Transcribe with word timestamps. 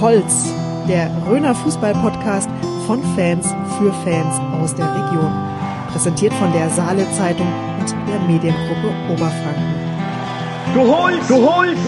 Holz, 0.00 0.52
der 0.88 1.10
Röner 1.26 1.54
Fußball-Podcast 1.54 2.50
von 2.86 3.02
Fans 3.14 3.48
für 3.78 3.92
Fans 4.04 4.38
aus 4.60 4.74
der 4.74 4.86
Region. 4.86 5.32
Präsentiert 5.90 6.34
von 6.34 6.52
der 6.52 6.68
Saale 6.68 7.10
Zeitung 7.12 7.46
und 7.80 7.90
der 8.06 8.20
Mediengruppe 8.20 8.92
Oberfranken. 9.10 9.74
Holst, 10.74 11.30
du 11.30 11.36
holst. 11.36 11.82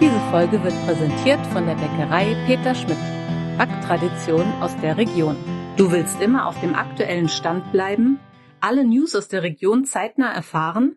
Diese 0.00 0.20
Folge 0.30 0.62
wird 0.62 0.74
präsentiert 0.86 1.44
von 1.48 1.66
der 1.66 1.74
Bäckerei 1.74 2.36
Peter 2.46 2.74
Schmidt. 2.74 2.98
Backtradition 3.58 4.44
aus 4.60 4.76
der 4.80 4.96
Region. 4.96 5.36
Du 5.76 5.90
willst 5.90 6.20
immer 6.20 6.46
auf 6.46 6.60
dem 6.60 6.76
aktuellen 6.76 7.28
Stand 7.28 7.72
bleiben, 7.72 8.20
alle 8.60 8.84
News 8.84 9.16
aus 9.16 9.26
der 9.26 9.42
Region 9.42 9.84
zeitnah 9.84 10.32
erfahren? 10.32 10.96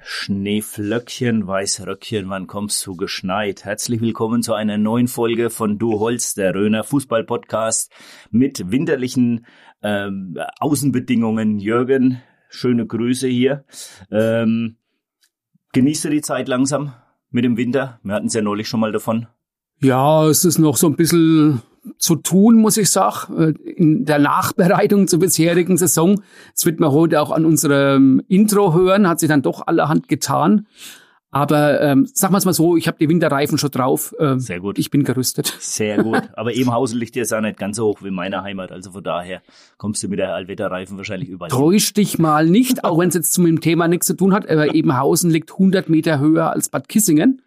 Schneeflöckchen, 0.00 1.46
Weißröckchen, 1.46 2.28
wann 2.28 2.46
kommst 2.46 2.86
du 2.86 2.94
geschneit? 2.94 3.64
Herzlich 3.64 4.00
willkommen 4.00 4.42
zu 4.42 4.54
einer 4.54 4.78
neuen 4.78 5.08
Folge 5.08 5.50
von 5.50 5.78
Du 5.78 5.98
Holz, 5.98 6.34
der 6.34 6.54
Röner 6.54 6.84
Fußball-Podcast 6.84 7.90
mit 8.30 8.70
winterlichen 8.70 9.44
ähm, 9.82 10.38
Außenbedingungen. 10.60 11.58
Jürgen, 11.58 12.22
schöne 12.48 12.86
Grüße 12.86 13.26
hier. 13.26 13.64
Ähm, 14.10 14.76
genießt 15.72 16.04
du 16.04 16.10
die 16.10 16.22
Zeit 16.22 16.46
langsam 16.46 16.92
mit 17.30 17.44
dem 17.44 17.56
Winter? 17.56 17.98
Wir 18.04 18.14
hatten 18.14 18.28
es 18.28 18.34
ja 18.34 18.42
neulich 18.42 18.68
schon 18.68 18.80
mal 18.80 18.92
davon. 18.92 19.26
Ja, 19.80 20.26
es 20.28 20.44
ist 20.44 20.58
noch 20.58 20.76
so 20.76 20.86
ein 20.86 20.96
bisschen 20.96 21.62
zu 21.98 22.16
tun, 22.16 22.56
muss 22.56 22.76
ich 22.76 22.90
sagen, 22.90 23.36
äh, 23.38 23.70
in 23.70 24.04
der 24.04 24.18
Nachbereitung 24.18 25.08
zur 25.08 25.20
bisherigen 25.20 25.76
Saison. 25.76 26.20
Das 26.52 26.66
wird 26.66 26.80
man 26.80 26.92
heute 26.92 27.20
auch 27.20 27.30
an 27.30 27.44
unserem 27.44 28.22
Intro 28.28 28.74
hören, 28.74 29.08
hat 29.08 29.20
sich 29.20 29.28
dann 29.28 29.42
doch 29.42 29.66
allerhand 29.66 30.08
getan. 30.08 30.66
Aber 31.30 31.80
ähm, 31.82 32.06
sagen 32.06 32.32
wir 32.32 32.38
es 32.38 32.46
mal 32.46 32.54
so, 32.54 32.76
ich 32.76 32.88
habe 32.88 32.96
die 32.98 33.08
Winterreifen 33.08 33.58
schon 33.58 33.70
drauf. 33.70 34.14
Ähm, 34.18 34.40
Sehr 34.40 34.60
gut. 34.60 34.78
Ich 34.78 34.90
bin 34.90 35.04
gerüstet. 35.04 35.54
Sehr 35.58 36.02
gut. 36.02 36.22
Aber 36.34 36.54
Ebenhausen 36.54 36.98
liegt 36.98 37.16
jetzt 37.16 37.34
auch 37.34 37.42
nicht 37.42 37.58
ganz 37.58 37.76
so 37.76 37.86
hoch 37.86 38.02
wie 38.02 38.10
meine 38.10 38.42
Heimat. 38.42 38.72
Also 38.72 38.92
von 38.92 39.04
daher 39.04 39.42
kommst 39.76 40.02
du 40.02 40.08
mit 40.08 40.18
der 40.18 40.34
Allwetterreifen 40.34 40.96
wahrscheinlich 40.96 41.28
überall. 41.28 41.50
Täusch 41.50 41.92
dich 41.92 42.18
mal 42.18 42.46
nicht, 42.46 42.84
auch 42.84 42.98
wenn 42.98 43.08
es 43.08 43.14
jetzt 43.14 43.34
zum 43.34 43.60
Thema 43.60 43.88
nichts 43.88 44.06
zu 44.06 44.14
tun 44.14 44.32
hat. 44.32 44.48
Aber 44.48 44.74
Ebenhausen 44.74 45.30
liegt 45.30 45.52
100 45.52 45.90
Meter 45.90 46.18
höher 46.18 46.50
als 46.50 46.70
Bad 46.70 46.88
Kissingen. 46.88 47.42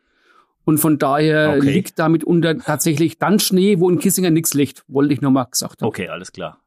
Und 0.63 0.77
von 0.77 0.97
daher 0.99 1.55
Okay. 1.57 1.71
liegt 1.71 1.97
damit 1.99 2.23
unter 2.23 2.57
tatsächlich 2.57 3.17
dann 3.17 3.39
Schnee, 3.39 3.79
wo 3.79 3.89
in 3.89 3.99
Kissingen 3.99 4.33
nichts 4.33 4.53
liegt. 4.53 4.83
Wollte 4.87 5.13
ich 5.13 5.21
nur 5.21 5.31
mal 5.31 5.45
gesagt 5.45 5.81
haben. 5.81 5.87
Okay, 5.87 6.07
alles 6.07 6.31
klar. 6.31 6.59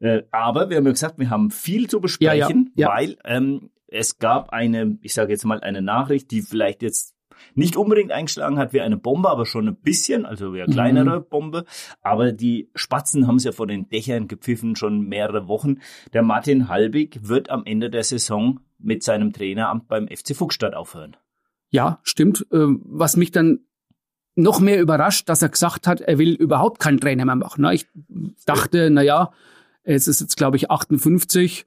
Äh, 0.00 0.22
aber 0.30 0.70
wir 0.70 0.76
haben 0.76 0.86
ja 0.86 0.92
gesagt, 0.92 1.18
wir 1.18 1.30
haben 1.30 1.50
viel 1.50 1.88
zu 1.88 2.00
besprechen, 2.00 2.70
Ja, 2.76 2.88
ja, 2.88 2.88
ja. 2.88 2.94
weil 2.94 3.16
ähm, 3.24 3.70
es 3.86 4.18
gab 4.18 4.50
eine, 4.50 4.98
ich 5.02 5.14
sage 5.14 5.32
jetzt 5.32 5.44
mal 5.44 5.60
eine 5.60 5.82
Nachricht, 5.82 6.30
die 6.30 6.42
vielleicht 6.42 6.82
jetzt 6.82 7.14
nicht 7.54 7.76
unbedingt 7.76 8.10
eingeschlagen 8.12 8.58
hat 8.58 8.72
wie 8.72 8.80
eine 8.80 8.96
Bombe, 8.96 9.30
aber 9.30 9.46
schon 9.46 9.68
ein 9.68 9.76
bisschen, 9.76 10.26
also 10.26 10.52
wie 10.54 10.60
eine 10.60 10.68
Mhm. 10.68 10.74
kleinere 10.74 11.20
Bombe. 11.20 11.64
Aber 12.02 12.32
die 12.32 12.68
Spatzen 12.74 13.26
haben 13.26 13.36
es 13.36 13.44
ja 13.44 13.52
von 13.52 13.68
den 13.68 13.88
Dächern 13.88 14.28
gepfiffen 14.28 14.76
schon 14.76 15.02
mehrere 15.08 15.48
Wochen. 15.48 15.78
Der 16.12 16.22
Martin 16.22 16.68
Halbig 16.68 17.20
wird 17.22 17.48
am 17.50 17.64
Ende 17.64 17.90
der 17.90 18.02
Saison 18.04 18.60
mit 18.78 19.02
seinem 19.02 19.32
Traineramt 19.32 19.88
beim 19.88 20.08
FC 20.08 20.34
Fuchsstadt 20.36 20.74
aufhören. 20.74 21.16
Ja, 21.70 22.00
stimmt. 22.02 22.46
Ähm, 22.52 22.82
Was 22.84 23.16
mich 23.16 23.30
dann 23.30 23.60
noch 24.34 24.60
mehr 24.60 24.80
überrascht, 24.80 25.28
dass 25.28 25.42
er 25.42 25.48
gesagt 25.48 25.86
hat, 25.86 26.00
er 26.00 26.18
will 26.18 26.34
überhaupt 26.34 26.78
keinen 26.78 27.00
Trainer 27.00 27.24
mehr 27.24 27.34
machen. 27.34 27.64
Ich 27.72 27.86
dachte, 28.46 28.88
na 28.90 29.02
ja, 29.02 29.32
es 29.82 30.06
ist 30.06 30.20
jetzt, 30.20 30.36
glaube 30.36 30.56
ich, 30.56 30.70
58 30.70 31.66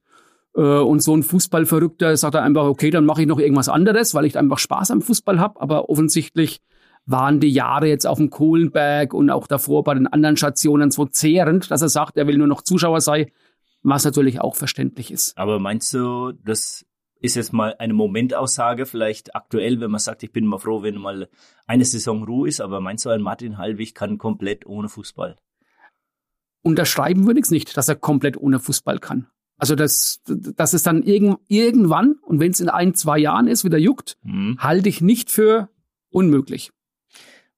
äh, 0.56 0.62
und 0.62 1.02
so 1.02 1.16
ein 1.16 1.24
Fußballverrückter 1.24 2.16
sagt 2.16 2.36
er 2.36 2.44
einfach, 2.44 2.64
okay, 2.64 2.90
dann 2.90 3.06
mache 3.06 3.22
ich 3.22 3.28
noch 3.28 3.40
irgendwas 3.40 3.68
anderes, 3.68 4.14
weil 4.16 4.26
ich 4.26 4.38
einfach 4.38 4.58
Spaß 4.58 4.92
am 4.92 5.02
Fußball 5.02 5.40
habe. 5.40 5.60
Aber 5.60 5.90
offensichtlich 5.90 6.62
waren 7.06 7.40
die 7.40 7.52
Jahre 7.52 7.88
jetzt 7.88 8.08
auf 8.08 8.20
dem 8.20 8.30
Kohlenberg 8.30 9.14
und 9.14 9.30
auch 9.30 9.48
davor 9.48 9.84
bei 9.84 9.94
den 9.94 10.08
anderen 10.08 10.38
Stationen 10.38 10.92
so 10.92 11.06
zehrend, 11.06 11.72
dass 11.72 11.82
er 11.82 11.90
sagt, 11.90 12.18
er 12.18 12.28
will 12.28 12.38
nur 12.38 12.48
noch 12.48 12.62
Zuschauer 12.62 13.02
sein, 13.02 13.32
was 13.84 14.06
natürlich 14.06 14.40
auch 14.40 14.56
verständlich 14.56 15.12
ist. 15.12 15.38
Aber 15.38 15.60
meinst 15.60 15.94
du, 15.94 16.32
das 16.44 16.86
ist 17.22 17.36
jetzt 17.36 17.54
mal 17.54 17.76
eine 17.80 17.94
Momentaussage, 17.94 18.86
vielleicht 18.86 19.36
aktuell, 19.36 19.80
wenn 19.80 19.92
man 19.92 20.00
sagt, 20.00 20.24
ich 20.24 20.32
bin 20.32 20.46
mal 20.46 20.58
froh, 20.58 20.82
wenn 20.84 20.98
mal 20.98 21.30
eine 21.68 21.86
Saison 21.86 22.24
Ruhe 22.24 22.48
ist, 22.50 22.60
aber 22.60 22.82
meinst 22.82 23.06
du, 23.06 23.10
ein 23.10 23.22
Martin 23.22 23.58
Halbig 23.58 23.96
kann 23.96 24.18
komplett 24.18 24.66
ohne 24.66 24.90
Fußball? 24.90 25.38
unterschreiben 26.64 27.26
würde 27.26 27.40
ich 27.40 27.46
es 27.46 27.52
nicht, 27.52 27.76
dass 27.76 27.90
er 27.90 27.96
komplett 27.96 28.38
ohne 28.38 28.60
Fußball 28.60 29.00
kann. 29.00 29.28
Also 29.58 29.76
das, 29.76 30.22
dass 30.28 30.74
es 30.74 30.84
dann 30.84 31.04
irgend, 31.04 31.38
irgendwann, 31.48 32.16
und 32.24 32.40
wenn 32.40 32.52
es 32.52 32.60
in 32.60 32.70
ein, 32.70 32.94
zwei 32.96 33.18
Jahren 33.20 33.48
ist, 33.48 33.64
wieder 33.64 33.78
juckt, 33.78 34.18
Hm. 34.24 34.58
halte 34.60 34.90
ich 34.90 35.02
nicht 35.02 35.30
für 35.30 35.70
unmöglich. 36.10 36.72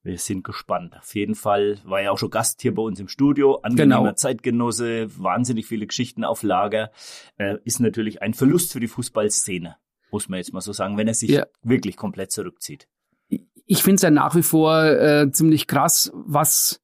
Wir 0.03 0.17
sind 0.17 0.43
gespannt. 0.43 0.95
Auf 0.99 1.15
jeden 1.15 1.33
Fall 1.35 1.79
war 1.85 2.01
er 2.01 2.11
auch 2.11 2.17
schon 2.17 2.29
Gast 2.29 2.61
hier 2.61 2.75
bei 2.75 2.81
uns 2.81 2.99
im 2.99 3.07
Studio. 3.07 3.55
Angenehmer 3.63 3.99
Genau. 4.01 4.11
Zeitgenosse, 4.13 5.07
wahnsinnig 5.17 5.65
viele 5.65 5.87
Geschichten 5.87 6.25
auf 6.25 6.43
Lager. 6.43 6.91
Äh, 7.37 7.57
ist 7.63 7.79
natürlich 7.79 8.21
ein 8.21 8.33
Verlust 8.33 8.73
für 8.73 8.81
die 8.81 8.89
Fußballszene, 8.89 9.77
muss 10.11 10.27
man 10.27 10.37
jetzt 10.39 10.51
mal 10.53 10.59
so 10.59 10.73
sagen, 10.73 10.97
wenn 10.97 11.07
er 11.07 11.13
sich 11.13 11.29
Ja. 11.31 11.45
wirklich 11.61 11.95
komplett 11.95 12.31
zurückzieht. 12.31 12.87
Ich 13.65 13.81
finde 13.81 13.95
es 13.95 14.01
ja 14.01 14.11
nach 14.11 14.35
wie 14.35 14.43
vor 14.43 14.83
äh, 14.83 15.31
ziemlich 15.31 15.67
krass, 15.67 16.11
was 16.13 16.81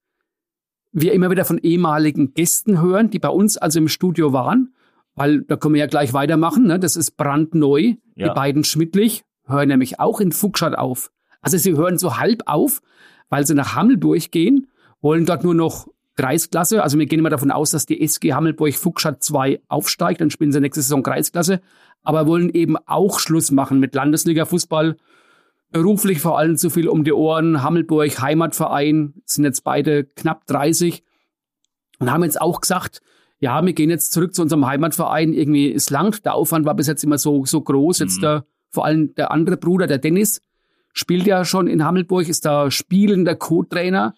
wir 0.93 1.11
immer 1.11 1.29
wieder 1.29 1.43
von 1.43 1.57
ehemaligen 1.57 2.33
Gästen 2.33 2.81
hören, 2.81 3.09
die 3.09 3.19
bei 3.19 3.27
uns 3.29 3.57
also 3.57 3.79
im 3.79 3.89
Studio 3.89 4.31
waren, 4.31 4.73
weil 5.15 5.41
da 5.41 5.57
können 5.57 5.73
wir 5.73 5.79
ja 5.81 5.87
gleich 5.87 6.13
weitermachen. 6.13 6.67
Ne? 6.67 6.79
Das 6.79 6.95
ist 6.95 7.17
brandneu. 7.17 7.95
Ja. 8.15 8.29
Die 8.29 8.33
beiden 8.33 8.63
Schmidtlich 8.63 9.23
hören 9.45 9.67
nämlich 9.67 9.99
auch 9.99 10.21
in 10.21 10.31
Fuchsstadt 10.31 10.77
auf. 10.77 11.11
Also 11.41 11.57
sie 11.57 11.73
hören 11.75 11.97
so 11.97 12.17
halb 12.17 12.43
auf, 12.45 12.81
weil 13.29 13.45
sie 13.45 13.55
nach 13.55 13.75
Hammelburg 13.75 14.31
gehen, 14.31 14.67
wollen 15.01 15.25
dort 15.25 15.43
nur 15.43 15.53
noch 15.53 15.87
Kreisklasse. 16.15 16.83
Also 16.83 16.99
wir 16.99 17.05
gehen 17.05 17.19
immer 17.19 17.29
davon 17.29 17.51
aus, 17.51 17.71
dass 17.71 17.85
die 17.85 18.01
SG 18.01 18.33
Hammelburg 18.33 18.75
Fuchsstadt 18.75 19.23
2 19.23 19.61
aufsteigt, 19.69 20.19
dann 20.19 20.29
spielen 20.31 20.51
sie 20.51 20.59
nächste 20.59 20.81
Saison 20.81 21.01
Kreisklasse, 21.01 21.61
aber 22.03 22.27
wollen 22.27 22.49
eben 22.49 22.75
auch 22.85 23.19
Schluss 23.19 23.51
machen 23.51 23.79
mit 23.79 23.95
Landesliga-Fußball. 23.95 24.97
Beruflich 25.71 26.19
vor 26.19 26.37
allem 26.37 26.57
zu 26.57 26.69
viel 26.69 26.89
um 26.89 27.03
die 27.03 27.13
Ohren. 27.13 27.63
Hammelburg, 27.63 28.21
Heimatverein, 28.21 29.13
sind 29.25 29.45
jetzt 29.45 29.63
beide 29.63 30.03
knapp 30.03 30.45
30 30.47 31.03
und 31.99 32.11
haben 32.11 32.23
jetzt 32.23 32.41
auch 32.41 32.59
gesagt, 32.59 33.01
ja, 33.39 33.65
wir 33.65 33.73
gehen 33.73 33.89
jetzt 33.89 34.11
zurück 34.11 34.33
zu 34.33 34.41
unserem 34.41 34.65
Heimatverein. 34.65 35.31
Irgendwie 35.31 35.71
es 35.71 35.89
langt. 35.89 36.25
Der 36.25 36.33
Aufwand 36.33 36.65
war 36.65 36.75
bis 36.75 36.87
jetzt 36.87 37.03
immer 37.03 37.17
so, 37.17 37.45
so 37.45 37.61
groß. 37.61 37.99
Jetzt 37.99 38.17
Mhm. 38.17 38.21
der, 38.21 38.45
vor 38.69 38.85
allem 38.85 39.15
der 39.15 39.31
andere 39.31 39.55
Bruder, 39.57 39.87
der 39.87 39.99
Dennis, 39.99 40.41
spielt 40.99 41.25
ja 41.25 41.45
schon 41.45 41.67
in 41.67 41.83
Hammelburg, 41.83 42.27
ist 42.27 42.45
da 42.45 42.69
spielender 42.69 43.35
Co-Trainer. 43.35 44.13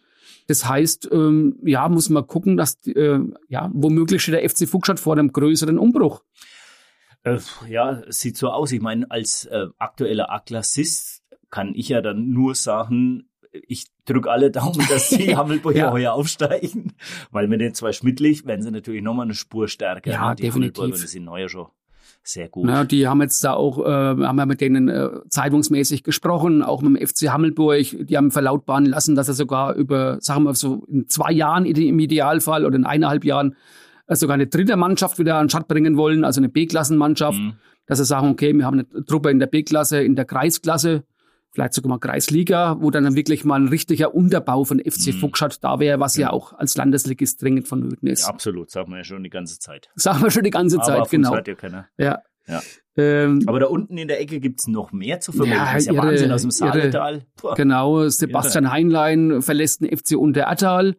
Das 0.47 0.68
heißt, 0.68 1.09
ähm, 1.12 1.58
ja, 1.64 1.88
muss 1.88 2.09
man 2.09 2.28
gucken, 2.28 2.58
dass, 2.58 2.86
äh, 2.88 3.19
ja, 3.47 3.69
womöglich 3.74 4.22
steht 4.24 4.36
der 4.36 4.50
FC 4.50 4.68
Fuchsstadt 4.68 5.00
vor 5.00 5.14
einem 5.14 5.31
größeren 5.31 5.78
Umbruch. 5.78 6.24
Äh, 7.24 7.38
ja, 7.70 8.02
sieht 8.09 8.36
so 8.36 8.50
aus. 8.50 8.72
Ich 8.72 8.81
meine, 8.81 9.09
als 9.09 9.46
äh, 9.46 9.67
aktueller 9.78 10.32
A-Klassist 10.32 11.23
kann 11.50 11.73
ich 11.76 11.90
ja 11.90 12.02
dann 12.02 12.32
nur 12.32 12.56
sagen, 12.56 13.29
ich 13.52 13.85
drücke 14.06 14.32
alle 14.32 14.50
Daumen, 14.50 14.85
dass 14.90 15.09
die 15.09 15.35
Hammelburger 15.38 15.78
Ja. 15.78 15.91
heuer 15.91 16.14
aufsteigen, 16.14 16.94
weil 17.32 17.47
mit 17.47 17.61
den 17.61 17.73
zwei 17.76 17.91
Schmidtlich 17.91 18.46
werden 18.46 18.64
sie 18.64 18.72
natürlich 18.72 19.03
nochmal 19.03 19.26
eine 19.26 19.35
Spur 19.35 19.67
stärker. 19.67 20.11
Ja, 20.11 20.29
ne? 20.29 20.35
die 20.35 20.44
definitiv. 20.44 20.78
Hammelburger, 20.79 21.02
die 21.03 21.08
sind 21.08 21.29
heuer 21.29 21.50
schon 21.50 21.67
sehr 22.23 22.50
gut. 22.50 22.68
Ja, 22.68 22.84
die 22.84 23.08
haben 23.08 23.22
jetzt 23.22 23.44
da 23.44 23.53
auch, 23.53 23.79
äh, 23.79 23.90
haben 23.90 24.38
ja 24.38 24.46
mit 24.46 24.62
denen 24.62 24.90
äh, 24.90 25.09
zeitungsmäßig 25.29 26.03
gesprochen, 26.03 26.62
auch 26.62 26.82
mit 26.82 27.02
dem 27.02 27.08
FC 27.08 27.29
Hammelburg. 27.29 27.85
Die 28.00 28.16
haben 28.16 28.32
verlautbaren 28.32 28.85
lassen, 28.85 29.16
dass 29.16 29.28
er 29.28 29.34
sogar 29.34 29.73
über, 29.73 30.18
sagen 30.22 30.44
wir 30.44 30.53
so, 30.53 30.85
in 30.88 31.08
zwei 31.08 31.32
Jahren 31.32 31.66
im 31.66 32.00
Idealfall 32.00 32.66
oder 32.66 32.76
in 32.76 32.85
eineinhalb 32.85 33.26
Jahren 33.26 33.56
äh, 34.08 34.16
sogar 34.16 34.35
eine 34.35 34.47
dritte 34.47 34.78
Mannschaft 34.78 35.18
wieder 35.18 35.35
an 35.35 35.46
den 35.46 35.50
Start 35.50 35.68
bringen 35.68 35.97
wollen, 35.97 36.23
also 36.23 36.40
eine 36.40 36.50
B-Klassenmannschaft. 36.50 37.40
Mhm. 37.40 37.53
Dass 37.88 37.97
sie 37.97 38.06
sagen, 38.06 38.29
okay, 38.29 38.53
wir 38.53 38.66
haben 38.66 38.79
eine 38.79 39.06
Truppe 39.06 39.32
in 39.32 39.40
der 39.40 39.47
B-Klasse, 39.47 40.02
in 40.02 40.16
der 40.16 40.26
Kreisklasse, 40.26 41.03
vielleicht 41.52 41.74
sogar 41.74 41.90
mal 41.90 42.00
Kreisliga, 42.00 42.78
wo 42.80 42.92
dann 42.92 43.16
wirklich 43.16 43.44
mal 43.46 43.59
ein 43.59 43.68
richtiger 43.68 44.14
Unterbau 44.16 44.64
von 44.64 44.80
FC 44.80 45.08
Mhm. 45.14 45.20
Fuchsstadt 45.20 45.64
da 45.64 45.80
wäre, 45.80 46.00
was 46.00 46.16
ja 46.18 46.28
Genau. 46.30 46.38
auch 46.38 46.53
als 46.53 46.76
Landesligist 46.78 47.42
dringend 47.42 47.68
vonnöten 47.68 48.08
ist. 48.08 48.22
Ja, 48.24 48.28
absolut, 48.30 48.72
sagen 48.72 48.92
wir 48.92 48.98
ja 49.00 49.03
schon 49.03 49.24
die 49.24 49.30
ganze 49.30 49.59
Zeit. 49.59 49.90
Sagen 49.96 50.24
wir 50.24 50.32
schon 50.32 50.44
die 50.44 50.50
ganze 50.50 50.78
Aber 50.78 50.86
Zeit, 51.03 51.09
genau. 51.09 51.36
ja 51.36 51.42
keiner. 51.56 51.88
Ja. 51.98 52.20
Ja. 52.48 52.62
Ähm, 52.98 53.44
Aber 53.46 53.59
da 53.59 53.68
unten 53.68 53.98
in 53.98 54.08
der 54.08 54.20
Ecke 54.20 54.40
gibt's 54.40 54.68
noch 54.68 54.92
mehr 54.92 55.20
zu 55.20 55.32
vermelden. 55.32 55.58
Ja, 55.59 55.74
das 55.74 55.84
ist 55.84 55.88
ja 55.88 55.94
ihre- 55.94 56.08
Wahnsinn 56.08 56.32
aus 56.32 56.42
dem 56.42 56.52
Saaletal. 56.52 57.26
Genau, 57.56 58.08
Sebastian 58.09 58.72
Heinlein 58.72 59.42
verlässt 59.42 59.82
den 59.82 59.96
FC 59.96 60.16
Unterertal. 60.18 60.96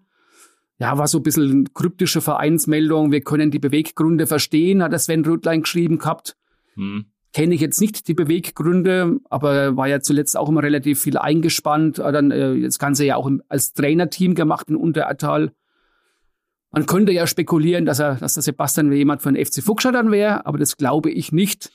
ja, 0.79 0.99
war 0.99 1.07
so 1.07 1.19
ein 1.19 1.23
bisschen 1.23 1.73
kryptische 1.75 2.21
Vereinsmeldung. 2.21 3.13
Wir 3.13 3.21
können 3.21 3.51
die 3.53 3.59
Beweggründe 3.61 4.27
verstehen, 4.27 4.83
hat 4.83 4.91
der 4.93 4.99
Sven 4.99 5.25
Rödlein 5.25 5.63
geschrieben 5.63 5.99
gehabt. 5.99 6.37
Hm. 6.75 7.07
Kenne 7.33 7.55
ich 7.55 7.61
jetzt 7.61 7.81
nicht 7.81 8.09
die 8.09 8.15
Beweggründe, 8.15 9.19
aber 9.31 9.77
war 9.77 9.89
ja 9.89 10.01
zuletzt 10.01 10.37
auch 10.37 10.49
immer 10.49 10.63
relativ 10.63 11.01
viel 11.01 11.17
eingespannt. 11.17 11.99
Hat 11.99 12.15
dann 12.15 12.31
äh, 12.31 12.61
das 12.61 12.79
Ganze 12.79 13.07
ja 13.07 13.17
auch 13.17 13.27
im, 13.27 13.43
als 13.49 13.73
Trainerteam 13.73 14.35
gemacht 14.35 14.69
in 14.69 14.77
Unterertal. 14.77 15.53
Man 16.73 16.87
könnte 16.87 17.13
ja 17.13 17.27
spekulieren, 17.27 17.85
dass 17.85 18.01
er, 18.01 18.17
dass 18.17 18.35
der 18.35 18.43
Sebastian 18.43 18.93
jemand 18.93 19.23
von 19.23 19.37
FC 19.37 19.63
Fuchscher 19.63 19.93
dann 19.93 20.11
wäre, 20.11 20.47
aber 20.47 20.59
das 20.59 20.77
glaube 20.77 21.11
ich 21.11 21.33
nicht. 21.33 21.71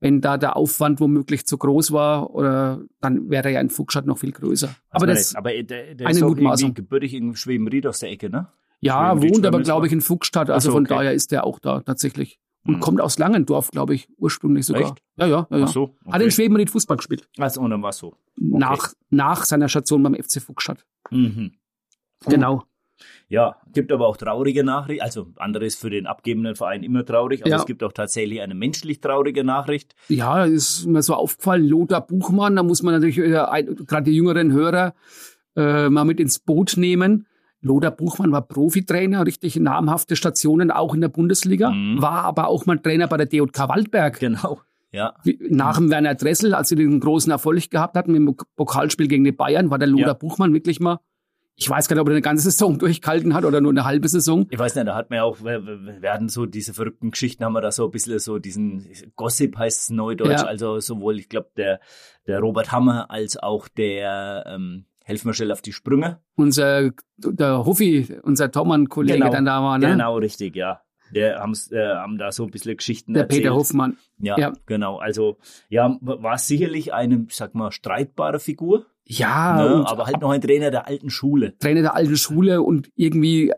Wenn 0.00 0.20
da 0.20 0.36
der 0.36 0.56
Aufwand 0.56 1.00
womöglich 1.00 1.46
zu 1.46 1.56
groß 1.56 1.92
war, 1.92 2.34
oder 2.34 2.82
dann 3.00 3.30
wäre 3.30 3.50
ja 3.50 3.60
in 3.60 3.70
Fuchsstadt 3.70 4.06
noch 4.06 4.18
viel 4.18 4.32
größer. 4.32 4.66
Also 4.66 4.78
aber 4.90 5.06
das 5.06 5.30
nicht. 5.30 5.38
aber 5.38 5.50
der, 5.62 5.94
der 5.94 6.06
eine 6.06 6.18
ist 6.18 6.24
Mutmaßung. 6.24 6.74
gebürtig 6.74 7.14
in 7.14 7.34
Schwebenried 7.36 7.86
aus 7.86 8.00
der 8.00 8.10
Ecke, 8.10 8.28
ne? 8.28 8.48
ja, 8.80 9.12
Schwebenried, 9.12 9.34
wohnt 9.34 9.46
aber, 9.46 9.60
glaube 9.62 9.86
ich, 9.86 9.92
in 9.92 10.02
Fuchsstadt. 10.02 10.50
Also 10.50 10.70
so, 10.70 10.72
von 10.72 10.84
okay. 10.84 10.94
daher 10.94 11.14
ist 11.14 11.32
der 11.32 11.44
auch 11.44 11.58
da 11.58 11.80
tatsächlich. 11.80 12.38
Und 12.66 12.74
Hm. 12.74 12.80
kommt 12.80 13.00
aus 13.00 13.18
Langendorf, 13.18 13.70
glaube 13.70 13.94
ich, 13.94 14.08
ursprünglich 14.16 14.64
sogar. 14.66 14.82
Echt? 14.82 15.02
Ja, 15.16 15.26
ja, 15.26 15.46
ja. 15.50 15.58
ja. 15.58 15.64
Ach 15.64 15.68
so. 15.68 15.94
Hat 16.10 16.22
in 16.22 16.30
Schwebenried 16.30 16.70
Fußball 16.70 16.96
gespielt. 16.96 17.28
Also, 17.38 17.60
und 17.60 17.70
dann 17.70 17.82
war 17.82 17.92
so. 17.92 18.14
Nach, 18.36 18.92
nach 19.10 19.44
seiner 19.44 19.68
Station 19.68 20.02
beim 20.02 20.14
FC 20.14 20.40
Fuchsstadt. 20.40 20.84
Mhm. 21.10 21.52
Genau. 22.26 22.62
Ja, 23.28 23.56
gibt 23.72 23.90
aber 23.92 24.06
auch 24.06 24.16
traurige 24.16 24.64
Nachrichten. 24.64 25.02
Also 25.02 25.26
anderes 25.36 25.74
für 25.74 25.90
den 25.90 26.06
abgebenden 26.06 26.54
Verein 26.56 26.82
immer 26.84 27.04
traurig, 27.04 27.42
aber 27.42 27.50
Ja. 27.50 27.56
es 27.56 27.66
gibt 27.66 27.82
auch 27.82 27.92
tatsächlich 27.92 28.40
eine 28.40 28.54
menschlich 28.54 29.00
traurige 29.00 29.44
Nachricht. 29.44 29.94
Ja, 30.08 30.44
ist 30.44 30.86
mir 30.86 31.02
so 31.02 31.14
aufgefallen, 31.14 31.66
Lothar 31.68 32.06
Buchmann, 32.06 32.56
da 32.56 32.62
muss 32.62 32.82
man 32.82 32.94
natürlich 32.94 33.18
äh, 33.18 33.30
gerade 33.32 34.04
die 34.04 34.12
jüngeren 34.16 34.52
Hörer 34.52 34.94
äh, 35.56 35.88
mal 35.90 36.04
mit 36.04 36.20
ins 36.20 36.38
Boot 36.38 36.76
nehmen. 36.76 37.26
Lothar 37.64 37.90
Buchmann 37.90 38.30
war 38.30 38.42
Profitrainer, 38.42 39.26
richtig 39.26 39.56
namhafte 39.56 40.16
Stationen 40.16 40.70
auch 40.70 40.94
in 40.94 41.00
der 41.00 41.08
Bundesliga, 41.08 41.70
Mhm. 41.70 42.00
war 42.00 42.22
aber 42.24 42.46
auch 42.48 42.66
mal 42.66 42.78
Trainer 42.78 43.08
bei 43.08 43.16
der 43.16 43.26
DJK 43.26 43.68
Waldberg. 43.68 44.20
Genau. 44.20 44.60
Ja. 44.92 45.14
Nach 45.48 45.76
dem 45.78 45.90
Werner 45.90 46.14
Dressel, 46.14 46.54
als 46.54 46.68
sie 46.68 46.76
den 46.76 47.00
großen 47.00 47.32
Erfolg 47.32 47.68
gehabt 47.70 47.96
hatten 47.96 48.12
mit 48.12 48.20
dem 48.20 48.36
Pokalspiel 48.54 49.08
gegen 49.08 49.24
die 49.24 49.32
Bayern, 49.32 49.70
war 49.70 49.78
der 49.78 49.88
Lothar 49.88 50.06
Ja. 50.08 50.12
Buchmann 50.14 50.52
wirklich 50.54 50.78
mal, 50.78 51.00
ich 51.56 51.68
weiß 51.70 51.88
gar 51.88 51.94
nicht, 51.96 52.00
ob 52.02 52.08
er 52.08 52.12
eine 52.12 52.20
ganze 52.22 52.44
Saison 52.50 52.78
durchgehalten 52.78 53.32
hat 53.34 53.44
oder 53.44 53.60
nur 53.60 53.72
eine 53.72 53.84
halbe 53.84 54.06
Saison. 54.08 54.46
Ich 54.50 54.58
weiß 54.58 54.74
nicht, 54.74 54.86
da 54.86 54.94
hat 54.94 55.10
man 55.10 55.16
ja 55.18 55.22
auch, 55.24 55.38
wir, 55.42 55.64
wir 55.66 56.02
wir 56.02 56.12
hatten 56.12 56.28
so 56.28 56.46
diese 56.46 56.74
verrückten 56.74 57.10
Geschichten, 57.12 57.44
haben 57.44 57.54
wir 57.54 57.60
da 57.60 57.72
so 57.72 57.86
ein 57.86 57.90
bisschen 57.90 58.18
so 58.20 58.38
diesen 58.38 58.86
Gossip 59.16 59.56
heißt 59.58 59.80
es 59.82 59.90
neudeutsch, 59.90 60.30
Ja. 60.42 60.46
also 60.46 60.78
sowohl, 60.80 61.18
ich 61.18 61.28
glaube, 61.28 61.50
der, 61.56 61.80
der 62.26 62.38
Robert 62.40 62.70
Hammer 62.72 63.10
als 63.10 63.36
auch 63.36 63.66
der, 63.68 64.44
ähm, 64.48 64.84
helfen 65.04 65.28
wir 65.28 65.34
schnell 65.34 65.52
auf 65.52 65.62
die 65.62 65.72
Sprünge. 65.72 66.18
Unser, 66.34 66.90
der 67.16 67.64
Huffi, 67.64 68.08
unser 68.22 68.50
Tormann-Kollege 68.50 69.18
Genau. 69.20 69.30
dann 69.30 69.44
da 69.44 69.62
war, 69.62 69.78
ne? 69.78 69.86
Genau, 69.90 70.16
richtig, 70.18 70.56
ja. 70.56 70.80
Der 71.14 71.38
haben's, 71.38 71.70
äh, 71.70 71.94
haben 71.94 72.18
da 72.18 72.32
so 72.32 72.44
ein 72.44 72.50
bisschen 72.50 72.76
Geschichten 72.76 73.12
Der 73.14 73.24
erzählt. 73.24 73.42
Peter 73.44 73.54
Hoffmann. 73.54 73.98
Ja, 74.18 74.36
Ja. 74.38 74.52
genau. 74.66 74.96
Also, 74.96 75.36
ja, 75.68 75.96
war 76.00 76.38
sicherlich 76.38 76.92
eine, 76.92 77.26
sag 77.30 77.54
mal, 77.54 77.70
streitbare 77.70 78.40
Figur, 78.40 78.86
Ja, 79.04 79.54
ne? 79.62 79.84
aber 79.86 80.06
halt 80.06 80.20
noch 80.22 80.30
ein 80.30 80.40
Trainer 80.40 80.70
der 80.72 80.86
alten 80.88 81.10
Schule. 81.10 81.56
Trainer 81.58 81.82
der 81.82 81.94
alten 81.94 82.16
Schule 82.16 82.62
und 82.62 82.90
irgendwie, 82.96 83.52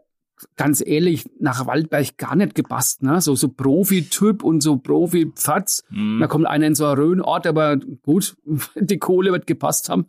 ganz 0.56 0.82
ehrlich, 0.86 1.28
nach 1.40 1.66
Waldberg 1.66 2.18
gar 2.18 2.36
nicht 2.36 2.54
gepasst, 2.54 3.02
ne? 3.02 3.20
So, 3.20 3.34
so 3.34 3.48
Profi-Typ 3.48 4.42
und 4.42 4.62
so 4.62 4.76
Profi-Pfatz. 4.76 5.84
Mhm. 5.90 6.18
Da 6.20 6.26
kommt 6.26 6.46
einer 6.46 6.66
in 6.66 6.74
so 6.74 6.86
einen 6.86 6.98
Röhnort, 6.98 7.46
aber 7.46 7.76
gut, 8.02 8.36
die 8.76 8.98
Kohle 8.98 9.32
wird 9.32 9.46
gepasst 9.46 9.88
haben. 9.88 10.06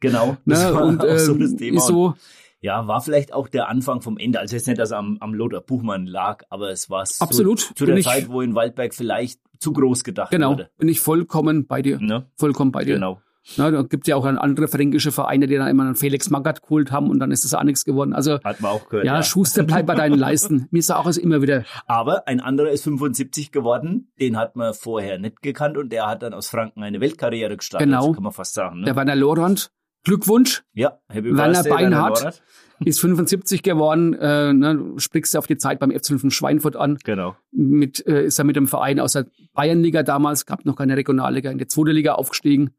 Genau. 0.00 0.36
Das 0.46 0.64
Ne? 0.64 0.74
war 0.74 0.84
Und 0.84 1.00
auch 1.04 1.18
so 1.18 1.32
ähm, 1.32 1.40
das 1.40 1.56
Thema. 1.56 1.76
ist 1.78 1.86
so, 1.86 2.14
Ja, 2.60 2.86
war 2.86 3.00
vielleicht 3.00 3.32
auch 3.32 3.48
der 3.48 3.68
Anfang 3.68 4.02
vom 4.02 4.18
Ende. 4.18 4.38
Also 4.40 4.56
jetzt 4.56 4.66
nicht, 4.66 4.78
dass 4.78 4.90
er 4.90 4.98
am, 4.98 5.16
am 5.20 5.34
Lothar 5.34 5.60
Buchmann 5.62 6.06
lag, 6.06 6.44
aber 6.50 6.70
es 6.70 6.90
war 6.90 7.04
so 7.06 7.24
Absolut. 7.24 7.60
zu 7.60 7.72
Bin 7.84 7.86
der 7.86 7.96
ich- 7.98 8.06
Zeit, 8.06 8.28
wo 8.28 8.40
in 8.40 8.54
Waldberg 8.54 8.94
vielleicht 8.94 9.40
zu 9.58 9.72
groß 9.72 10.02
gedacht 10.04 10.32
genau, 10.32 10.50
wurde. 10.52 10.70
bin 10.76 10.88
ich 10.88 11.00
vollkommen 11.00 11.66
bei 11.66 11.82
dir. 11.82 11.98
Ne? 12.00 12.26
Vollkommen 12.36 12.72
bei 12.72 12.84
dir. 12.84 12.94
Genau. 12.94 13.20
Na, 13.56 13.70
da 13.70 13.82
gibt 13.82 14.06
ja 14.06 14.16
auch 14.16 14.24
andere 14.24 14.68
fränkische 14.68 15.10
Vereine, 15.10 15.46
die 15.46 15.56
dann 15.56 15.68
immer 15.68 15.82
einen 15.84 15.96
Felix 15.96 16.30
Magath 16.30 16.62
geholt 16.62 16.92
haben 16.92 17.10
und 17.10 17.18
dann 17.18 17.32
ist 17.32 17.44
das 17.44 17.54
auch 17.54 17.64
nichts 17.64 17.84
geworden. 17.84 18.12
Also, 18.12 18.38
Hat 18.44 18.60
man 18.60 18.70
auch 18.70 18.88
gehört. 18.88 19.04
ja, 19.04 19.16
Ja, 19.16 19.22
Schuster, 19.22 19.64
bleib 19.64 19.86
bei 19.86 19.94
deinen 19.94 20.18
Leisten. 20.18 20.68
Mir 20.70 20.78
ist 20.78 20.90
auch 20.92 21.06
es 21.06 21.16
immer 21.16 21.42
wieder, 21.42 21.64
Aber 21.86 22.28
ein 22.28 22.40
anderer 22.40 22.70
ist 22.70 22.84
75 22.84 23.50
geworden, 23.50 24.12
den 24.20 24.36
hat 24.36 24.54
man 24.54 24.74
vorher 24.74 25.18
nicht 25.18 25.42
gekannt 25.42 25.76
und 25.76 25.90
der 25.92 26.06
hat 26.06 26.22
dann 26.22 26.34
aus 26.34 26.48
Franken 26.48 26.82
eine 26.82 27.00
Weltkarriere 27.00 27.56
gestartet, 27.56 27.88
Genau. 27.88 28.12
kann 28.12 28.22
man 28.22 28.32
fast 28.32 28.54
sagen. 28.54 28.80
Ne? 28.80 28.86
der 28.86 28.96
Werner 28.96 29.16
Lorand. 29.16 29.70
Glückwunsch, 30.04 30.64
ja, 30.72 30.98
Happy 31.08 31.36
Werner 31.36 31.62
Beinhardt. 31.62 32.42
Ist 32.84 33.00
75 33.00 33.62
geworden, 33.62 34.14
äh, 34.14 34.52
ne, 34.52 34.94
sprichst 34.96 35.34
du 35.34 35.38
auf 35.38 35.46
die 35.46 35.56
Zeit 35.56 35.78
beim 35.78 35.92
FC 35.92 36.18
von 36.18 36.32
Schweinfurt 36.32 36.74
an. 36.74 36.98
Genau. 37.04 37.36
Mit, 37.52 38.04
äh, 38.08 38.24
ist 38.24 38.40
er 38.40 38.44
mit 38.44 38.56
dem 38.56 38.66
Verein 38.66 38.98
aus 38.98 39.12
der 39.12 39.26
Bayernliga 39.54 40.02
damals, 40.02 40.46
gab 40.46 40.64
noch 40.64 40.74
keine 40.74 40.96
Regionalliga, 40.96 41.52
in 41.52 41.58
die 41.58 41.68
zweite 41.68 41.92
Liga 41.92 42.14
aufgestiegen. 42.14 42.70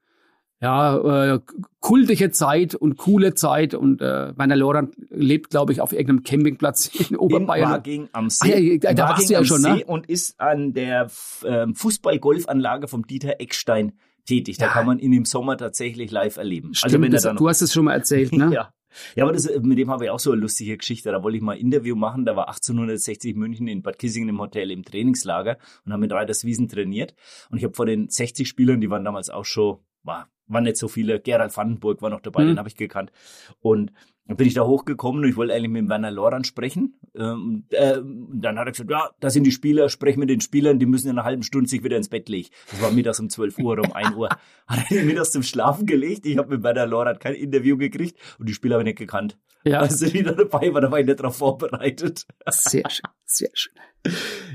Ja, 0.63 1.33
äh, 1.35 1.39
kultige 1.81 2.31
Zeit 2.31 2.73
und 2.73 2.97
coole 2.97 3.33
Zeit 3.33 3.73
und 3.73 4.01
äh, 4.01 4.37
Werner 4.37 4.55
Lorand 4.55 4.95
lebt, 5.09 5.49
glaube 5.49 5.73
ich, 5.73 5.81
auf 5.81 5.91
irgendeinem 5.91 6.23
Campingplatz 6.23 6.87
in 6.95 7.07
In 7.07 7.17
Oberbayern. 7.17 7.71
Waging 7.71 8.09
am 8.13 8.29
See. 8.29 8.53
Ah, 8.53 8.57
ja, 8.87 8.93
da 8.93 9.03
In 9.03 9.09
warst 9.09 9.29
du 9.29 9.33
ja 9.33 9.39
am 9.39 9.45
schon, 9.45 9.61
See 9.61 9.69
ne? 9.73 9.85
Und 9.85 10.07
ist 10.09 10.39
an 10.39 10.73
der 10.73 11.07
ähm, 11.45 11.75
Fußball-Golfanlage 11.75 12.87
vom 12.87 13.05
Dieter 13.05 13.41
Eckstein 13.41 13.91
tätig. 14.25 14.57
Da 14.57 14.67
Ja. 14.67 14.71
kann 14.71 14.85
man 14.85 14.99
ihn 14.99 15.11
im 15.11 15.25
Sommer 15.25 15.57
tatsächlich 15.57 16.11
live 16.11 16.37
erleben. 16.37 16.73
Stimmt, 16.73 16.93
also 16.93 17.01
wenn 17.03 17.13
er 17.13 17.21
dann 17.21 17.35
du 17.35 17.49
hast 17.49 17.61
es 17.61 17.73
schon 17.73 17.83
mal 17.85 17.93
erzählt, 17.93 18.31
ne? 18.31 18.49
Ja. 18.53 18.73
Ja, 19.15 19.23
aber 19.23 19.33
das, 19.33 19.49
mit 19.63 19.79
dem 19.79 19.89
habe 19.89 20.05
ich 20.05 20.11
auch 20.11 20.19
so 20.19 20.31
eine 20.31 20.39
lustige 20.41 20.77
Geschichte. 20.77 21.11
Da 21.11 21.23
wollte 21.23 21.35
ich 21.35 21.41
mal 21.43 21.53
ein 21.53 21.59
Interview 21.59 21.95
machen. 21.95 22.25
Da 22.25 22.35
war 22.35 22.47
1860 22.47 23.35
München 23.35 23.67
in 23.67 23.81
Bad 23.81 23.97
Kissingen 23.97 24.29
im 24.29 24.39
Hotel 24.39 24.69
im 24.69 24.83
Trainingslager 24.85 25.57
und 25.83 25.91
haben 25.91 25.99
mit 25.99 26.11
Reiterswiesen 26.13 26.69
trainiert. 26.69 27.15
Und 27.49 27.57
ich 27.57 27.63
habe 27.63 27.73
vor 27.73 27.87
den 27.87 28.07
60 28.07 28.47
Spielern, 28.47 28.81
die 28.81 28.91
waren 28.91 29.03
damals 29.03 29.31
auch 29.31 29.45
schon, 29.45 29.79
war, 30.03 30.29
waren 30.47 30.63
nicht 30.63 30.77
so 30.77 30.87
viele. 30.87 31.19
Gerald 31.19 31.55
Vandenburg 31.55 32.01
war 32.01 32.09
noch 32.09 32.21
dabei, 32.21 32.43
Mhm. 32.43 32.47
den 32.49 32.59
habe 32.59 32.69
ich 32.69 32.75
gekannt. 32.75 33.11
Und 33.59 33.91
dann 34.25 34.37
bin 34.37 34.47
ich 34.47 34.53
da 34.53 34.63
hochgekommen 34.65 35.23
und 35.23 35.29
ich 35.29 35.35
wollte 35.35 35.53
eigentlich 35.53 35.69
mit 35.71 35.89
Werner 35.89 36.11
Lorand 36.11 36.47
sprechen. 36.47 36.99
Ähm, 37.13 37.65
äh, 37.71 37.97
dann 38.33 38.57
hat 38.57 38.67
er 38.67 38.71
gesagt, 38.71 38.89
ja, 38.89 39.09
da 39.19 39.29
sind 39.29 39.43
die 39.43 39.51
Spieler, 39.51 39.89
sprech 39.89 40.15
mit 40.17 40.29
den 40.29 40.39
Spielern, 40.39 40.79
die 40.79 40.85
müssen 40.85 41.09
in 41.09 41.17
einer 41.17 41.25
halben 41.25 41.43
Stunde 41.43 41.69
sich 41.69 41.83
wieder 41.83 41.97
ins 41.97 42.09
Bett 42.09 42.29
legen. 42.29 42.49
Das 42.71 42.81
war 42.81 42.91
mittags 42.91 43.19
um 43.19 43.29
12 43.29 43.59
Uhr 43.59 43.73
oder 43.73 43.83
um 43.83 43.91
1 43.93 44.15
Uhr. 44.15 44.29
Hat 44.67 44.91
er 44.91 45.03
mittags 45.03 45.31
zum 45.31 45.43
Schlafen 45.43 45.85
gelegt. 45.85 46.25
Ich 46.25 46.37
habe 46.37 46.55
mit 46.55 46.63
Werner 46.63 46.85
Lorand 46.85 47.19
kein 47.19 47.35
Interview 47.35 47.77
gekriegt 47.77 48.17
und 48.39 48.47
die 48.47 48.53
Spieler 48.53 48.75
habe 48.75 48.83
ich 48.83 48.87
nicht 48.87 48.97
gekannt. 48.99 49.37
Ja, 49.65 49.79
Also 49.79 50.07
die 50.09 50.23
da 50.23 50.31
dabei 50.33 50.73
war, 50.73 50.81
da 50.81 50.91
war 50.91 50.99
ich 50.99 51.05
nicht 51.05 51.19
darauf 51.19 51.37
vorbereitet. 51.37 52.25
sehr 52.49 52.89
schön, 52.89 53.05
sehr 53.25 53.49
schön. 53.53 53.73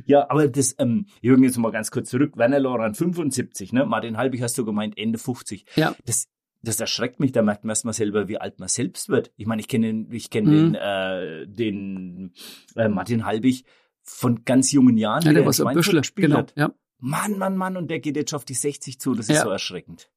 Ja, 0.05 0.31
aber 0.31 0.49
das, 0.49 0.75
ähm, 0.79 1.07
Jürgen, 1.23 1.45
jetzt 1.45 1.57
mal 1.59 1.73
ganz 1.73 1.91
kurz 1.91 2.11
zurück. 2.11 2.37
Werner 2.37 2.61
Lorand, 2.61 2.97
75, 2.97 3.73
ne? 3.73 3.87
Martin 3.87 4.17
Halbig 4.19 4.43
hast 4.43 4.59
du 4.59 4.65
gemeint, 4.65 4.99
Ende 4.99 5.19
50. 5.19 5.65
Ja. 5.77 5.95
Das, 6.05 6.27
das 6.63 6.81
erschreckt 6.81 7.21
mich, 7.21 7.33
da 7.33 7.43
merkt 7.43 7.65
man 7.65 7.71
erstmal 7.71 7.95
selber, 7.95 8.29
wie 8.29 8.39
alt 8.39 8.59
man 8.59 8.69
selbst 8.69 9.09
wird. 9.09 9.33
Ich 9.37 9.47
meine, 9.47 9.61
ich 9.61 9.69
kenne 9.69 9.87
den, 9.89 10.13
ich 10.13 10.31
kenne 10.31 10.51
Mhm. 10.51 10.73
den, 10.73 10.75
äh, 10.75 11.47
den 11.47 12.33
äh, 12.77 12.89
Martin 12.89 13.25
Halbig 13.25 13.65
von 14.03 14.45
ganz 14.45 14.73
jungen 14.73 14.97
Jahren, 14.97 15.23
Ja, 15.23 15.33
der 15.33 15.43
ein 15.47 15.53
Schweinfurt 15.53 15.75
Büschel, 15.75 16.01
gespielt 16.01 16.27
genau, 16.29 16.39
hat. 16.39 16.55
ja. 16.57 16.73
Mann, 17.01 17.39
Mann, 17.39 17.57
Mann, 17.57 17.77
und 17.77 17.89
der 17.91 18.01
geht 18.01 18.17
jetzt 18.17 18.31
schon 18.31 18.39
auf 18.39 18.45
die 18.45 18.55
60 18.55 18.99
zu, 18.99 19.15
das 19.15 19.29
ist 19.29 19.37
Ja. 19.37 19.43
so 19.45 19.51
erschreckend. 19.51 20.11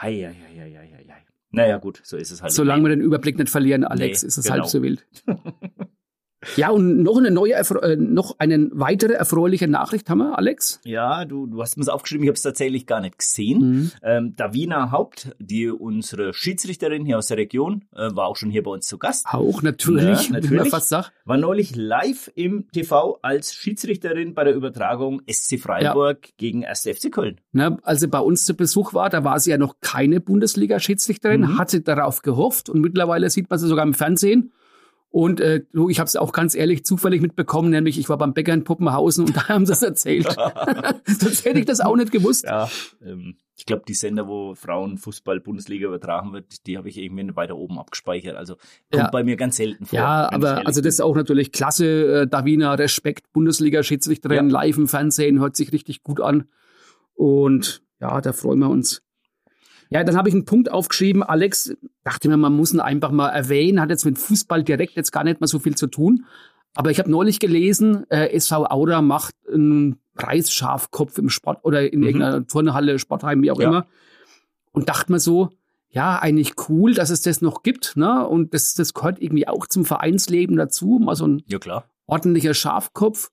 Hei, 0.00 0.14
hei, 0.14 0.34
hei, 0.34 0.60
hei, 0.60 0.90
hei, 0.96 1.04
hei. 1.08 1.26
Naja, 1.50 1.78
gut, 1.78 2.00
so 2.04 2.16
ist 2.16 2.30
es 2.30 2.40
halt. 2.42 2.52
Solange 2.52 2.84
wir 2.84 2.88
den 2.90 3.00
Überblick 3.00 3.36
nicht 3.38 3.50
verlieren, 3.50 3.84
Alex, 3.84 4.22
Nee, 4.22 4.28
ist 4.28 4.38
es 4.38 4.44
genau. 4.44 4.56
halb 4.58 4.66
so 4.66 4.82
wild. 4.82 5.06
ja, 6.56 6.70
und 6.70 7.02
noch 7.02 7.16
eine 7.18 7.30
neue, 7.30 7.52
äh, 7.54 7.96
noch 7.96 8.36
eine 8.38 8.68
weitere 8.72 9.12
erfreuliche 9.14 9.68
Nachricht 9.68 10.08
haben 10.10 10.18
wir, 10.18 10.38
Alex. 10.38 10.80
Ja, 10.84 11.24
du, 11.24 11.46
du 11.46 11.60
hast 11.62 11.76
mir 11.76 11.82
es 11.82 11.88
aufgeschrieben, 11.88 12.24
ich 12.24 12.28
habe 12.28 12.36
es 12.36 12.42
tatsächlich 12.42 12.86
gar 12.86 13.00
nicht 13.00 13.18
gesehen. 13.18 13.58
Mhm. 13.60 13.90
Ähm, 14.02 14.36
Davina 14.36 14.90
Haupt, 14.90 15.34
die 15.38 15.68
unsere 15.70 16.34
Schiedsrichterin 16.34 17.04
hier 17.04 17.18
aus 17.18 17.28
der 17.28 17.36
Region, 17.36 17.84
äh, 17.94 18.10
war 18.14 18.26
auch 18.26 18.36
schon 18.36 18.50
hier 18.50 18.62
bei 18.62 18.70
uns 18.70 18.86
zu 18.86 18.98
Gast. 18.98 19.26
Auch 19.30 19.62
natürlich, 19.62 20.28
Ja, 20.28 20.34
natürlich. 20.34 20.68
fast 20.70 20.88
sagt. 20.88 21.12
War 21.24 21.36
neulich 21.36 21.76
live 21.76 22.30
im 22.34 22.66
TV 22.72 23.18
als 23.22 23.54
Schiedsrichterin 23.54 24.34
bei 24.34 24.44
der 24.44 24.54
Übertragung 24.54 25.22
SC 25.30 25.58
Freiburg 25.58 26.28
gegen 26.38 26.64
1. 26.64 26.86
FC 26.88 27.10
Köln. 27.12 27.40
Ne, 27.52 27.78
als 27.82 28.00
sie 28.00 28.08
bei 28.08 28.18
uns 28.20 28.44
zu 28.44 28.54
Besuch 28.54 28.94
war, 28.94 29.10
da 29.10 29.24
war 29.24 29.38
sie 29.40 29.50
ja 29.50 29.58
noch 29.58 29.76
keine 29.80 30.20
Bundesliga-Schiedsrichterin, 30.20 31.40
Mhm. 31.42 31.58
hatte 31.58 31.80
darauf 31.80 32.22
gehofft 32.22 32.68
und 32.68 32.80
mittlerweile 32.80 33.28
sieht 33.30 33.50
man 33.50 33.58
sie 33.58 33.68
sogar 33.68 33.84
im 33.84 33.94
Fernsehen. 33.94 34.52
Und 35.12 35.40
äh, 35.40 35.62
du, 35.74 35.90
ich 35.90 36.00
habe 36.00 36.08
es 36.08 36.16
auch 36.16 36.32
ganz 36.32 36.54
ehrlich 36.54 36.86
zufällig 36.86 37.20
mitbekommen, 37.20 37.68
nämlich 37.68 37.98
ich 37.98 38.08
war 38.08 38.16
beim 38.16 38.32
Bäcker 38.32 38.54
in 38.54 38.64
Puppenhausen 38.64 39.26
und 39.26 39.36
da 39.36 39.46
haben 39.48 39.66
sie 39.66 39.72
es 39.72 39.82
erzählt. 39.82 40.26
Sonst 41.06 41.44
hätte 41.44 41.58
ich 41.58 41.66
das 41.66 41.80
auch 41.80 41.94
nicht 41.96 42.10
gewusst. 42.10 42.44
Ja, 42.44 42.70
ähm, 43.04 43.36
ich 43.54 43.66
glaube, 43.66 43.82
die 43.86 43.92
Sender, 43.92 44.26
wo 44.26 44.54
Frauenfußball 44.54 45.40
Bundesliga 45.40 45.86
übertragen 45.86 46.32
wird, 46.32 46.66
die 46.66 46.78
habe 46.78 46.88
ich 46.88 46.96
irgendwie 46.96 47.36
weiter 47.36 47.56
oben 47.56 47.78
abgespeichert. 47.78 48.36
Also 48.36 48.54
kommt 48.90 49.02
Ja. 49.04 49.10
bei 49.10 49.22
mir 49.22 49.36
ganz 49.36 49.56
selten 49.58 49.84
vor. 49.84 49.98
Ja, 49.98 50.32
aber 50.32 50.66
also 50.66 50.80
das 50.80 50.94
ist 50.94 51.00
auch 51.02 51.14
natürlich 51.14 51.52
klasse. 51.52 52.22
Äh, 52.22 52.26
Davina, 52.26 52.72
Respekt, 52.72 53.30
Bundesliga-Schiedsrichterin, 53.34 54.48
Ja. 54.48 54.52
live 54.52 54.78
im 54.78 54.88
Fernsehen, 54.88 55.40
hört 55.40 55.56
sich 55.56 55.72
richtig 55.72 56.02
gut 56.02 56.22
an. 56.22 56.48
Und 57.14 57.82
ja, 58.00 58.20
da 58.22 58.32
freuen 58.32 58.60
wir 58.60 58.70
uns. 58.70 59.02
Ja, 59.92 60.04
dann 60.04 60.16
habe 60.16 60.28
ich 60.28 60.34
einen 60.34 60.44
Punkt 60.44 60.70
aufgeschrieben. 60.70 61.22
Alex, 61.22 61.74
dachte 62.04 62.28
mir, 62.28 62.36
man 62.36 62.54
muss 62.54 62.72
ihn 62.72 62.80
einfach 62.80 63.10
mal 63.10 63.28
erwähnen, 63.28 63.80
hat 63.80 63.90
jetzt 63.90 64.04
mit 64.04 64.18
Fußball 64.18 64.62
direkt 64.62 64.94
jetzt 64.94 65.12
gar 65.12 65.24
nicht 65.24 65.40
mal 65.40 65.46
so 65.46 65.58
viel 65.58 65.74
zu 65.76 65.86
tun. 65.86 66.24
Aber 66.74 66.90
ich 66.90 66.98
habe 66.98 67.10
neulich 67.10 67.38
gelesen, 67.38 68.08
äh, 68.10 68.28
SV 68.32 68.66
Aura 68.70 69.02
macht 69.02 69.34
einen 69.52 69.96
Preisschafkopf 70.14 71.18
im 71.18 71.28
Sport 71.28 71.64
oder 71.64 71.92
in 71.92 72.00
Mhm. 72.00 72.06
irgendeiner 72.06 72.46
Turnhalle, 72.46 72.98
Sportheim, 72.98 73.42
wie 73.42 73.50
auch 73.50 73.60
Ja. 73.60 73.68
immer. 73.68 73.86
Und 74.72 74.88
dachte 74.88 75.12
mir 75.12 75.20
so, 75.20 75.50
ja, 75.90 76.18
eigentlich 76.18 76.54
cool, 76.68 76.94
dass 76.94 77.10
es 77.10 77.20
das 77.20 77.42
noch 77.42 77.62
gibt. 77.62 77.96
Ne? 77.96 78.26
Und 78.26 78.54
das, 78.54 78.72
das 78.74 78.94
gehört 78.94 79.20
irgendwie 79.20 79.46
auch 79.46 79.66
zum 79.66 79.84
Vereinsleben 79.84 80.56
dazu. 80.56 80.98
Mal 81.02 81.14
so 81.16 81.26
ein 81.26 81.42
Ja, 81.46 81.58
klar. 81.58 81.84
ordentlicher 82.06 82.54
Schafkopf. 82.54 83.30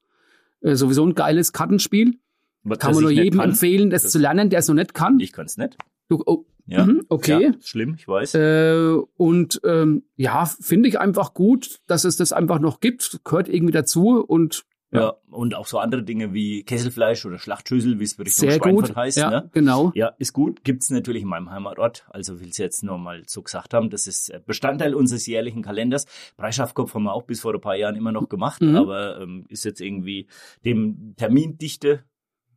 Äh, 0.62 0.76
sowieso 0.76 1.06
ein 1.06 1.16
geiles 1.16 1.54
Kartenspiel. 1.54 2.20
Was 2.64 2.80
Kann 2.80 2.94
man 2.94 3.04
nur 3.04 3.12
jedem 3.12 3.40
kann, 3.40 3.52
empfehlen, 3.52 3.90
das, 3.90 4.02
das- 4.04 4.12
zu 4.12 4.20
lernen, 4.20 4.50
der 4.50 4.60
es 4.60 4.68
noch 4.68 4.76
nicht 4.76 4.94
kann. 4.94 5.18
Ich 5.22 5.32
kann's 5.32 5.56
nicht. 5.56 5.78
Du, 6.10 6.22
oh, 6.26 6.46
Ja. 6.66 6.86
mhm, 6.86 7.06
okay. 7.10 7.42
Ja, 7.42 7.52
schlimm, 7.62 7.96
ich 7.98 8.08
weiß. 8.08 8.36
Äh, 8.36 8.98
und 9.16 9.62
ähm, 9.64 10.04
ja, 10.18 10.46
finde 10.46 10.90
ich 10.90 11.00
einfach 11.00 11.34
gut, 11.34 11.80
dass 11.88 12.04
es 12.04 12.18
das 12.18 12.34
einfach 12.34 12.60
noch 12.60 12.80
gibt. 12.80 13.22
Gehört 13.24 13.48
irgendwie 13.50 13.72
dazu 13.74 14.24
und 14.24 14.66
ja. 14.92 15.14
und 15.30 15.54
auch 15.54 15.68
so 15.68 15.78
andere 15.78 16.02
Dinge 16.02 16.34
wie 16.34 16.64
Kesselfleisch 16.64 17.24
oder 17.28 17.38
Schlachtschüssel, 17.38 18.00
wie 18.00 18.04
es 18.06 18.16
sehr 18.16 18.52
Schweinfurt 18.54 18.88
gut. 18.88 18.96
heißt. 18.96 19.18
ja, 19.18 19.30
Ne? 19.30 19.50
genau. 19.54 19.92
Ja, 19.94 20.08
ist 20.18 20.34
gut. 20.34 20.64
Gibt's 20.64 20.90
natürlich 20.90 21.22
in 21.22 21.28
meinem 21.30 21.52
Heimatort. 21.52 22.08
Also 22.10 22.40
will 22.40 22.50
es 22.50 22.58
jetzt 22.58 22.84
nur 22.84 22.98
mal 22.98 23.22
so 23.28 23.44
gesagt 23.44 23.76
haben. 23.76 23.92
Das 23.92 24.08
ist 24.08 24.30
äh, 24.30 24.42
Bestandteil 24.44 24.96
unseres 24.96 25.28
jährlichen 25.28 25.62
Kalenders. 25.62 26.08
Preisschafkopf 26.38 26.96
haben 26.96 27.04
wir 27.04 27.14
auch 27.14 27.22
bis 27.24 27.42
vor 27.42 27.54
ein 27.54 27.62
paar 27.62 27.76
Jahren 27.76 27.96
immer 27.96 28.12
noch 28.12 28.30
gemacht, 28.30 28.62
Mhm. 28.64 28.76
aber 28.76 29.22
ähm, 29.22 29.46
ist 29.50 29.64
jetzt 29.64 29.80
irgendwie 29.80 30.28
dem 30.66 31.14
Termindichte 31.18 32.04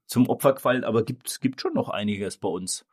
zum 0.07 0.27
Opfer 0.31 0.55
gefallen. 0.55 0.85
Aber 0.85 1.05
gibt 1.05 1.39
gibt 1.43 1.61
schon 1.61 1.75
noch 1.75 1.91
einiges 1.91 2.39
bei 2.39 2.49
uns. 2.49 2.87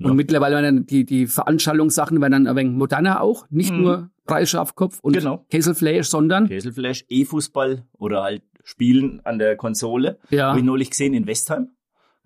Und 0.00 0.06
Ja. 0.06 0.14
mittlerweile 0.14 0.54
werden 0.56 0.76
dann 0.76 0.86
die, 0.86 1.04
die 1.04 1.26
Veranstaltungssachen 1.26 2.20
werden 2.20 2.32
dann 2.32 2.46
ein 2.46 2.56
wenig 2.56 2.76
moderner 2.76 3.20
auch. 3.20 3.46
Nicht 3.50 3.72
Mhm. 3.72 3.80
nur 3.82 4.10
Preisschafkopf 4.26 5.00
und 5.00 5.14
Genau. 5.14 5.44
Kesselfleisch, 5.50 6.06
sondern 6.08 6.48
Kesselflash, 6.48 7.04
E-Fußball 7.08 7.84
oder 7.98 8.22
halt 8.22 8.42
Spielen 8.62 9.20
an 9.24 9.38
der 9.38 9.56
Konsole. 9.56 10.18
ja, 10.30 10.48
Habe 10.50 10.58
ich 10.60 10.64
neulich 10.64 10.90
gesehen 10.90 11.14
in 11.14 11.26
Westheim. 11.26 11.70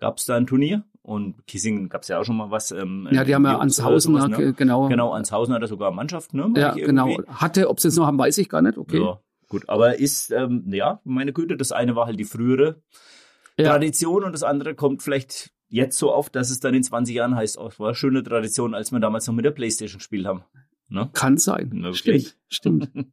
Gab's 0.00 0.26
da 0.26 0.36
ein 0.36 0.46
Turnier. 0.46 0.84
Und 1.04 1.46
Kissingen 1.48 1.88
gab's 1.88 2.06
ja 2.08 2.20
auch 2.20 2.24
schon 2.24 2.36
mal 2.36 2.50
was. 2.52 2.70
Ähm, 2.70 3.08
ja, 3.10 3.24
die 3.24 3.34
haben 3.34 3.44
ja 3.44 3.58
Anshausen, 3.58 4.14
sowas, 4.14 4.28
ne? 4.38 4.52
genau. 4.52 4.88
Genau, 4.88 5.10
Anshausen 5.12 5.52
hat 5.52 5.60
er 5.62 5.66
sogar 5.66 5.90
Mannschaft, 5.90 6.32
ne? 6.32 6.52
Ja, 6.56 6.74
genau. 6.74 7.08
Hatte, 7.26 7.68
ob 7.70 7.80
sie 7.80 7.88
es 7.88 7.96
noch 7.96 8.06
haben, 8.06 8.18
weiß 8.18 8.38
ich 8.38 8.48
gar 8.48 8.62
nicht. 8.62 8.78
Okay. 8.78 9.00
Ja, 9.00 9.18
gut. 9.48 9.68
Aber 9.68 9.98
ist, 9.98 10.30
ähm, 10.30 10.64
ja, 10.68 11.00
meine 11.02 11.32
Güte, 11.32 11.56
das 11.56 11.72
eine 11.72 11.96
war 11.96 12.06
halt 12.06 12.20
die 12.20 12.24
frühere 12.24 12.82
Ja. 13.58 13.70
Tradition 13.70 14.22
und 14.22 14.30
das 14.32 14.44
andere 14.44 14.74
kommt 14.76 15.02
vielleicht 15.02 15.50
jetzt 15.72 15.98
so 15.98 16.12
auf, 16.12 16.30
dass 16.30 16.50
es 16.50 16.60
dann 16.60 16.74
in 16.74 16.82
20 16.82 17.14
Jahren 17.14 17.34
heißt, 17.34 17.58
oh, 17.58 17.66
es 17.66 17.80
war 17.80 17.88
eine 17.88 17.94
schöne 17.94 18.22
Tradition, 18.22 18.74
als 18.74 18.92
wir 18.92 19.00
damals 19.00 19.26
noch 19.26 19.34
mit 19.34 19.44
der 19.44 19.50
Playstation 19.50 19.98
gespielt 19.98 20.26
haben. 20.26 20.44
Ne? 20.88 21.10
Kann 21.14 21.38
sein. 21.38 21.70
Möglich. 21.72 22.36
Stimmt, 22.48 22.90
stimmt. 22.92 23.08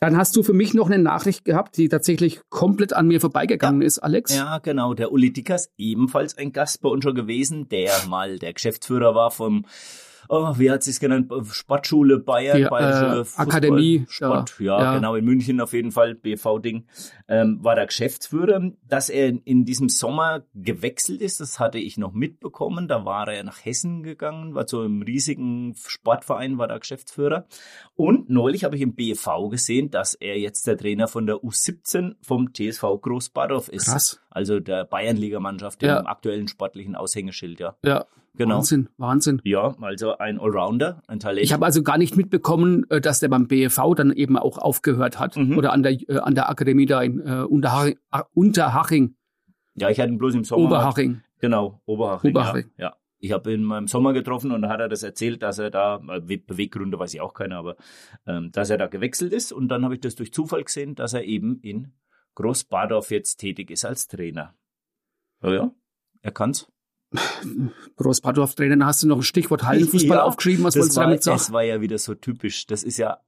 Dann 0.00 0.16
hast 0.16 0.36
du 0.36 0.42
für 0.42 0.52
mich 0.52 0.74
noch 0.74 0.90
eine 0.90 1.02
Nachricht 1.02 1.44
gehabt, 1.44 1.76
die 1.76 1.88
tatsächlich 1.88 2.40
komplett 2.50 2.92
an 2.92 3.06
mir 3.06 3.20
vorbeigegangen 3.20 3.82
ist, 3.82 4.00
Alex. 4.00 4.34
Ja, 4.34 4.58
genau. 4.58 4.94
Der 4.94 5.12
Uli 5.12 5.32
Dickers, 5.32 5.70
ebenfalls 5.78 6.36
ein 6.36 6.52
Gast 6.52 6.82
bei 6.82 6.88
uns 6.88 7.04
schon 7.04 7.14
gewesen, 7.14 7.68
der 7.68 7.92
mal 8.08 8.38
der 8.38 8.52
Geschäftsführer 8.52 9.14
war 9.14 9.30
vom, 9.30 9.64
oh, 10.28 10.54
wie 10.58 10.70
hat 10.70 10.82
sie 10.82 10.90
es 10.90 11.00
genannt, 11.00 11.32
Sportschule 11.50 12.18
Bayern, 12.18 12.58
Die, 12.58 12.64
Bayerische 12.64 13.04
äh, 13.04 13.20
Fußball- 13.24 13.40
Akademie, 13.40 14.06
Sport, 14.08 14.54
ja, 14.58 14.78
ja, 14.78 14.82
ja. 14.84 14.94
genau, 14.96 15.14
in 15.16 15.24
München 15.24 15.60
auf 15.60 15.72
jeden 15.72 15.90
Fall, 15.92 16.14
BV-Ding, 16.14 16.86
ähm, 17.28 17.58
war 17.62 17.74
der 17.74 17.86
Geschäftsführer. 17.86 18.72
Dass 18.86 19.08
er 19.08 19.32
in, 19.44 19.64
diesem 19.64 19.88
Sommer 19.88 20.42
gewechselt 20.54 21.20
ist, 21.20 21.40
das 21.40 21.58
hatte 21.60 21.78
ich 21.78 21.96
noch 21.98 22.12
mitbekommen. 22.12 22.88
Da 22.88 23.04
war 23.04 23.28
er 23.28 23.42
nach 23.44 23.64
Hessen 23.64 24.02
gegangen, 24.02 24.54
war 24.54 24.66
zu 24.66 24.80
einem 24.80 25.02
riesigen 25.02 25.74
Sportverein, 25.76 26.58
war 26.58 26.68
der 26.68 26.78
Geschäftsführer. 26.80 27.46
Und 27.94 28.30
neulich 28.30 28.64
habe 28.64 28.76
ich 28.76 28.82
im 28.82 28.94
BV 28.94 29.48
gesehen, 29.50 29.90
dass 29.90 30.14
er 30.14 30.38
jetzt 30.38 30.66
der 30.66 30.76
Trainer 30.76 31.08
von 31.08 31.26
der 31.26 31.36
U17 31.36 32.14
vom 32.22 32.52
TSV 32.52 32.82
Großbadorf 33.00 33.68
ist. 33.68 33.86
Krass. 33.86 34.20
Also 34.30 34.60
der 34.60 34.84
Bayernligamannschaft, 34.84 35.82
Ja. 35.82 36.00
dem 36.00 36.06
aktuellen 36.06 36.48
sportlichen 36.48 36.96
Aushängeschild, 36.96 37.60
ja. 37.60 37.76
Ja, 37.84 38.04
Genau. 38.36 38.56
Wahnsinn, 38.56 38.88
Wahnsinn. 38.96 39.40
Ja, 39.44 39.76
also 39.80 40.18
ein 40.18 40.40
Allrounder, 40.40 41.02
ein 41.06 41.20
Talent. 41.20 41.44
Ich 41.44 41.52
habe 41.52 41.64
also 41.64 41.82
gar 41.84 41.98
nicht 41.98 42.16
mitbekommen, 42.16 42.84
äh, 42.90 43.00
dass 43.00 43.20
der 43.20 43.28
beim 43.28 43.46
BEV 43.46 43.78
dann 43.96 44.10
eben 44.12 44.36
auch 44.36 44.58
aufgehört 44.58 45.20
hat. 45.20 45.36
Mhm. 45.36 45.56
Oder 45.56 45.72
an 45.72 45.82
der, 45.84 45.92
äh, 46.08 46.18
an 46.18 46.34
der 46.34 46.48
Akademie 46.50 46.86
da 46.86 47.00
in 47.02 47.20
äh, 47.20 47.42
Unterhaching, 47.44 47.96
Unterhaching, 48.32 49.16
ja, 49.76 49.88
ich 49.90 49.98
hatte 50.00 50.10
ihn 50.12 50.18
bloß 50.18 50.34
im 50.34 50.44
Sommer. 50.44 50.66
Oberhaching. 50.66 51.22
Genau, 51.40 51.80
Oberhaching. 51.86 52.30
Oberhaching. 52.30 52.70
Ja, 52.76 52.84
ja. 52.86 52.96
Ich 53.18 53.32
habe 53.32 53.52
ihn 53.54 53.62
mal 53.64 53.78
im 53.78 53.86
Sommer 53.88 54.12
getroffen 54.12 54.50
und 54.52 54.62
da 54.62 54.68
hat 54.68 54.80
er 54.80 54.88
das 54.88 55.02
erzählt, 55.02 55.42
dass 55.42 55.58
er 55.58 55.70
da, 55.70 55.96
äh, 56.08 56.28
We- 56.28 56.38
Beweggründe 56.38 56.98
weiß 56.98 57.14
ich 57.14 57.20
auch 57.20 57.34
keine, 57.34 57.56
aber 57.56 57.76
ähm, 58.26 58.50
dass 58.52 58.68
er 58.70 58.78
da 58.78 58.86
gewechselt 58.86 59.32
ist. 59.32 59.52
Und 59.52 59.68
dann 59.68 59.84
habe 59.84 59.94
ich 59.94 60.00
das 60.00 60.14
durch 60.14 60.32
Zufall 60.32 60.62
gesehen, 60.64 60.94
dass 60.94 61.12
er 61.14 61.24
eben 61.24 61.58
in 61.60 61.92
Großbadorf 62.34 63.10
jetzt 63.10 63.36
tätig 63.36 63.70
ist 63.70 63.84
als 63.84 64.08
Trainer. 64.08 64.54
Ja, 65.42 65.52
ja, 65.52 65.70
er 66.22 66.32
kann's. 66.32 66.68
Großbadorf 67.96 68.54
Trainer, 68.54 68.76
da 68.76 68.86
hast 68.86 69.02
du 69.02 69.06
noch 69.08 69.18
ein 69.18 69.22
Stichwort 69.22 69.64
Hallenfußball 69.64 70.16
Ja, 70.18 70.22
aufgeschrieben. 70.24 70.64
Was 70.64 70.74
wolltest 70.76 70.90
Das 70.90 70.94
du 70.94 71.00
war, 71.00 71.06
damit 71.06 71.22
sagen? 71.22 71.38
das 71.38 71.52
war 71.52 71.62
ja 71.62 71.80
wieder 71.80 71.98
so 71.98 72.14
typisch. 72.14 72.66
Das 72.66 72.82
ist 72.82 72.96
ja 72.98 73.18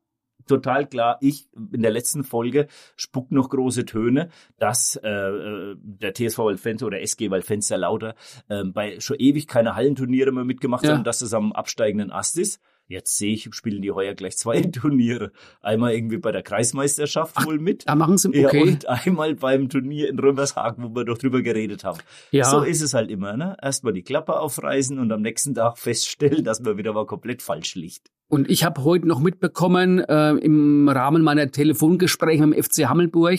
total 0.46 0.86
klar. 0.86 1.18
Ich 1.20 1.48
in 1.72 1.82
der 1.82 1.90
letzten 1.90 2.22
Folge 2.24 2.68
spuck 2.96 3.32
noch 3.32 3.48
große 3.50 3.84
Töne, 3.84 4.28
dass 4.58 4.96
äh, 5.02 5.08
äh, 5.08 5.76
der 5.78 6.14
TSV 6.14 6.38
Waldfenster 6.38 6.86
oder 6.86 7.00
SG 7.00 7.30
Waldfenster 7.30 7.78
Lauter 7.78 8.14
äh, 8.48 8.64
bei 8.64 9.00
schon 9.00 9.16
ewig 9.18 9.46
keine 9.46 9.74
Hallenturniere 9.74 10.32
mehr 10.32 10.44
mitgemacht 10.44 10.84
Ja. 10.84 10.94
haben, 10.94 11.04
dass 11.04 11.20
das 11.20 11.32
am 11.34 11.52
absteigenden 11.52 12.10
Ast 12.12 12.38
ist. 12.38 12.60
Jetzt 12.88 13.16
sehe 13.16 13.34
ich, 13.34 13.48
spielen 13.52 13.82
die 13.82 13.90
heuer 13.90 14.14
gleich 14.14 14.36
zwei 14.36 14.60
Turniere. 14.72 15.32
Einmal 15.60 15.92
irgendwie 15.94 16.18
bei 16.18 16.30
der 16.32 16.42
Kreismeisterschaft 16.42 17.44
wohl 17.44 17.58
mit. 17.58 17.88
Da 17.88 17.94
machen 17.96 18.16
sie, 18.16 18.30
Ja, 18.32 18.46
okay. 18.48 18.62
und 18.62 18.88
einmal 18.88 19.34
beim 19.34 19.68
Turnier 19.68 20.08
in 20.08 20.18
Römershagen, 20.18 20.84
wo 20.84 20.94
wir 20.94 21.04
doch 21.04 21.18
drüber 21.18 21.42
geredet 21.42 21.82
haben. 21.84 21.98
Ja, 22.30 22.44
So 22.44 22.62
ist 22.62 22.80
es 22.82 22.94
halt 22.94 23.10
immer, 23.10 23.36
ne? 23.36 23.56
Erstmal 23.60 23.92
die 23.92 24.02
Klappe 24.02 24.38
aufreißen 24.38 24.98
und 24.98 25.10
am 25.10 25.22
nächsten 25.22 25.54
Tag 25.54 25.78
feststellen, 25.78 26.44
dass 26.44 26.60
man 26.60 26.76
wieder 26.78 26.92
mal 26.92 27.06
komplett 27.06 27.42
falsch 27.42 27.74
liegt. 27.74 28.10
Und 28.28 28.50
ich 28.50 28.64
habe 28.64 28.82
heute 28.84 29.06
noch 29.06 29.20
mitbekommen, 29.20 30.00
äh, 30.00 30.30
im 30.32 30.88
Rahmen 30.88 31.22
meiner 31.22 31.50
Telefongespräche 31.50 32.46
mit 32.46 32.56
dem 32.58 32.62
FC 32.64 32.88
Hammelburg, 32.88 33.38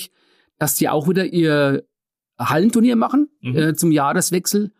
dass 0.59 0.75
die 0.75 0.89
auch 0.89 1.07
wieder 1.09 1.25
ihr 1.25 1.83
Hallenturnier 2.39 2.95
machen 2.95 3.29
Mhm. 3.41 3.55
äh, 3.57 3.73
zum 3.75 3.91
Jahreswechsel. 3.91 4.71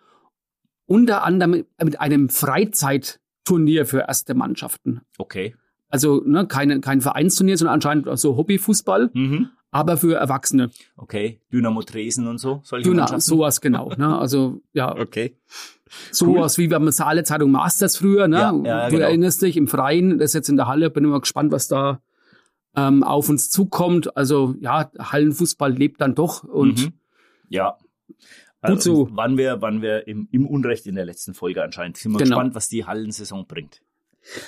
Unter 0.86 1.24
anderem 1.24 1.65
mit, 1.83 2.00
einem 2.00 2.29
Freizeitturnier 3.48 3.86
für 3.86 4.00
erste 4.08 4.34
Mannschaften. 4.34 5.01
Okay. 5.18 5.56
Also 5.89 6.22
ne, 6.25 6.46
keine, 6.48 6.82
kein 6.82 7.01
Vereinsturnier, 7.01 7.58
sondern 7.58 7.75
anscheinend 7.75 8.20
so 8.20 8.36
Hobbyfußball, 8.36 9.10
Mhm. 9.13 9.50
aber 9.72 9.96
für 9.98 10.16
Erwachsene. 10.16 10.70
Okay. 10.98 11.39
Dynamo 11.51 11.82
Dresden 11.82 12.27
und 12.27 12.39
so. 12.39 12.60
Solche 12.63 12.89
Mannschaften? 12.89 13.22
sowas 13.22 13.62
genau. 13.62 13.94
Ne? 13.98 14.18
Also 14.18 14.62
ja, 14.74 14.94
Okay. 14.98 15.38
sowas 16.12 16.58
wie 16.58 16.68
beim 16.68 16.92
Saale 16.92 17.24
Zeitung 17.24 17.51
Masters 17.51 17.96
früher. 17.98 18.27
Ne? 18.27 18.38
Ja, 18.38 18.54
ja, 18.63 18.86
du 18.89 18.96
genau. 18.98 19.08
erinnerst 19.08 19.42
dich 19.42 19.56
im 19.56 19.68
Freien, 19.68 20.18
das 20.20 20.32
ist 20.32 20.34
jetzt 20.34 20.50
in 20.50 20.58
der 20.58 20.68
Halle. 20.68 20.89
Bin 20.89 21.06
immer 21.06 21.22
gespannt, 21.22 21.51
was 21.54 21.70
da 21.70 22.01
ähm, 22.75 23.04
auf 23.04 23.30
uns 23.30 23.50
zukommt. 23.50 24.16
Also 24.18 24.56
ja, 24.60 24.92
Hallenfußball 25.00 25.72
lebt 25.72 26.01
dann 26.01 26.16
doch 26.16 26.44
und 26.44 26.84
mhm. 26.84 26.94
Ja. 27.50 27.77
Gut 28.66 28.82
so. 28.82 29.08
Wann 29.12 29.38
wir, 29.38 29.62
wann 29.62 29.82
wir 29.82 30.08
im, 30.08 30.28
im 30.32 30.48
Unrecht 30.48 30.88
in 30.88 30.96
der 30.96 31.06
letzten 31.06 31.34
Folge 31.34 31.64
anscheinend. 31.64 31.98
Sind 31.98 32.12
wir 32.14 32.18
Genau. 32.20 32.30
gespannt, 32.38 32.56
was 32.56 32.68
die 32.70 32.86
Hallensaison 32.86 33.46
bringt. 33.48 33.82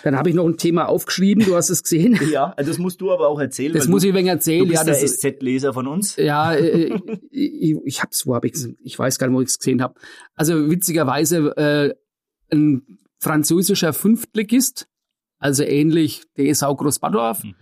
dann 0.04 0.18
habe 0.18 0.30
ich 0.30 0.36
noch 0.36 0.46
ein 0.48 0.58
Thema 0.58 0.86
aufgeschrieben. 0.90 1.46
Du 1.46 1.56
hast 1.56 1.70
es 1.70 1.84
gesehen. 1.84 2.20
Ja, 2.32 2.54
das 2.58 2.80
musst 2.80 3.00
du 3.02 3.12
aber 3.12 3.28
auch 3.30 3.40
erzählen. 3.40 3.74
Das 3.74 3.88
muss 3.88 4.02
du, 4.02 4.08
ich 4.10 4.14
ein 4.14 4.18
wenig 4.18 4.30
du 4.32 4.36
erzählen. 4.36 4.68
bist 4.68 4.74
Ja, 4.80 4.84
der 4.84 4.94
das 4.96 5.04
ist, 5.04 5.20
SZ-Leser 5.22 5.74
von 5.74 5.88
uns. 5.88 6.16
Ja, 6.18 6.54
äh, 6.56 7.00
ich, 7.32 7.76
ich 7.86 8.02
hab's, 8.02 8.26
wo 8.26 8.36
hab 8.36 8.44
ich's? 8.46 8.68
Ich 8.84 8.98
weiß 8.98 9.20
gar 9.20 9.28
nicht, 9.28 9.36
wo 9.38 9.42
ich's 9.42 9.58
gesehen 9.60 9.82
habe. 9.82 9.94
Also 10.36 10.70
witzigerweise 10.70 11.56
äh, 11.58 11.94
ein 12.54 12.98
französischer 13.20 13.94
Fünftligist, 13.94 14.88
also 15.38 15.64
ähnlich 15.64 16.24
DSV 16.38 16.64
Großbadorf. 16.76 17.44
Mhm. 17.44 17.56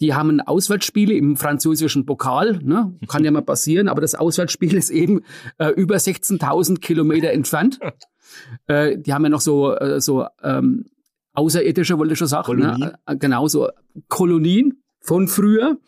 Die 0.00 0.14
haben 0.14 0.40
Auswärtsspiele 0.40 1.14
im 1.14 1.36
französischen 1.36 2.06
Pokal, 2.06 2.58
ne? 2.62 2.94
kann 3.08 3.24
ja 3.24 3.30
mal 3.30 3.42
passieren, 3.42 3.88
aber 3.88 4.00
das 4.00 4.14
Auswärtsspiel 4.14 4.74
ist 4.76 4.90
eben 4.90 5.22
äh, 5.58 5.68
über 5.68 5.96
16.000 5.96 6.80
Kilometer 6.80 7.30
entfernt. 7.30 7.78
äh, 8.66 8.98
die 8.98 9.12
haben 9.12 9.24
ja 9.24 9.28
noch 9.28 9.40
so, 9.40 9.74
äh, 9.74 10.00
so 10.00 10.26
ähm, 10.42 10.86
außerirdische, 11.34 11.98
wollte 11.98 12.12
ich 12.12 12.18
schon 12.18 12.28
sagen, 12.28 12.58
ne? 12.58 12.98
äh, 13.06 13.16
genau 13.16 13.48
so 13.48 13.68
Kolonien 14.08 14.82
von 15.00 15.28
früher. 15.28 15.78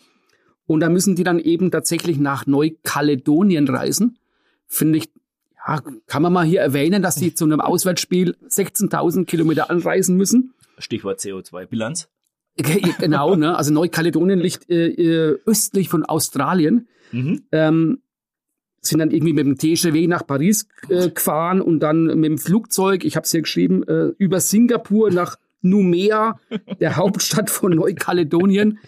Und 0.67 0.81
da 0.81 0.89
müssen 0.89 1.15
die 1.15 1.25
dann 1.25 1.39
eben 1.39 1.71
tatsächlich 1.71 2.19
nach 2.19 2.47
Neukaledonien 2.47 3.69
reisen. 3.69 4.19
Finde 4.67 4.99
ich, 4.99 5.11
ja, 5.67 5.83
kann 6.07 6.23
man 6.23 6.33
mal 6.33 6.45
hier 6.45 6.61
erwähnen, 6.61 7.03
dass 7.03 7.17
die 7.17 7.35
zu 7.35 7.45
einem 7.45 7.61
Auswärtsspiel 7.61 8.37
16.000 8.49 9.27
Kilometer 9.27 9.71
anreisen 9.71 10.17
müssen. 10.17 10.55
Stichwort 10.79 11.21
CO2-Bilanz. 11.21 12.09
Genau, 12.57 13.35
ne? 13.35 13.57
Also 13.57 13.73
Neukaledonien 13.73 14.39
liegt 14.39 14.71
äh, 14.71 14.89
äh, 14.89 15.39
östlich 15.47 15.89
von 15.89 16.05
Australien. 16.05 16.89
Mhm. 17.13 17.43
Ähm, 17.53 17.99
sind 18.81 18.99
dann 18.99 19.11
irgendwie 19.11 19.33
mit 19.33 19.47
dem 19.47 19.57
TGW 19.57 20.07
nach 20.07 20.27
Paris 20.27 20.69
äh, 20.89 21.09
gefahren 21.09 21.61
und 21.61 21.81
dann 21.81 22.05
mit 22.05 22.25
dem 22.25 22.39
Flugzeug, 22.39 23.05
ich 23.05 23.17
habe 23.17 23.25
es 23.25 23.31
hier 23.31 23.43
geschrieben, 23.43 23.83
äh, 23.85 24.13
über 24.19 24.41
Singapur 24.41 25.11
nach 25.11 25.37
Numea, 25.63 26.39
der 26.81 26.97
Hauptstadt 26.97 27.51
von 27.51 27.75
Neukaledonien. 27.75 28.79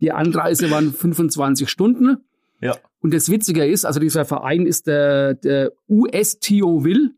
Die 0.00 0.10
Anreise 0.10 0.70
waren 0.70 0.92
25 0.92 1.68
Stunden. 1.68 2.18
Ja. 2.60 2.76
Und 3.00 3.14
das 3.14 3.30
Witzige 3.30 3.64
ist, 3.64 3.84
also 3.84 4.00
dieser 4.00 4.24
Verein 4.24 4.66
ist 4.66 4.86
der, 4.86 5.34
der 5.34 5.72
US 5.88 6.40
Thioville. 6.40 7.10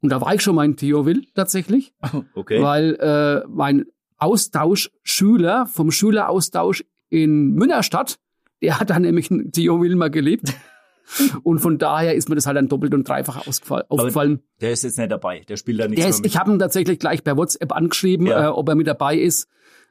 Und 0.00 0.10
da 0.10 0.20
war 0.20 0.34
ich 0.34 0.42
schon 0.42 0.54
mal 0.54 0.64
in 0.64 0.76
Thioville 0.76 1.22
tatsächlich, 1.34 1.92
Okay. 2.34 2.62
weil 2.62 2.94
äh, 2.94 3.46
mein 3.48 3.86
Austauschschüler 4.18 5.66
vom 5.66 5.90
Schüleraustausch 5.90 6.84
in 7.08 7.54
Münnerstadt, 7.54 8.18
der 8.62 8.78
hat 8.80 8.90
da 8.90 8.98
nämlich 8.98 9.28
Thioville 9.28 9.96
mal 9.96 10.10
gelebt. 10.10 10.52
Und 11.42 11.60
von 11.60 11.78
daher 11.78 12.14
ist 12.14 12.28
mir 12.28 12.34
das 12.34 12.46
halt 12.46 12.58
dann 12.58 12.68
doppelt 12.68 12.92
und 12.92 13.08
dreifach 13.08 13.46
ausgefallen, 13.46 13.84
aufgefallen. 13.88 14.42
Der 14.60 14.72
ist 14.72 14.84
jetzt 14.84 14.98
nicht 14.98 15.10
dabei. 15.10 15.40
Der 15.48 15.56
spielt 15.56 15.80
da 15.80 15.88
nichts 15.88 15.96
Der 16.04 16.04
mehr 16.10 16.10
ist, 16.10 16.26
ich 16.26 16.36
habe 16.36 16.50
ihn 16.52 16.58
tatsächlich 16.58 16.98
gleich 16.98 17.24
per 17.24 17.38
WhatsApp 17.38 17.72
angeschrieben, 17.72 18.26
Ja. 18.26 18.44
äh, 18.44 18.48
ob 18.48 18.68
er 18.68 18.74
mit 18.74 18.86
dabei 18.86 19.16
ist. 19.16 19.48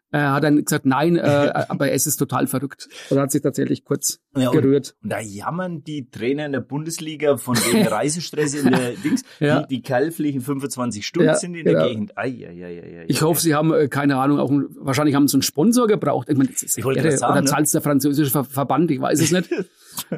Er 0.09 0.31
hat 0.33 0.43
dann 0.45 0.63
gesagt, 0.63 0.85
nein, 0.85 1.17
äh, 1.17 1.21
aber 1.67 1.91
es 1.91 2.07
ist 2.07 2.15
total 2.17 2.47
verrückt. 2.47 2.87
Und 3.09 3.19
hat 3.19 3.29
sich 3.31 3.41
tatsächlich 3.41 3.83
kurz 3.83 4.19
Ja, 4.37 4.49
und- 4.49 4.55
gerührt. 4.61 4.95
Und 5.03 5.09
da 5.11 5.19
jammern 5.19 5.83
die 5.83 6.09
Trainer 6.09 6.45
in 6.45 6.53
der 6.53 6.61
Bundesliga 6.61 7.35
von 7.37 7.57
wegen 7.57 7.85
Reisestress 7.87 8.53
in 8.53 8.71
der 8.71 8.91
Dings. 8.91 9.23
Ja. 9.39 9.61
Die, 9.63 9.75
die 9.75 9.81
Kerl 9.81 10.11
fliegen 10.11 10.39
25 10.41 11.05
Stunden 11.05 11.27
Ja, 11.27 11.35
sind 11.35 11.53
in 11.55 11.65
genau. 11.65 11.79
der 11.79 11.89
Gegend. 11.89 12.17
Ei, 12.17 12.29
ei, 12.47 12.65
ei, 12.65 12.99
ei, 13.01 13.05
Ich 13.07 13.21
hoffe, 13.21 13.41
sie 13.41 13.53
haben, 13.53 13.73
äh, 13.73 13.87
keine 13.89 14.17
Ahnung, 14.17 14.39
auch 14.39 14.49
ein, 14.49 14.65
wahrscheinlich 14.79 15.13
haben 15.15 15.27
sie 15.27 15.35
einen 15.35 15.41
Sponsor 15.43 15.87
gebraucht. 15.87 16.29
Ich 16.29 16.37
meine, 16.37 16.49
das 16.49 16.63
ist 16.63 16.77
Ich 16.77 16.85
wollte 16.85 17.01
irre. 17.01 17.17
sagen, 17.17 17.33
Oder 17.33 17.41
ne? 17.41 17.47
zahlt 17.47 17.73
der 17.73 17.81
französische 17.81 18.31
Ver 18.31 18.43
Verband, 18.45 18.89
ich 18.91 19.01
weiß 19.01 19.19
es 19.21 19.31
nicht. 19.31 19.49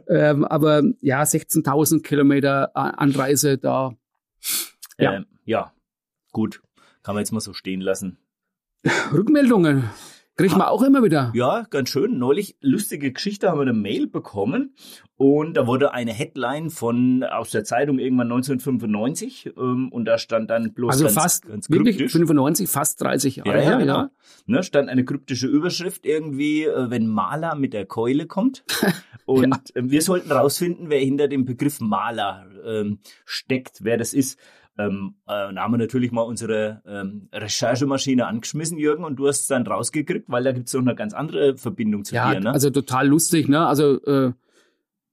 ähm, 0.08 0.46
aber 0.46 0.84
ja, 1.02 1.24
16.000 1.24 2.04
Kilometer 2.04 2.72
A- 2.78 2.90
Anreise 2.92 3.58
da. 3.58 3.92
Ja. 4.98 5.16
Ähm, 5.16 5.26
ja, 5.46 5.74
gut. 6.32 6.62
Kann 7.04 7.16
man 7.16 7.22
jetzt 7.24 7.32
mal 7.32 7.40
so 7.40 7.54
stehen 7.54 7.82
lassen. 7.82 8.18
Rückmeldungen 9.14 9.90
kriegt 10.40 10.56
man 10.56 10.68
auch 10.68 10.84
immer 10.84 11.04
wieder. 11.04 11.34
Ja, 11.36 11.66
ganz 11.70 11.90
schön. 11.90 12.18
Neulich 12.18 12.56
lustige 12.62 13.12
Geschichte 13.12 13.50
haben 13.50 13.58
wir 13.58 13.64
eine 13.64 13.74
Mail 13.74 14.08
bekommen 14.08 14.74
und 15.18 15.56
da 15.56 15.68
wurde 15.68 15.94
eine 15.94 16.14
Headline 16.14 16.70
von 16.70 17.26
aus 17.26 17.52
der 17.52 17.66
Zeitung 17.66 18.00
irgendwann 18.00 18.32
1995 18.32 19.52
ähm, 19.58 19.90
und 19.92 20.06
da 20.06 20.18
stand 20.18 20.50
dann 20.50 20.74
bloß 20.74 20.92
Also 20.92 21.04
ganz, 21.06 21.14
fast, 21.14 21.46
ganz 21.46 21.70
wirklich 21.70 21.98
kryptisch. 21.98 22.14
95, 22.14 22.70
fast 22.70 23.02
30 23.02 23.36
Jahre 23.36 23.50
Ja, 23.50 23.56
ja, 23.58 23.62
her, 23.62 23.78
genau. 23.80 24.06
Ne, 24.46 24.64
stand 24.64 24.88
eine 24.88 25.04
kryptische 25.04 25.48
Überschrift 25.48 26.06
irgendwie, 26.06 26.64
äh, 26.64 26.90
wenn 26.90 27.08
Maler 27.08 27.56
mit 27.56 27.74
der 27.74 27.86
Keule 27.86 28.26
kommt. 28.26 28.64
Und 29.26 29.74
ähm, 29.76 29.92
wir 29.92 30.02
sollten 30.02 30.32
rausfinden, 30.32 30.90
wer 30.90 31.00
hinter 31.00 31.28
dem 31.28 31.44
Begriff 31.44 31.82
Maler 31.82 32.48
ähm, 32.66 33.00
steckt, 33.26 33.84
wer 33.84 33.98
das 33.98 34.14
ist. 34.14 34.40
Ähm, 34.80 35.16
äh, 35.28 35.54
da 35.54 35.62
haben 35.62 35.74
wir 35.74 35.78
natürlich 35.78 36.12
mal 36.12 36.22
unsere 36.22 36.82
ähm, 36.88 37.28
Recherchemaschine 37.34 38.26
angeschmissen, 38.26 38.78
Jürgen, 38.78 39.04
und 39.04 39.18
du 39.18 39.28
hast 39.28 39.42
es 39.42 39.48
dann 39.48 39.68
rausgekriegt, 39.68 40.26
weil 40.30 40.44
da 40.44 40.54
gibt 40.54 40.68
es 40.68 40.74
noch 40.74 40.82
eine 40.82 40.96
ganz 40.96 41.14
andere 41.14 41.58
Verbindung 41.58 42.06
zu 42.06 42.16
Ja, 42.16 42.34
dir. 42.34 42.40
Ne? 42.40 42.52
also 42.52 42.70
total 42.70 43.08
lustig, 43.08 43.50
ne? 43.50 43.68
Also 43.68 44.02
äh, 44.06 44.32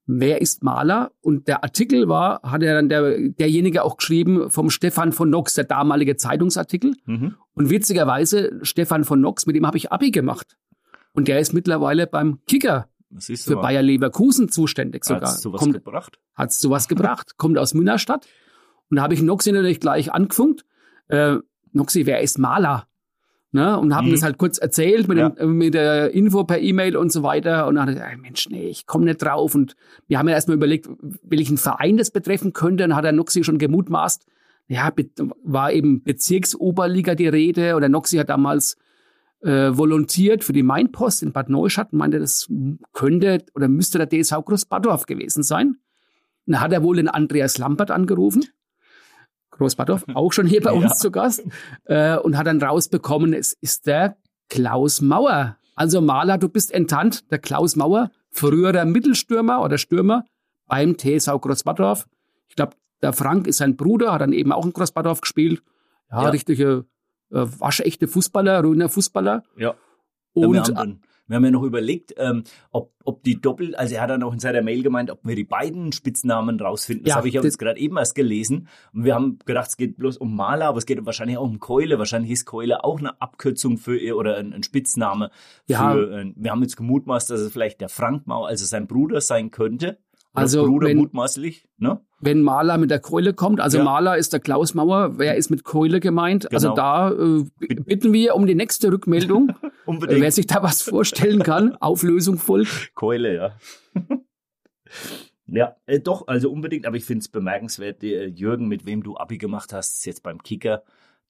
wer 0.07 0.41
ist 0.41 0.63
Maler? 0.63 1.11
Und 1.21 1.49
der 1.49 1.65
Artikel 1.65 2.09
war, 2.09 2.43
hat 2.43 2.63
ja 2.63 2.75
dann 2.75 2.89
der, 2.89 3.19
derjenige 3.31 3.83
auch 3.83 3.97
geschrieben 3.97 4.51
vom 4.51 4.71
Stefan 4.71 5.13
von 5.13 5.31
Nox, 5.31 5.55
der 5.55 5.65
damalige 5.65 6.17
Zeitungsartikel. 6.17 6.95
mhm. 7.05 7.35
Und 7.55 7.71
witzigerweise, 7.71 8.61
Stefan 8.63 9.05
von 9.05 9.21
Nox, 9.21 9.47
mit 9.47 9.57
dem 9.57 9.67
habe 9.67 9.79
ich 9.79 9.91
Abi 9.91 10.13
gemacht. 10.13 10.57
Und 11.13 11.27
der 11.27 11.41
ist 11.41 11.55
mittlerweile 11.55 12.07
beim 12.07 12.39
Kicker 12.47 12.89
für 13.19 13.57
Bayer 13.57 13.83
Leverkusen 13.83 14.49
zuständig 14.49 15.05
sogar. 15.05 15.31
Hat's 15.31 15.43
sowas 15.43 15.61
Kommt, 15.61 15.73
gebracht? 15.73 16.19
hat's 16.35 16.61
sowas 16.61 16.87
gebracht, 16.87 17.37
kommt 17.39 17.59
aus 17.59 17.75
Münnerstadt. 17.75 18.27
Und 18.91 18.97
da 18.97 19.03
habe 19.03 19.15
ich 19.15 19.23
Noxi 19.23 19.53
natürlich 19.53 19.81
gleich 19.81 20.13
angefunkt. 20.13 20.65
Äh, 21.09 21.37
Noxi, 21.73 22.07
wer 22.07 22.21
ist 22.21 22.39
Maler? 22.39 22.87
Ne? 23.53 23.79
Und 23.79 23.95
haben 23.95 24.09
Mhm. 24.09 24.13
das 24.13 24.23
halt 24.23 24.39
kurz 24.39 24.59
erzählt 24.59 25.09
mit, 25.09 25.19
Ja. 25.19 25.31
dem, 25.31 25.57
mit 25.59 25.75
der 25.75 26.11
Info 26.13 26.45
per 26.45 26.61
E-Mail 26.61 26.97
und 26.97 27.11
so 27.13 27.23
weiter. 27.23 27.67
Und 27.67 27.77
dann 27.77 27.83
hat 27.83 27.89
er 27.91 27.95
gesagt, 27.95 28.21
Mensch, 28.23 28.49
nee, 28.51 28.69
ich 28.69 28.87
komme 28.87 29.07
nicht 29.07 29.23
drauf. 29.23 29.55
Und 29.55 29.77
wir 30.09 30.19
haben 30.19 30.29
ja 30.29 30.35
erstmal 30.35 30.57
überlegt, 30.57 30.89
welchen 31.23 31.57
Verein 31.57 31.97
das 31.97 32.11
betreffen 32.11 32.53
könnte. 32.53 32.85
Und 32.85 32.91
dann 32.91 32.97
hat 32.97 33.05
der 33.05 33.13
Noxi 33.13 33.45
schon 33.45 33.59
gemutmaßt, 33.59 34.27
ja, 34.69 34.93
war 35.45 35.73
eben 35.73 36.03
Bezirksoberliga 36.03 37.15
die 37.15 37.29
Rede. 37.29 37.77
Oder 37.77 37.89
Noxi 37.89 38.17
hat 38.19 38.29
damals 38.29 38.77
äh, 39.43 39.77
volontiert 39.77 40.43
für 40.45 40.53
die 40.53 40.63
Mainpost 40.65 41.23
in 41.23 41.33
Bad 41.33 41.49
Neustadt 41.51 41.93
und 41.93 41.99
meinte, 41.99 42.19
das 42.19 42.51
könnte 42.93 43.45
oder 43.55 43.69
müsste 43.69 43.99
der 44.05 44.09
DSV 44.09 44.45
Großbadorf 44.45 45.07
gewesen 45.07 45.43
sein. 45.43 45.77
Und 46.47 46.53
da 46.55 46.61
hat 46.61 46.73
er 46.73 46.83
wohl 46.83 46.97
den 46.97 47.09
Andreas 47.09 47.59
Lampert 47.59 47.91
angerufen. 47.91 48.45
Großbadorf, 49.59 50.05
auch 50.15 50.33
schon 50.33 50.47
hier 50.47 50.61
bei 50.63 50.73
uns 50.73 50.85
Ja. 50.85 50.95
zu 50.97 51.11
Gast. 51.11 51.45
Äh, 51.85 52.17
und 52.19 52.37
hat 52.37 52.47
dann 52.47 52.63
rausbekommen, 52.63 53.33
es 53.33 53.53
ist 53.61 53.87
der 53.87 54.17
Klaus 54.49 55.01
Mauer. 55.01 55.57
Also 55.75 56.01
Maler, 56.01 56.39
du 56.39 56.49
bist 56.49 56.73
enttarnt, 56.73 57.31
der 57.31 57.39
Klaus 57.39 57.77
Mauer, 57.77 58.11
früherer 58.31 58.85
Mittelstürmer 58.85 59.63
oder 59.63 59.79
Stürmer 59.79 60.25
beim 60.67 60.97
TSV 60.97 61.41
Großbadorf. 61.41 62.07
Ich 62.49 62.57
glaube, 62.57 62.77
der 63.03 63.13
Frank 63.13 63.47
ist 63.47 63.59
sein 63.59 63.77
Bruder, 63.77 64.13
hat 64.13 64.21
dann 64.23 64.33
eben 64.33 64.53
auch 64.53 64.65
in 64.65 64.73
Großbadorf 64.73 65.21
gespielt. 65.21 65.63
Ja, 66.11 66.23
Ja. 66.23 66.29
richtige 66.31 66.87
äh, 67.33 67.45
waschechte 67.59 68.07
Fußballer, 68.09 68.63
Röner 68.63 68.89
Fußballer. 68.89 69.43
Ja. 69.57 69.75
Und 70.33 70.73
wir, 71.27 71.37
haben 71.37 71.45
ja 71.45 71.51
noch 71.51 71.63
überlegt, 71.63 72.15
ähm, 72.19 72.45
ob, 72.71 72.93
ob 73.05 73.23
die 73.23 73.41
doppelt, 73.41 73.79
also 73.79 73.95
er 73.95 74.03
hat 74.03 74.11
dann 74.11 74.23
auch 74.23 74.33
in 74.33 74.39
seiner 74.39 74.63
Mail 74.63 74.83
gemeint, 74.83 75.11
ob 75.11 75.21
wir 75.25 75.35
die 75.37 75.45
beiden 75.45 75.93
Spitznamen 75.93 76.61
rausfinden. 76.61 77.05
Das 77.05 77.11
Ja, 77.13 77.17
habe 77.17 77.29
ich 77.29 77.35
jetzt 77.35 77.59
gerade 77.59 77.79
eben 77.81 77.97
erst 77.97 78.15
gelesen. 78.15 78.69
Und 78.93 79.05
wir 79.05 79.15
haben 79.15 79.39
gedacht, 79.45 79.69
es 79.69 79.77
geht 79.77 79.97
bloß 79.97 80.17
um 80.19 80.35
Maler, 80.37 80.67
aber 80.67 80.79
es 80.79 80.87
geht 80.87 81.05
wahrscheinlich 81.07 81.37
auch 81.39 81.49
um 81.49 81.59
Keule. 81.61 81.99
Wahrscheinlich 81.99 82.31
ist 82.33 82.45
Keule 82.45 82.85
auch 82.85 82.99
eine 82.99 83.21
Abkürzung 83.21 83.79
für 83.79 83.97
ihr 83.99 84.17
oder 84.17 84.37
ein, 84.37 84.53
ein 84.53 84.63
Spitzname. 84.63 85.31
Ja. 85.67 85.93
Für, 85.93 86.21
äh, 86.21 86.33
wir 86.37 86.51
haben 86.51 86.63
jetzt 86.63 86.77
gemutmaßt, 86.77 87.31
dass 87.31 87.41
es 87.41 87.53
vielleicht 87.53 87.81
der 87.81 87.89
Frank 87.89 88.27
Mau, 88.27 88.45
also 88.45 88.65
sein 88.65 88.87
Bruder 88.87 89.21
sein 89.21 89.51
könnte. 89.51 89.99
Also, 90.33 90.67
Bruder 90.67 90.89
wenn- 90.89 90.99
mutmaßlich, 90.99 91.67
ne? 91.79 92.01
wenn 92.21 92.43
Maler 92.43 92.77
mit 92.77 92.91
der 92.91 92.99
Keule 93.01 93.33
kommt, 93.33 93.59
also 93.61 93.79
Ja. 93.79 93.85
Maler 93.85 94.19
ist 94.19 94.35
der 94.35 94.41
Klaus 94.41 94.75
Mauer, 94.75 95.19
wer 95.19 95.35
ist 95.37 95.49
mit 95.51 95.65
Keule 95.65 95.99
gemeint? 95.99 96.53
Also 96.53 96.69
Genau. 96.75 96.77
da 96.77 97.11
äh, 97.11 97.45
bitten 97.85 98.13
wir 98.13 98.35
um 98.35 98.47
die 98.47 98.55
nächste 98.55 98.93
Rückmeldung. 98.93 99.53
Unbedingt. 99.87 100.21
wer 100.21 100.33
sich 100.33 100.47
da 100.47 100.63
was 100.63 100.83
vorstellen 100.83 101.43
kann, 101.43 101.77
Auflösung 101.77 102.39
folgt. 102.39 102.95
Keule, 102.95 103.35
ja. 103.35 103.57
ja, 105.47 105.77
äh, 105.87 106.01
doch, 106.01 106.27
also 106.27 106.51
unbedingt, 106.51 106.87
aber 106.87 106.97
ich 106.97 107.05
finde 107.05 107.21
es 107.21 107.29
bemerkenswert, 107.29 108.03
äh, 108.03 108.27
Jürgen, 108.27 108.69
mit 108.69 108.87
wem 108.87 109.03
du 109.03 109.17
Abi 109.17 109.39
gemacht 109.39 109.73
hast, 109.73 109.99
ist 109.99 110.07
jetzt 110.07 110.23
beim 110.23 110.43
Kicker. 110.43 110.83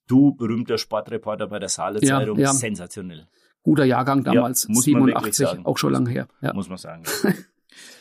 Du, 0.07 0.35
berühmter 0.35 0.79
Sportreporter 0.79 1.49
bei 1.49 1.59
der 1.59 1.69
Saale 1.69 2.01
Ja, 2.03 2.19
Zeitung, 2.19 2.38
ja. 2.38 2.53
sensationell, 2.53 3.27
Guter 3.62 3.85
Jahrgang 3.85 4.23
damals, 4.23 4.69
wirklich 4.69 4.85
87, 4.85 5.47
sagen. 5.47 5.66
auch 5.66 5.77
schon 5.77 5.92
lange 5.92 6.11
her. 6.11 6.29
Ja. 6.40 6.53
muss 6.55 6.69
man 6.69 6.79
sagen. 6.79 7.03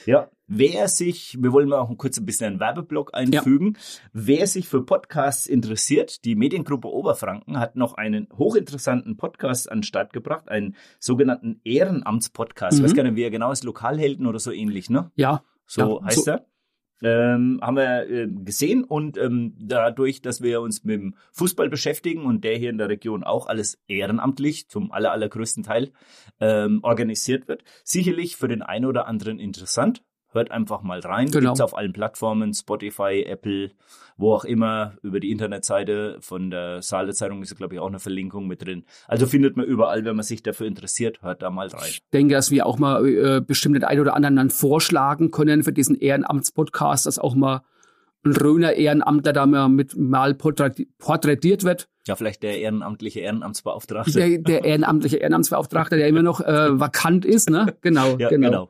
Ja, 0.05 0.29
wer 0.47 0.87
sich, 0.87 1.37
wir 1.41 1.51
wollen 1.51 1.69
mal 1.69 1.79
auch 1.79 1.95
kurz 1.97 2.17
ein 2.17 2.25
bisschen 2.25 2.47
einen 2.47 2.59
Werbeblock 2.59 3.11
einfügen. 3.13 3.77
Wer 4.13 4.47
sich 4.47 4.67
für 4.67 4.83
Podcasts 4.83 5.47
interessiert, 5.47 6.23
die 6.25 6.35
Mediengruppe 6.35 6.87
Oberfranken 6.87 7.59
hat 7.59 7.75
noch 7.75 7.93
einen 7.95 8.27
hochinteressanten 8.37 9.17
Podcast 9.17 9.71
an 9.71 9.79
den 9.79 9.83
Start 9.83 10.13
gebracht, 10.13 10.49
einen 10.49 10.75
sogenannten 10.99 11.61
Ehrenamtspodcast. 11.63 12.77
Ich 12.77 12.83
weiß 12.83 12.91
Mhm. 12.91 12.95
gar 12.95 13.03
nicht, 13.03 13.15
wie 13.15 13.23
er 13.23 13.31
genau 13.31 13.51
ist, 13.51 13.63
Lokalhelden 13.63 14.25
oder 14.27 14.39
so 14.39 14.51
ähnlich, 14.51 14.89
ne? 14.89 15.11
ja, 15.15 15.43
So 15.67 15.99
Ja, 15.99 16.05
heißt 16.05 16.25
so- 16.25 16.31
er. 16.31 16.45
Ähm, 17.01 17.59
haben 17.61 17.75
wir 17.75 18.09
äh, 18.09 18.27
gesehen 18.27 18.83
und 18.83 19.17
ähm, 19.17 19.53
dadurch, 19.59 20.21
dass 20.21 20.41
wir 20.41 20.61
uns 20.61 20.83
mit 20.83 20.95
dem 20.95 21.15
Fußball 21.33 21.69
beschäftigen 21.69 22.23
und 22.23 22.43
der 22.43 22.57
hier 22.57 22.69
in 22.69 22.77
der 22.77 22.89
Region 22.89 23.23
auch 23.23 23.47
alles 23.47 23.77
ehrenamtlich 23.87 24.69
zum 24.69 24.91
aller, 24.91 25.11
allergrößten 25.11 25.63
Teil 25.63 25.91
ähm, 26.39 26.79
organisiert 26.83 27.47
wird, 27.47 27.63
sicherlich 27.83 28.37
für 28.37 28.47
den 28.47 28.61
einen 28.61 28.85
oder 28.85 29.07
anderen 29.07 29.39
interessant. 29.39 30.03
Hört 30.35 30.51
einfach 30.51 30.83
mal 30.83 30.99
rein. 30.99 31.31
Genau. 31.31 31.49
Gibt's 31.51 31.61
auf 31.61 31.75
allen 31.75 31.93
Plattformen, 31.93 32.53
Spotify, 32.53 33.23
Apple, 33.25 33.71
wo 34.17 34.33
auch 34.33 34.45
immer, 34.45 34.93
über 35.01 35.19
die 35.19 35.31
Internetseite 35.31 36.17
von 36.19 36.49
der 36.51 36.81
Saale 36.81 37.13
Zeitung 37.13 37.41
ist, 37.41 37.55
glaube 37.55 37.73
ich, 37.75 37.79
auch 37.79 37.87
eine 37.87 37.99
Verlinkung 37.99 38.45
mit 38.47 38.65
drin. 38.65 38.83
Also 39.07 39.25
findet 39.27 39.55
man 39.57 39.65
überall, 39.65 40.05
wenn 40.05 40.15
man 40.15 40.23
sich 40.23 40.43
dafür 40.43 40.67
interessiert, 40.67 41.21
hört 41.21 41.41
da 41.41 41.49
mal 41.49 41.67
rein. 41.67 41.81
ich 41.87 42.01
denke, 42.13 42.33
dass 42.35 42.51
wir 42.51 42.65
auch 42.65 42.77
mal 42.77 43.07
äh, 43.07 43.41
bestimmt 43.41 43.75
den 43.75 43.83
einen 43.85 44.01
oder 44.01 44.13
anderen 44.13 44.35
dann 44.35 44.49
vorschlagen 44.49 45.31
können 45.31 45.63
für 45.63 45.73
diesen 45.73 45.95
Ehrenamtspodcast, 45.95 47.05
dass 47.05 47.17
auch 47.19 47.35
mal 47.35 47.61
ein 48.25 48.31
Röner 48.33 48.73
Ehrenamtler 48.73 49.33
da 49.33 49.45
mal 49.45 49.69
mit 49.69 49.95
mal 49.95 50.31
porträti- 50.31 50.87
porträtiert 50.97 51.63
wird. 51.63 51.87
Ja, 52.07 52.15
vielleicht 52.15 52.43
der 52.43 52.59
ehrenamtliche 52.59 53.19
Ehrenamtsbeauftragte. 53.19 54.11
Der, 54.11 54.37
der 54.39 54.63
ehrenamtliche 54.65 55.17
Ehrenamtsbeauftragte, 55.17 55.95
der 55.97 56.07
immer 56.07 56.23
noch 56.23 56.41
äh, 56.41 56.79
vakant 56.79 57.23
ist, 57.25 57.49
ne? 57.49 57.75
Genau, 57.81 58.17
Ja, 58.17 58.29
genau. 58.29 58.47
genau. 58.49 58.69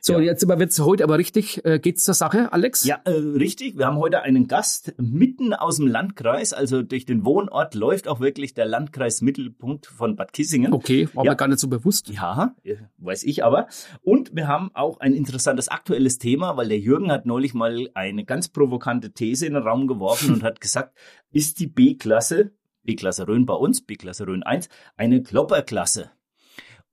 So, 0.00 0.14
Ja. 0.14 0.20
jetzt 0.20 0.42
aber 0.44 0.58
wird's 0.58 0.78
heute 0.80 1.04
aber 1.04 1.18
richtig. 1.18 1.64
Äh, 1.64 1.78
geht's 1.78 2.04
zur 2.04 2.14
Sache, 2.14 2.52
Alex? 2.52 2.84
Ja, 2.84 3.00
äh, 3.04 3.10
richtig. 3.10 3.76
Wir 3.78 3.86
haben 3.86 3.96
heute 3.98 4.22
einen 4.22 4.46
Gast 4.48 4.94
mitten 4.98 5.52
aus 5.54 5.76
dem 5.76 5.86
Landkreis. 5.86 6.52
Also 6.52 6.82
durch 6.82 7.06
den 7.06 7.24
Wohnort 7.24 7.74
läuft 7.74 8.08
auch 8.08 8.20
wirklich 8.20 8.54
der 8.54 8.66
Landkreismittelpunkt 8.66 9.86
von 9.86 10.16
Bad 10.16 10.32
Kissingen. 10.32 10.72
Okay, 10.72 11.08
war 11.14 11.24
Ja. 11.24 11.32
mir 11.32 11.36
gar 11.36 11.48
nicht 11.48 11.60
so 11.60 11.68
bewusst. 11.68 12.08
Ja, 12.08 12.54
äh, 12.64 12.76
weiß 12.98 13.24
ich 13.24 13.44
aber. 13.44 13.66
Und 14.02 14.34
wir 14.34 14.48
haben 14.48 14.70
auch 14.74 15.00
ein 15.00 15.14
interessantes 15.14 15.68
aktuelles 15.68 16.18
Thema, 16.18 16.56
weil 16.56 16.68
der 16.68 16.78
Jürgen 16.78 17.10
hat 17.10 17.26
neulich 17.26 17.54
mal 17.54 17.88
eine 17.94 18.24
ganz 18.24 18.48
provokante 18.48 19.12
These 19.12 19.46
in 19.46 19.54
den 19.54 19.62
Raum 19.62 19.86
geworfen 19.86 20.32
und 20.34 20.42
hat 20.42 20.60
gesagt, 20.60 20.94
ist 21.32 21.60
die 21.60 21.66
B-Klasse, 21.66 22.52
B-Klasse 22.84 23.26
Rhön 23.28 23.46
bei 23.46 23.54
uns, 23.54 23.80
B-Klasse 23.82 24.26
Rhön 24.26 24.42
1, 24.42 24.68
eine 24.96 25.22
Klopperklasse? 25.22 26.10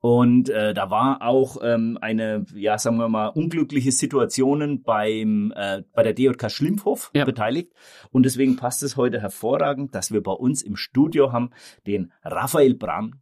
Und 0.01 0.49
äh, 0.49 0.73
da 0.73 0.89
war 0.89 1.21
auch 1.21 1.57
ähm, 1.61 1.99
eine, 2.01 2.43
ja, 2.55 2.79
sagen 2.79 2.97
wir 2.97 3.07
mal, 3.07 3.27
unglückliche 3.27 3.91
Situationen 3.91 4.81
beim 4.81 5.53
äh, 5.55 5.83
bei 5.93 6.01
der 6.01 6.13
DJK 6.13 6.49
Schlimphof 6.49 7.11
Ja. 7.13 7.23
beteiligt. 7.23 7.71
Und 8.09 8.23
deswegen 8.23 8.55
passt 8.55 8.81
es 8.81 8.97
heute 8.97 9.21
hervorragend, 9.21 9.93
dass 9.93 10.11
wir 10.11 10.23
bei 10.23 10.31
uns 10.31 10.63
im 10.63 10.75
Studio 10.75 11.31
haben 11.31 11.51
den 11.85 12.11
Raphael 12.23 12.73
Brand, 12.73 13.15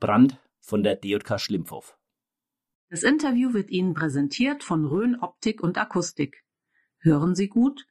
Brand 0.00 0.38
von 0.58 0.82
der 0.82 0.96
DJK 0.96 1.38
Schlimphof. 1.38 1.98
Das 2.88 3.02
Interview 3.02 3.52
wird 3.52 3.70
Ihnen 3.70 3.92
präsentiert 3.92 4.64
von 4.64 4.86
Rhön 4.86 5.18
Optik 5.20 5.62
und 5.62 5.76
Akustik. 5.76 6.44
Hören 7.00 7.34
Sie 7.34 7.48
gut 7.48 7.84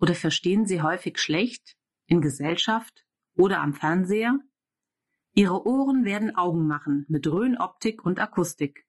oder 0.00 0.14
verstehen 0.14 0.66
Sie 0.66 0.82
häufig 0.82 1.18
schlecht 1.18 1.76
in 2.06 2.20
Gesellschaft 2.20 3.04
oder 3.36 3.60
am 3.60 3.72
Fernseher? 3.72 4.38
Ihre 5.36 5.66
Ohren 5.66 6.04
werden 6.04 6.36
Augen 6.36 6.68
machen 6.68 7.06
mit 7.08 7.26
Rhön 7.26 7.58
Optik 7.58 8.04
und 8.04 8.20
Akustik. 8.20 8.86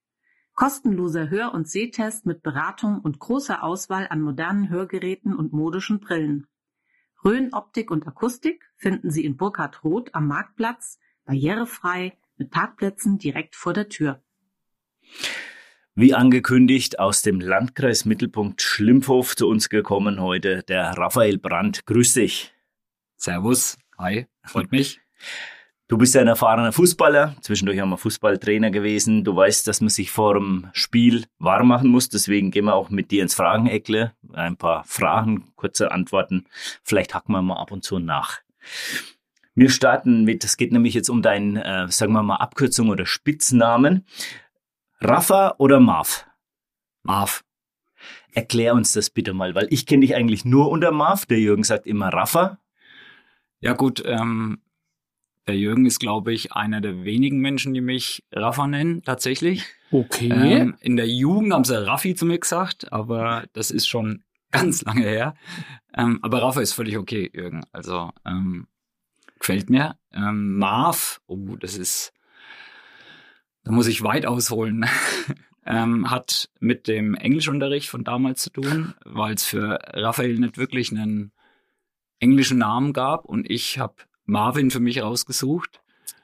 Kostenloser 0.54 1.32
Hör- 1.32 1.56
und 1.56 1.68
Sehtest 1.68 2.28
mit 2.28 2.44
Beratung 2.44 3.00
und 3.00 3.18
großer 3.18 3.64
Auswahl 3.64 4.08
an 4.08 4.22
modernen 4.22 4.70
Hörgeräten 4.70 5.36
und 5.36 5.54
modischen 5.54 6.00
Brillen. 6.00 6.46
Rhön 7.24 7.52
Optik 7.52 7.90
und 7.90 8.06
Akustik 8.06 8.64
finden 8.78 9.10
Sie 9.10 9.26
in 9.26 9.38
Burkhard 9.38 9.84
Roth 9.84 10.14
am 10.14 10.28
Marktplatz, 10.28 11.00
barrierefrei, 11.26 12.16
mit 12.38 12.52
Parkplätzen 12.52 13.18
direkt 13.18 13.56
vor 13.56 13.74
der 13.74 13.90
Tür. 13.90 14.22
Wie 15.96 16.14
angekündigt, 16.14 17.00
aus 17.00 17.24
dem 17.24 17.40
Landkreis 17.40 18.06
Mittelpunkt 18.06 18.62
Schlimphof 18.62 19.36
zu 19.36 19.48
uns 19.48 19.70
gekommen 19.70 20.22
heute 20.22 20.62
der 20.62 20.92
Raphael 20.92 21.40
Brandt. 21.40 21.88
Grüß 21.88 22.14
dich. 22.14 22.54
Servus. 23.18 23.80
Hi. 23.98 24.28
Freut 24.44 24.72
mich. 24.72 25.02
Du 25.88 26.00
bist 26.00 26.18
ein 26.18 26.28
erfahrener 26.28 26.72
Fußballer, 26.72 27.36
zwischendurch 27.42 27.80
auch 27.80 27.86
mal 27.86 27.98
Fußballtrainer 27.98 28.72
gewesen. 28.72 29.24
Du 29.24 29.36
weißt, 29.36 29.68
dass 29.68 29.82
man 29.82 29.90
sich 29.90 30.10
vor 30.10 30.34
dem 30.34 30.68
Spiel 30.74 31.26
warm 31.38 31.68
machen 31.68 31.90
muss. 31.90 32.10
Deswegen 32.10 32.50
gehen 32.50 32.66
wir 32.66 32.74
auch 32.74 32.90
mit 32.90 33.12
dir 33.12 33.22
ins 33.22 33.36
Frageneckle. 33.36 34.14
Ein 34.34 34.58
paar 34.58 34.84
Fragen, 34.86 35.52
kurze 35.56 35.92
Antworten. 35.92 36.46
Vielleicht 36.82 37.14
hacken 37.14 37.34
wir 37.34 37.44
mal 37.44 37.62
ab 37.62 37.72
und 37.72 37.84
zu 37.84 38.00
nach. 38.00 38.40
Wir 39.54 39.70
starten 39.70 40.24
mit, 40.24 40.44
es 40.44 40.58
geht 40.58 40.72
nämlich 40.72 40.96
jetzt 40.96 41.10
um 41.10 41.22
deinen, 41.22 41.56
äh, 41.56 41.88
sagen 41.90 42.14
wir 42.14 42.24
mal, 42.24 42.38
Abkürzung 42.38 42.90
oder 42.90 43.06
Spitznamen. 43.06 44.08
Rafa 45.02 45.54
oder 45.60 45.80
Marv? 45.80 46.26
Marv. 47.04 47.44
Erklär 48.34 48.74
uns 48.74 48.92
das 48.94 49.12
bitte 49.12 49.34
mal, 49.34 49.54
weil 49.54 49.68
ich 49.70 49.86
kenne 49.86 50.02
dich 50.02 50.16
eigentlich 50.16 50.46
nur 50.46 50.72
unter 50.72 50.92
Marv. 50.92 51.28
Der 51.28 51.40
Jürgen 51.40 51.64
sagt 51.64 51.86
immer 51.86 52.10
Rafa. 52.10 52.58
Ja 53.60 53.74
gut, 53.74 54.04
ähm, 54.04 54.62
der 55.48 55.58
Jürgen 55.58 55.86
ist, 55.86 56.00
glaube 56.00 56.34
ich, 56.34 56.54
einer 56.54 56.82
der 56.82 57.04
wenigen 57.04 57.40
Menschen, 57.40 57.74
die 57.74 57.82
mich 57.82 58.24
Rafa 58.32 58.68
nennen, 58.68 59.04
tatsächlich. 59.04 59.66
Okay. 59.92 60.30
Ähm, 60.32 60.76
in 60.82 60.96
der 60.96 61.08
Jugend 61.08 61.54
haben 61.54 61.64
sie 61.64 61.86
Raffi 61.86 62.16
zu 62.16 62.26
mir 62.26 62.40
gesagt, 62.40 62.92
aber 62.92 63.46
das 63.54 63.72
ist 63.72 63.88
schon 63.88 64.24
ganz 64.52 64.84
lange 64.84 65.04
her. 65.04 65.36
Ähm, 65.96 66.20
aber 66.22 66.42
Rafa 66.42 66.62
ist 66.62 66.74
völlig 66.74 66.98
okay, 66.98 67.30
Jürgen. 67.34 67.64
Also 67.72 68.12
ähm, 68.26 68.68
gefällt 69.40 69.70
mir. 69.70 69.98
Ähm, 70.14 70.58
Marv, 70.58 71.22
oh, 71.28 71.56
das 71.60 71.78
ist, 71.78 72.14
da 73.64 73.72
muss 73.72 73.88
ich 73.88 74.02
weit 74.02 74.26
ausholen. 74.26 74.86
ähm, 75.66 76.10
hat 76.10 76.50
mit 76.60 76.88
dem 76.88 77.16
Englischunterricht 77.16 77.90
von 77.90 78.04
damals 78.04 78.42
zu 78.42 78.50
tun, 78.50 78.96
weil 79.04 79.36
es 79.36 79.46
für 79.46 79.80
Raphael 79.94 80.40
nicht 80.40 80.58
wirklich 80.58 80.92
einen 80.92 81.32
englischen 82.20 82.60
Namen 82.60 82.94
gab 82.94 83.26
und 83.26 83.50
ich 83.50 83.78
habe 83.78 83.96
Marvin 84.26 84.72
für 84.72 84.80
mich 84.80 85.02
rausgesucht 85.02 85.82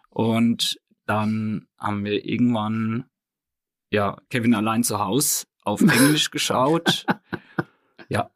und 0.10 0.80
dann 1.06 1.68
haben 1.78 2.06
wir 2.06 2.26
irgendwann 2.26 3.06
ja 3.92 4.18
Kevin 4.30 4.56
allein 4.56 4.84
zu 4.84 5.00
Haus 5.00 5.48
auf 5.64 5.82
Englisch 5.82 6.32
geschaut. 6.32 7.06
ja. 8.10 8.30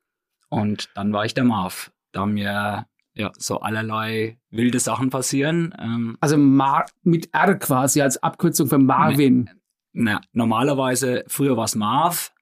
Und 0.49 0.89
dann 0.95 1.11
war 1.13 1.25
ich 1.25 1.33
der 1.33 1.43
Marv. 1.43 1.91
Da 2.11 2.25
mir 2.25 2.87
ja 3.13 3.31
so 3.37 3.59
allerlei 3.59 4.37
wilde 4.49 4.79
Sachen 4.79 5.09
passieren. 5.09 5.73
Ähm, 5.79 6.17
also 6.19 6.37
Mar 6.37 6.85
mit 7.03 7.33
R 7.33 7.55
quasi 7.55 8.01
als 8.01 8.21
Abkürzung 8.21 8.67
für 8.67 8.77
Marvin. 8.77 9.49
na, 9.93 10.21
normalerweise, 10.33 11.23
früher 11.27 11.57
war 11.57 11.65
es 11.65 11.75
Marv 11.75 12.33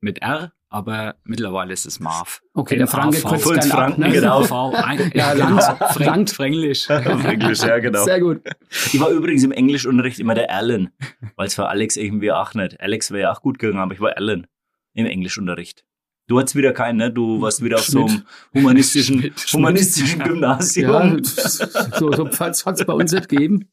mit 0.00 0.22
R, 0.22 0.52
aber 0.70 1.16
mittlerweile 1.24 1.72
ist 1.72 1.84
es 1.84 2.00
Marv. 2.00 2.40
Okay, 2.54 2.76
der 2.78 2.86
Franke 2.86 3.20
kürzt 3.20 3.70
ab, 3.70 3.78
Franken, 3.78 4.00
ne? 4.02 4.10
genau. 4.12 4.40
AV, 4.42 4.74
ein, 4.74 5.10
Ja, 5.14 5.34
genau. 5.34 5.56
Land- 5.56 5.78
Fränk, 5.92 5.98
Land- 6.10 6.30
Fränglisch. 6.30 6.88
Auf 6.88 7.24
Englisch, 7.24 7.60
ja, 7.62 7.78
genau. 7.80 8.04
Sehr 8.04 8.20
gut. 8.20 8.40
Ich 8.70 8.98
war 9.00 9.10
übrigens 9.10 9.42
im 9.44 9.52
Englischunterricht 9.52 10.18
immer 10.20 10.34
der 10.34 10.50
Alan, 10.50 10.90
weil 11.36 11.48
es 11.48 11.54
für 11.56 11.68
Alex 11.68 11.96
irgendwie 11.96 12.32
auch 12.32 12.54
nicht. 12.54 12.80
Alex 12.80 13.10
wäre 13.10 13.22
ja 13.22 13.32
auch 13.32 13.42
gut 13.42 13.58
gegangen, 13.58 13.80
aber 13.82 13.92
ich 13.94 14.00
war 14.00 14.16
Alan 14.16 14.46
im 14.94 15.06
Englischunterricht. 15.06 15.84
Du 16.28 16.38
hattest 16.38 16.54
wieder 16.54 16.72
keinen, 16.72 16.98
ne? 16.98 17.10
Du 17.10 17.40
warst 17.42 17.64
wieder 17.64 17.76
auf 17.78 17.84
so 17.86 18.06
einem 18.06 18.22
humanistischen, 18.54 19.18
Schmidt, 19.18 19.40
Schmidt. 19.40 19.52
humanistischen 19.52 20.20
Ja, 20.20 20.26
Gymnasium. 20.28 21.24
so, 21.24 22.12
so 22.12 22.26
Pfalz 22.26 22.64
hat 22.64 22.78
es 22.78 22.86
bei 22.86 22.92
uns 22.92 23.10
nicht 23.10 23.28
gegeben. 23.28 23.68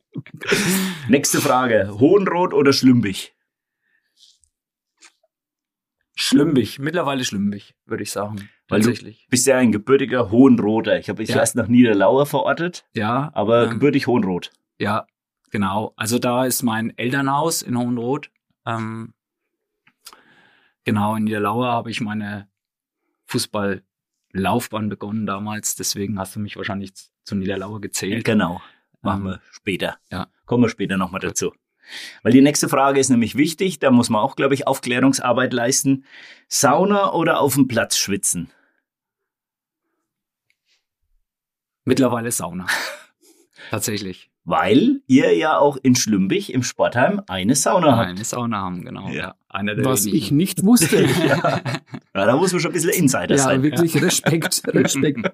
Nächste 1.07 1.39
Frage. 1.39 1.91
Hohenrot 1.99 2.55
oder 2.55 2.73
Schlümbich? 2.73 3.36
Schlümbig, 6.19 6.80
mittlerweile 6.80 7.23
schlümbig, 7.23 7.75
würde 7.86 8.03
ich 8.03 8.12
sagen. 8.12 8.49
Weil 8.67 8.82
du 8.82 8.88
Tatsächlich. 8.88 9.27
bist 9.30 9.45
ja 9.47 9.58
ein 9.58 9.71
gebürtiger 9.71 10.32
Hohenroter. 10.32 10.97
Ich 10.99 11.10
habe 11.10 11.19
dich 11.23 11.30
Ja. 11.30 11.38
erst 11.38 11.56
nach 11.56 11.67
Niederlauer 11.67 12.25
verortet, 12.25 12.86
Ja, 12.93 13.30
aber 13.34 13.65
ähm, 13.65 13.69
gebürtig 13.71 14.08
Hohenrot. 14.08 14.51
Ja, 14.80 15.06
genau. 15.51 15.93
Also 15.95 16.17
da 16.19 16.43
ist 16.45 16.63
mein 16.63 16.97
Elternhaus 16.97 17.62
in 17.62 17.77
Hohenroth. 17.77 18.32
Ähm, 18.65 19.13
genau, 20.84 21.15
in 21.15 21.25
Niederlauer 21.25 21.67
habe 21.67 21.91
ich 21.91 22.01
meine 22.01 22.49
Fußballlaufbahn 23.27 24.89
begonnen 24.89 25.25
damals. 25.25 25.75
Deswegen 25.75 26.19
hast 26.19 26.36
du 26.36 26.39
mich 26.39 26.56
wahrscheinlich 26.58 26.93
zu 27.23 27.36
Niederlauer 27.36 27.80
gezählt. 27.82 28.25
Genau. 28.25 28.62
Machen 29.01 29.21
Ähm, 29.21 29.27
wir 29.27 29.41
später. 29.51 29.97
ja. 30.12 30.27
Kommen 30.45 30.63
wir 30.63 30.69
später 30.69 30.97
nochmal 30.97 31.21
dazu. 31.21 31.53
Weil 32.23 32.32
die 32.34 32.41
nächste 32.41 32.69
Frage 32.69 33.00
ist 33.00 33.10
nämlich 33.10 33.36
wichtig. 33.36 33.80
Da 33.80 33.91
muss 33.91 34.10
man 34.10 34.21
auch, 34.21 34.36
glaube 34.36 34.54
ich, 34.54 34.67
Aufklärungsarbeit 34.67 35.54
leisten. 35.54 36.04
Sauna 36.47 37.13
oder 37.13 37.39
auf 37.39 37.56
dem 37.56 37.67
Platz 37.67 37.97
schwitzen? 37.97 38.50
Mittlerweile 41.86 42.32
Sauna. 42.32 42.67
Tatsächlich. 43.69 44.30
Weil 44.43 45.02
ihr 45.08 45.36
ja 45.36 45.58
auch 45.58 45.76
in 45.82 45.95
Schlümbich 45.95 46.54
im 46.54 46.63
Sportheim 46.63 47.21
eine 47.28 47.54
Sauna 47.56 47.97
habt. 47.97 48.08
Eine 48.10 48.23
Sauna 48.23 48.58
haben, 48.62 48.86
genau. 48.86 49.08
Ja. 49.10 49.13
Ja. 49.13 49.36
Einer 49.50 49.76
der 49.76 49.84
Was 49.86 50.06
wenigen. 50.06 50.17
ich 50.23 50.32
nicht 50.32 50.63
wusste. 50.63 51.06
Ja, 52.15 52.26
da 52.26 52.36
muss 52.36 52.52
man 52.52 52.60
schon 52.62 52.71
ein 52.71 52.73
bisschen 52.73 52.89
Insider 52.89 53.36
Ja, 53.36 53.43
sein. 53.43 53.62
wirklich 53.62 54.02
Respekt, 54.02 54.63
Respekt. 54.73 55.30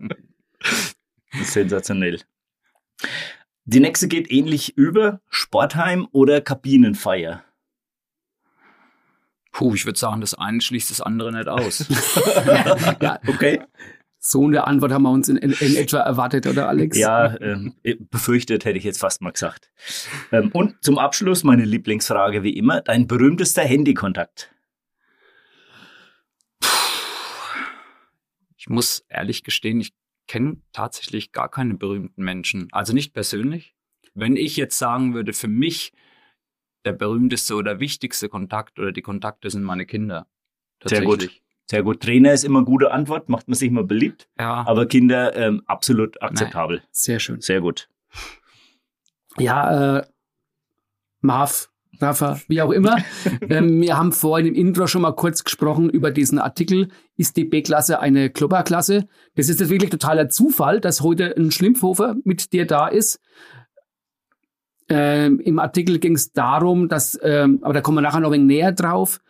Sensationell. 1.32 2.20
Die 3.65 3.80
nächste 3.80 4.08
geht 4.08 4.30
ähnlich 4.30 4.78
über 4.78 5.21
Sportheim 5.30 6.08
oder 6.12 6.41
Kabinenfeier. 6.41 7.43
Puh, 9.52 9.73
ich 9.76 9.86
würde 9.86 9.99
sagen, 9.99 10.19
das 10.21 10.34
eine 10.34 10.60
schließt 10.62 10.89
das 10.89 10.99
andere 11.02 11.32
nicht 11.32 11.47
aus. 11.47 11.86
Ja, 13.02 13.19
Okay. 13.28 13.62
so 14.19 14.45
eine 14.47 14.65
Antwort 14.65 14.91
haben 14.91 15.04
wir 15.04 15.12
uns 15.12 15.30
in, 15.30 15.38
in, 15.38 15.52
in 15.52 15.76
etwa 15.76 15.99
erwartet, 15.99 16.47
oder 16.47 16.67
Alex? 16.67 16.97
Ja, 16.97 17.39
ähm, 17.39 17.76
befürchtet 18.10 18.65
hätte 18.65 18.78
ich 18.78 18.84
jetzt 18.84 18.99
fast 18.99 19.21
mal 19.21 19.32
gesagt. 19.32 19.69
Ähm, 20.32 20.49
und 20.54 20.84
zum 20.84 20.97
Abschluss 20.97 21.43
meine 21.43 21.65
Lieblingsfrage 21.65 22.41
wie 22.43 22.58
immer, 22.58 22.82
dein 22.82 23.06
berühmtester 23.08 23.62
Handykontakt. 23.62 24.49
Ich 28.58 28.69
muss 28.69 29.04
ehrlich 29.10 29.43
gestehen, 29.43 29.82
ich 29.82 29.93
kenne 30.28 30.58
tatsächlich 30.72 31.32
gar 31.32 31.50
keine 31.50 31.76
berühmten 31.76 32.24
Menschen. 32.24 32.68
Also 32.72 32.94
nicht 32.94 33.14
persönlich. 33.14 33.76
Wenn 34.14 34.36
ich 34.36 34.58
jetzt 34.58 34.78
sagen 34.78 35.14
würde, 35.14 35.34
für 35.34 35.48
mich 35.48 35.94
der 36.86 36.94
berühmteste 36.94 37.56
oder 37.56 37.80
wichtigste 37.80 38.30
Kontakt 38.30 38.80
oder 38.80 38.92
die 38.92 39.02
Kontakte 39.02 39.50
sind 39.50 39.64
meine 39.64 39.86
Kinder. 39.86 40.28
Sehr 40.84 41.04
gut. 41.04 41.30
Sehr 41.70 41.82
gut. 41.82 42.02
Trainer 42.02 42.34
ist 42.34 42.44
immer 42.44 42.64
gute 42.66 42.92
Antwort, 42.92 43.30
macht 43.30 43.48
man 43.48 43.56
sich 43.56 43.72
mal 43.72 43.86
beliebt. 43.86 44.28
Ja, 44.38 44.68
Aber 44.68 44.86
Kinder 44.86 45.36
ähm, 45.36 45.64
absolut 45.66 46.22
akzeptabel. 46.22 46.84
Sehr 46.92 47.20
schön. 47.20 47.40
Sehr 47.40 47.62
gut. 47.62 47.90
Ja, 49.40 50.00
äh, 50.00 50.08
Marv, 51.22 51.72
Rafa, 51.99 52.39
wie 52.47 52.62
auch 52.62 52.71
immer. 52.71 52.97
ähm, 53.49 53.82
wir 53.82 53.97
haben 53.97 54.12
vorhin 54.12 54.47
im 54.47 54.56
Intro 54.56 54.88
schon 54.88 55.03
mal 55.03 55.13
kurz 55.13 55.43
gesprochen 55.43 55.89
über 55.89 56.12
diesen 56.12 56.39
Artikel, 56.39 56.89
ist 57.17 57.38
die 57.38 57.45
B-Klasse 57.45 57.99
eine 57.99 58.29
Klubberklasse? 58.29 59.08
Das 59.36 59.49
ist 59.49 59.60
jetzt 59.60 59.69
wirklich 59.69 59.91
totaler 59.91 60.29
Zufall, 60.29 60.79
dass 60.79 61.01
heute 61.01 61.36
ein 61.38 61.51
Schlimpfhofer 61.51 62.15
mit 62.23 62.53
dir 62.53 62.65
da 62.65 62.88
ist. 62.88 63.19
Ähm, 64.89 65.39
Im 65.39 65.60
Artikel 65.60 65.99
ging 65.99 66.15
es 66.15 66.32
darum, 66.32 66.89
dass, 66.89 67.17
ähm, 67.23 67.60
aber 67.62 67.73
da 67.73 67.82
kommen 67.82 67.97
wir 67.97 68.01
nachher 68.01 68.19
noch 68.19 68.29
ein 68.29 68.34
wenig 68.34 68.47
näher 68.47 68.71
drauf, 68.71 69.21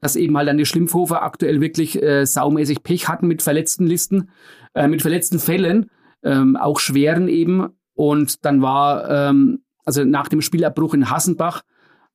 dass 0.00 0.16
eben 0.16 0.36
halt 0.36 0.48
dann 0.48 0.58
die 0.58 0.66
Schlimpfhofer 0.66 1.22
aktuell 1.22 1.60
wirklich 1.60 2.02
äh, 2.02 2.24
saumäßig 2.24 2.82
Pech 2.82 3.08
hatten 3.08 3.26
mit 3.26 3.42
verletzten 3.42 3.86
Listen, 3.86 4.30
äh, 4.74 4.88
mit 4.88 5.02
verletzten 5.02 5.38
Fällen, 5.38 5.90
ähm, 6.22 6.56
auch 6.56 6.80
schweren 6.80 7.28
eben. 7.28 7.68
Und 7.94 8.44
dann 8.44 8.62
war, 8.62 9.08
ähm, 9.10 9.64
also 9.84 10.04
nach 10.04 10.28
dem 10.28 10.40
Spielabbruch 10.40 10.94
in 10.94 11.10
Hassenbach, 11.10 11.62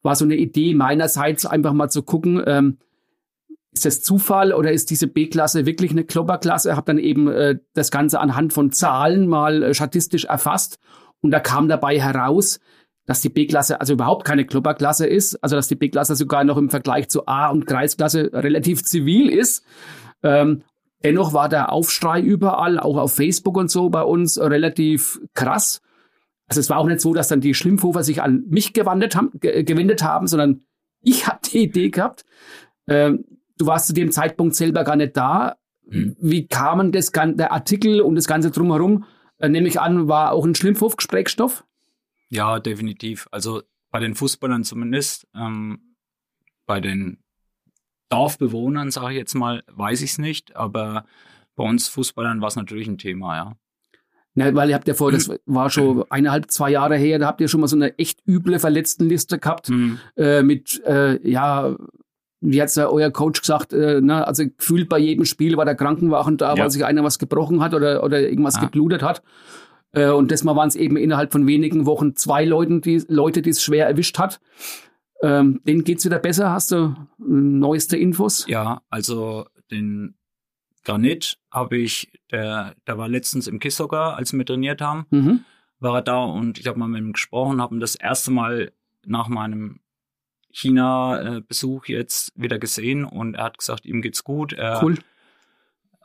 war 0.01 0.15
so 0.15 0.25
eine 0.25 0.36
Idee 0.36 0.73
meinerseits 0.73 1.45
einfach 1.45 1.73
mal 1.73 1.89
zu 1.89 2.03
gucken, 2.03 2.41
ähm, 2.45 2.77
ist 3.73 3.86
das 3.86 4.01
Zufall 4.01 4.53
oder 4.53 4.71
ist 4.71 4.89
diese 4.89 5.07
B-Klasse 5.07 5.65
wirklich 5.65 5.91
eine 5.91 6.03
Klopperklasse? 6.03 6.75
Habe 6.75 6.86
dann 6.88 6.97
eben 6.97 7.27
äh, 7.27 7.60
das 7.73 7.91
Ganze 7.91 8.19
anhand 8.19 8.53
von 8.53 8.71
Zahlen 8.71 9.27
mal 9.27 9.62
äh, 9.62 9.73
statistisch 9.73 10.25
erfasst 10.25 10.79
und 11.21 11.31
da 11.31 11.39
kam 11.39 11.67
dabei 11.67 11.99
heraus, 11.99 12.60
dass 13.05 13.21
die 13.21 13.29
B-Klasse 13.29 13.79
also 13.79 13.93
überhaupt 13.93 14.25
keine 14.25 14.45
Klopperklasse 14.45 15.07
ist, 15.07 15.41
also 15.43 15.55
dass 15.55 15.67
die 15.67 15.75
B-Klasse 15.75 16.15
sogar 16.15 16.43
noch 16.43 16.57
im 16.57 16.69
Vergleich 16.69 17.10
zu 17.10 17.25
A- 17.27 17.49
und 17.49 17.65
Kreisklasse 17.65 18.31
relativ 18.33 18.83
zivil 18.83 19.29
ist. 19.29 19.63
Ähm, 20.23 20.63
dennoch 21.03 21.33
war 21.33 21.47
der 21.47 21.71
Aufschrei 21.71 22.19
überall, 22.19 22.79
auch 22.79 22.97
auf 22.97 23.15
Facebook 23.15 23.57
und 23.57 23.71
so 23.71 23.89
bei 23.89 24.01
uns 24.01 24.39
relativ 24.39 25.21
krass. 25.33 25.81
Also 26.47 26.62
es 26.62 26.69
war 26.69 26.77
auch 26.77 26.88
nicht 26.88 27.01
so, 27.01 27.13
dass 27.13 27.27
dann 27.27 27.41
die 27.41 27.53
Schlimmhofer 27.53 28.03
sich 28.03 28.21
an 28.21 28.45
mich 28.47 28.73
gewandet 28.73 29.15
haben, 29.15 29.31
gewendet 29.39 30.01
haben, 30.03 30.27
sondern 30.27 30.65
ich 31.01 31.27
hatte 31.27 31.51
die 31.51 31.63
Idee 31.63 31.89
gehabt. 31.89 32.25
Ähm, 32.88 33.25
du 33.57 33.65
warst 33.65 33.88
zu 33.88 33.93
dem 33.93 34.12
Zeitpunkt 34.12 34.55
selber 34.55 34.83
gar 34.83 34.95
nicht 34.95 35.17
da. 35.17 35.57
Mhm. 35.86 36.15
Wie 36.19 36.47
kamen 36.47 36.91
das 36.91 37.12
der 37.12 37.51
Artikel 37.51 38.01
und 38.01 38.15
das 38.15 38.27
Ganze 38.27 38.51
drumherum? 38.51 39.05
Äh, 39.39 39.49
nehme 39.49 39.67
ich 39.67 39.79
an, 39.79 40.07
war 40.07 40.31
auch 40.31 40.45
ein 40.45 40.55
Schlimmhof 40.55 40.95
Gesprächsstoff? 40.95 41.65
Ja, 42.29 42.60
definitiv. 42.60 43.27
Also 43.31 43.62
bei 43.91 43.99
den 43.99 44.15
Fußballern 44.15 44.63
zumindest. 44.63 45.27
Ähm, 45.36 45.95
bei 46.65 46.81
den 46.81 47.23
Dorfbewohnern, 48.10 48.91
sage 48.91 49.13
ich 49.13 49.17
jetzt 49.17 49.36
mal, 49.36 49.63
weiß 49.67 50.01
ich 50.01 50.12
es 50.12 50.17
nicht. 50.17 50.55
Aber 50.55 51.05
bei 51.55 51.63
uns 51.63 51.88
Fußballern 51.88 52.41
war 52.41 52.47
es 52.47 52.55
natürlich 52.55 52.88
ein 52.88 52.97
Thema, 52.97 53.36
ja. 53.36 53.57
Ja, 54.38 54.54
weil 54.54 54.69
ihr 54.69 54.76
habt 54.76 54.88
ja 54.88 54.93
vor, 54.93 55.12
das 55.12 55.32
war 55.47 55.71
schon 55.71 56.06
eineinhalb, 56.12 56.52
zwei 56.52 56.69
Jahre 56.69 56.95
her, 56.95 57.17
da 57.17 57.26
habt 57.26 57.41
ihr 57.41 57.47
schon 57.47 57.60
mal 57.60 57.67
so 57.67 57.76
eine 57.76 57.97
echt 57.97 58.19
üble 58.28 58.60
Verletztenliste 58.60 59.39
gehabt 59.39 59.69
mhm. 59.69 59.97
äh, 60.15 60.43
mit, 60.43 60.80
äh, 60.86 61.19
ja, 61.28 61.76
wie 62.39 62.62
hat's 62.62 62.76
ja 62.76 62.88
euer 62.88 63.10
Coach 63.10 63.41
gesagt, 63.41 63.73
äh, 63.73 64.00
ne, 64.00 64.28
also 64.28 64.43
gefühlt 64.45 64.89
bei 64.89 65.00
jedem 65.00 65.26
Spiel 65.26 65.58
war 65.58 65.65
der 65.65 65.73
Krankenwagen 65.73 66.38
da, 66.38 66.54
ja. 66.54 66.63
weil 66.63 66.69
sich 66.69 66.86
einer 66.86 67.04
was 67.04 67.17
gebrochen 67.17 67.62
hat 67.62 67.73
oder, 67.73 68.04
oder 68.04 68.21
irgendwas 68.21 68.58
ja. 68.58 68.62
geblutet 68.62 69.02
hat. 69.02 69.23
Äh, 69.93 70.12
und 70.12 70.30
das 70.30 70.43
mal 70.43 70.56
waren 70.56 70.67
es 70.67 70.76
eben 70.76 70.97
innerhalb 70.97 71.32
von 71.32 71.47
wenigen 71.47 71.88
Wochen 71.88 72.15
zwei 72.15 72.45
Leuten, 72.45 72.82
die, 72.82 73.04
Leute, 73.08 73.41
die 73.41 73.50
es 73.50 73.63
schwer 73.63 73.88
erwischt 73.88 74.19
hat. 74.19 74.39
Ähm, 75.23 75.62
denen 75.65 75.84
geht's 75.84 76.06
wieder 76.06 76.19
besser? 76.19 76.52
Hast 76.52 76.71
du 76.71 76.95
neueste 77.17 77.97
Infos? 77.97 78.45
Ja, 78.47 78.84
also 78.91 79.45
den 79.71 80.13
Granit 80.88 81.38
habe 81.52 81.78
ich, 81.78 82.12
der, 82.32 82.76
der 82.88 82.97
war 82.97 83.10
letztens 83.10 83.47
im 83.47 83.60
KISS 83.60 83.76
sogar, 83.76 84.15
als 84.15 84.32
wir 84.32 84.45
trainiert 84.45 84.82
haben, 84.82 85.06
mhm. 85.10 85.43
war 85.80 85.95
er 85.95 86.02
da 86.02 86.23
und 86.23 86.60
ich 86.60 86.67
habe 86.67 86.80
mal 86.80 86.88
mit 86.88 87.02
ihm 87.02 87.12
gesprochen, 87.12 87.62
habe 87.62 87.76
ihn 87.76 87.82
das 87.82 87.95
erste 87.95 88.32
Mal 88.32 88.71
nach 89.06 89.28
meinem 89.28 89.82
China-Besuch 90.50 91.88
jetzt 91.88 92.32
wieder 92.36 92.58
gesehen 92.58 93.04
und 93.04 93.36
er 93.36 93.43
hat 93.43 93.58
gesagt, 93.58 93.86
ihm 93.86 94.02
geht's 94.02 94.23
gut. 94.23 94.54
Er, 94.54 94.82
cool. 94.82 94.97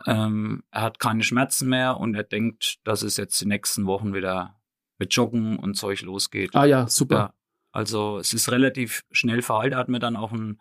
Ähm, 0.05 0.65
er 0.73 0.83
hat 0.83 0.99
keine 0.99 1.23
Schmerzen 1.23 1.69
mehr 1.69 1.99
und 1.99 2.17
er 2.17 2.25
denkt, 2.25 2.81
dass 2.83 3.03
es 3.03 3.17
jetzt 3.17 3.41
die 3.41 3.47
nächsten 3.47 3.87
Wochen 3.87 4.15
wieder 4.15 4.61
mit 4.99 5.15
Joggen 5.15 5.61
und 5.61 5.75
Zeug 5.75 6.03
losgeht. 6.03 6.57
Ah 6.57 6.65
ja, 6.65 6.89
super. 6.89 7.15
Ja, 7.15 7.35
also 7.71 8.19
es 8.19 8.33
ist 8.33 8.51
relativ 8.51 9.05
schnell 9.13 9.43
verheilt. 9.43 9.75
Er 9.75 9.79
hat 9.79 9.89
mir 9.89 10.01
dann 10.01 10.17
auch 10.17 10.33
ein 10.33 10.61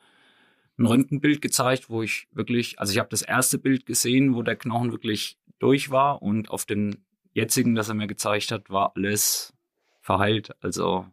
ein 0.82 0.86
Röntgenbild 0.86 1.42
gezeigt, 1.42 1.90
wo 1.90 2.02
ich 2.02 2.28
wirklich, 2.32 2.80
also 2.80 2.92
ich 2.92 3.00
habe 3.00 3.10
das 3.10 3.22
erste 3.22 3.58
Bild 3.58 3.86
gesehen, 3.86 4.36
wo 4.36 4.42
der 4.42 4.56
Knochen 4.56 4.92
wirklich 4.92 5.38
durch 5.60 5.92
war 5.92 6.22
und 6.22 6.50
auf 6.50 6.66
dem 6.66 6.98
jetzigen, 7.34 7.76
das 7.76 7.90
er 7.90 7.96
mir 7.96 8.08
gezeigt 8.08 8.52
hat, 8.52 8.70
war 8.70 8.94
alles 8.96 9.54
verheilt. 10.02 10.52
Also 10.60 11.06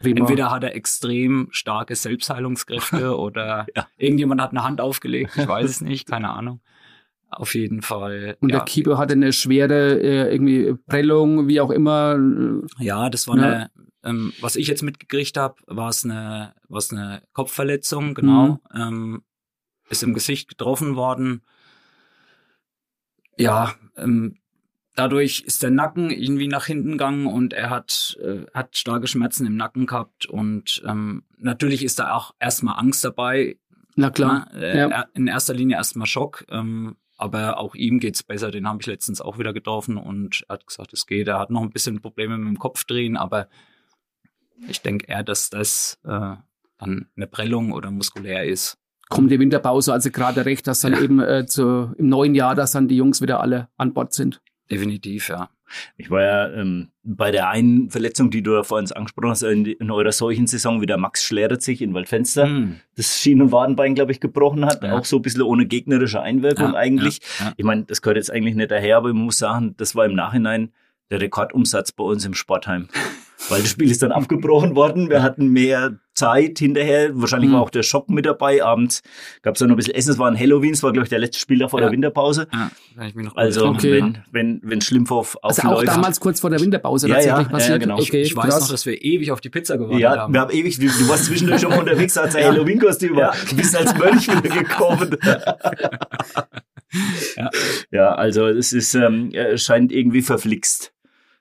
Prima. 0.00 0.20
entweder 0.20 0.50
hat 0.50 0.62
er 0.62 0.74
extrem 0.74 1.48
starke 1.50 1.96
Selbstheilungskräfte 1.96 3.16
oder 3.18 3.66
ja. 3.74 3.88
irgendjemand 3.96 4.40
hat 4.40 4.50
eine 4.50 4.62
Hand 4.62 4.80
aufgelegt, 4.80 5.36
ich 5.36 5.48
weiß 5.48 5.68
es 5.68 5.80
nicht, 5.80 6.06
keine 6.06 6.30
Ahnung. 6.30 6.60
Auf 7.30 7.54
jeden 7.54 7.82
Fall. 7.82 8.36
Und 8.40 8.50
ja. 8.50 8.58
der 8.58 8.64
Keeper 8.64 8.96
hatte 8.96 9.12
eine 9.12 9.32
schwere 9.32 10.00
äh, 10.00 10.32
irgendwie 10.32 10.74
Prellung, 10.86 11.46
wie 11.46 11.60
auch 11.60 11.70
immer. 11.70 12.18
Ja, 12.78 13.10
das 13.10 13.28
war 13.28 13.36
ja. 13.36 13.42
eine 13.42 13.70
ähm, 14.04 14.32
was 14.40 14.56
ich 14.56 14.68
jetzt 14.68 14.82
mitgekriegt 14.82 15.36
habe, 15.36 15.56
war 15.66 15.88
es 15.88 16.04
eine, 16.04 16.54
war's 16.68 16.92
eine 16.92 17.22
Kopfverletzung, 17.32 18.14
genau. 18.14 18.60
Mhm. 18.72 18.80
Ähm, 18.80 19.22
ist 19.90 20.02
im 20.02 20.14
Gesicht 20.14 20.48
getroffen 20.48 20.96
worden. 20.96 21.42
Ja, 23.36 23.74
ähm, 23.96 24.36
dadurch 24.94 25.40
ist 25.46 25.62
der 25.62 25.70
Nacken 25.70 26.10
irgendwie 26.10 26.48
nach 26.48 26.66
hinten 26.66 26.92
gegangen 26.92 27.26
und 27.26 27.52
er 27.52 27.70
hat, 27.70 28.18
äh, 28.20 28.46
hat 28.52 28.76
starke 28.76 29.06
Schmerzen 29.06 29.46
im 29.46 29.56
Nacken 29.56 29.86
gehabt. 29.86 30.26
Und 30.26 30.82
ähm, 30.86 31.24
natürlich 31.36 31.84
ist 31.84 31.98
da 31.98 32.14
auch 32.14 32.34
erstmal 32.38 32.78
Angst 32.78 33.04
dabei. 33.04 33.58
Na 33.96 34.10
klar. 34.10 34.48
Na, 34.52 34.60
äh, 34.60 34.78
ja. 34.90 35.06
In 35.14 35.26
erster 35.26 35.54
Linie 35.54 35.76
erstmal 35.76 36.06
Schock. 36.06 36.44
Ähm, 36.50 36.96
aber 37.18 37.58
auch 37.58 37.74
ihm 37.74 37.98
geht's 37.98 38.22
besser. 38.22 38.50
Den 38.50 38.66
habe 38.66 38.78
ich 38.80 38.86
letztens 38.86 39.20
auch 39.20 39.38
wieder 39.38 39.52
getroffen 39.52 39.96
und 39.96 40.44
er 40.48 40.54
hat 40.54 40.66
gesagt, 40.66 40.92
es 40.92 41.06
geht. 41.06 41.28
Er 41.28 41.38
hat 41.38 41.50
noch 41.50 41.62
ein 41.62 41.70
bisschen 41.70 42.00
Probleme 42.00 42.38
mit 42.38 42.48
dem 42.48 42.58
Kopfdrehen, 42.58 43.16
aber 43.16 43.48
ich 44.68 44.80
denke 44.80 45.06
eher, 45.08 45.24
dass 45.24 45.50
das 45.50 45.98
äh, 46.04 46.36
dann 46.78 47.08
eine 47.16 47.26
Prellung 47.26 47.72
oder 47.72 47.90
muskulär 47.90 48.44
ist. 48.44 48.78
Kommt 49.08 49.30
die 49.30 49.40
Winterpause 49.40 49.92
also 49.92 50.10
gerade 50.10 50.44
recht, 50.44 50.66
dass 50.66 50.80
dann 50.80 50.92
ja. 50.92 51.00
eben 51.00 51.20
äh, 51.20 51.46
zu, 51.46 51.94
im 51.96 52.08
neuen 52.08 52.34
Jahr, 52.34 52.54
dass 52.54 52.72
dann 52.72 52.88
die 52.88 52.96
Jungs 52.96 53.20
wieder 53.20 53.40
alle 53.40 53.68
an 53.76 53.94
Bord 53.94 54.12
sind? 54.12 54.40
Definitiv, 54.70 55.28
ja. 55.28 55.50
Ich 55.96 56.10
war 56.10 56.22
ja 56.22 56.52
ähm, 56.52 56.88
bei 57.02 57.30
der 57.30 57.48
einen 57.50 57.90
Verletzung, 57.90 58.30
die 58.30 58.42
du 58.42 58.54
ja 58.54 58.62
vorhin 58.62 58.90
angesprochen 58.92 59.30
hast, 59.30 59.42
in, 59.42 59.66
in 59.66 59.90
eurer 59.90 60.12
Seuchensaison, 60.12 60.80
wie 60.80 60.86
der 60.86 60.96
Max 60.96 61.24
Schleret 61.24 61.62
sich 61.62 61.82
in 61.82 61.94
Waldfenster 61.94 62.46
mm. 62.46 62.80
das 62.96 63.20
Schien- 63.20 63.42
und 63.42 63.52
Wadenbein, 63.52 63.94
glaube 63.94 64.12
ich, 64.12 64.20
gebrochen 64.20 64.64
hat. 64.64 64.82
Ja. 64.82 64.96
Auch 64.96 65.04
so 65.04 65.16
ein 65.16 65.22
bisschen 65.22 65.42
ohne 65.42 65.66
gegnerische 65.66 66.20
Einwirkung 66.20 66.72
ja, 66.72 66.78
eigentlich. 66.78 67.20
Ja, 67.38 67.52
ich 67.56 67.64
meine, 67.64 67.84
das 67.84 68.02
gehört 68.02 68.16
jetzt 68.16 68.30
eigentlich 68.30 68.54
nicht 68.54 68.70
daher, 68.70 68.98
aber 68.98 69.08
ich 69.08 69.14
muss 69.14 69.38
sagen, 69.38 69.74
das 69.76 69.94
war 69.94 70.06
im 70.06 70.14
Nachhinein 70.14 70.72
der 71.10 71.20
Rekordumsatz 71.20 71.92
bei 71.92 72.04
uns 72.04 72.24
im 72.24 72.34
Sportheim 72.34 72.88
weil 73.48 73.62
das 73.62 73.70
Spiel 73.70 73.90
ist 73.90 74.02
dann 74.02 74.12
abgebrochen 74.12 74.74
worden. 74.74 75.08
Wir 75.08 75.22
hatten 75.22 75.48
mehr 75.48 75.98
Zeit 76.14 76.58
hinterher. 76.58 77.10
Wahrscheinlich 77.14 77.50
mhm. 77.50 77.54
war 77.54 77.62
auch 77.62 77.70
der 77.70 77.84
Schock 77.84 78.10
mit 78.10 78.26
dabei. 78.26 78.62
Abends 78.62 79.02
gab 79.42 79.54
es 79.54 79.60
noch 79.60 79.68
ein 79.70 79.76
bisschen 79.76 79.94
Essen. 79.94 80.10
Es 80.10 80.18
war 80.18 80.28
ein 80.28 80.38
Halloween. 80.38 80.72
Es 80.72 80.82
war, 80.82 80.92
glaube 80.92 81.04
ich, 81.04 81.10
der 81.10 81.20
letzte 81.20 81.38
Spieler 81.38 81.68
vor 81.68 81.78
ja. 81.80 81.86
der 81.86 81.92
Winterpause. 81.92 82.48
Ja, 82.52 82.70
kann 82.96 83.06
ich 83.06 83.14
mich 83.14 83.26
noch 83.26 83.36
also, 83.36 83.66
okay. 83.66 83.92
wenn, 83.92 84.18
wenn, 84.32 84.60
wenn 84.64 84.80
Schlimmhoff 84.80 85.36
aufläuft. 85.36 85.64
Also 85.64 85.76
auch 85.76 85.84
damals 85.84 86.18
kurz 86.20 86.40
vor 86.40 86.50
der 86.50 86.60
Winterpause 86.60 87.08
ja, 87.08 87.14
tatsächlich 87.14 87.46
ja, 87.46 87.52
passiert. 87.52 87.72
Ja, 87.72 87.78
genau. 87.78 87.98
Okay, 87.98 88.22
ich, 88.22 88.30
ich 88.32 88.36
weiß 88.36 88.60
noch, 88.60 88.68
dass 88.68 88.84
wir 88.84 89.00
ewig 89.00 89.30
auf 89.30 89.40
die 89.40 89.50
Pizza 89.50 89.78
gewartet 89.78 90.00
ja, 90.00 90.16
haben. 90.16 90.34
wir 90.34 90.40
haben 90.40 90.50
ewig, 90.50 90.78
du, 90.78 90.86
du 90.86 91.08
warst 91.08 91.26
zwischendurch 91.26 91.60
schon 91.60 91.70
mal 91.70 91.78
unterwegs, 91.78 92.18
als 92.18 92.34
ein 92.34 92.44
Halloween-Kostüm 92.44 93.16
war. 93.16 93.34
Du 93.48 93.56
bist 93.56 93.76
als 93.76 93.96
Mönch 93.96 94.28
wieder 94.28 94.54
gekommen. 94.54 95.16
ja. 97.36 97.50
ja, 97.92 98.14
also 98.14 98.46
es 98.48 98.72
ist, 98.72 98.94
ähm, 98.94 99.32
scheint 99.56 99.92
irgendwie 99.92 100.22
verflixt 100.22 100.92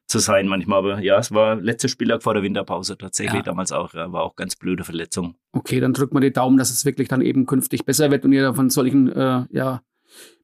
zu 0.07 0.19
sein 0.19 0.47
manchmal. 0.47 0.79
Aber 0.79 0.99
ja, 0.99 1.17
es 1.19 1.31
war 1.31 1.55
letzter 1.55 1.89
Spieltag 1.89 2.23
vor 2.23 2.33
der 2.33 2.43
Winterpause 2.43 2.97
tatsächlich 2.97 3.35
ja. 3.35 3.43
damals 3.43 3.71
auch. 3.71 3.93
War 3.93 4.23
auch 4.23 4.35
ganz 4.35 4.55
blöde 4.55 4.83
Verletzung. 4.83 5.35
Okay, 5.51 5.79
dann 5.79 5.93
drückt 5.93 6.13
man 6.13 6.21
die 6.21 6.31
Daumen, 6.31 6.57
dass 6.57 6.71
es 6.71 6.85
wirklich 6.85 7.07
dann 7.07 7.21
eben 7.21 7.45
künftig 7.45 7.85
besser 7.85 8.09
wird 8.09 8.25
und 8.25 8.31
ihr 8.31 8.53
von 8.53 8.69
solchen 8.69 9.11
äh, 9.11 9.45
ja, 9.51 9.81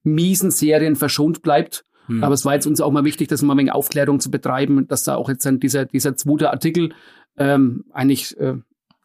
miesen 0.04 0.52
Serien 0.52 0.95
verschont 0.95 1.41
bleibt. 1.41 1.86
Hm. 2.08 2.23
Aber 2.23 2.34
es 2.34 2.43
war 2.43 2.54
jetzt 2.54 2.67
uns 2.67 2.82
auch 2.82 2.91
mal 2.91 3.06
wichtig, 3.06 3.30
dass 3.30 3.41
mal 3.41 3.54
ein 3.54 3.60
wenig 3.60 3.71
Aufklärung 3.71 4.19
zu 4.19 4.30
betreiben, 4.30 4.88
dass 4.88 5.04
da 5.04 5.15
auch 5.15 5.30
jetzt 5.30 5.45
dann 5.45 5.60
dieser, 5.60 5.86
dieser 5.86 6.15
zweite 6.15 6.52
Artikel 6.52 6.93
ähm, 7.38 7.86
eigentlich 7.93 8.38
äh, 8.38 8.56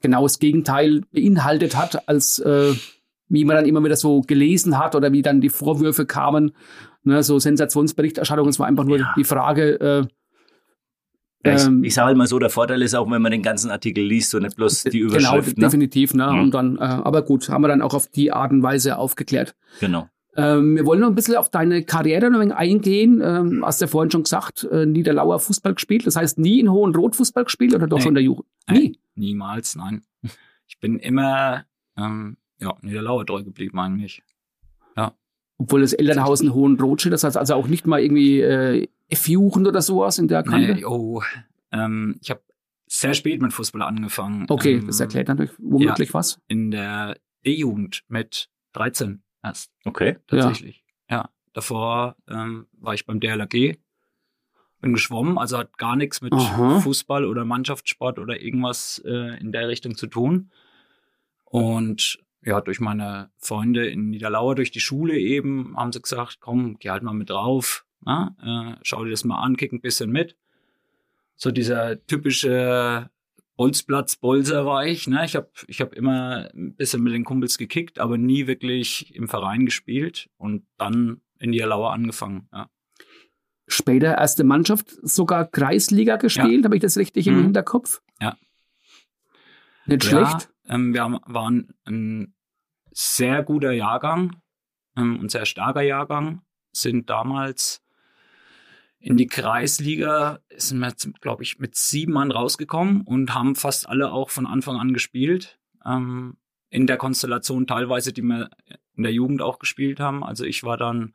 genau 0.02 0.24
das 0.24 0.40
Gegenteil 0.40 1.02
beinhaltet 1.12 1.76
hat, 1.76 2.08
als 2.08 2.40
äh, 2.40 2.74
wie 3.28 3.44
man 3.44 3.56
dann 3.56 3.66
immer 3.66 3.84
wieder 3.84 3.96
so 3.96 4.22
gelesen 4.22 4.78
hat 4.78 4.94
oder 4.94 5.12
wie 5.12 5.22
dann 5.22 5.40
die 5.40 5.50
Vorwürfe 5.50 6.06
kamen, 6.06 6.52
ne, 7.04 7.22
so 7.22 7.38
Sensationsberichterstattung. 7.38 8.48
Es 8.48 8.58
war 8.58 8.66
einfach 8.66 8.84
nur 8.84 8.98
ja. 8.98 9.14
die 9.16 9.24
Frage, 9.24 9.80
äh, 9.80 10.06
ja, 11.44 11.54
ich, 11.54 11.66
ähm, 11.66 11.84
ich 11.84 11.94
sage 11.94 12.06
halt 12.06 12.16
mal 12.16 12.26
so, 12.26 12.38
der 12.38 12.50
Vorteil 12.50 12.82
ist 12.82 12.94
auch, 12.94 13.10
wenn 13.10 13.22
man 13.22 13.30
den 13.30 13.42
ganzen 13.42 13.70
Artikel 13.70 14.04
liest 14.04 14.34
und 14.34 14.42
nicht 14.42 14.56
bloß 14.56 14.84
die 14.84 14.98
Überschrift. 14.98 15.54
Genau, 15.54 15.66
definitiv. 15.68 16.14
Ne? 16.14 16.30
Mhm. 16.30 16.40
Und 16.40 16.54
dann, 16.54 16.76
äh, 16.76 16.80
aber 16.80 17.22
gut, 17.22 17.48
haben 17.48 17.62
wir 17.62 17.68
dann 17.68 17.82
auch 17.82 17.94
auf 17.94 18.08
die 18.08 18.32
Art 18.32 18.50
und 18.50 18.62
Weise 18.62 18.98
aufgeklärt. 18.98 19.54
Genau. 19.80 20.08
Ähm, 20.36 20.76
wir 20.76 20.86
wollen 20.86 21.00
noch 21.00 21.08
ein 21.08 21.14
bisschen 21.14 21.36
auf 21.36 21.50
deine 21.50 21.84
Karriere 21.84 22.30
noch 22.30 22.40
eingehen. 22.54 23.20
Ähm, 23.24 23.64
hast 23.64 23.80
du 23.80 23.84
ja 23.84 23.88
vorhin 23.88 24.10
schon 24.10 24.24
gesagt, 24.24 24.64
äh, 24.70 24.86
Niederlauer 24.86 25.38
Fußball 25.38 25.74
gespielt. 25.74 26.06
Das 26.06 26.16
heißt, 26.16 26.38
nie 26.38 26.60
in 26.60 26.70
Hohen 26.70 26.94
Rot 26.94 27.16
Fußball 27.16 27.44
gespielt 27.44 27.74
oder 27.74 27.86
doch 27.86 27.98
nee. 27.98 28.02
schon 28.02 28.10
in 28.10 28.14
der 28.14 28.24
Jugend? 28.24 28.46
Nie? 28.68 28.74
Nein, 28.74 28.96
niemals, 29.14 29.76
nein. 29.76 30.02
ich 30.66 30.78
bin 30.80 30.98
immer 30.98 31.64
ähm, 31.96 32.36
ja, 32.60 32.74
Niederlauer 32.82 33.26
treu 33.26 33.42
geblieben 33.42 33.78
eigentlich. 33.78 34.22
Obwohl 35.58 35.80
das 35.80 35.92
Elternhaus 35.92 36.40
in 36.40 36.54
Hohenrot 36.54 37.00
steht, 37.00 37.12
das 37.12 37.24
heißt 37.24 37.36
also 37.36 37.54
auch 37.54 37.66
nicht 37.66 37.84
mal 37.84 38.00
irgendwie 38.00 38.40
äh, 38.40 38.86
F-Jugend 39.08 39.66
oder 39.66 39.82
sowas 39.82 40.18
in 40.18 40.28
der 40.28 40.42
Kante? 40.42 40.74
Nee, 40.74 40.84
oh, 40.84 41.22
ähm, 41.72 42.18
ich 42.20 42.30
habe 42.30 42.42
sehr 42.86 43.14
spät 43.14 43.42
mit 43.42 43.52
Fußball 43.52 43.82
angefangen. 43.82 44.46
Okay, 44.48 44.74
ähm, 44.74 44.86
das 44.86 45.00
erklärt 45.00 45.28
natürlich 45.28 45.52
womöglich 45.58 46.14
was. 46.14 46.40
In 46.48 46.70
der 46.70 47.18
E-Jugend 47.44 48.02
mit 48.08 48.48
13 48.72 49.22
erst 49.42 49.70
Okay. 49.84 50.16
tatsächlich. 50.26 50.84
Ja, 51.10 51.30
davor 51.52 52.16
ähm, 52.28 52.66
war 52.72 52.94
ich 52.94 53.06
beim 53.06 53.20
DLRG, 53.20 53.78
bin 54.80 54.92
geschwommen, 54.92 55.38
also 55.38 55.58
hat 55.58 55.76
gar 55.78 55.96
nichts 55.96 56.20
mit 56.20 56.32
Aha. 56.32 56.80
Fußball 56.80 57.24
oder 57.24 57.44
Mannschaftssport 57.44 58.18
oder 58.18 58.40
irgendwas 58.40 59.02
äh, 59.04 59.38
in 59.40 59.52
der 59.52 59.68
Richtung 59.68 59.96
zu 59.96 60.06
tun. 60.06 60.50
Und 61.44 62.18
ja, 62.42 62.60
durch 62.60 62.80
meine 62.80 63.30
Freunde 63.38 63.88
in 63.88 64.10
Niederlauer, 64.10 64.54
durch 64.54 64.70
die 64.70 64.80
Schule 64.80 65.18
eben, 65.18 65.76
haben 65.76 65.92
sie 65.92 66.00
gesagt, 66.00 66.38
komm, 66.40 66.78
geh 66.78 66.90
halt 66.90 67.02
mal 67.02 67.14
mit 67.14 67.30
drauf, 67.30 67.84
na? 68.00 68.36
Äh, 68.76 68.78
schau 68.82 69.04
dir 69.04 69.10
das 69.10 69.24
mal 69.24 69.40
an, 69.40 69.56
kick 69.56 69.72
ein 69.72 69.80
bisschen 69.80 70.10
mit. 70.10 70.36
So 71.36 71.50
dieser 71.50 72.04
typische 72.06 73.10
Bolzplatz, 73.56 74.16
Bolzer 74.16 74.66
war 74.66 74.86
ich. 74.86 75.06
Ne? 75.08 75.24
Ich 75.24 75.36
habe 75.36 75.50
ich 75.66 75.80
hab 75.80 75.94
immer 75.94 76.48
ein 76.54 76.74
bisschen 76.76 77.02
mit 77.02 77.12
den 77.12 77.24
Kumpels 77.24 77.58
gekickt, 77.58 77.98
aber 77.98 78.16
nie 78.18 78.46
wirklich 78.46 79.14
im 79.14 79.28
Verein 79.28 79.64
gespielt 79.64 80.28
und 80.36 80.66
dann 80.76 81.20
in 81.38 81.50
Niederlauer 81.50 81.92
angefangen. 81.92 82.48
Ja. 82.52 82.68
Später 83.66 84.16
erste 84.16 84.44
Mannschaft, 84.44 84.90
sogar 85.02 85.44
Kreisliga 85.46 86.16
gespielt, 86.16 86.64
habe 86.64 86.76
ich 86.76 86.82
das 86.82 86.96
richtig 86.96 87.26
im 87.26 87.36
Mhm. 87.38 87.42
Hinterkopf? 87.44 88.00
Ja. 88.20 88.36
Nicht 89.86 90.04
Ja, 90.04 90.10
schlecht. 90.26 90.50
Ähm, 90.66 90.92
wir 90.94 91.02
haben, 91.02 91.18
waren 91.26 91.74
ein 91.84 92.34
sehr 92.92 93.42
guter 93.42 93.72
Jahrgang 93.72 94.40
ähm, 94.96 95.18
und 95.20 95.30
sehr 95.30 95.46
starker 95.46 95.82
Jahrgang. 95.82 96.42
Sind 96.72 97.10
damals 97.10 97.82
in 99.00 99.16
die 99.16 99.26
Kreisliga, 99.26 100.40
sind 100.56 100.80
wir, 100.80 100.92
glaube 101.20 101.42
ich, 101.42 101.58
mit 101.58 101.76
sieben 101.76 102.12
Mann 102.12 102.32
rausgekommen 102.32 103.02
und 103.02 103.34
haben 103.34 103.54
fast 103.54 103.88
alle 103.88 104.12
auch 104.12 104.30
von 104.30 104.46
Anfang 104.46 104.76
an 104.76 104.92
gespielt. 104.92 105.58
Ähm, 105.84 106.36
in 106.70 106.86
der 106.86 106.96
Konstellation 106.96 107.66
teilweise, 107.66 108.12
die 108.12 108.22
wir 108.22 108.50
in 108.96 109.04
der 109.04 109.12
Jugend 109.12 109.40
auch 109.40 109.58
gespielt 109.58 110.00
haben. 110.00 110.22
Also 110.24 110.44
ich 110.44 110.64
war 110.64 110.76
dann 110.76 111.14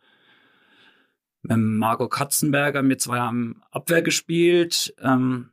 mit 1.41 1.57
Marco 1.57 2.07
Katzenberger, 2.07 2.81
mir 2.81 2.97
zwei 2.97 3.19
haben 3.19 3.61
Abwehr 3.69 4.01
gespielt. 4.01 4.95
Ähm, 5.01 5.51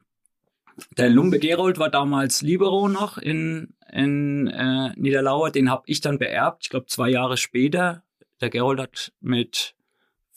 der 0.96 1.10
Lumbe 1.10 1.38
Gerold 1.38 1.78
war 1.78 1.90
damals 1.90 2.40
Libero 2.42 2.88
noch 2.88 3.18
in, 3.18 3.74
in 3.92 4.46
äh, 4.46 4.92
Niederlauer. 4.96 5.50
Den 5.50 5.68
habe 5.68 5.82
ich 5.86 6.00
dann 6.00 6.18
beerbt, 6.18 6.64
ich 6.64 6.70
glaube 6.70 6.86
zwei 6.86 7.10
Jahre 7.10 7.36
später. 7.36 8.04
Der 8.40 8.48
Gerold 8.48 8.80
hat 8.80 9.12
mit 9.20 9.74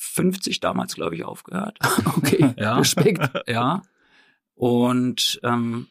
50 0.03 0.59
damals, 0.59 0.95
glaube 0.95 1.15
ich, 1.15 1.23
aufgehört. 1.23 1.77
Okay, 2.17 2.53
Ja. 2.57 2.77
Respekt. 2.77 3.29
ja. 3.47 3.81
Und 4.55 5.39
ähm, 5.43 5.87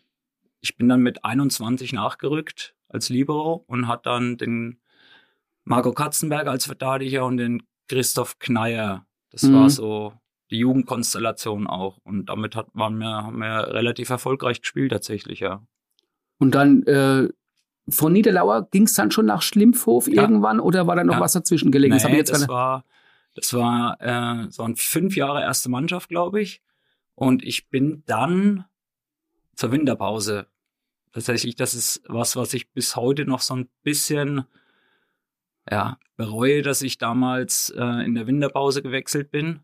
ich 0.61 0.77
bin 0.77 0.89
dann 0.89 1.01
mit 1.01 1.25
21 1.25 1.93
nachgerückt 1.93 2.75
als 2.89 3.09
Libero 3.09 3.65
und 3.67 3.89
hat 3.89 4.07
dann 4.07 4.37
den 4.37 4.81
Marco 5.65 5.93
Katzenberger 5.93 6.51
als 6.51 6.67
Verteidiger 6.67 7.25
und 7.25 7.37
den 7.39 7.63
Christoph 7.89 8.39
Kneier. 8.39 9.07
Das 9.31 9.43
Mhm. 9.43 9.55
war 9.55 9.71
so 9.71 10.13
die 10.51 10.59
Jugendkonstellation 10.59 11.67
auch. 11.67 11.99
Und 12.05 12.27
damit 12.29 12.55
hat, 12.55 12.67
waren 12.75 12.99
wir, 12.99 13.09
haben 13.25 13.39
wir 13.39 13.69
relativ 13.73 14.11
erfolgreich 14.11 14.61
gespielt 14.61 14.93
tatsächlich, 14.93 15.41
ja. 15.41 15.63
Und 16.39 16.55
dann 16.55 16.83
äh, 16.85 17.29
von 17.89 18.13
Niederlauer 18.13 18.69
ging 18.71 18.85
es 18.85 18.95
dann 18.95 19.11
schon 19.11 19.27
nach 19.27 19.43
Schlimpfhof 19.43 20.07
Ja. 20.09 20.23
irgendwann 20.23 20.61
oder 20.61 20.87
war 20.87 20.95
da 20.97 21.03
noch 21.05 21.15
Ja. 21.15 21.21
was 21.21 21.33
dazwischen 21.33 21.73
gelegen? 21.73 21.95
das 21.95 22.05
Nee, 22.05 22.17
jetzt 22.17 22.31
das 22.31 22.41
nicht- 22.41 22.49
war, 22.49 22.85
das 23.35 23.55
war, 23.55 24.01
äh, 24.01 24.51
so 24.51 24.63
ein 24.63 24.77
fünf 24.77 25.17
Jahre 25.17 25.43
erste 25.43 25.71
Mannschaft, 25.71 26.09
glaube 26.09 26.41
ich. 26.41 26.63
Und 27.15 27.43
ich 27.43 27.69
bin 27.69 28.03
dann 28.07 28.65
zur 29.55 29.73
Winterpause. 29.73 30.47
Tatsächlich, 31.13 31.57
das 31.57 31.75
ist 31.75 32.03
was, 32.09 32.37
was 32.37 32.55
ich 32.55 32.71
bis 32.73 32.97
heute 32.97 33.25
noch 33.27 33.41
so 33.41 33.55
ein 33.55 33.69
bisschen, 33.83 34.45
ja, 35.71 35.99
bereue, 36.17 36.63
dass 36.63 36.83
ich 36.83 36.99
damals 36.99 37.71
äh, 37.71 38.05
in 38.05 38.15
der 38.15 38.27
Winterpause 38.27 38.83
gewechselt 38.83 39.31
bin. 39.31 39.61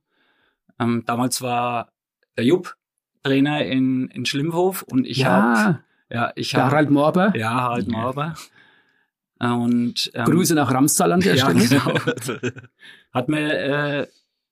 Ähm, 0.78 1.04
damals 1.06 1.42
war 1.42 1.92
der 2.36 2.44
Jupp 2.44 2.76
Trainer 3.22 3.64
in, 3.64 4.08
in 4.08 4.24
Schlimmhof 4.24 4.82
und 4.82 5.06
ich 5.06 5.24
habe, 5.24 5.80
ja, 6.10 6.16
ja, 6.26 6.32
ich 6.36 6.54
habe, 6.54 6.70
Harald 6.70 6.90
Morber. 6.90 7.36
ja, 7.36 7.50
Harald 7.50 7.88
Mauber. 7.88 8.34
Und, 9.40 10.10
ähm, 10.14 10.24
Grüße 10.24 10.54
nach 10.54 10.72
Ramstal 10.72 11.12
an 11.12 11.20
der 11.20 11.34
ja, 11.36 11.50
Stelle. 11.50 11.68
genau. 11.68 12.50
Hat 13.12 13.28
mir 13.28 13.52
äh, 13.52 14.06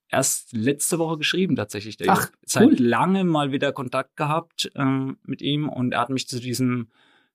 erst 0.09 0.53
letzte 0.53 0.99
Woche 0.99 1.19
geschrieben 1.19 1.57
tatsächlich. 1.57 1.97
Der 1.97 2.11
Ach. 2.13 2.31
Seit 2.45 2.67
cool. 2.69 2.77
langem 2.79 3.27
mal 3.27 3.51
wieder 3.53 3.73
Kontakt 3.73 4.17
gehabt 4.17 4.71
ähm, 4.77 5.19
mit 5.25 5.43
ihm 5.43 5.69
und 5.69 5.93
er 5.93 6.01
hat 6.01 6.11
mich 6.11 6.29
zu 6.29 6.39
diesem 6.41 6.89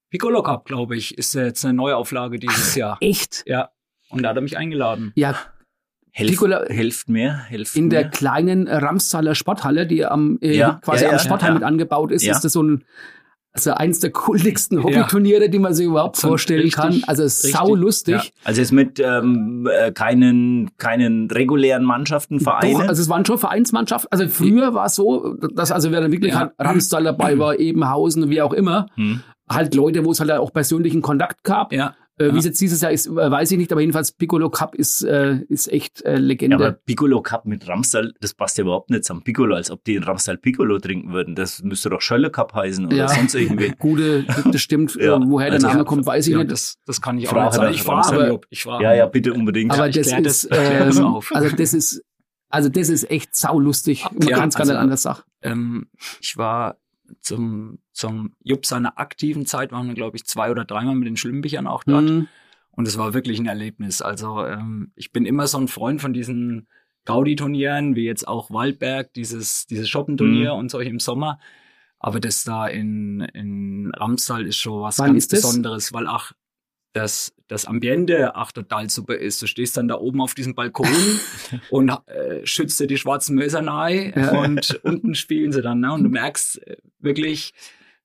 Piccolo 0.09 0.43
Cup, 0.43 0.65
glaube 0.65 0.95
ich, 0.97 1.17
ist 1.17 1.33
jetzt 1.35 1.63
eine 1.65 1.73
Neuauflage 1.73 2.37
dieses 2.39 2.75
Jahr. 2.75 2.97
Echt? 3.01 3.43
Ja. 3.45 3.69
Und 4.09 4.23
da 4.23 4.29
hat 4.29 4.35
er 4.37 4.41
mich 4.41 4.57
eingeladen. 4.57 5.11
Ja, 5.15 5.35
Helft, 6.13 6.31
Nicola- 6.31 6.65
helft 6.67 7.07
mir, 7.07 7.33
helft 7.45 7.73
in 7.77 7.85
mir. 7.85 7.89
der 7.91 8.09
kleinen 8.09 8.67
Ramstaler 8.67 9.33
Sporthalle, 9.35 9.87
die 9.87 10.05
am 10.05 10.37
äh, 10.41 10.57
Ja, 10.57 10.81
quasi 10.83 11.03
ja, 11.05 11.09
am 11.11 11.15
ja, 11.15 11.19
Sportheim 11.19 11.47
ja. 11.49 11.53
mit 11.53 11.63
angebaut 11.63 12.11
ist, 12.11 12.23
Ja. 12.23 12.33
ist 12.33 12.41
das 12.41 12.51
so 12.51 12.61
ein 12.63 12.83
also 13.53 13.71
eins 13.71 13.99
der 13.99 14.11
kultigsten 14.11 14.81
Hobbyturniere, 14.83 15.49
die 15.49 15.59
man 15.59 15.73
sich 15.73 15.85
überhaupt 15.85 16.15
So 16.15 16.29
vorstellen 16.29 16.61
richtig, 16.61 16.75
kann. 16.81 17.03
Also 17.07 17.27
sau 17.27 17.75
lustig. 17.75 18.15
ja. 18.15 18.23
Also 18.45 18.61
jetzt 18.61 18.71
mit 18.71 18.99
ähm, 18.99 19.67
äh, 19.69 19.91
keinen, 19.91 20.69
keinen 20.77 21.29
regulären 21.29 21.83
Mannschaften, 21.83 22.39
Vereinen. 22.39 22.73
Doch, 22.73 22.87
also 22.87 23.01
es 23.01 23.09
waren 23.09 23.25
schon 23.25 23.37
Vereinsmannschaften. 23.37 24.07
Also 24.11 24.27
früher 24.29 24.73
war 24.73 24.85
es 24.85 24.95
so, 24.95 25.35
dass 25.53 25.71
also 25.71 25.91
wer 25.91 25.99
dann 26.01 26.11
wirklich 26.11 26.33
Ja. 26.33 26.39
halt 26.39 26.51
Ramstal 26.59 27.03
dabei 27.03 27.37
war, 27.39 27.59
Ebenhausen, 27.59 28.29
wie 28.29 28.41
auch 28.41 28.53
immer, 28.53 28.87
Hm. 28.95 29.21
halt 29.49 29.75
Leute, 29.75 30.05
wo 30.05 30.11
es 30.11 30.19
halt 30.21 30.31
auch 30.31 30.53
persönlichen 30.53 31.01
Kontakt 31.01 31.43
gab. 31.43 31.73
Ja. 31.73 31.95
Äh, 32.21 32.27
Wie 32.27 32.33
Ja. 32.33 32.37
es 32.39 32.45
jetzt 32.45 32.61
dieses 32.61 32.81
Jahr 32.81 32.91
ist, 32.91 33.07
äh, 33.07 33.11
weiß 33.31 33.51
ich 33.51 33.57
nicht, 33.57 33.71
aber 33.71 33.81
jedenfalls 33.81 34.11
Piccolo 34.11 34.49
Cup 34.49 34.75
ist, 34.75 35.01
äh, 35.03 35.39
ist 35.49 35.71
echt 35.71 36.01
äh, 36.03 36.13
Ja, 36.13 36.19
Legende. 36.19 36.55
aber 36.55 36.71
Piccolo 36.73 37.21
Cup 37.21 37.45
mit 37.45 37.67
Ramstal, 37.67 38.13
das 38.21 38.33
passt 38.33 38.57
ja 38.57 38.63
überhaupt 38.63 38.89
nicht 38.91 39.03
zum 39.05 39.23
Piccolo, 39.23 39.55
als 39.55 39.71
ob 39.71 39.83
die 39.83 39.95
in 39.95 40.03
Ramstal 40.03 40.37
Piccolo 40.37 40.79
trinken 40.79 41.11
würden. 41.13 41.35
Das 41.35 41.61
müsste 41.63 41.89
doch 41.89 42.01
Schölle 42.01 42.29
Cup 42.29 42.53
heißen 42.53 42.85
oder 42.85 42.95
Ja. 42.95 43.07
sonst 43.07 43.33
irgendwie. 43.35 43.73
Gute, 43.79 44.23
das 44.51 44.61
stimmt. 44.61 44.95
Ja. 44.95 45.17
Äh, 45.17 45.21
Woher 45.25 45.47
der 45.47 45.55
Also 45.55 45.67
Name 45.67 45.79
ja, 45.79 45.83
kommt, 45.85 46.05
weiß 46.05 46.27
ich 46.27 46.33
Ja, 46.33 46.39
nicht. 46.39 46.51
das, 46.51 46.75
das 46.85 47.01
kann 47.01 47.17
ich 47.17 47.27
auch 47.29 47.33
nicht 47.43 47.53
sagen. 47.53 47.73
Ich 47.73 47.85
ihn, 48.21 48.27
Jupp. 48.27 48.45
Ich 48.49 48.63
frage 48.63 48.83
Ja, 48.83 48.93
ja, 48.93 49.05
bitte 49.07 49.33
unbedingt. 49.33 49.71
aber 49.73 49.87
das 49.89 50.07
ist, 50.07 50.25
das- 50.25 50.47
ähm, 50.51 51.05
auf. 51.05 51.31
also 51.33 51.55
das 51.55 51.73
ist, 51.73 52.03
also 52.49 52.69
das 52.69 52.89
ist 52.89 53.09
echt 53.09 53.35
saulustig. 53.35 54.05
Man 54.11 54.27
Ja, 54.27 54.37
kann 54.37 54.49
es 54.49 54.55
gar 54.55 54.61
also- 54.61 54.73
nicht 54.73 54.81
anders 54.81 55.01
sagen. 55.01 55.21
ähm, 55.41 55.87
ich 56.19 56.37
war 56.37 56.77
zum, 57.21 57.79
zum 57.91 58.35
Jupp 58.41 58.65
seiner 58.65 58.97
aktiven 58.97 59.45
Zeit, 59.45 59.71
waren 59.71 59.87
wir, 59.87 59.95
glaube 59.95 60.17
ich, 60.17 60.25
zwei 60.25 60.51
oder 60.51 60.65
dreimal 60.65 60.95
mit 60.95 61.07
den 61.07 61.17
Schlimmbechern 61.17 61.67
auch 61.67 61.83
dort. 61.83 62.05
Mhm. 62.05 62.27
Und 62.71 62.87
es 62.87 62.97
war 62.97 63.13
wirklich 63.13 63.39
ein 63.39 63.47
Erlebnis. 63.47 64.01
Also 64.01 64.45
ähm, 64.45 64.91
ich 64.95 65.11
bin 65.11 65.25
immer 65.25 65.47
so 65.47 65.57
ein 65.57 65.67
Freund 65.67 66.01
von 66.01 66.13
diesen 66.13 66.67
Gaudi-Turnieren, 67.05 67.95
wie 67.95 68.05
jetzt 68.05 68.27
auch 68.27 68.51
Waldberg, 68.51 69.13
dieses, 69.13 69.67
dieses 69.67 69.89
Shoppenturnier 69.89 70.53
und 70.53 70.69
solche 70.69 70.89
im 70.89 70.99
Sommer. 70.99 71.39
Aber 71.99 72.19
das 72.19 72.43
da 72.43 72.67
in, 72.67 73.21
in 73.21 73.91
Ramstal 73.95 74.47
ist 74.47 74.57
schon 74.57 74.81
was 74.81 74.99
Wann 74.99 75.13
ganz? 75.13 75.27
Besonderes, 75.27 75.93
weil 75.93 76.07
auch 76.07 76.31
das, 76.93 77.33
das 77.47 77.65
Ambiente 77.65 78.35
auch 78.35 78.51
total 78.51 78.89
super 78.89 79.15
ist. 79.15 79.41
Du 79.41 79.47
stehst 79.47 79.77
dann 79.77 79.87
da 79.87 79.95
oben 79.95 80.21
auf 80.21 80.33
diesem 80.33 80.55
Balkon 80.55 80.89
und 81.69 81.89
äh, 82.07 82.45
schützt 82.45 82.79
dir 82.79 82.87
die 82.87 82.97
schwarzen 82.97 83.35
Möser 83.35 83.61
nahe 83.61 84.13
und 84.33 84.79
unten 84.83 85.15
spielen 85.15 85.51
sie 85.51 85.61
dann. 85.61 85.79
Ne? 85.79 85.93
Und 85.93 86.03
du 86.03 86.09
merkst 86.09 86.65
äh, 86.67 86.77
wirklich 86.99 87.53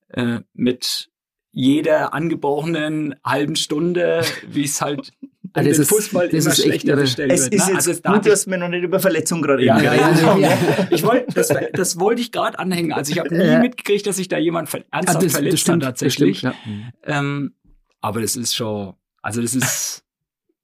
äh, 0.08 0.40
mit 0.54 1.10
jeder 1.52 2.12
angebrochenen 2.14 3.14
halben 3.24 3.56
Stunde, 3.56 4.22
wie 4.48 4.64
es 4.64 4.80
halt 4.80 5.12
Ah, 5.52 5.62
das 5.62 5.72
den 5.76 5.82
ist- 5.82 5.88
Fußball 5.88 6.28
das 6.28 6.44
immer 6.44 6.52
ist 6.52 6.58
echt 6.58 6.66
schlechter 6.68 6.88
irre. 6.88 7.00
bestellt 7.00 7.32
es 7.32 7.44
wird. 7.44 7.54
ist 7.54 7.66
ne? 7.68 7.72
jetzt 7.74 7.88
also 7.88 8.02
gut, 8.12 8.26
dass 8.26 8.46
wir 8.46 8.58
noch 8.58 8.68
nicht 8.68 8.82
über 8.82 9.00
Verletzungen 9.00 9.40
gerade 9.40 9.64
ja, 9.64 9.76
reden. 9.76 9.86
ja, 9.86 10.10
Ja, 10.18 10.36
ja, 10.36 10.48
ja. 10.50 10.86
Ich 10.90 11.02
wollte, 11.02 11.32
das, 11.32 11.48
das 11.72 11.98
wollte 11.98 12.20
ich 12.20 12.30
gerade 12.30 12.58
anhängen. 12.58 12.92
Also 12.92 13.10
ich 13.12 13.18
habe 13.20 13.34
nie 13.34 13.56
mitgekriegt, 13.58 14.06
dass 14.06 14.16
sich 14.16 14.28
da 14.28 14.36
jemand 14.36 14.68
ver 14.68 14.80
Ah, 14.90 14.98
ernsthaft 14.98 15.24
das, 15.24 15.32
verletzt 15.32 15.52
das 15.54 15.60
stimmt, 15.62 15.86
hat 15.86 15.92
das 15.94 16.00
tatsächlich. 16.00 16.38
stimmt, 16.40 16.54
ja. 17.06 17.18
Ähm, 17.20 17.54
aber 18.02 18.20
das 18.20 18.36
ist 18.36 18.54
schon, 18.54 18.96
also 19.22 19.40
das 19.40 19.54
ist, 19.54 20.04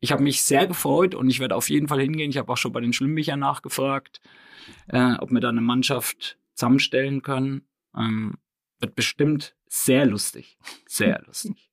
ich 0.00 0.12
habe 0.12 0.22
mich 0.22 0.42
sehr 0.42 0.66
gefreut 0.66 1.14
und 1.14 1.30
ich 1.30 1.40
werde 1.40 1.54
auf 1.56 1.70
jeden 1.70 1.88
Fall 1.88 2.00
hingehen. 2.00 2.28
Ich 2.28 2.36
habe 2.36 2.52
auch 2.52 2.58
schon 2.58 2.72
bei 2.72 2.80
den 2.80 2.92
Schlimmbechern 2.92 3.40
nachgefragt, 3.40 4.20
äh, 4.88 5.14
ob 5.20 5.30
wir 5.30 5.40
da 5.40 5.48
eine 5.48 5.62
Mannschaft 5.62 6.36
zusammenstellen 6.54 7.22
können. 7.22 7.62
Ähm, 7.96 8.34
wird 8.82 8.94
bestimmt 8.94 9.54
sehr 9.68 10.04
lustig. 10.06 10.58
Sehr 10.86 11.22
lustig. 11.26 11.70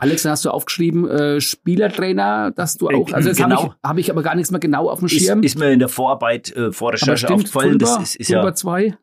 Alex, 0.00 0.22
dann 0.22 0.30
hast 0.32 0.44
du 0.44 0.50
aufgeschrieben, 0.50 1.08
äh, 1.08 1.40
Spielertrainer, 1.40 2.52
dass 2.52 2.76
du 2.76 2.88
auch, 2.88 3.08
Äh, 3.10 3.14
also 3.14 3.30
das 3.30 3.38
genau. 3.38 3.56
habe 3.56 3.74
ich, 3.74 3.88
hab 3.88 3.98
ich 3.98 4.10
aber 4.12 4.22
gar 4.22 4.36
nichts 4.36 4.52
mehr 4.52 4.60
genau 4.60 4.88
auf 4.88 5.00
dem 5.00 5.06
Ist, 5.06 5.18
Schirm. 5.24 5.42
ist 5.42 5.58
mir 5.58 5.72
in 5.72 5.80
der 5.80 5.88
Vorarbeit, 5.88 6.54
äh, 6.54 6.70
Vorrecherche 6.70 7.16
stimmt, 7.26 7.32
aufgefallen. 7.40 7.70
Fulber, 7.70 7.84
Das 7.84 8.02
ist, 8.02 8.16
ist 8.16 8.28
ja 8.28 8.40
Fulber 8.40 8.54
2. 8.54 8.96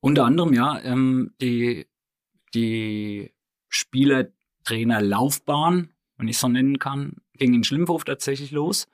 Unter 0.00 0.24
anderem, 0.24 0.52
ja, 0.52 0.80
ähm, 0.82 1.32
die, 1.40 1.86
die 2.54 3.32
Spieler, 3.68 4.28
Trainerlaufbahn, 4.64 5.92
wenn 6.18 6.28
ich 6.28 6.38
so 6.38 6.46
nennen 6.48 6.78
kann, 6.78 7.16
ging 7.34 7.54
in 7.54 7.64
Schlimmhof 7.64 8.04
tatsächlich 8.04 8.52
los. 8.52 8.86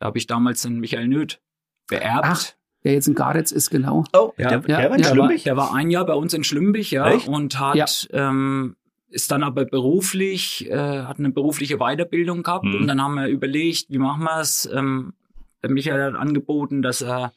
Da 0.00 0.06
habe 0.06 0.18
ich 0.18 0.26
damals 0.26 0.62
den 0.62 0.80
Michael 0.80 1.06
Nöth 1.06 1.40
beerbt. 1.86 2.24
Ach, 2.26 2.44
der 2.84 2.92
jetzt 2.92 3.08
in 3.08 3.14
Garetz 3.14 3.50
ist, 3.52 3.70
genau. 3.70 4.04
Oh, 4.12 4.32
Ja, 4.36 4.58
der, 4.58 4.62
ja, 4.68 4.80
der 4.80 4.90
war 4.90 4.96
in 4.96 5.02
ja, 5.02 5.08
Der 5.08 5.16
war, 5.18 5.26
Schlümbich? 5.26 5.42
der 5.44 5.56
war 5.56 5.74
ein 5.74 5.90
Jahr 5.90 6.06
bei 6.06 6.14
uns 6.14 6.34
in 6.34 6.44
Schlümbich, 6.44 6.90
ja, 6.90 7.10
Echt? 7.10 7.26
und 7.28 7.58
hat 7.58 8.08
ähm, 8.12 8.76
ist 9.10 9.30
dann 9.30 9.42
aber 9.44 9.64
beruflich, 9.64 10.68
äh, 10.70 10.76
hat 11.02 11.18
eine 11.18 11.30
berufliche 11.30 11.78
Weiterbildung 11.78 12.42
gehabt 12.42 12.64
Mhm. 12.64 12.74
und 12.74 12.86
dann 12.88 13.00
haben 13.02 13.14
wir 13.14 13.28
überlegt, 13.28 13.86
wie 13.88 13.98
machen 13.98 14.24
wir 14.24 14.40
es. 14.40 14.68
Ähm, 14.72 15.14
der 15.62 15.70
Michael 15.70 16.02
hat 16.12 16.20
angeboten, 16.20 16.82
dass 16.82 17.00
er 17.00 17.32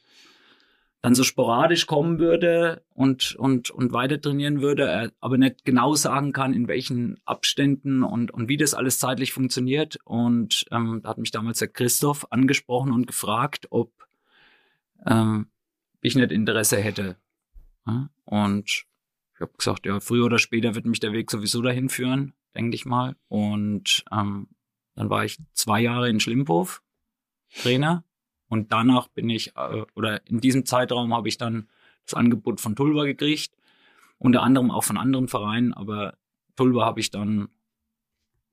dann 1.00 1.14
so 1.14 1.22
sporadisch 1.22 1.86
kommen 1.86 2.18
würde 2.18 2.82
und, 2.92 3.36
und, 3.36 3.70
und 3.70 3.92
weiter 3.92 4.20
trainieren 4.20 4.60
würde, 4.60 4.82
er 4.88 5.12
aber 5.20 5.38
nicht 5.38 5.64
genau 5.64 5.94
sagen 5.94 6.32
kann, 6.32 6.52
in 6.52 6.66
welchen 6.66 7.18
Abständen 7.24 8.02
und, 8.02 8.32
und 8.32 8.48
wie 8.48 8.56
das 8.56 8.74
alles 8.74 8.98
zeitlich 8.98 9.32
funktioniert. 9.32 9.98
Und 10.04 10.64
ähm, 10.72 11.00
da 11.04 11.10
hat 11.10 11.18
mich 11.18 11.30
damals 11.30 11.60
der 11.60 11.68
Christoph 11.68 12.26
angesprochen 12.32 12.90
und 12.92 13.06
gefragt, 13.06 13.68
ob 13.70 13.92
ähm, 15.06 15.50
ich 16.00 16.14
nicht 16.14 16.32
Interesse 16.32 16.78
hätte. 16.78 17.16
Und 18.24 18.64
ich 19.34 19.40
habe 19.40 19.52
gesagt, 19.56 19.86
ja, 19.86 20.00
früher 20.00 20.26
oder 20.26 20.38
später 20.38 20.74
wird 20.74 20.84
mich 20.84 21.00
der 21.00 21.12
Weg 21.12 21.30
sowieso 21.30 21.62
dahin 21.62 21.88
führen, 21.88 22.34
denke 22.54 22.74
ich 22.74 22.84
mal. 22.84 23.16
Und 23.28 24.04
ähm, 24.12 24.48
dann 24.94 25.10
war 25.10 25.24
ich 25.24 25.38
zwei 25.54 25.80
Jahre 25.80 26.10
in 26.10 26.20
Schlimmhof 26.20 26.82
Trainer 27.54 28.04
und 28.48 28.72
danach 28.72 29.08
bin 29.08 29.30
ich, 29.30 29.56
äh, 29.56 29.84
oder 29.94 30.26
in 30.26 30.40
diesem 30.40 30.66
Zeitraum 30.66 31.14
habe 31.14 31.28
ich 31.28 31.38
dann 31.38 31.68
das 32.04 32.14
Angebot 32.14 32.60
von 32.60 32.76
Tulba 32.76 33.04
gekriegt, 33.04 33.54
unter 34.18 34.42
anderem 34.42 34.70
auch 34.70 34.84
von 34.84 34.98
anderen 34.98 35.28
Vereinen, 35.28 35.72
aber 35.72 36.16
Tulba 36.56 36.84
habe 36.84 37.00
ich 37.00 37.10
dann 37.10 37.48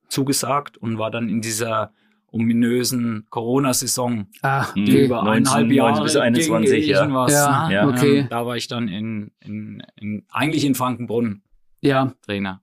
zugesagt 0.07 0.77
und 0.77 0.97
war 0.97 1.11
dann 1.11 1.29
in 1.29 1.41
dieser 1.41 1.93
ominösen 2.35 3.25
Corona-Saison, 3.29 4.27
Ah, 4.41 4.67
Mhm. 4.75 4.85
die 4.85 4.91
okay. 4.91 5.05
über 5.05 5.23
19, 5.23 5.31
eineinhalb 5.47 5.71
Jahre 5.71 5.89
19 5.99 6.03
bis 6.03 6.15
21, 6.17 6.79
ging 6.81 6.89
ja. 6.89 7.01
irgendwas, 7.01 7.31
Ja, 7.33 7.67
ne? 7.67 7.73
ja, 7.73 7.87
okay. 7.87 8.17
Ähm, 8.19 8.27
da 8.29 8.45
war 8.45 8.57
ich 8.57 8.67
dann 8.67 8.87
in, 8.89 9.31
in, 9.39 9.81
in 9.95 10.25
eigentlich 10.29 10.65
in 10.65 10.75
Frankenbrunn 10.75 11.41
Ja, 11.81 12.13
Trainer. 12.23 12.61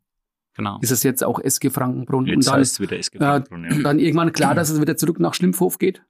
Genau. 0.55 0.79
ist 0.83 0.91
es 0.91 1.03
jetzt 1.03 1.25
auch 1.25 1.41
SG 1.41 1.71
Frankenbrunn. 1.71 2.27
Jetzt 2.27 2.37
und 2.37 2.47
dann, 2.47 2.55
heißt 2.61 2.73
es 2.75 2.81
wieder 2.81 2.99
SG 2.99 3.17
äh, 3.17 3.21
Frankenbrunn, 3.21 3.65
ja. 3.65 3.83
dann 3.83 3.99
irgendwann 3.99 4.33
klar, 4.33 4.55
dass 4.55 4.69
es 4.69 4.79
wieder 4.81 4.97
zurück 4.97 5.19
nach 5.19 5.33
Schlimmhof 5.33 5.79
geht? 5.79 6.03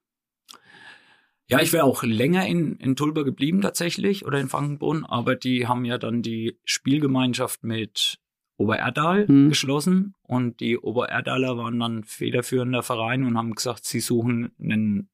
Ja, 1.48 1.60
ich 1.60 1.72
wäre 1.72 1.84
auch 1.84 2.02
länger 2.02 2.46
in, 2.46 2.76
in 2.76 2.96
Tulba 2.96 3.22
geblieben 3.22 3.60
tatsächlich 3.60 4.24
oder 4.24 4.40
in 4.40 4.48
Frankenbrunn, 4.48 5.04
aber 5.04 5.36
die 5.36 5.66
haben 5.68 5.84
ja 5.84 5.98
dann 5.98 6.22
die 6.22 6.58
Spielgemeinschaft 6.64 7.62
mit 7.62 8.18
Obererdal 8.56 9.26
Mhm. 9.28 9.48
geschlossen 9.48 10.14
und 10.22 10.60
die 10.60 10.78
Obererdaler 10.78 11.56
waren 11.56 11.78
dann 11.80 12.04
federführender 12.04 12.82
Verein 12.82 13.24
und 13.24 13.36
haben 13.36 13.54
gesagt, 13.54 13.84
sie 13.84 14.00
suchen 14.00 14.52
einen 14.60 15.08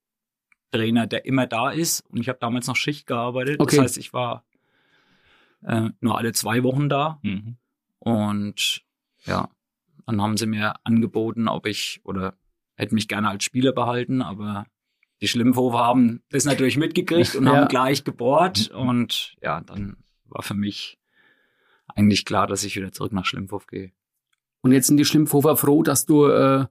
Trainer, 0.71 1.07
der 1.07 1.25
immer 1.25 1.47
da 1.47 1.71
ist. 1.71 2.01
Und 2.11 2.21
ich 2.21 2.29
habe 2.29 2.39
damals 2.41 2.67
noch 2.67 2.77
Schicht 2.77 3.07
gearbeitet. 3.07 3.59
Okay. 3.61 3.77
Das 3.77 3.85
heißt, 3.85 3.99
ich 3.99 4.13
war 4.13 4.45
äh, 5.63 5.89
nur 6.01 6.19
alle 6.19 6.33
zwei 6.33 6.63
Wochen 6.63 6.89
da. 6.89 7.19
Mhm. 7.23 7.57
Und 8.01 8.83
ja, 9.25 9.49
dann 10.07 10.21
haben 10.23 10.37
sie 10.37 10.47
mir 10.47 10.75
angeboten, 10.85 11.49
ob 11.49 11.67
ich 11.67 12.01
oder 12.05 12.35
hätte 12.77 12.95
mich 12.95 13.09
gerne 13.09 13.29
als 13.29 13.45
Spieler 13.45 13.73
behalten, 13.73 14.21
aber 14.23 14.67
die 15.21 15.29
Schlimmhofer 15.29 15.79
haben 15.79 16.23
das 16.31 16.45
natürlich 16.45 16.77
mitgekriegt 16.77 17.35
und 17.35 17.45
Ja. 17.47 17.57
haben 17.57 17.69
gleich 17.69 18.05
gebohrt. 18.05 18.71
Und 18.71 19.37
ja, 19.43 19.61
dann 19.63 19.97
war 20.27 20.43
für 20.43 20.55
mich 20.55 20.99
eigentlich 21.95 22.25
klar, 22.25 22.47
dass 22.47 22.65
ich 22.65 22.77
wieder 22.77 22.93
zurück 22.93 23.13
nach 23.13 23.25
Schlimmhof 23.27 23.67
gehe. 23.67 23.93
Und 24.63 24.73
jetzt 24.73 24.87
sind 24.89 24.97
die 24.97 25.05
Schlimmhofer 25.05 25.57
froh, 25.57 25.83
dass 25.83 26.05
du 26.07 26.27
äh, 26.27 26.67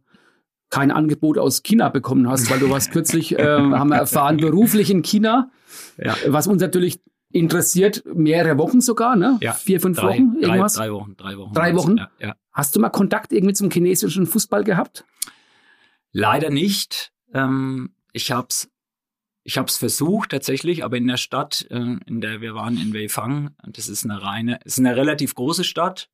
kein 0.70 0.92
Angebot 0.92 1.38
aus 1.38 1.64
China 1.64 1.90
bekommen 1.90 2.28
hast, 2.30 2.50
weil 2.52 2.60
du 2.60 2.70
warst 2.70 2.92
kürzlich, 2.92 3.38
äh, 3.38 3.44
haben 3.46 3.90
wir 3.90 3.96
erfahren, 3.98 4.38
beruflich 4.38 4.90
in 4.92 5.02
China, 5.02 5.50
Ja. 5.98 6.16
was 6.28 6.48
uns 6.48 6.62
natürlich 6.62 7.00
interessiert, 7.32 8.04
mehrere 8.06 8.58
Wochen 8.58 8.80
sogar, 8.82 9.16
ne? 9.16 9.38
Ja, 9.42 9.54
Vier, 9.54 9.80
fünf 9.82 9.98
Drei, 9.98 10.08
Wochen, 10.10 10.34
drei, 10.40 10.48
irgendwas. 10.48 10.74
drei 10.74 10.92
Wochen, 10.92 11.16
drei 11.18 11.38
Wochen. 11.38 11.54
Drei 11.54 11.76
Wochen? 11.76 11.98
Ja, 11.98 12.10
ja. 12.20 12.36
Hast 12.52 12.76
du 12.76 12.80
mal 12.80 12.90
Kontakt 12.90 13.32
irgendwie 13.34 13.54
zum 13.54 13.70
chinesischen 13.70 14.26
Fußball 14.26 14.64
gehabt? 14.64 15.06
Leider 16.12 16.50
nicht. 16.50 17.12
Ähm, 17.34 17.92
ich 18.14 18.32
hab's, 18.32 18.70
ich 19.48 19.58
hab's 19.58 19.78
versucht 19.78 20.32
tatsächlich, 20.32 20.84
aber 20.84 20.98
in 20.98 21.08
der 21.08 21.16
Stadt, 21.16 21.66
äh, 21.70 21.96
in 22.06 22.20
der 22.20 22.42
wir 22.42 22.54
waren 22.54 22.76
in 22.78 22.94
Weifang, 22.94 23.52
das 23.66 23.88
ist 23.88 24.04
eine 24.04 24.22
reine, 24.22 24.60
ist 24.66 24.78
eine 24.78 24.98
relativ 24.98 25.36
große 25.36 25.64
Stadt. 25.64 26.10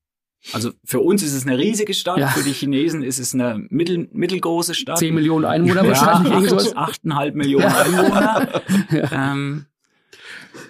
Also 0.52 0.72
für 0.86 1.00
uns 1.00 1.24
ist 1.24 1.34
es 1.34 1.48
eine 1.48 1.58
riesige 1.58 1.96
Stadt, 1.96 2.20
Ja. 2.20 2.28
für 2.28 2.44
die 2.44 2.52
Chinesen 2.54 3.02
ist 3.02 3.18
es 3.18 3.34
eine 3.34 3.66
mittel, 3.70 4.08
mittelgroße 4.12 4.76
Stadt. 4.76 5.00
Zehn 5.00 5.16
Millionen 5.16 5.46
Einwohner 5.46 5.84
ja, 5.84 5.88
wahrscheinlich. 5.88 6.54
acht, 6.54 6.78
achteinhalb 6.78 7.34
Millionen 7.34 7.66
Einwohner. 7.66 8.62
ähm, 9.12 9.66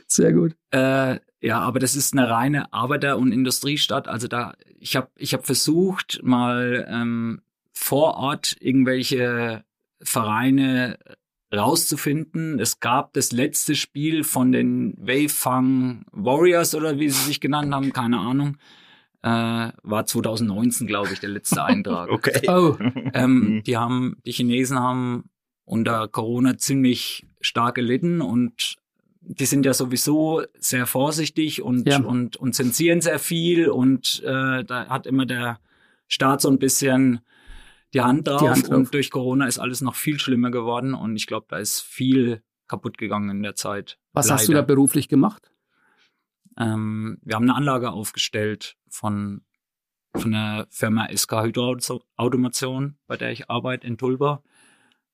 Sehr 0.07 0.31
gut. 0.31 0.55
äh, 0.71 1.19
ja, 1.41 1.59
aber 1.59 1.79
das 1.79 1.97
ist 1.97 2.13
eine 2.13 2.29
reine 2.29 2.71
Arbeiter- 2.71 3.17
und 3.17 3.33
Industriestadt. 3.33 4.07
Also 4.07 4.29
da, 4.29 4.53
ich 4.79 4.95
habe 4.95 5.09
ich 5.17 5.33
hab 5.33 5.45
versucht, 5.45 6.21
mal 6.23 6.87
ähm, 6.89 7.41
vor 7.73 8.13
Ort 8.15 8.55
irgendwelche 8.61 9.65
Vereine 10.01 10.97
rauszufinden. 11.53 12.59
Es 12.59 12.79
gab 12.79 13.13
das 13.13 13.31
letzte 13.31 13.75
Spiel 13.75 14.23
von 14.23 14.51
den 14.51 14.95
Weifang 14.97 16.05
Warriors 16.11 16.75
oder 16.75 16.99
wie 16.99 17.09
sie 17.09 17.25
sich 17.25 17.39
genannt 17.39 17.73
haben, 17.73 17.93
keine 17.93 18.19
Ahnung. 18.19 18.57
Äh, 19.21 19.71
war 19.83 20.05
2019, 20.05 20.87
glaube 20.87 21.13
ich, 21.13 21.19
der 21.19 21.29
letzte 21.29 21.63
Eintrag. 21.65 22.09
Okay. 22.11 22.41
Oh, 22.49 22.75
Ähm, 23.13 23.61
die 23.65 23.77
haben, 23.77 24.17
die 24.25 24.31
Chinesen 24.31 24.79
haben 24.79 25.29
unter 25.65 26.07
Corona 26.09 26.57
ziemlich 26.57 27.25
stark 27.39 27.75
gelitten 27.75 28.19
und 28.21 28.75
die 29.21 29.45
sind 29.45 29.65
ja 29.65 29.73
sowieso 29.73 30.41
sehr 30.59 30.85
vorsichtig 30.85 31.61
und, 31.61 31.87
Ja. 31.87 31.99
und, 32.01 32.35
und 32.35 32.53
zensieren 32.53 32.99
sehr 32.99 33.19
viel 33.19 33.69
und 33.69 34.21
äh, 34.25 34.65
da 34.65 34.87
hat 34.89 35.07
immer 35.07 35.25
der 35.25 35.59
Staat 36.09 36.41
so 36.41 36.49
ein 36.49 36.59
bisschen 36.59 37.21
die 37.93 38.01
Hand 38.01 38.27
drauf, 38.27 38.41
Die 38.41 38.49
Hand 38.49 38.67
drauf. 38.67 38.75
und 38.75 38.93
durch 38.93 39.11
Corona 39.11 39.45
ist 39.47 39.59
alles 39.59 39.81
noch 39.81 39.95
viel 39.95 40.19
schlimmer 40.19 40.51
geworden 40.51 40.93
und 40.93 41.15
ich 41.15 41.27
glaube, 41.27 41.45
da 41.49 41.57
ist 41.57 41.81
viel 41.81 42.43
kaputt 42.67 42.97
gegangen 42.97 43.29
in 43.29 43.43
der 43.43 43.55
Zeit. 43.55 43.99
was 44.13 44.31
hast 44.31 44.47
du 44.47 44.51
da 44.53 44.59
Leider. 44.59 44.67
beruflich 44.67 45.07
gemacht? 45.09 45.51
Ähm, 46.57 47.17
wir 47.23 47.35
haben 47.35 47.43
eine 47.43 47.55
Anlage 47.55 47.91
aufgestellt 47.91 48.77
von, 48.89 49.43
von 50.15 50.31
der 50.31 50.67
Firma 50.69 51.07
SK 51.15 51.43
Hydroautomation, 51.43 52.97
bei 53.07 53.17
der 53.17 53.31
ich 53.31 53.49
arbeite 53.49 53.87
in 53.87 53.97
Tulba. 53.97 54.43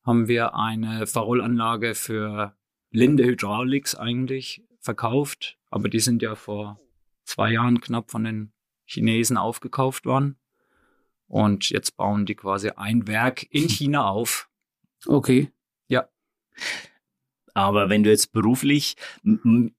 Haben 0.05 0.27
wir 0.27 0.55
eine 0.55 1.07
Verrollanlage 1.07 1.95
für 1.95 2.55
Linde 2.91 3.23
Hydraulics 3.25 3.95
eigentlich 3.95 4.63
verkauft, 4.79 5.57
aber 5.69 5.89
die 5.89 5.99
sind 5.99 6.21
ja 6.21 6.35
vor 6.35 6.79
zwei 7.25 7.51
Jahren 7.51 7.79
knapp 7.81 8.09
von 8.11 8.23
den 8.23 8.53
Chinesen 8.85 9.37
aufgekauft 9.37 10.05
worden. 10.05 10.37
Und 11.29 11.69
jetzt 11.69 11.95
bauen 11.95 12.25
die 12.25 12.35
quasi 12.35 12.71
ein 12.75 13.07
Werk 13.07 13.47
in 13.49 13.69
China 13.69 14.09
auf. 14.09 14.49
Okay. 15.05 15.53
Aber 17.59 17.89
wenn 17.89 18.03
du 18.03 18.09
jetzt 18.09 18.31
beruflich, 18.31 18.95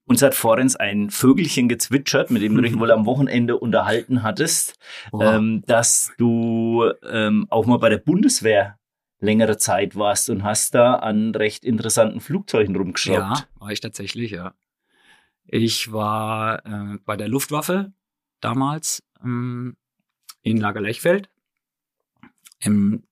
uns 0.05 0.21
hat 0.21 0.35
vorhin 0.35 0.71
ein 0.77 1.09
Vögelchen 1.09 1.67
gezwitschert, 1.67 2.29
mit 2.29 2.43
dem 2.43 2.53
du 2.53 2.61
dich 2.61 2.77
wohl 2.79 2.91
am 2.91 3.07
Wochenende 3.07 3.57
unterhalten 3.57 4.21
hattest, 4.21 4.77
ähm, 5.19 5.63
dass 5.65 6.11
du 6.19 6.91
ähm, 7.09 7.47
auch 7.49 7.65
mal 7.65 7.79
bei 7.79 7.89
der 7.89 7.97
Bundeswehr 7.97 8.77
längere 9.17 9.57
Zeit 9.57 9.95
warst 9.95 10.29
und 10.29 10.43
hast 10.43 10.75
da 10.75 10.93
an 10.93 11.33
recht 11.33 11.65
interessanten 11.65 12.19
Flugzeugen 12.19 12.75
rumgeschraubt. 12.75 13.17
Ja, 13.39 13.47
war 13.55 13.71
ich 13.71 13.79
tatsächlich, 13.79 14.29
ja. 14.29 14.53
Ich 15.45 15.91
war 15.91 16.63
äh, 16.63 16.99
bei 17.03 17.17
der 17.17 17.29
Luftwaffe 17.29 17.93
damals 18.41 19.01
ähm, 19.23 19.75
in 20.43 20.57
Lagerlechfeld 20.57 21.30
im 22.61 23.03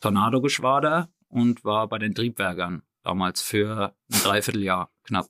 Tornado-Geschwader 0.00 1.08
und 1.28 1.64
war 1.64 1.88
bei 1.88 1.98
den 1.98 2.14
Triebwerkern 2.14 2.82
damals 3.02 3.42
für 3.42 3.94
ein 4.12 4.20
Dreivierteljahr 4.22 4.90
knapp. 5.04 5.26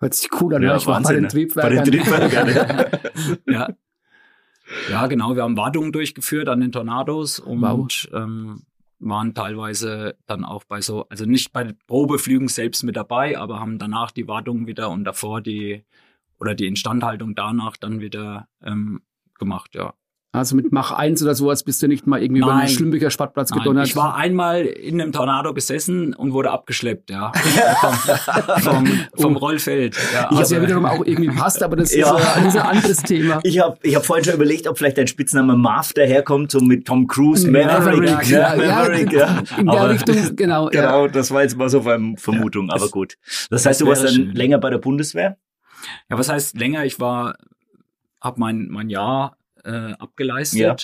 Hört 0.00 0.14
sich 0.14 0.30
cool 0.40 0.54
an. 0.54 0.62
Ja, 0.62 0.76
ich 0.76 0.86
war 0.86 1.02
bei 1.02 1.12
den 1.12 1.22
ne? 1.22 1.28
Triebwerkern. 1.28 1.76
Bei 1.76 1.82
den 1.82 1.92
Triebwerkern. 1.92 3.38
ja. 3.46 3.68
ja, 4.90 5.06
genau. 5.06 5.34
Wir 5.34 5.42
haben 5.42 5.56
Wartungen 5.56 5.92
durchgeführt 5.92 6.48
an 6.48 6.60
den 6.60 6.70
Tornados 6.72 7.40
und 7.40 7.62
Wow. 7.62 8.08
ähm, 8.12 8.62
waren 9.00 9.34
teilweise 9.34 10.16
dann 10.26 10.44
auch 10.44 10.64
bei 10.64 10.80
so, 10.80 11.08
also 11.08 11.24
nicht 11.24 11.52
bei 11.52 11.72
Probeflügen 11.86 12.48
selbst 12.48 12.82
mit 12.82 12.96
dabei, 12.96 13.38
aber 13.38 13.60
haben 13.60 13.78
danach 13.78 14.10
die 14.10 14.28
Wartungen 14.28 14.66
wieder 14.66 14.90
und 14.90 15.04
davor 15.04 15.40
die 15.40 15.84
oder 16.40 16.54
die 16.54 16.66
Instandhaltung 16.66 17.34
danach 17.34 17.76
dann 17.76 18.00
wieder 18.00 18.48
ähm, 18.62 19.02
gemacht, 19.38 19.74
ja. 19.74 19.94
Also 20.30 20.56
mit 20.56 20.72
Mach 20.72 20.92
1 20.92 21.22
oder 21.22 21.34
sowas 21.34 21.62
bist 21.64 21.82
du 21.82 21.88
nicht 21.88 22.06
mal 22.06 22.22
irgendwie 22.22 22.42
über 22.42 22.52
Nein. 22.52 22.66
den 22.66 22.74
Schlümbicher 22.74 23.10
Sportplatz 23.10 23.48
Nein, 23.50 23.60
gedonnert. 23.60 23.86
ich 23.86 23.96
war 23.96 24.14
einmal 24.14 24.66
in 24.66 25.00
einem 25.00 25.10
Tornado 25.10 25.54
gesessen 25.54 26.12
und 26.14 26.34
wurde 26.34 26.50
abgeschleppt, 26.50 27.08
ja. 27.10 27.32
vom, 28.60 28.60
vom, 28.60 28.88
vom 29.16 29.36
Rollfeld. 29.36 29.96
Ja, 30.12 30.28
was 30.30 30.50
ja 30.50 30.58
aber- 30.58 30.66
wiederum 30.66 30.84
auch 30.84 31.02
irgendwie 31.06 31.30
passt, 31.30 31.62
aber 31.62 31.76
das 31.76 31.94
Ja. 31.96 32.14
ist, 32.14 32.26
das 32.44 32.56
ein 32.56 32.62
anderes 32.62 32.96
Thema. 32.98 33.40
Ich 33.42 33.58
habe 33.58 33.78
ich 33.82 33.96
hab 33.96 34.04
vorhin 34.04 34.22
schon 34.26 34.34
überlegt, 34.34 34.68
ob 34.68 34.76
vielleicht 34.76 34.98
dein 34.98 35.06
Spitzname 35.06 35.56
Marv 35.56 35.94
daherkommt, 35.94 36.50
so 36.52 36.60
mit 36.60 36.86
Tom 36.86 37.06
Cruise, 37.06 37.50
Maverick, 37.50 38.00
Maverick. 38.10 38.28
ja, 38.28 38.54
ja, 38.54 38.74
Maverick, 38.82 39.12
ja. 39.12 39.42
In 39.56 39.66
der 39.66 39.80
Aber- 39.80 39.90
Richtung, 39.90 40.36
genau. 40.36 40.64
Ja. 40.70 40.82
Genau, 40.82 41.08
das 41.08 41.30
war 41.30 41.40
jetzt 41.42 41.56
mal 41.56 41.70
so 41.70 41.80
eine 41.88 42.16
Vermutung, 42.18 42.68
aber 42.68 42.88
gut. 42.90 43.14
Das 43.48 43.64
heißt, 43.64 43.80
du 43.80 43.86
warst 43.86 44.04
dann 44.04 44.12
schön. 44.12 44.32
länger 44.34 44.58
bei 44.58 44.68
der 44.68 44.78
Bundeswehr? 44.78 45.38
Ja, 46.10 46.18
was 46.18 46.28
heißt 46.28 46.58
länger? 46.58 46.84
Ich 46.84 47.00
war, 47.00 47.36
habe 48.20 48.38
mein, 48.40 48.68
mein 48.68 48.90
Jahr 48.90 49.37
äh, 49.68 49.92
abgeleistet, 49.98 50.58
Ja. 50.60 50.76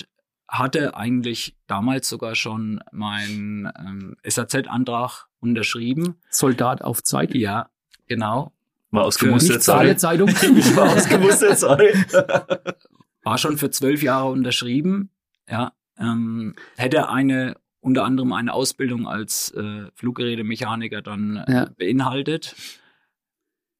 hatte 0.47 0.95
eigentlich 0.95 1.55
damals 1.67 2.07
sogar 2.07 2.35
schon 2.35 2.81
meinen 2.91 3.69
ähm, 3.79 4.15
SAZ-Antrag 4.23 5.27
unterschrieben. 5.39 6.15
Soldat 6.29 6.81
auf 6.83 7.03
Zeit. 7.03 7.33
Ja, 7.35 7.69
genau. 8.07 8.51
War 8.91 9.03
ausgemustert, 9.05 9.63
Saale 9.63 9.97
Zeitung. 9.97 10.29
Ich 10.57 10.75
war 10.75 10.93
ausgemustert, 10.93 11.57
sorry. 11.59 11.93
War 13.23 13.37
schon 13.39 13.57
für 13.57 13.71
zwölf 13.71 14.03
Jahre 14.03 14.29
unterschrieben. 14.29 15.09
Ja, 15.49 15.73
ähm, 15.97 16.53
hätte 16.77 17.09
eine 17.09 17.55
unter 17.81 18.03
anderem 18.05 18.33
eine 18.33 18.53
Ausbildung 18.53 19.07
als 19.07 19.51
äh, 19.51 19.87
Fluggerätemechaniker 19.95 21.01
dann 21.01 21.37
äh, 21.37 21.51
Ja. 21.51 21.65
beinhaltet 21.77 22.55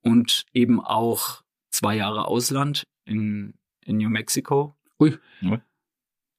und 0.01 0.45
eben 0.53 0.79
auch 0.83 1.43
zwei 1.71 1.95
Jahre 1.95 2.25
Ausland 2.27 2.83
in, 3.05 3.53
in 3.81 3.97
New 3.97 4.09
Mexico. 4.09 4.74
Ui. 4.99 5.17
Ja. 5.41 5.61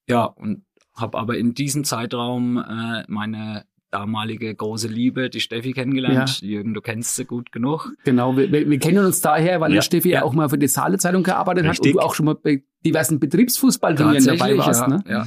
Ja, 0.09 0.25
und 0.25 0.65
habe 0.95 1.19
aber 1.19 1.37
in 1.37 1.53
diesem 1.55 1.85
Zeitraum 1.85 2.59
äh, 2.59 3.05
meine 3.09 3.65
damalige 3.91 4.55
große 4.55 4.89
Liebe, 4.89 5.31
die 5.31 5.41
Steffi, 5.41 5.73
kennengelernt. 5.73 6.41
Jürgen, 6.43 6.75
du 6.75 6.81
kennst 6.81 7.17
sie 7.17 7.25
gut 7.25 7.53
genug. 7.53 7.93
Genau, 8.05 8.37
wir, 8.37 8.51
wir 8.51 8.79
kennen 8.79 9.05
uns 9.05 9.21
daher, 9.21 9.61
weil 9.61 9.73
Ja, 9.75 9.81
Steffi 9.83 10.11
ja 10.11 10.19
ja. 10.21 10.23
auch 10.25 10.33
mal 10.33 10.49
für 10.49 10.59
die 10.59 10.69
Saale 10.69 10.99
Zeitung 10.99 11.23
gearbeitet 11.23 11.65
hat 11.65 11.73
Richtig. 11.73 11.95
und 11.95 12.01
du 12.03 12.07
auch 12.07 12.15
schon 12.15 12.27
mal 12.27 12.35
bei 12.35 12.63
diversen 12.85 13.21
Betriebsfußballturnieren 13.21 14.25
dabei 14.25 14.57
warst. 14.59 14.81
ja, 14.83 14.89
Ne? 14.89 15.05
ja. 15.09 15.27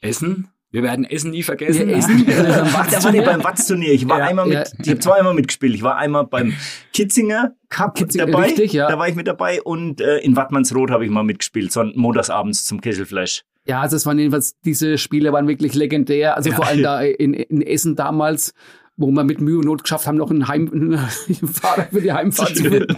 Essen. 0.00 0.48
Wir 0.72 0.82
werden 0.84 1.04
Essen 1.04 1.30
nie 1.32 1.42
vergessen. 1.42 1.88
Ja, 1.90 1.96
Essen. 1.98 2.24
Da 2.26 2.72
war 3.04 3.12
die 3.12 3.20
beim 3.20 3.42
Watz-Turnier. 3.42 3.92
Ich 3.92 4.08
war 4.08 4.18
Ja, 4.20 4.26
einmal 4.26 4.46
mit, 4.46 4.54
ja. 4.54 4.64
ich 4.82 4.88
habe 4.88 5.00
zweimal 5.00 5.34
mitgespielt. 5.34 5.74
Ich 5.74 5.82
war 5.82 5.96
einmal 5.96 6.26
beim 6.26 6.54
Kitzinger 6.92 7.54
Cup 7.68 7.96
Kitzinger, 7.96 8.26
dabei. 8.26 8.44
richtig, 8.46 8.72
ja. 8.72 8.88
Da 8.88 8.98
war 8.98 9.08
ich 9.08 9.14
mit 9.16 9.26
dabei 9.26 9.60
und 9.62 10.00
äh, 10.00 10.18
in 10.18 10.36
Wattmannsroth 10.36 10.90
habe 10.90 11.04
ich 11.04 11.10
mal 11.10 11.24
mitgespielt, 11.24 11.72
so 11.72 11.82
montagsabends 11.94 12.64
zum 12.64 12.80
Kesselfleisch. 12.80 13.42
Ja, 13.66 13.80
also 13.80 13.96
es 13.96 14.06
waren 14.06 14.18
jedenfalls, 14.18 14.58
diese 14.64 14.96
Spiele 14.98 15.32
waren 15.32 15.46
wirklich 15.48 15.74
legendär. 15.74 16.36
Also 16.36 16.50
Ja. 16.50 16.56
vor 16.56 16.66
allem 16.66 16.82
da 16.82 17.00
in, 17.02 17.34
in 17.34 17.62
Essen 17.62 17.96
damals, 17.96 18.54
wo 18.96 19.10
wir 19.10 19.24
mit 19.24 19.40
Mühe 19.40 19.58
und 19.58 19.64
Not 19.64 19.82
geschafft 19.82 20.06
haben, 20.06 20.16
noch 20.18 20.30
einen, 20.30 20.46
Heim, 20.48 20.70
einen 20.72 21.48
Fahrer 21.48 21.86
für 21.90 22.00
die 22.00 22.12
Heimfahrt 22.12 22.56
zu 22.56 22.64
finden. 22.64 22.96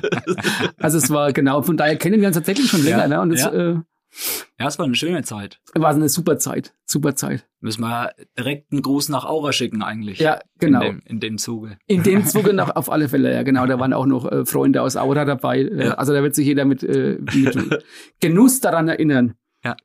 Also 0.78 0.98
es 0.98 1.10
war 1.10 1.32
genau, 1.32 1.62
von 1.62 1.76
daher 1.76 1.96
kennen 1.96 2.20
wir 2.20 2.28
uns 2.28 2.36
tatsächlich 2.36 2.68
schon 2.70 2.82
länger. 2.84 2.98
Ja. 3.02 3.08
Ne? 3.08 3.20
Und 3.20 3.32
es 3.32 3.42
Ja. 3.42 3.52
äh, 3.52 3.76
Ja, 4.58 4.66
es 4.66 4.78
war 4.78 4.84
eine 4.86 4.94
schöne 4.94 5.22
Zeit. 5.22 5.60
war 5.74 5.90
eine 5.90 6.08
super 6.08 6.38
Zeit. 6.38 6.74
Super 6.84 7.14
Zeit. 7.16 7.46
Müssen 7.60 7.80
wir 7.82 8.12
direkt 8.38 8.70
einen 8.72 8.82
Gruß 8.82 9.08
nach 9.08 9.24
Aura 9.24 9.52
schicken 9.52 9.82
eigentlich. 9.82 10.18
Ja, 10.18 10.40
genau. 10.58 10.82
In 10.82 10.86
dem, 10.86 11.02
in 11.06 11.20
dem 11.20 11.38
Zuge. 11.38 11.78
In 11.86 12.02
dem 12.02 12.24
Zuge 12.26 12.52
noch 12.52 12.76
auf 12.76 12.90
alle 12.90 13.08
Fälle, 13.08 13.32
ja 13.32 13.42
genau. 13.42 13.66
Da 13.66 13.78
waren 13.80 13.92
auch 13.92 14.06
noch 14.06 14.30
äh, 14.30 14.44
Freunde 14.44 14.82
aus 14.82 14.96
Aura 14.96 15.24
dabei. 15.24 15.60
Äh, 15.62 15.86
Ja. 15.86 15.94
Also 15.94 16.12
da 16.12 16.22
wird 16.22 16.34
sich 16.34 16.46
jeder 16.46 16.64
mit, 16.64 16.82
äh, 16.82 17.18
mit 17.20 17.84
Genuss 18.20 18.60
daran 18.60 18.88
erinnern. 18.88 19.34
Ja. 19.64 19.76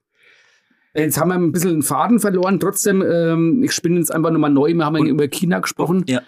Jetzt 0.94 1.18
haben 1.20 1.30
wir 1.30 1.36
ein 1.36 1.52
bisschen 1.52 1.72
einen 1.72 1.84
Faden 1.84 2.20
verloren. 2.20 2.60
Trotzdem, 2.60 3.02
ähm, 3.02 3.64
ich 3.64 3.72
spinne 3.72 3.98
jetzt 4.00 4.14
einfach 4.14 4.32
nochmal 4.32 4.50
neu. 4.52 4.74
Wir 4.74 4.86
haben 4.86 4.98
Und- 5.00 5.08
über 5.08 5.28
China 5.28 5.60
gesprochen. 5.60 6.04
Ja. 6.08 6.22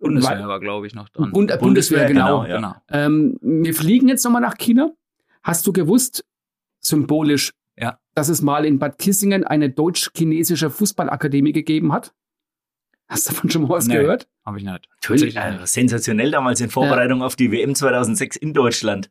Bundeswehr 0.00 0.46
war, 0.46 0.60
glaube 0.60 0.86
ich, 0.86 0.94
noch 0.94 1.08
dran. 1.08 1.32
Bund, 1.32 1.50
äh, 1.50 1.56
Bundeswehr, 1.58 2.06
genau. 2.06 2.44
ja. 2.44 2.56
genau. 2.56 2.74
Ähm, 2.88 3.36
wir 3.42 3.74
fliegen 3.74 4.08
jetzt 4.08 4.24
nochmal 4.24 4.42
nach 4.42 4.56
China. 4.56 4.90
Hast 5.42 5.66
du 5.66 5.72
gewusst, 5.72 6.24
symbolisch, 6.88 7.52
Ja. 7.76 7.98
dass 8.14 8.28
es 8.28 8.42
mal 8.42 8.64
in 8.64 8.78
Bad 8.78 8.98
Kissingen 8.98 9.44
eine 9.44 9.70
deutsch-chinesische 9.70 10.70
Fußballakademie 10.70 11.52
gegeben 11.52 11.92
hat? 11.92 12.12
Hast 13.08 13.28
du 13.28 13.32
davon 13.32 13.50
schon 13.50 13.62
mal 13.62 13.70
was 13.70 13.86
Nee. 13.86 13.94
gehört? 13.94 14.28
Habe 14.44 14.58
ich 14.58 14.64
nicht. 14.64 14.88
Natürlich, 15.02 15.36
äh, 15.36 15.58
sensationell 15.64 16.30
damals 16.30 16.60
in 16.60 16.68
Vorbereitung 16.70 17.22
auf 17.22 17.36
die 17.36 17.50
WM 17.52 17.74
2006 17.74 18.36
in 18.36 18.52
Deutschland. 18.52 19.10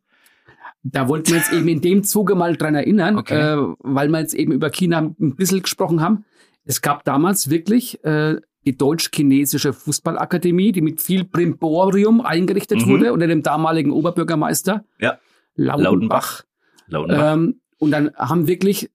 Da 0.83 1.07
wollten 1.09 1.29
wir 1.31 1.37
jetzt 1.37 1.51
eben 1.51 1.67
in 1.67 1.81
dem 1.81 2.03
Zuge 2.03 2.35
mal 2.35 2.55
dran 2.55 2.75
erinnern, 2.75 3.17
Okay. 3.17 3.35
äh, 3.55 3.73
weil 3.79 4.09
wir 4.09 4.19
jetzt 4.19 4.35
eben 4.35 4.51
über 4.51 4.69
China 4.69 4.99
ein 4.99 5.35
bisschen 5.35 5.61
gesprochen 5.63 6.01
haben. 6.01 6.25
Es 6.65 6.81
gab 6.81 7.03
damals 7.05 7.49
wirklich 7.49 8.03
äh, 8.05 8.35
die 8.65 8.77
deutsch-chinesische 8.77 9.73
Fußballakademie, 9.73 10.71
die 10.73 10.81
mit 10.81 11.01
viel 11.01 11.23
Brimborium 11.23 12.21
eingerichtet 12.21 12.85
Mhm. 12.85 12.89
wurde 12.89 13.13
unter 13.13 13.25
dem 13.27 13.41
damaligen 13.41 13.91
Oberbürgermeister 13.91 14.85
Ja. 14.99 15.17
Lautenbach. 15.55 16.43
Lautenbach. 16.87 17.17
Lautenbach. 17.17 17.33
Ähm, 17.33 17.61
und 17.77 17.91
dann 17.91 18.13
haben 18.15 18.47
wirklich 18.47 18.89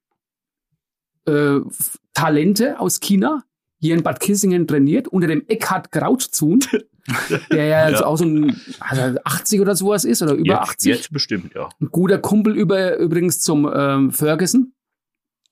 äh, 1.27 1.61
Talente 2.15 2.79
aus 2.81 3.01
China 3.01 3.45
hier 3.79 3.95
in 3.97 4.03
Bad 4.03 4.21
Kissingen 4.21 4.67
trainiert, 4.67 5.09
unter 5.09 5.27
dem 5.27 5.45
Eckhard 5.49 5.91
Krautzun, 5.91 6.61
der 7.51 7.65
ja, 7.67 7.89
Ja. 7.91 8.05
auch 8.05 8.17
so 8.17 8.25
ein 8.25 8.61
also 8.81 9.19
80 9.25 9.61
oder 9.61 9.75
sowas 9.75 10.05
ist 10.05 10.23
oder 10.23 10.35
über 10.35 10.55
jetzt, 10.55 10.63
80. 10.71 10.95
Jetzt 10.95 11.13
bestimmt, 11.13 11.55
ja. 11.55 11.69
Ein 11.81 11.89
guter 11.91 12.19
Kumpel 12.19 12.57
über, 12.57 12.97
übrigens 12.99 13.41
zum 13.41 13.69
ähm, 13.75 14.13
Ferguson, 14.13 14.73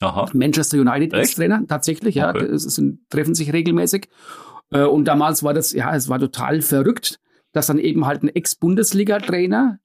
Aha. 0.01 0.29
Manchester 0.33 0.79
United 0.79 1.13
Echt? 1.13 1.23
Ex-Trainer, 1.31 1.65
tatsächlich, 1.67 2.15
ja. 2.15 2.31
Okay. 2.31 2.45
Es 2.47 2.63
sind, 2.63 3.01
treffen 3.11 3.35
sich 3.35 3.53
regelmäßig. 3.53 4.09
Äh, 4.71 4.85
und 4.85 5.07
damals 5.07 5.43
war 5.43 5.53
das, 5.53 5.73
ja, 5.73 5.95
es 5.95 6.09
war 6.09 6.19
total 6.21 6.63
verrückt, 6.63 7.19
dass 7.53 7.67
dann 7.67 7.79
eben 7.79 8.07
halt 8.07 8.23
ein 8.23 8.29
Ex-Bundesliga-Trainer 8.29 9.81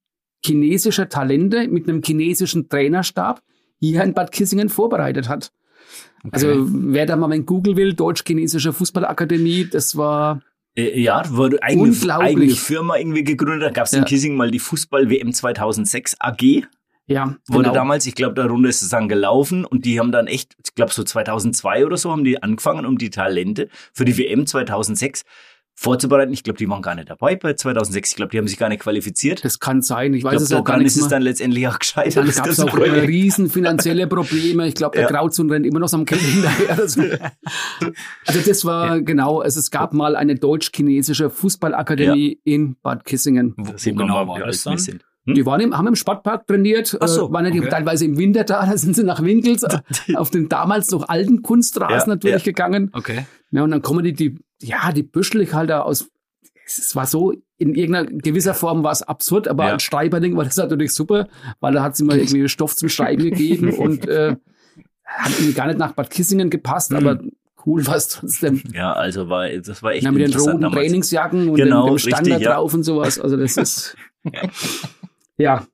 chinesische 0.45 1.09
Talente 1.09 1.67
mit 1.67 1.87
einem 1.89 2.01
chinesischen 2.03 2.69
Trainerstab 2.69 3.41
hier 3.79 4.03
in 4.03 4.13
Bad 4.13 4.31
Kissingen 4.31 4.69
vorbereitet 4.69 5.27
hat. 5.27 5.51
Also 6.31 6.47
wer 6.69 7.05
da 7.05 7.15
mal 7.15 7.31
in 7.33 7.45
Google 7.45 7.75
will, 7.75 7.93
Deutsch-Chinesische 7.93 8.73
Fußballakademie, 8.73 9.67
das 9.71 9.95
war 9.95 10.41
Äh, 10.75 10.99
Ja, 10.99 11.23
wurde 11.29 11.61
eigene, 11.61 11.93
eigene 12.19 12.49
Firma 12.55 12.97
irgendwie 12.97 13.23
gegründet. 13.23 13.63
Da 13.63 13.71
gab 13.71 13.85
es 13.85 13.91
Ja. 13.91 13.99
in 13.99 14.05
Kissing 14.05 14.35
mal 14.35 14.49
die 14.51 14.59
Fußball-WM 14.59 15.33
2006 15.33 16.15
AG. 16.19 16.63
ja 17.07 17.37
Wurde 17.47 17.63
genau. 17.65 17.73
damals, 17.73 18.07
ich 18.07 18.15
glaube, 18.15 18.33
da 18.33 18.45
Runde 18.47 18.69
ist 18.69 18.81
es 18.81 18.89
dann 18.89 19.07
gelaufen 19.07 19.65
und 19.65 19.85
die 19.85 19.99
haben 19.99 20.11
dann 20.11 20.25
echt, 20.27 20.55
ich 20.65 20.73
glaube 20.73 20.91
so 20.91 21.03
2002 21.03 21.85
oder 21.85 21.97
so 21.97 22.11
haben 22.11 22.23
die 22.23 22.41
angefangen, 22.41 22.85
um 22.87 22.97
die 22.97 23.11
Talente 23.11 23.69
für 23.93 24.05
die 24.05 24.17
WM 24.17 24.47
2006 24.47 25.23
vorzubereiten. 25.77 26.31
Ich 26.33 26.43
glaube, 26.43 26.57
die 26.57 26.69
waren 26.69 26.81
gar 26.81 26.95
nicht 26.95 27.09
dabei 27.09 27.35
bei 27.35 27.53
2006. 27.53 28.11
Ich 28.11 28.15
glaube, 28.15 28.31
die 28.31 28.37
haben 28.37 28.47
sich 28.47 28.57
gar 28.57 28.69
nicht 28.69 28.81
qualifiziert. 28.81 29.43
Das 29.43 29.59
kann 29.59 29.81
sein. 29.81 30.13
Ich 30.13 30.19
Ich 30.19 30.23
weiß 30.23 30.31
glaube, 30.31 30.43
es 30.45 30.53
auch 30.53 30.63
gar 30.63 30.77
nicht 30.77 30.87
ist 30.87 30.97
es 30.97 31.09
dann 31.09 31.21
letztendlich 31.21 31.67
auch 31.67 31.77
gescheitert. 31.77 32.17
Dann 32.17 32.25
das 32.27 32.37
gab 32.37 32.47
es 32.47 32.59
auch 32.59 32.67
Projekt. 32.69 33.07
riesen 33.07 33.49
finanzielle 33.49 34.07
Probleme. 34.07 34.67
Ich 34.67 34.75
glaube, 34.75 34.95
der 34.97 35.03
Ja. 35.03 35.09
Grauzun 35.11 35.49
rennt 35.51 35.65
immer 35.65 35.79
noch 35.79 35.89
so 35.89 35.97
am 35.97 36.05
Geld 36.05 36.21
hinterher. 36.21 36.79
Also, 36.79 37.01
also 38.25 38.39
das 38.45 38.65
war 38.65 39.01
genau, 39.01 39.39
also 39.41 39.59
es 39.59 39.69
gab 39.69 39.93
mal 39.93 40.15
eine 40.15 40.35
deutsch-chinesische 40.35 41.29
Fußballakademie 41.29 42.39
in 42.43 42.75
Bad 42.81 43.05
Kissingen. 43.05 43.53
Wo, 43.57 43.73
wo 43.73 43.93
genau 43.95 44.27
war 44.27 44.39
das 44.39 44.63
dann? 44.63 44.77
sind. 44.77 45.03
Hm? 45.25 45.33
Die 45.33 45.45
waren 45.45 45.59
im, 45.59 45.75
haben 45.77 45.87
im 45.87 45.95
Sportpark 45.95 46.45
trainiert, 46.47 46.95
Ach 47.01 47.07
so, 47.07 47.29
äh, 47.29 47.33
waren 47.33 47.45
ja 47.45 47.51
die 47.51 47.59
okay. 47.59 47.69
teilweise 47.69 48.05
im 48.05 48.17
Winter 48.17 48.43
da, 48.43 48.65
da 48.69 48.77
sind 48.77 48.95
sie 48.95 49.03
nach 49.03 49.21
Winkels 49.23 49.65
auf 50.15 50.29
den 50.29 50.49
damals 50.49 50.91
noch 50.91 51.09
alten 51.09 51.41
Kunstrasen 51.41 52.09
Ja, 52.09 52.15
natürlich 52.15 52.45
ja. 52.45 52.51
gegangen. 52.51 52.91
Okay. 52.93 53.25
Ja, 53.51 53.63
und 53.63 53.71
dann 53.71 53.81
kommen 53.81 54.03
die, 54.03 54.13
die 54.13 54.37
ja, 54.61 54.91
die 54.91 55.03
Büschelig 55.03 55.53
halt 55.53 55.69
da 55.69 55.81
aus, 55.81 56.09
es 56.65 56.95
war 56.95 57.05
so, 57.05 57.33
in 57.57 57.75
irgendeiner 57.75 58.05
gewisser 58.07 58.53
Form 58.53 58.83
war 58.83 58.91
es 58.91 59.01
absurd, 59.03 59.47
aber 59.47 59.65
Ja. 59.65 59.71
als 59.73 59.83
Streiberling 59.83 60.35
war 60.35 60.43
das 60.45 60.57
natürlich 60.57 60.93
super, 60.93 61.27
weil 61.59 61.73
da 61.73 61.83
hat 61.83 61.95
sie 61.95 62.03
mal 62.03 62.17
irgendwie 62.17 62.47
Stoff 62.49 62.75
zum 62.75 62.89
Schreiben 62.89 63.23
gegeben 63.23 63.71
und 63.77 64.07
äh, 64.07 64.35
hat 65.05 65.39
ihm 65.39 65.53
gar 65.53 65.67
nicht 65.67 65.77
nach 65.79 65.91
Bad 65.93 66.09
Kissingen 66.09 66.49
gepasst, 66.49 66.91
Mhm. 66.91 66.97
aber 66.97 67.19
cool 67.65 67.85
war 67.87 67.95
es 67.95 68.07
trotzdem. 68.09 68.61
Ja, 68.73 68.93
also 68.93 69.29
war, 69.29 69.47
das 69.49 69.81
war 69.83 69.93
echt 69.93 70.03
Ja, 70.03 70.11
mit 70.11 70.21
den 70.27 70.39
roten 70.39 70.61
damals. 70.61 70.81
Trainingsjacken 70.81 71.49
und 71.49 71.55
Genau, 71.55 71.85
dem, 71.85 71.93
dem 71.95 71.99
Stand 71.99 72.27
richtig, 72.27 72.43
ja. 72.43 72.53
drauf 72.53 72.73
und 72.73 72.83
sowas. 72.83 73.19
Also 73.19 73.37
das 73.37 73.57
ist 73.57 73.95
ja. 75.37 75.65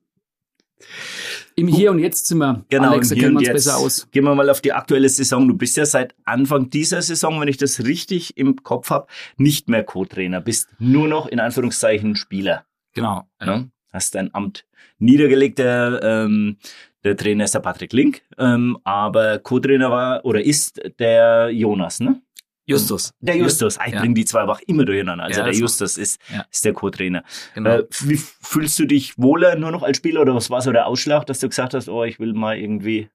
Im 1.62 1.68
Hier 1.68 1.92
und 1.92 2.00
Jetzt 2.00 2.26
sind 2.26 2.38
wir. 2.38 2.64
Genau, 2.70 2.90
Alex, 2.90 3.12
hier 3.12 3.18
kennen 3.18 3.34
wir 3.34 3.36
und 3.36 3.36
uns 3.36 3.46
jetzt 3.46 3.66
besser 3.66 3.76
aus. 3.76 4.10
Gehen 4.10 4.24
wir 4.24 4.34
mal 4.34 4.50
auf 4.50 4.60
die 4.60 4.72
aktuelle 4.72 5.08
Saison. 5.08 5.46
Du 5.46 5.56
bist 5.56 5.76
ja 5.76 5.86
seit 5.86 6.12
Anfang 6.24 6.70
dieser 6.70 7.00
Saison, 7.02 7.40
wenn 7.40 7.46
ich 7.46 7.56
das 7.56 7.84
richtig 7.84 8.36
im 8.36 8.64
Kopf 8.64 8.90
habe, 8.90 9.06
nicht 9.36 9.68
mehr 9.68 9.84
Co-Trainer, 9.84 10.40
bist 10.40 10.70
nur 10.80 11.06
noch 11.06 11.28
in 11.28 11.38
Anführungszeichen 11.38 12.16
Spieler. 12.16 12.64
Genau. 12.94 13.28
Ja. 13.40 13.46
Ja? 13.46 13.64
Hast 13.92 14.16
dein 14.16 14.34
Amt 14.34 14.64
niedergelegt. 14.98 15.60
Der, 15.60 16.00
ähm, 16.02 16.56
der 17.04 17.16
Trainer 17.16 17.44
ist 17.44 17.54
der 17.54 17.60
Patrick 17.60 17.92
Link, 17.92 18.22
ähm, 18.38 18.76
aber 18.82 19.38
Co-Trainer 19.38 19.88
war 19.88 20.24
oder 20.24 20.44
ist 20.44 20.80
der 20.98 21.50
Jonas, 21.50 22.00
ne? 22.00 22.22
Justus. 22.66 23.12
Der 23.20 23.36
Justus. 23.36 23.78
Ah, 23.78 23.86
Ich 23.88 23.94
Ja. 23.94 24.00
bringe 24.00 24.14
die 24.14 24.24
zwei 24.24 24.40
einfach 24.42 24.60
immer 24.66 24.84
durcheinander. 24.84 25.24
Also 25.24 25.40
Ja, 25.40 25.46
der 25.46 25.54
Justus 25.54 25.96
ist, 25.98 26.20
Ja. 26.32 26.46
ist 26.50 26.64
der 26.64 26.72
Co-Trainer. 26.72 27.24
Genau. 27.54 27.70
Äh, 27.70 27.86
wie 28.02 28.16
fühlst 28.16 28.78
du 28.78 28.86
dich 28.86 29.18
wohler 29.18 29.56
nur 29.56 29.70
noch 29.72 29.82
als 29.82 29.96
Spieler 29.96 30.20
oder 30.22 30.34
was 30.34 30.48
war 30.50 30.60
so 30.62 30.70
der 30.72 30.86
Ausschlag, 30.86 31.26
dass 31.26 31.40
du 31.40 31.48
gesagt 31.48 31.74
hast, 31.74 31.88
oh, 31.88 32.04
ich 32.04 32.18
will 32.20 32.32
mal 32.34 32.56
irgendwie 32.58 33.08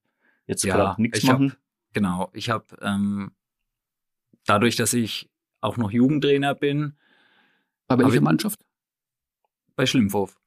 Jetzt 0.48 0.64
Ja, 0.64 0.76
gerade 0.76 1.02
nichts 1.02 1.20
ich 1.20 1.30
hab- 1.30 1.40
machen. 1.40 1.56
Genau, 1.94 2.30
ich 2.34 2.50
habe 2.50 2.66
ähm, 2.82 3.32
dadurch, 4.46 4.76
dass 4.78 4.94
ich 4.94 5.30
auch 5.62 5.76
noch 5.78 5.92
Jugendtrainer 5.92 6.56
bin, 6.56 6.94
Bei 7.88 7.98
welcher 7.98 8.22
Mannschaft? 8.22 8.60
bei 9.76 9.86
Schlimmhof. 9.86 10.40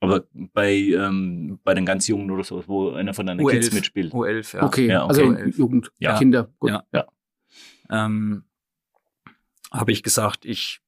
Aber 0.00 0.24
bei, 0.32 0.72
ähm, 0.74 1.58
bei 1.64 1.74
den 1.74 1.84
ganz 1.86 2.06
Jungen 2.08 2.30
oder 2.30 2.44
so, 2.44 2.62
wo 2.66 2.90
einer 2.92 3.14
von 3.14 3.26
deinen 3.26 3.46
Kids 3.46 3.72
mitspielt. 3.72 4.12
U11, 4.12 4.56
ja. 4.56 4.62
okay, 4.62 4.86
Ja, 4.88 5.06
also 5.06 5.24
okay. 5.24 5.50
Jugend, 5.56 5.90
Ja. 5.98 6.18
Kinder. 6.18 6.50
Gut. 6.58 6.70
Ja. 6.92 7.06
Ähm, 7.90 8.44
habe 9.70 9.92
ich 9.92 10.02
gesagt, 10.02 10.44
ich 10.44 10.80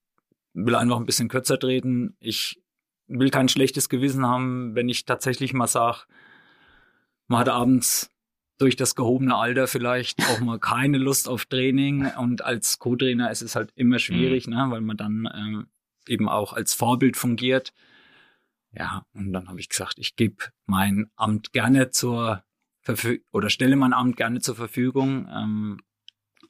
will 0.54 0.74
einfach 0.74 0.96
ein 0.96 1.06
bisschen 1.06 1.28
kürzer 1.28 1.58
treten. 1.58 2.16
Ich 2.20 2.62
will 3.06 3.30
kein 3.30 3.48
schlechtes 3.48 3.88
Gewissen 3.88 4.26
haben, 4.26 4.74
wenn 4.74 4.88
ich 4.88 5.04
tatsächlich 5.04 5.52
mal 5.52 5.66
sage, 5.66 6.04
man 7.28 7.40
hat 7.40 7.48
abends 7.48 8.10
durch 8.58 8.76
das 8.76 8.94
gehobene 8.94 9.36
Alter 9.36 9.66
vielleicht 9.66 10.22
auch 10.30 10.40
mal 10.40 10.58
keine 10.58 10.98
Lust 10.98 11.28
auf 11.28 11.44
Training 11.44 12.06
und 12.18 12.42
als 12.42 12.78
Co-Trainer 12.78 13.30
ist 13.30 13.42
es 13.42 13.54
halt 13.54 13.70
immer 13.74 13.98
schwierig, 13.98 14.48
ne, 14.48 14.66
weil 14.70 14.80
man 14.80 14.96
dann 14.96 15.28
ähm, 15.34 15.66
eben 16.08 16.28
auch 16.28 16.52
als 16.52 16.72
Vorbild 16.72 17.16
fungiert. 17.16 17.72
Ja, 18.72 19.04
und 19.12 19.32
dann 19.32 19.48
habe 19.48 19.60
ich 19.60 19.68
gesagt, 19.68 19.98
ich 19.98 20.16
gebe 20.16 20.36
mein 20.66 21.10
Amt 21.16 21.52
gerne 21.52 21.90
zur 21.90 22.44
Verfü 22.82 23.22
oder 23.32 23.50
stelle 23.50 23.76
mein 23.76 23.92
Amt 23.92 24.16
gerne 24.16 24.40
zur 24.40 24.54
Verfügung. 24.54 25.28
Ähm, 25.30 25.80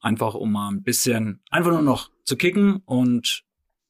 einfach 0.07 0.34
um 0.34 0.52
mal 0.52 0.68
ein 0.70 0.82
bisschen, 0.82 1.40
einfach 1.50 1.72
nur 1.72 1.82
noch 1.82 2.11
zu 2.24 2.36
kicken 2.36 2.76
und 2.84 3.42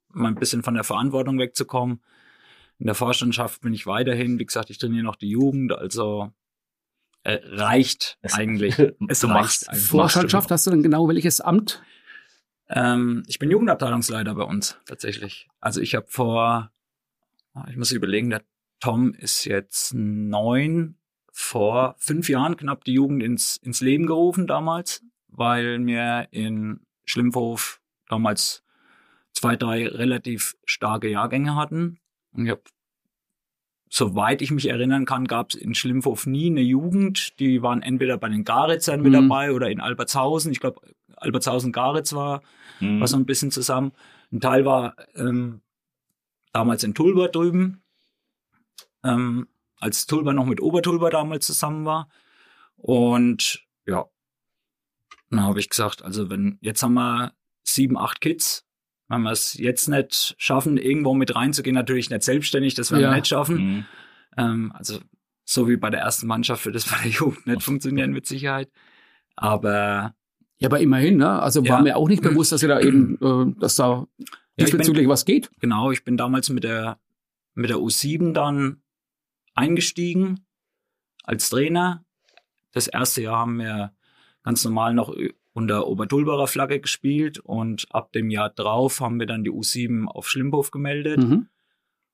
mal 0.09 0.29
ein 0.29 0.35
bisschen 0.35 0.63
von 0.63 0.75
der 0.75 0.85
Verantwortung 0.85 1.39
wegzukommen. 1.39 2.03
In 2.79 2.87
der 2.87 2.95
Vorstandschaft 2.95 3.61
bin 3.61 3.75
ich 3.75 3.87
weiterhin, 3.87 4.39
wie 4.39 4.47
gesagt, 4.47 4.71
ich 4.71 4.79
trainiere 4.79 5.05
noch 5.05 5.17
die 5.17 5.29
Jugend, 5.29 5.73
also 5.73 6.33
äh, 7.23 7.39
reicht 7.45 8.19
Es- 8.23 8.35
eigentlich. 8.35 8.79
Es 9.09 9.21
Du 9.21 9.27
reicht 9.27 9.35
machst 9.41 9.69
eigentlich. 9.69 9.85
Vorstandschaft, 9.85 10.51
hast 10.51 10.67
du 10.67 10.71
dann 10.71 10.83
genau 10.83 11.07
welches 11.09 11.41
Amt? 11.41 11.83
Ähm, 12.69 13.23
ich 13.29 13.39
bin 13.39 13.51
Jugendabteilungsleiter 13.51 14.35
bei 14.35 14.43
uns 14.45 14.79
tatsächlich. 14.87 15.49
Also 15.61 15.81
ich 15.81 15.95
habe 15.95 16.07
vor, 16.09 16.71
ah, 17.55 17.67
ich 17.71 17.77
muss 17.77 17.93
überlegen, 17.93 18.31
der 18.31 18.43
Tom 18.81 19.13
ist 19.15 19.45
jetzt 19.45 19.93
neun, 19.95 20.97
vor 21.31 21.95
fünf 21.99 22.29
Jahren 22.31 22.57
knapp 22.57 22.85
die 22.85 22.95
Jugend 22.95 23.23
ins, 23.23 23.59
ins 23.59 23.81
Leben 23.83 24.07
gerufen 24.07 24.47
damals, 24.47 25.03
weil 25.37 25.85
wir 25.87 26.29
in 26.31 26.81
Schlimmhof 27.05 27.81
damals 28.09 28.65
zwei, 29.33 29.57
drei 29.57 29.87
relativ 29.87 30.57
starke 30.65 31.09
Jahrgänge 31.09 31.55
hatten. 31.55 31.99
Und 32.33 32.47
ich 32.47 32.51
habe, 32.51 32.63
soweit 33.89 34.43
ich 34.43 34.51
mich 34.51 34.69
erinnern 34.69 35.05
kann, 35.05 35.27
gab 35.27 35.51
es 35.51 35.55
in 35.57 35.75
Schlimmhof 35.75 36.27
nie 36.27 36.47
eine 36.51 36.63
Jugend. 36.63 37.39
Die 37.39 37.63
waren 37.63 37.83
entweder 37.83 38.19
bei 38.19 38.29
den 38.29 38.45
Garitzern 38.45 39.01
mit 39.03 39.13
Mhm. 39.13 39.29
dabei 39.29 39.53
oder 39.53 39.71
in 39.71 39.81
Albertshausen. 39.81 40.53
Ich 40.53 40.61
glaube, 40.61 40.81
Albertshausen-Garitz 41.17 42.13
war 42.15 42.43
Mhm. 42.81 43.01
war 43.01 43.07
so 43.09 43.17
ein 43.17 43.27
bisschen 43.27 43.51
zusammen. 43.51 43.93
Ein 44.33 44.41
Teil 44.41 44.65
war 44.65 44.97
ähm, 45.15 45.61
damals 46.53 46.83
in 46.85 46.95
Tulba 46.95 47.29
drüben, 47.29 47.83
ähm, 49.05 49.49
als 49.79 50.07
Tulba 50.07 50.33
noch 50.33 50.47
mit 50.47 50.61
Obertulba 50.61 51.11
damals 51.11 51.47
zusammen 51.47 51.85
war. 51.85 52.09
Und 52.77 53.65
ja, 53.87 54.07
dann 55.31 55.43
habe 55.43 55.61
ich 55.61 55.69
gesagt, 55.69 56.03
also 56.03 56.31
wenn 56.31 56.59
jetzt 56.61 56.83
haben 56.83 56.95
wir 56.95 57.33
sieben, 57.63 57.97
acht 57.99 58.21
Kids, 58.21 58.65
wenn 59.09 59.23
wir 59.23 59.31
es 59.33 59.55
jetzt 59.55 59.89
nicht 59.89 60.35
schaffen, 60.39 60.77
irgendwo 60.79 61.15
mit 61.15 61.35
reinzugehen, 61.35 61.75
natürlich 61.75 62.11
nicht 62.11 62.23
selbstständig, 62.23 62.75
das 62.75 62.91
werden 62.91 63.03
Ja. 63.03 63.11
wir 63.11 63.17
nicht 63.17 63.27
schaffen. 63.29 63.57
Mhm. 63.57 63.85
Ähm, 64.37 64.73
also 64.75 64.99
so 65.45 65.69
wie 65.69 65.77
bei 65.77 65.91
der 65.91 66.01
ersten 66.01 66.27
Mannschaft 66.27 66.65
wird 66.67 66.75
das 66.75 66.87
bei 66.91 66.97
der 67.03 67.11
Jugend 67.13 67.47
nicht 67.47 67.63
funktionieren 67.63 68.13
mit 68.13 68.27
Sicherheit. 68.27 68.71
Aber 69.37 70.15
Ja, 70.59 70.69
aber 70.69 70.81
immerhin, 70.81 71.19
ne? 71.19 71.41
Also 71.43 71.63
war 71.69 71.79
Ja. 71.79 71.83
mir 71.83 71.97
auch 71.97 72.09
nicht 72.09 72.23
bewusst, 72.23 72.51
dass 72.53 72.63
ihr 72.63 72.69
da 72.69 72.81
eben, 72.81 73.17
äh, 73.21 73.61
dass 73.61 73.77
da 73.77 74.07
diesbezüglich 74.59 75.07
was 75.07 75.25
geht. 75.25 75.51
Genau, 75.61 75.91
ich 75.91 76.03
bin 76.03 76.17
damals 76.17 76.49
mit 76.49 76.65
der, 76.65 76.99
mit 77.55 77.69
der 77.71 77.77
U7 77.77 78.33
dann 78.33 78.83
eingestiegen 79.55 80.47
als 81.25 81.49
Trainer. 81.51 82.05
Das 82.73 82.87
erste 82.87 83.23
Jahr 83.23 83.39
haben 83.39 83.59
wir 83.59 83.93
ganz 84.47 84.65
normal 84.65 84.95
noch 84.95 85.15
unter 85.53 85.87
Obertulberer 85.87 86.47
Flagge 86.47 86.81
gespielt 86.81 87.39
und 87.39 87.87
ab 87.91 88.13
dem 88.13 88.31
Jahr 88.31 88.49
drauf 88.51 89.01
haben 89.01 89.19
wir 89.21 89.27
dann 89.27 89.45
die 89.45 89.51
U7 89.51 90.07
auf 90.07 90.29
Schlimmhof 90.29 90.71
gemeldet 90.71 91.19
Mhm. 91.19 91.49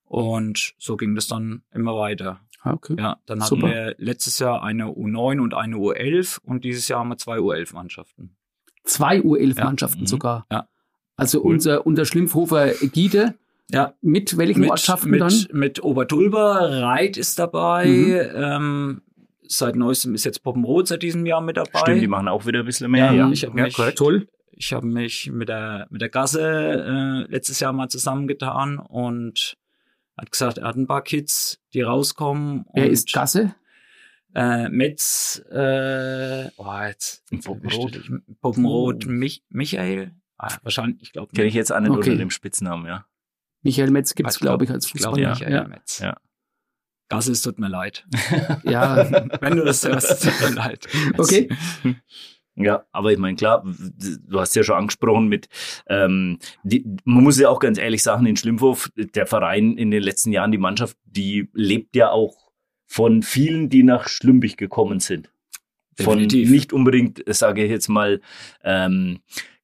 und 0.05 0.74
so 0.78 0.97
ging 0.97 1.14
das 1.14 1.26
dann 1.28 1.62
immer 1.72 1.97
weiter. 1.97 2.41
Ah, 2.62 2.72
Okay. 2.74 2.95
Ja, 2.99 3.16
dann 3.26 3.41
hatten 3.41 3.49
Super. 3.49 3.68
wir 3.68 3.95
letztes 3.99 4.39
Jahr 4.39 4.62
eine 4.62 4.87
U9 4.87 5.41
und 5.41 5.55
eine 5.55 5.76
U11 5.76 6.39
und 6.45 6.64
dieses 6.64 6.87
Jahr 6.89 7.01
haben 7.01 7.09
wir 7.09 7.18
zwei 7.18 7.39
U11-Mannschaften. 7.39 8.37
Zwei 8.85 9.18
U11-Mannschaften 9.20 10.03
Mhm. 10.03 10.07
sogar. 10.07 10.47
Ja. 10.51 10.68
Also 11.16 11.41
Cool. 11.43 11.55
unser, 11.55 11.85
unter 11.87 12.05
Schlimmhofer 12.05 12.80
Ägide 12.83 13.35
Ja, 13.70 13.95
mit 14.01 14.37
welchen 14.39 14.68
Ortschaften 14.68 15.11
mit, 15.11 15.20
dann? 15.20 15.47
Mit 15.53 15.83
Obertulber, 15.83 16.83
Reit 16.83 17.16
ist 17.16 17.39
dabei. 17.39 17.87
Mhm. 17.87 18.43
Ähm, 18.43 19.03
seit 19.59 19.76
neuestem 19.76 20.14
ist 20.14 20.24
jetzt 20.24 20.42
Poppenrot 20.42 20.88
seit 20.88 21.03
diesem 21.03 21.24
Jahr 21.26 21.40
mit 21.40 21.57
dabei. 21.57 21.78
Stimmt, 21.80 22.03
die 22.03 22.09
machen 22.09 22.28
auch 22.28 22.46
wieder 22.46 22.61
ein 22.61 22.66
bisschen 22.66 22.90
mehr. 22.90 23.07
Ja, 23.07 23.12
Ja, 23.26 23.30
ich 23.30 23.44
hab 23.44 23.55
mich- 23.55 23.74
Toll. 23.94 24.28
Ich 24.55 24.72
habe 24.74 24.86
mich 24.86 25.30
mit 25.32 25.48
der 25.48 25.86
mit 25.90 26.03
der 26.03 26.11
Gasse 26.11 27.24
äh, 27.26 27.30
letztes 27.32 27.59
Jahr 27.61 27.72
mal 27.72 27.88
zusammengetan 27.88 28.78
und 28.78 29.57
hat 30.16 30.30
gesagt, 30.30 30.59
er 30.59 30.68
hat 30.68 30.76
ein 30.76 30.86
paar 30.86 31.03
Kids, 31.03 31.59
die 31.72 31.80
rauskommen. 31.80 32.66
Wer 32.74 32.84
und, 32.84 32.90
ist 32.90 33.12
Gasse? 33.12 33.55
Äh, 34.34 34.68
Metz, 34.68 35.42
äh, 35.50 36.48
oh, 36.57 36.66
jetzt, 36.86 37.22
Poppenrot. 37.44 38.00
Poppenrot, 38.40 39.07
Mich, 39.07 39.42
Michael. 39.48 40.12
Ah, 40.38 40.55
wahrscheinlich, 40.62 41.03
ich 41.03 41.12
glaube. 41.12 41.32
Kenne 41.32 41.48
ich 41.48 41.55
jetzt 41.55 41.70
nicht 41.70 41.90
Okay. 41.90 42.11
unter 42.11 42.16
dem 42.16 42.30
Spitznamen, 42.30 42.86
ja. 42.86 43.07
Michael 43.62 43.90
Metz 43.90 44.14
gibt's, 44.14 44.34
Ich 44.36 44.40
glaub- 44.40 44.59
glaube 44.59 44.64
ich, 44.64 44.70
als 44.70 44.86
Ich 44.86 44.92
glaube, 44.94 45.16
Fußballer. 45.16 45.34
Michael 45.34 45.53
ja. 45.53 45.68
Metz. 45.68 45.98
Ja. 45.98 46.16
Gasse, 47.12 47.32
es 47.32 47.42
tut 47.42 47.58
mir 47.58 47.68
leid. 47.68 48.06
ja. 48.64 49.06
Wenn 49.42 49.56
du 49.56 49.64
das 49.64 49.86
hörst, 49.86 50.10
es 50.10 50.20
tut 50.20 50.40
mir 50.40 50.56
leid. 50.56 50.88
Okay. 51.18 51.48
Ja, 52.54 52.84
aber 52.92 53.10
ich 53.10 53.18
meine, 53.18 53.34
klar, 53.34 53.64
du 53.64 54.38
hast 54.38 54.54
ja 54.54 54.62
schon 54.62 54.76
angesprochen 54.76 55.26
mit, 55.26 55.48
ähm, 55.86 56.38
die, 56.64 56.84
man 57.04 57.24
muss 57.24 57.40
ja 57.40 57.48
auch 57.48 57.60
ganz 57.60 57.78
ehrlich 57.78 58.02
sagen, 58.02 58.26
in 58.26 58.36
Schlimmhof, 58.36 58.90
der 58.94 59.26
Verein 59.26 59.78
in 59.78 59.90
den 59.90 60.02
letzten 60.02 60.32
Jahren, 60.32 60.52
die 60.52 60.58
Mannschaft, 60.58 60.98
die 61.06 61.48
lebt 61.54 61.96
ja 61.96 62.10
auch 62.10 62.52
von 62.86 63.22
vielen, 63.22 63.70
die 63.70 63.82
nach 63.82 64.06
Schlümbich 64.06 64.58
gekommen 64.58 65.00
sind. 65.00 65.32
Von 65.98 66.18
Definitiv. 66.18 66.50
nicht 66.50 66.74
unbedingt, 66.74 67.22
sage 67.26 67.64
ich 67.64 67.70
jetzt 67.70 67.88
mal, 67.88 68.20
ähm, 68.62 69.20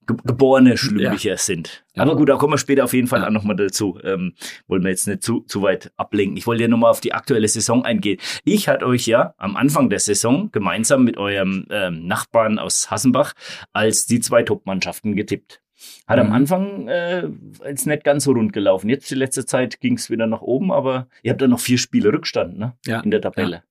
ge 0.09 0.16
geborene 0.24 0.76
Schlümbicher 0.76 1.36
sind. 1.36 1.84
Ja. 1.94 2.02
Aber 2.02 2.16
gut, 2.16 2.28
da 2.28 2.36
kommen 2.36 2.54
wir 2.54 2.59
später 2.59 2.82
auf 2.82 2.92
jeden 2.92 3.06
Fall 3.06 3.20
Ja. 3.20 3.28
auch 3.28 3.30
nochmal 3.30 3.54
dazu. 3.54 4.00
Ähm, 4.02 4.34
wollen 4.66 4.82
wir 4.82 4.90
jetzt 4.90 5.06
nicht 5.06 5.22
zu, 5.22 5.42
zu 5.42 5.62
weit 5.62 5.92
ablenken. 5.96 6.36
Ich 6.36 6.46
wollte 6.48 6.62
ja 6.62 6.68
nochmal 6.68 6.90
auf 6.90 7.00
die 7.00 7.12
aktuelle 7.12 7.46
Saison 7.46 7.84
eingehen. 7.84 8.18
Ich 8.44 8.66
hatte 8.66 8.86
euch 8.86 9.06
ja 9.06 9.34
am 9.38 9.56
Anfang 9.56 9.88
der 9.90 10.00
Saison 10.00 10.50
gemeinsam 10.50 11.04
mit 11.04 11.16
eurem 11.16 11.66
ähm, 11.70 12.06
Nachbarn 12.09 12.59
aus 12.59 12.90
Hassenbach 12.90 13.34
als 13.72 14.06
die 14.06 14.18
zwei 14.18 14.42
Top-Mannschaften 14.42 15.14
getippt. 15.14 15.61
Hat 16.09 16.18
am 16.18 16.26
Mhm. 16.28 16.32
Anfang 16.32 16.88
äh, 16.88 17.28
jetzt 17.64 17.86
nicht 17.86 18.02
ganz 18.02 18.24
so 18.24 18.32
rund 18.32 18.52
gelaufen. 18.52 18.88
Jetzt 18.90 19.09
die 19.12 19.14
letzte 19.14 19.46
Zeit 19.46 19.78
ging 19.78 19.94
es 19.94 20.11
wieder 20.11 20.26
nach 20.26 20.40
oben, 20.40 20.72
aber 20.72 21.06
ihr 21.22 21.30
habt 21.30 21.40
da 21.40 21.46
noch 21.46 21.61
vier 21.61 21.78
Spiele 21.78 22.12
Rückstand 22.12 22.59
ne? 22.59 22.76
Ja. 22.84 22.98
in 23.00 23.12
der 23.12 23.20
Tabelle. 23.20 23.62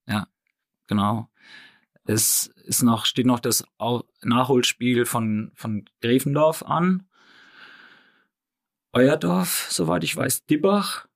Genau. 0.87 1.27
Es 2.05 2.49
ist 2.67 2.83
noch, 2.83 3.05
steht 3.05 3.25
noch 3.25 3.39
das 3.39 3.63
Nachholspiel 4.21 5.05
von, 5.05 5.51
von 5.55 5.85
Gräfendorf 6.01 6.63
an. 6.63 7.07
Euerdorf, 8.93 9.67
soweit 9.69 10.03
ich 10.03 10.15
weiß, 10.15 10.45
Dibbach. 10.45 11.07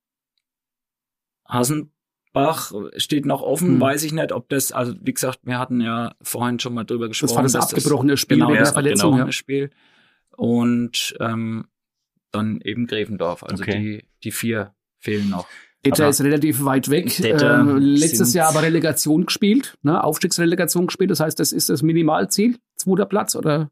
Hasenbach 1.47 2.72
steht 2.97 3.26
noch 3.26 3.41
offen, 3.41 3.70
Hm. 3.76 3.82
weiß 3.82 4.04
ich 4.04 4.14
nicht, 4.14 4.32
ob 4.32 4.49
das, 4.49 4.72
also 4.72 4.93
wie 5.02 5.14
gesagt, 5.14 5.39
wir 5.43 5.58
hatten 5.60 5.82
ja 5.82 6.16
vorhin 6.22 6.60
schon 6.60 6.74
mal 6.74 6.84
drüber 6.84 7.08
gesprochen. 7.08 7.43
Das 7.43 7.54
war 7.54 7.62
das 7.62 7.74
abgebrochene 7.74 8.18
Spiel 8.18 8.38
genau, 8.38 8.52
der 8.54 8.66
Verletzung. 8.68 9.12
genau, 9.12 9.20
Ja. 9.24 9.26
das 9.26 9.36
Spiel. 9.36 9.70
Und 10.38 11.16
ähm, 11.20 11.68
dann 12.32 12.62
eben 12.62 12.88
Gräfendorf. 12.88 13.43
Also 13.43 13.64
Okay. 13.64 13.80
die, 13.80 14.06
die 14.24 14.32
vier 14.32 14.74
fehlen 14.99 15.30
noch. 15.30 15.47
Detter 15.86 16.04
Aber- 16.04 16.10
ist 16.12 16.22
relativ 16.22 16.64
weit 16.64 16.90
weg. 16.90 17.20
Ähm, 17.24 17.78
letztes 17.78 18.34
Jahr 18.34 18.50
aber 18.50 18.62
Relegation 18.62 19.26
gespielt, 19.26 19.78
ne? 19.82 20.04
Aufstiegsrelegation 20.04 20.88
gespielt. 20.88 21.10
Das 21.12 21.20
heißt, 21.20 21.40
das 21.40 21.52
ist 21.52 21.70
das 21.70 21.82
Minimalziel, 21.82 22.58
zweiter 22.76 23.06
Platz 23.06 23.36
oder 23.36 23.72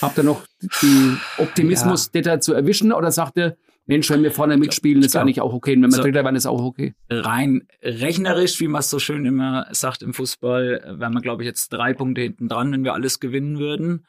habt 0.00 0.16
ihr 0.18 0.24
noch 0.24 0.44
die 0.82 1.16
Optimismus, 1.38 2.10
Detter 2.10 2.40
zu 2.40 2.54
erwischen 2.54 2.92
oder 2.92 3.10
sagt 3.10 3.36
ihr, 3.36 3.56
Mensch, 3.86 4.08
wenn 4.10 4.22
wir 4.22 4.30
vorne 4.30 4.56
mitspielen, 4.56 5.02
ist 5.02 5.16
eigentlich 5.16 5.40
auch 5.40 5.52
okay. 5.52 5.74
Und 5.76 5.82
wenn 5.82 5.90
wir 5.90 5.96
so- 5.96 6.02
Dritter 6.02 6.24
werden, 6.24 6.36
ist 6.36 6.46
auch 6.46 6.62
okay. 6.62 6.94
rein 7.10 7.66
rechnerisch, 7.82 8.58
wie 8.60 8.68
man 8.68 8.78
es 8.80 8.88
so 8.90 8.98
schön 9.00 9.26
immer 9.26 9.66
sagt 9.72 10.02
im 10.02 10.14
Fußball, 10.14 10.96
wären 10.98 11.12
wir, 11.12 11.20
glaube 11.20 11.42
ich, 11.42 11.46
jetzt 11.46 11.68
drei 11.72 11.92
Punkte 11.92 12.20
hinten 12.22 12.48
dran, 12.48 12.70
wenn 12.72 12.84
wir 12.84 12.94
alles 12.94 13.18
gewinnen 13.20 13.58
würden. 13.58 14.06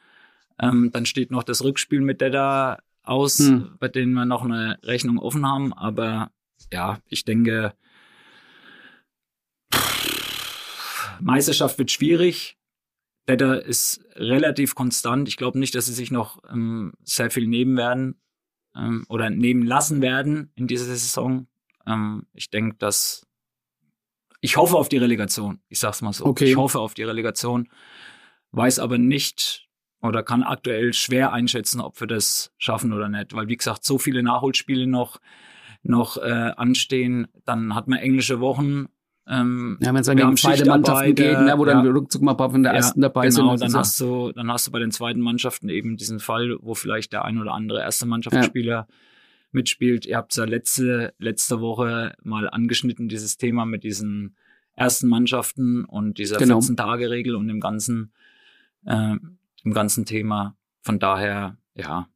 Ähm, 0.60 0.90
dann 0.92 1.04
steht 1.06 1.32
noch 1.32 1.42
das 1.42 1.64
Rückspiel 1.64 2.00
mit 2.00 2.20
Deda 2.20 2.78
aus, 3.02 3.40
Hm. 3.40 3.72
bei 3.80 3.88
denen 3.88 4.12
wir 4.14 4.24
noch 4.24 4.44
eine 4.44 4.78
Rechnung 4.84 5.18
offen 5.18 5.44
haben. 5.46 5.72
Aber 5.72 6.30
ja, 6.72 6.98
ich 7.08 7.24
denke, 7.24 7.74
Meisterschaft 11.20 11.78
wird 11.78 11.90
schwierig. 11.90 12.56
Wetter 13.26 13.64
ist 13.64 14.04
relativ 14.16 14.74
konstant. 14.74 15.28
Ich 15.28 15.36
glaube 15.36 15.58
nicht, 15.58 15.74
dass 15.74 15.86
sie 15.86 15.94
sich 15.94 16.10
noch 16.10 16.42
ähm, 16.50 16.92
sehr 17.04 17.30
viel 17.30 17.46
nehmen 17.46 17.76
werden 17.76 18.20
ähm, 18.76 19.06
oder 19.08 19.30
nehmen 19.30 19.64
lassen 19.64 20.02
werden 20.02 20.52
in 20.56 20.66
dieser 20.66 20.84
Saison. 20.84 21.46
Ähm, 21.86 22.26
ich 22.34 22.50
denke, 22.50 22.76
dass 22.76 23.26
ich 24.40 24.58
hoffe 24.58 24.76
auf 24.76 24.90
die 24.90 24.98
Relegation. 24.98 25.60
Ich 25.68 25.78
sag's 25.78 26.02
mal 26.02 26.12
so. 26.12 26.26
Okay. 26.26 26.50
Ich 26.50 26.56
hoffe 26.56 26.78
auf 26.78 26.92
die 26.92 27.02
Relegation, 27.02 27.70
weiß 28.52 28.78
aber 28.78 28.98
nicht 28.98 29.68
oder 30.02 30.22
kann 30.22 30.42
aktuell 30.42 30.92
schwer 30.92 31.32
einschätzen, 31.32 31.80
ob 31.80 31.98
wir 31.98 32.06
das 32.06 32.52
schaffen 32.58 32.92
oder 32.92 33.08
nicht, 33.08 33.32
weil 33.32 33.48
wie 33.48 33.56
gesagt 33.56 33.84
so 33.84 33.96
viele 33.96 34.22
Nachholspiele 34.22 34.86
noch 34.86 35.18
noch 35.84 36.16
äh, 36.16 36.52
anstehen. 36.56 37.28
Dann 37.44 37.74
hat 37.74 37.88
man 37.88 37.98
englische 37.98 38.40
Wochen. 38.40 38.86
Ähm, 39.26 39.78
Ja, 39.80 39.88
wenn 39.88 39.96
es 40.00 40.06
dann 40.06 40.16
gegen 40.18 40.36
zweite 40.36 40.66
Mannschaften 40.66 41.14
geht, 41.14 41.38
ne, 41.40 41.54
wo 41.56 41.64
dann 41.64 41.84
ja. 41.84 41.90
Rückzug 41.92 42.20
mal 42.22 42.32
ein 42.32 42.36
paar 42.36 42.50
von 42.50 42.62
der 42.62 42.72
Ja, 42.72 42.76
ersten 42.78 43.00
dabei 43.00 43.28
genau, 43.28 43.50
sind. 43.56 43.62
dann 43.62 43.72
das 43.72 43.74
hast 43.74 44.00
du, 44.00 44.32
dann 44.32 44.50
hast 44.52 44.66
du 44.66 44.70
bei 44.70 44.78
den 44.80 44.90
zweiten 44.90 45.20
Mannschaften 45.20 45.68
eben 45.70 45.96
diesen 45.96 46.20
Fall, 46.20 46.56
wo 46.60 46.74
vielleicht 46.74 47.12
der 47.14 47.24
ein 47.24 47.38
oder 47.38 47.52
andere 47.52 47.80
erste 47.80 48.04
Mannschaftsspieler 48.06 48.86
mitspielt. 49.52 50.04
Ihr 50.04 50.16
habt 50.18 50.32
es 50.32 50.36
ja 50.36 50.44
letzte, 50.44 51.14
letzte 51.18 51.60
Woche 51.60 52.14
mal 52.22 52.50
angeschnitten, 52.50 53.08
dieses 53.08 53.36
Thema 53.38 53.64
mit 53.64 53.82
diesen 53.84 54.36
ersten 54.76 55.08
Mannschaften 55.08 55.84
und 55.84 56.18
dieser 56.18 56.36
Genau. 56.38 56.58
14-Tage-Regel 56.58 57.34
und 57.36 57.46
dem 57.48 57.60
ganzen, 57.60 58.12
äh, 58.84 59.14
dem 59.64 59.72
ganzen 59.72 60.04
Thema. 60.04 60.56
Von 60.82 60.98
daher, 60.98 61.56
ja. 61.74 62.08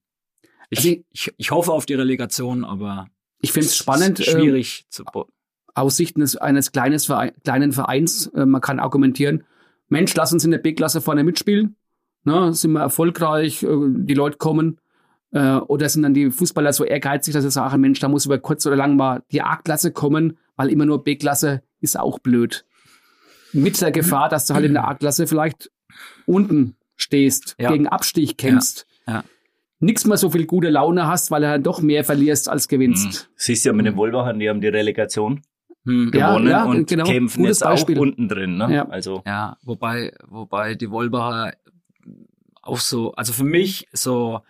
Ich, 0.68 0.78
Also 0.78 0.88
ich- 0.90 1.04
ich, 1.12 1.34
ich 1.38 1.50
hoffe 1.52 1.72
auf 1.72 1.86
die 1.86 1.94
Relegation, 1.94 2.64
aber 2.64 3.06
ich 3.40 3.52
finde 3.52 3.66
es 3.66 3.76
spannend. 3.76 4.20
ist 4.20 4.28
äh, 4.28 4.32
schwierig 4.32 4.86
zu, 4.90 5.04
bo- 5.04 5.28
Aussichten 5.74 6.20
des, 6.20 6.36
eines 6.36 6.72
kleines 6.72 7.06
Verein, 7.06 7.32
kleinen 7.44 7.72
Vereins. 7.72 8.26
Äh, 8.28 8.46
man 8.46 8.60
kann 8.60 8.80
argumentieren, 8.80 9.44
Mensch, 9.88 10.14
lass 10.14 10.32
uns 10.32 10.44
in 10.44 10.50
der 10.50 10.58
B-Klasse 10.58 11.00
vorne 11.00 11.24
mitspielen. 11.24 11.76
Ne, 12.24 12.52
sind 12.52 12.72
wir 12.72 12.80
erfolgreich, 12.80 13.62
äh, 13.62 13.68
die 13.70 14.14
Leute 14.14 14.36
kommen. 14.38 14.80
Äh, 15.30 15.56
oder 15.56 15.88
sind 15.88 16.02
dann 16.02 16.14
die 16.14 16.30
Fußballer 16.30 16.72
so 16.72 16.84
ehrgeizig, 16.84 17.32
dass 17.34 17.44
sie 17.44 17.50
sagen, 17.50 17.80
Mensch, 17.80 18.00
da 18.00 18.08
muss 18.08 18.26
über 18.26 18.38
kurz 18.38 18.66
oder 18.66 18.76
lang 18.76 18.96
mal 18.96 19.22
die 19.30 19.42
A-Klasse 19.42 19.92
kommen, 19.92 20.38
weil 20.56 20.70
immer 20.70 20.84
nur 20.86 21.04
B-Klasse 21.04 21.62
ist 21.80 21.98
auch 21.98 22.18
blöd. 22.18 22.64
Mit 23.52 23.80
der 23.80 23.92
Gefahr, 23.92 24.28
dass 24.28 24.46
du 24.46 24.54
halt 24.54 24.64
in 24.66 24.74
der 24.74 24.88
A-Klasse 24.88 25.26
vielleicht 25.26 25.70
unten 26.26 26.76
stehst, 26.96 27.54
Ja. 27.58 27.70
gegen 27.70 27.86
Abstieg 27.86 28.36
kämpfst. 28.36 28.86
Ja, 29.06 29.12
ja. 29.14 29.24
Nix 29.80 30.04
mehr 30.06 30.16
so 30.16 30.28
viel 30.30 30.46
gute 30.46 30.70
Laune 30.70 31.06
hast, 31.06 31.30
weil 31.30 31.42
du 31.42 31.46
dann 31.48 31.62
doch 31.62 31.80
mehr 31.80 32.04
verlierst 32.04 32.48
als 32.48 32.66
gewinnst. 32.68 33.30
Siehst 33.36 33.64
du 33.64 33.68
ja 33.70 33.72
mit 33.72 33.86
den 33.86 33.96
Wolbachern, 33.96 34.38
die 34.38 34.48
haben 34.48 34.60
die 34.60 34.68
Relegation 34.68 35.42
Hm. 35.84 36.10
Ja, 36.12 36.30
gewonnen 36.32 36.48
ja, 36.50 36.64
und 36.64 36.88
genau. 36.88 37.04
kämpfen 37.04 37.42
Gutes 37.42 37.58
jetzt 37.60 37.66
auch 37.66 37.70
Beispiel. 37.70 37.98
unten 37.98 38.28
drin. 38.28 38.56
Ne? 38.56 38.74
Ja. 38.74 38.88
Also 38.88 39.22
Ja, 39.24 39.56
wobei, 39.62 40.12
wobei 40.26 40.74
die 40.74 40.90
Wolbacher 40.90 41.52
auch 42.62 42.78
so, 42.80 43.12
also 43.12 43.32
für 43.32 43.44
mich 43.44 43.86
so, 43.92 44.40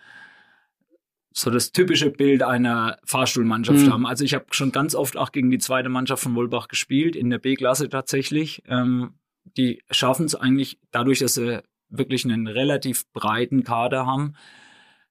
so 1.31 1.49
das 1.51 1.71
typische 1.71 2.09
Bild 2.09 2.41
einer 2.43 2.97
Fahrstuhlmannschaft 3.05 3.85
Mhm. 3.85 3.93
haben. 3.93 4.05
Also 4.07 4.25
ich 4.25 4.33
habe 4.33 4.45
schon 4.51 4.71
ganz 4.71 4.95
oft 4.95 5.15
auch 5.15 5.31
gegen 5.31 5.51
die 5.51 5.59
zweite 5.59 5.87
Mannschaft 5.89 6.23
von 6.23 6.35
Wolbach 6.35 6.67
gespielt, 6.67 7.15
in 7.15 7.29
der 7.29 7.37
B-Klasse 7.37 7.87
tatsächlich. 7.87 8.63
Ähm, 8.67 9.13
die 9.55 9.81
schaffen 9.91 10.25
es 10.25 10.35
eigentlich 10.35 10.79
dadurch, 10.91 11.19
dass 11.19 11.35
sie 11.35 11.61
wirklich 11.89 12.25
einen 12.25 12.47
relativ 12.47 13.09
breiten 13.13 13.63
Kader 13.63 14.05
haben, 14.05 14.33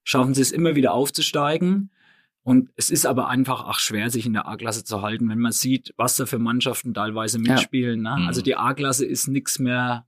schaffen 0.09 0.33
sie 0.33 0.41
es 0.41 0.51
immer 0.51 0.75
wieder 0.75 0.93
aufzusteigen. 0.93 1.91
Und 2.41 2.69
es 2.77 2.89
ist 2.89 3.05
aber 3.05 3.27
einfach 3.27 3.65
auch 3.65 3.77
schwer, 3.77 4.09
sich 4.09 4.25
in 4.25 4.33
der 4.33 4.47
A-Klasse 4.47 4.83
zu 4.83 5.01
halten, 5.03 5.29
wenn 5.29 5.39
man 5.39 5.51
sieht, 5.51 5.93
was 5.97 6.15
da 6.15 6.25
für 6.25 6.39
Mannschaften 6.39 6.93
teilweise 6.95 7.37
Ja. 7.43 7.53
mitspielen. 7.53 8.01
Ne? 8.01 8.15
Mhm. 8.17 8.27
Also 8.27 8.41
die 8.41 8.55
A-Klasse 8.55 9.05
ist 9.05 9.27
nichts 9.27 9.59
mehr 9.59 10.05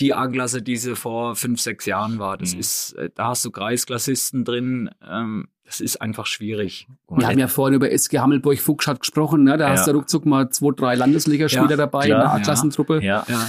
die 0.00 0.12
A-Klasse, 0.14 0.62
die 0.62 0.76
sie 0.76 0.96
vor 0.96 1.36
fünf, 1.36 1.60
sechs 1.60 1.84
Jahren 1.86 2.18
war. 2.18 2.36
Das 2.38 2.54
Mhm. 2.54 2.60
ist, 2.60 2.92
äh, 2.94 3.10
da 3.14 3.28
hast 3.28 3.44
du 3.44 3.50
Kreisklassisten 3.50 4.44
drin. 4.44 4.90
Ähm, 5.06 5.48
das 5.64 5.80
ist 5.80 6.00
einfach 6.02 6.26
schwierig. 6.26 6.86
Wir 7.08 7.26
haben 7.28 7.38
ja 7.38 7.48
vorhin 7.48 7.74
über 7.76 7.90
SG 7.90 8.18
Hammelburg 8.18 8.58
Fuchsstadt 8.60 9.00
gesprochen, 9.00 9.44
ne? 9.44 9.56
Da 9.58 9.66
Ja. 9.68 9.72
hast 9.72 9.86
du 9.86 9.92
ruckzuck 9.92 10.26
mal 10.26 10.48
zwei, 10.50 10.72
drei 10.74 10.94
Landesligaspieler 10.96 11.70
Ja, 11.70 11.76
dabei 11.76 12.06
klar, 12.06 12.18
in 12.18 12.20
der 12.24 12.30
ja. 12.30 12.34
A-Klassentruppe. 12.34 13.00
ja, 13.02 13.24
Ja, 13.28 13.46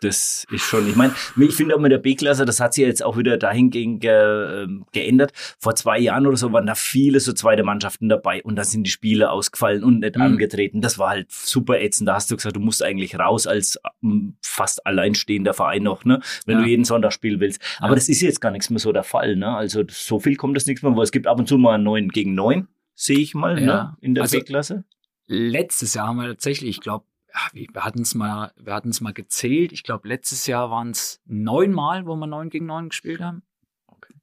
das 0.00 0.46
ist 0.50 0.62
schon. 0.62 0.88
Ich 0.88 0.96
meine, 0.96 1.14
ich 1.38 1.54
finde 1.54 1.74
auch 1.76 1.80
mit 1.80 1.92
der 1.92 1.98
B-Klasse, 1.98 2.44
das 2.44 2.60
hat 2.60 2.74
sich 2.74 2.84
jetzt 2.84 3.02
auch 3.02 3.16
wieder 3.16 3.36
dahingehend 3.36 4.00
ge, 4.00 4.62
ähm, 4.64 4.84
geändert. 4.92 5.32
Vor 5.58 5.74
zwei 5.74 5.98
Jahren 5.98 6.26
oder 6.26 6.36
so 6.36 6.52
waren 6.52 6.66
da 6.66 6.74
viele 6.74 7.20
so 7.20 7.32
zweite 7.32 7.62
Mannschaften 7.62 8.08
dabei 8.08 8.42
und 8.42 8.56
da 8.56 8.64
sind 8.64 8.84
die 8.84 8.90
Spiele 8.90 9.30
ausgefallen 9.30 9.84
und 9.84 10.00
nicht 10.00 10.16
Mhm. 10.16 10.22
angetreten. 10.22 10.80
Das 10.80 10.98
war 10.98 11.10
halt 11.10 11.30
super 11.30 11.80
ätzend. 11.80 12.08
Da 12.08 12.14
hast 12.14 12.30
du 12.30 12.36
gesagt, 12.36 12.56
du 12.56 12.60
musst 12.60 12.82
eigentlich 12.82 13.18
raus 13.18 13.46
als 13.46 13.78
ähm, 14.02 14.36
fast 14.42 14.86
alleinstehender 14.86 15.54
Verein 15.54 15.82
noch, 15.82 16.04
ne? 16.04 16.20
Wenn 16.46 16.58
Ja. 16.58 16.62
du 16.64 16.68
jeden 16.68 16.84
Sonntag 16.84 17.12
spielen 17.12 17.40
willst. 17.40 17.60
Aber 17.78 17.90
Ja. 17.90 17.94
das 17.96 18.08
ist 18.08 18.20
jetzt 18.20 18.40
gar 18.40 18.50
nichts 18.50 18.70
mehr 18.70 18.78
so 18.80 18.92
der 18.92 19.04
Fall, 19.04 19.36
ne? 19.36 19.54
Also 19.54 19.82
so 19.88 20.18
viel 20.20 20.36
kommt 20.36 20.56
das 20.56 20.66
nichts 20.66 20.82
mehr, 20.82 20.96
weil 20.96 21.04
es 21.04 21.12
gibt 21.12 21.26
ab 21.26 21.38
und 21.38 21.46
zu 21.48 21.58
mal 21.58 21.78
neun 21.78 22.08
gegen 22.08 22.34
neun, 22.34 22.68
sehe 22.94 23.18
ich 23.18 23.34
mal, 23.34 23.58
Ja. 23.60 23.66
ne? 23.66 23.96
In 24.00 24.14
der 24.14 24.22
Also- 24.22 24.38
B-Klasse. 24.38 24.84
letztes 25.26 25.94
Jahr 25.94 26.08
haben 26.08 26.16
wir 26.16 26.28
tatsächlich, 26.28 26.70
ich 26.70 26.80
glaube, 26.80 27.04
wir 27.52 27.84
hatten 27.84 28.02
es 28.02 28.14
mal, 28.14 28.52
wir 28.56 28.74
hatten 28.74 28.90
es 28.90 29.00
mal 29.00 29.12
gezählt. 29.12 29.72
Ich 29.72 29.82
glaube, 29.82 30.08
letztes 30.08 30.46
Jahr 30.46 30.70
waren 30.70 30.90
es 30.90 31.20
neunmal, 31.24 32.06
wo 32.06 32.16
wir 32.16 32.26
neun 32.26 32.50
gegen 32.50 32.66
neun 32.66 32.88
gespielt 32.88 33.20
haben. 33.20 33.42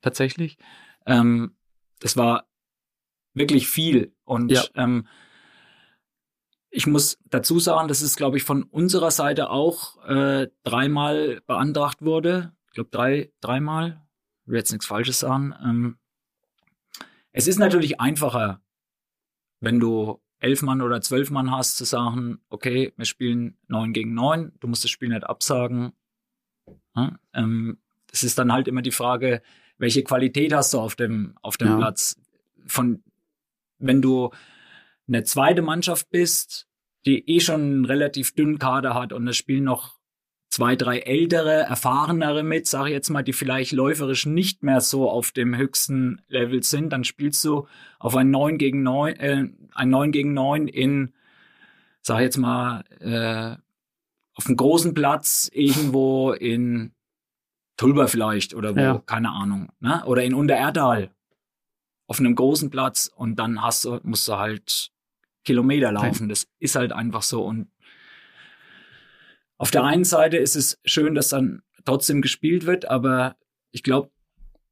Tatsächlich. 0.02 0.58
Ähm, 1.06 1.56
das 2.00 2.18
war 2.18 2.48
wirklich 3.34 3.68
viel. 3.68 4.16
Und 4.24 4.52
Ja. 4.52 4.64
ähm, 4.76 5.08
ich 6.70 6.86
muss 6.86 7.18
dazu 7.26 7.60
sagen, 7.60 7.88
dass 7.88 8.02
es, 8.02 8.16
glaube 8.16 8.38
ich, 8.38 8.44
von 8.44 8.64
unserer 8.64 9.12
Seite 9.12 9.50
auch 9.50 10.04
äh, 10.06 10.48
dreimal 10.64 11.42
beantragt 11.48 12.02
wurde. 12.02 12.54
Ich 12.68 12.74
glaube, 12.74 12.90
drei, 12.92 13.32
dreimal. 13.42 14.06
Ich 14.44 14.52
will 14.52 14.58
jetzt 14.58 14.72
nichts 14.72 14.86
Falsches 14.86 15.20
sagen. 15.20 15.54
Ähm, 15.64 15.98
es 17.32 17.48
ist 17.48 17.58
natürlich 17.58 18.00
einfacher, 18.00 18.62
wenn 19.60 19.80
du 19.80 20.22
elf 20.40 20.62
Mann 20.62 20.82
oder 20.82 21.02
zwölf 21.02 21.30
Mann 21.32 21.52
hast, 21.52 21.78
zu 21.78 21.86
sagen, 21.86 22.40
okay, 22.50 22.94
wir 22.96 23.06
spielen 23.06 23.58
neun 23.68 23.94
gegen 23.94 24.14
neun, 24.14 24.52
du 24.60 24.68
musst 24.68 24.84
das 24.84 24.92
Spiel 24.92 25.10
nicht 25.10 25.24
absagen. 25.24 25.94
Ja, 26.96 27.18
ähm, 27.34 27.78
es 28.12 28.24
ist 28.24 28.38
dann 28.38 28.52
halt 28.52 28.68
immer 28.68 28.82
die 28.82 28.92
Frage, 28.92 29.42
welche 29.78 30.04
Qualität 30.04 30.54
hast 30.54 30.74
du 30.74 30.80
auf 30.80 30.96
dem, 30.96 31.36
auf 31.42 31.58
dem 31.58 31.68
Ja. 31.68 31.78
Platz? 31.78 32.20
Von, 32.66 33.04
wenn 33.80 34.02
du 34.02 34.32
eine 35.08 35.24
zweite 35.24 35.62
Mannschaft 35.62 36.10
bist, 36.10 36.68
die 37.06 37.28
eh 37.30 37.40
schon 37.40 37.62
einen 37.62 37.86
relativ 37.86 38.34
dünnen 38.34 38.60
Kader 38.60 38.94
hat 38.94 39.14
und 39.14 39.28
es 39.28 39.38
spielen 39.38 39.64
noch 39.64 39.97
zwei, 40.58 40.76
drei 40.76 40.98
ältere, 41.02 41.52
erfahrenere 41.68 42.42
mit, 42.42 42.66
sage 42.66 42.90
ich 42.90 42.94
jetzt 42.94 43.10
mal, 43.12 43.22
die 43.22 43.34
vielleicht 43.34 43.74
läuferisch 43.74 44.26
nicht 44.26 44.64
mehr 44.64 44.82
so 44.82 45.08
auf 45.08 45.32
dem 45.32 45.56
höchsten 45.56 46.20
Level 46.30 46.64
sind, 46.64 46.90
dann 46.92 47.04
spielst 47.04 47.46
du 47.46 47.68
auf 48.00 48.16
ein 48.16 48.32
9 48.32 48.58
gegen 48.58 48.82
9, 48.82 49.16
äh, 49.18 49.50
ein 49.76 49.90
9 49.90 50.12
gegen 50.12 50.34
9 50.34 50.68
in, 50.68 51.14
sag 52.02 52.16
ich 52.18 52.24
jetzt 52.24 52.38
mal, 52.38 52.84
äh, 53.02 53.56
auf 54.34 54.48
einem 54.48 54.58
großen 54.58 54.96
Platz 54.96 55.48
irgendwo 55.54 56.32
in 56.32 56.92
Tulba 57.78 58.08
vielleicht 58.08 58.56
oder 58.56 58.76
wo, 58.76 58.80
Ja. 58.80 59.04
keine 59.06 59.30
Ahnung, 59.30 59.70
ne? 59.80 60.04
Oder 60.08 60.24
in 60.24 60.34
Untererdal 60.34 61.12
auf 62.08 62.20
einem 62.20 62.34
großen 62.34 62.72
Platz 62.72 63.12
und 63.16 63.36
dann 63.38 63.62
hast 63.62 63.86
du, 63.86 64.00
musst 64.02 64.28
du 64.28 64.38
halt 64.38 64.90
Kilometer 65.46 65.92
laufen. 65.92 66.30
Das 66.30 66.48
ist 66.58 66.76
halt 66.76 66.94
einfach 66.94 67.22
so. 67.22 67.46
Und 67.46 67.68
auf 69.58 69.72
der 69.72 69.84
einen 69.84 70.04
Seite 70.04 70.38
ist 70.38 70.56
es 70.56 70.80
schön, 70.86 71.16
dass 71.16 71.30
dann 71.30 71.62
trotzdem 71.86 72.22
gespielt 72.22 72.66
wird, 72.66 72.90
aber 72.90 73.36
ich 73.72 73.84
glaube, 73.84 74.10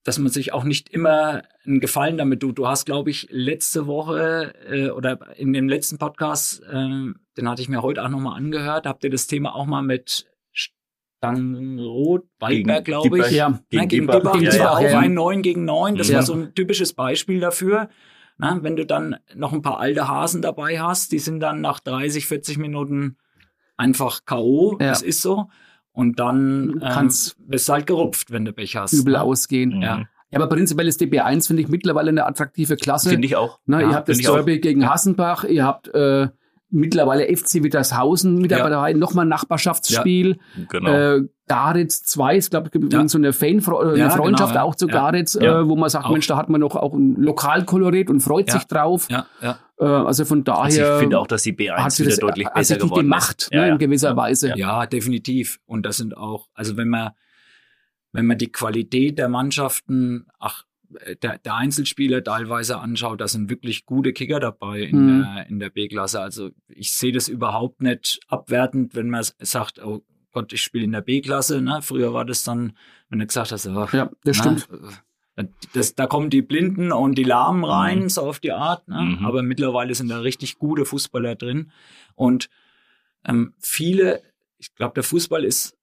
dass 0.03 0.19
man 0.19 0.31
sich 0.31 0.53
auch 0.53 0.63
nicht 0.63 0.89
immer 0.89 1.41
einen 1.65 1.79
Gefallen 1.79 2.17
damit 2.17 2.41
tut. 2.41 2.59
Du 2.59 2.67
hast, 2.67 2.85
glaube 2.85 3.09
ich, 3.09 3.27
letzte 3.31 3.87
Woche 3.87 4.53
äh, 4.69 4.89
oder 4.89 5.35
in 5.37 5.51
dem 5.51 5.67
letzten 5.67 5.97
Podcast, 5.97 6.61
ähm, 6.71 7.15
den 7.37 7.49
hatte 7.49 7.63
ich 7.63 7.69
mir 7.69 7.81
heute 7.81 8.03
auch 8.03 8.09
nochmal 8.09 8.37
angehört, 8.37 8.85
habt 8.85 9.03
ihr 9.03 9.09
das 9.09 9.25
Thema 9.25 9.55
auch 9.55 9.65
mal 9.65 9.81
mit 9.81 10.27
Stangenroth, 11.25 12.25
Waldberg, 12.39 12.85
glaube 12.85 13.19
ich. 13.19 13.31
Ja, 13.31 13.59
Gegen 13.69 13.87
gegen 13.87 14.07
Diebach. 14.07 14.19
Diebach, 14.19 14.39
Diebach, 14.39 14.59
war 14.59 14.77
auch 14.77 14.81
ja. 14.81 14.99
ein 14.99 15.13
9 15.15 15.41
gegen 15.41 15.65
9. 15.65 15.95
Das 15.95 16.09
Ja. 16.09 16.17
war 16.17 16.23
so 16.23 16.33
ein 16.33 16.53
typisches 16.53 16.93
Beispiel 16.93 17.39
dafür. 17.39 17.89
Na, 18.37 18.61
wenn 18.61 18.75
du 18.75 18.85
dann 18.85 19.15
noch 19.33 19.53
ein 19.53 19.61
paar 19.61 19.79
alte 19.79 20.07
Hasen 20.07 20.41
dabei 20.41 20.79
hast, 20.79 21.11
die 21.13 21.19
sind 21.19 21.39
dann 21.39 21.61
nach 21.61 21.79
30, 21.79 22.27
40 22.27 22.57
Minuten 22.57 23.17
einfach 23.77 24.25
K.O. 24.25 24.77
Ja. 24.79 24.87
Das 24.89 25.01
ist 25.01 25.21
so. 25.21 25.49
Und 25.91 26.19
dann 26.19 26.81
ähm, 26.83 27.09
bist 27.47 27.69
du 27.69 27.73
halt 27.73 27.87
gerupft, 27.87 28.31
wenn 28.31 28.43
du 28.45 28.51
Pech 28.53 28.75
hast. 28.75 28.93
übel 28.93 29.13
ne? 29.13 29.21
ausgehen. 29.21 29.81
Ja. 29.81 30.03
Ja, 30.31 30.39
aber 30.41 30.47
prinzipiell 30.47 30.87
ist 30.87 30.99
DB1, 31.01 31.47
finde 31.47 31.61
ich, 31.61 31.69
mittlerweile 31.69 32.09
eine 32.09 32.25
attraktive 32.25 32.75
Klasse. 32.75 33.09
Finde 33.09 33.25
ich 33.27 33.35
auch. 33.37 33.59
Ne, 33.65 33.81
Ja, 33.81 33.89
ihr 33.89 33.95
habt 33.95 34.09
das. 34.09 34.17
Derby 34.17 34.59
gegen 34.59 34.89
Hassenbach, 34.89 35.45
ihr 35.45 35.63
habt 35.63 35.87
äh, 35.93 36.27
mittlerweile 36.69 37.25
FC 37.33 37.63
Wittershausen 37.63 38.39
mit 38.39 38.51
Ja. 38.51 38.67
dabei, 38.67 38.91
nochmal 38.93 39.25
ein 39.25 39.29
Nachbarschaftsspiel. 39.29 40.37
Genau. 40.69 40.89
Äh, 40.91 41.21
Garitz 41.47 42.03
2, 42.03 42.37
ich 42.37 42.49
glaube, 42.49 42.65
es 42.65 42.71
gibt 42.71 42.83
Ja. 42.91 42.97
übrigens 42.97 43.11
so 43.13 43.17
eine, 43.19 43.31
Fanfre 43.31 43.93
äh, 43.93 43.99
Ja, 43.99 44.05
eine 44.07 44.15
Freundschaft 44.15 44.51
genau, 44.53 44.63
ja. 44.65 44.69
auch 44.69 44.75
zu 44.75 44.87
Ja. 44.87 44.93
Garitz, 44.93 45.35
Ja. 45.39 45.61
Äh, 45.61 45.69
wo 45.69 45.75
man 45.77 45.89
sagt, 45.89 46.05
Auch. 46.07 46.11
Mensch, 46.11 46.27
da 46.27 46.35
hat 46.37 46.49
man 46.49 46.59
noch 46.59 46.75
auch 46.75 46.93
ein 46.93 47.15
Lokalkolorit 47.15 48.09
und 48.09 48.19
freut 48.19 48.47
Ja. 48.49 48.55
sich 48.55 48.65
drauf. 48.65 49.07
Ja, 49.09 49.27
ja. 49.41 49.59
Äh, 49.79 49.85
also 49.85 50.25
von 50.25 50.43
daher. 50.43 50.63
Also 50.63 50.93
ich 50.93 50.99
finde 50.99 51.19
auch, 51.19 51.27
dass 51.27 51.43
die 51.43 51.53
B1 51.53 51.99
wieder 51.99 52.09
das, 52.09 52.19
deutlich 52.19 52.47
also 52.47 52.57
besser 52.73 52.77
geworden 52.77 53.01
gemacht, 53.03 53.41
ist. 53.43 53.51
ne, 53.53 53.69
in 53.69 53.77
gewisser 53.77 54.15
Weise. 54.15 54.53
Ja, 54.55 54.85
definitiv. 54.85 55.59
Und 55.65 55.85
das 55.85 55.97
sind 55.97 56.15
auch, 56.15 56.47
also 56.53 56.77
wenn 56.77 56.87
man, 56.89 57.11
wenn 58.11 58.25
man 58.25 58.37
die 58.37 58.51
Qualität 58.51 59.17
der 59.17 59.27
Mannschaften, 59.29 60.27
ach, 60.39 60.63
der, 61.23 61.39
der 61.39 61.55
Einzelspieler 61.55 62.23
teilweise 62.23 62.77
anschaut, 62.79 63.19
da 63.19 63.27
sind 63.27 63.49
wirklich 63.49 63.85
gute 63.85 64.13
Kicker 64.13 64.39
dabei 64.39 64.81
in 64.81 65.05
Mhm. 65.05 65.21
der, 65.23 65.45
in 65.49 65.59
der 65.59 65.69
B-Klasse. 65.69 66.21
Also 66.21 66.51
ich 66.67 66.93
sehe 66.93 67.11
das 67.11 67.27
überhaupt 67.27 67.81
nicht 67.81 68.19
abwertend, 68.27 68.95
wenn 68.95 69.09
man 69.09 69.25
sagt, 69.39 69.83
oh 69.83 70.03
Gott, 70.31 70.53
ich 70.53 70.61
spiele 70.61 70.85
in 70.85 70.91
der 70.91 71.01
B-Klasse. 71.01 71.61
Ne? 71.61 71.79
Früher 71.81 72.13
war 72.13 72.23
das 72.23 72.43
dann, 72.43 72.77
wenn 73.09 73.19
du 73.19 73.25
gesagt 73.25 73.51
hast, 73.51 73.67
oh, 73.67 73.87
Ja, 73.91 74.09
das 74.23 74.37
ne, 74.45 74.59
stimmt. 74.59 74.69
Das, 75.73 75.95
da 75.95 76.07
kommen 76.07 76.29
die 76.29 76.41
Blinden 76.41 76.91
und 76.91 77.17
die 77.17 77.23
Lahmen 77.23 77.65
rein, 77.65 78.03
Mhm. 78.03 78.09
so 78.09 78.21
auf 78.21 78.39
die 78.39 78.53
Art. 78.53 78.87
Ne? 78.87 79.17
Mhm. 79.19 79.25
Aber 79.25 79.43
mittlerweile 79.43 79.93
sind 79.93 80.09
da 80.09 80.19
richtig 80.19 80.57
gute 80.57 80.85
Fußballer 80.85 81.35
drin. 81.35 81.71
Und 82.15 82.49
ähm, 83.25 83.53
viele, 83.59 84.21
ich 84.57 84.73
glaube, 84.75 84.93
der 84.93 85.03
Fußball 85.03 85.43
ist 85.43 85.75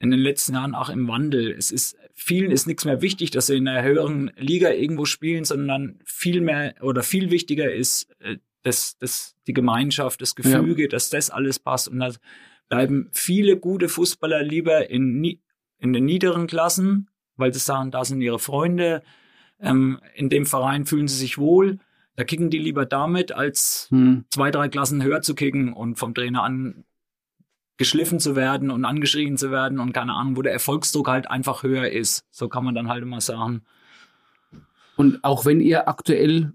in 0.00 0.10
den 0.10 0.20
letzten 0.20 0.54
Jahren 0.54 0.74
auch 0.74 0.88
im 0.90 1.06
Wandel. 1.06 1.52
Es 1.52 1.70
ist, 1.70 1.96
vielen 2.14 2.50
ist 2.50 2.66
nichts 2.66 2.84
mehr 2.84 3.00
wichtig, 3.00 3.30
dass 3.30 3.46
sie 3.46 3.56
in 3.56 3.68
einer 3.68 3.82
höheren 3.86 4.32
Liga 4.36 4.70
irgendwo 4.70 5.04
spielen, 5.04 5.44
sondern 5.44 6.00
viel 6.04 6.40
mehr 6.40 6.74
oder 6.82 7.02
viel 7.02 7.30
wichtiger 7.30 7.72
ist, 7.72 8.10
äh, 8.20 8.38
dass, 8.62 8.98
dass 8.98 9.36
die 9.46 9.52
Gemeinschaft, 9.52 10.20
das 10.20 10.34
Gefüge, 10.34 10.88
dass 10.88 11.10
das 11.10 11.30
alles 11.30 11.58
passt. 11.58 11.86
Und 11.88 12.00
da 12.00 12.10
bleiben 12.68 13.08
viele 13.12 13.58
gute 13.58 13.88
Fußballer 13.88 14.42
lieber 14.42 14.90
in, 14.90 15.22
in 15.78 15.92
den 15.92 16.04
niederen 16.06 16.46
Klassen, 16.46 17.08
weil 17.36 17.52
sie 17.52 17.60
sagen, 17.60 17.90
da 17.90 18.04
sind 18.04 18.20
ihre 18.20 18.38
Freunde, 18.38 19.02
ähm, 19.60 20.00
in 20.14 20.28
dem 20.28 20.46
Verein 20.46 20.86
fühlen 20.86 21.08
sie 21.08 21.16
sich 21.16 21.38
wohl. 21.38 21.78
Da 22.16 22.24
kicken 22.24 22.50
die 22.50 22.58
lieber 22.58 22.86
damit, 22.86 23.32
als 23.32 23.88
Hm. 23.90 24.24
zwei, 24.30 24.50
drei 24.50 24.68
Klassen 24.68 25.02
höher 25.02 25.22
zu 25.22 25.34
kicken 25.34 25.72
und 25.72 25.96
vom 25.98 26.14
Trainer 26.14 26.42
an 26.42 26.84
geschliffen 27.76 28.20
zu 28.20 28.36
werden 28.36 28.70
und 28.70 28.84
angeschrien 28.84 29.36
zu 29.36 29.50
werden 29.50 29.80
und 29.80 29.92
keine 29.92 30.14
Ahnung, 30.14 30.36
wo 30.36 30.42
der 30.42 30.52
Erfolgsdruck 30.52 31.08
halt 31.08 31.28
einfach 31.28 31.64
höher 31.64 31.90
ist. 31.90 32.24
So 32.30 32.48
kann 32.48 32.64
man 32.64 32.74
dann 32.74 32.88
halt 32.88 33.02
immer 33.02 33.20
sagen. 33.20 33.62
Und 34.96 35.24
auch 35.24 35.44
wenn 35.44 35.60
ihr 35.60 35.88
aktuell 35.88 36.52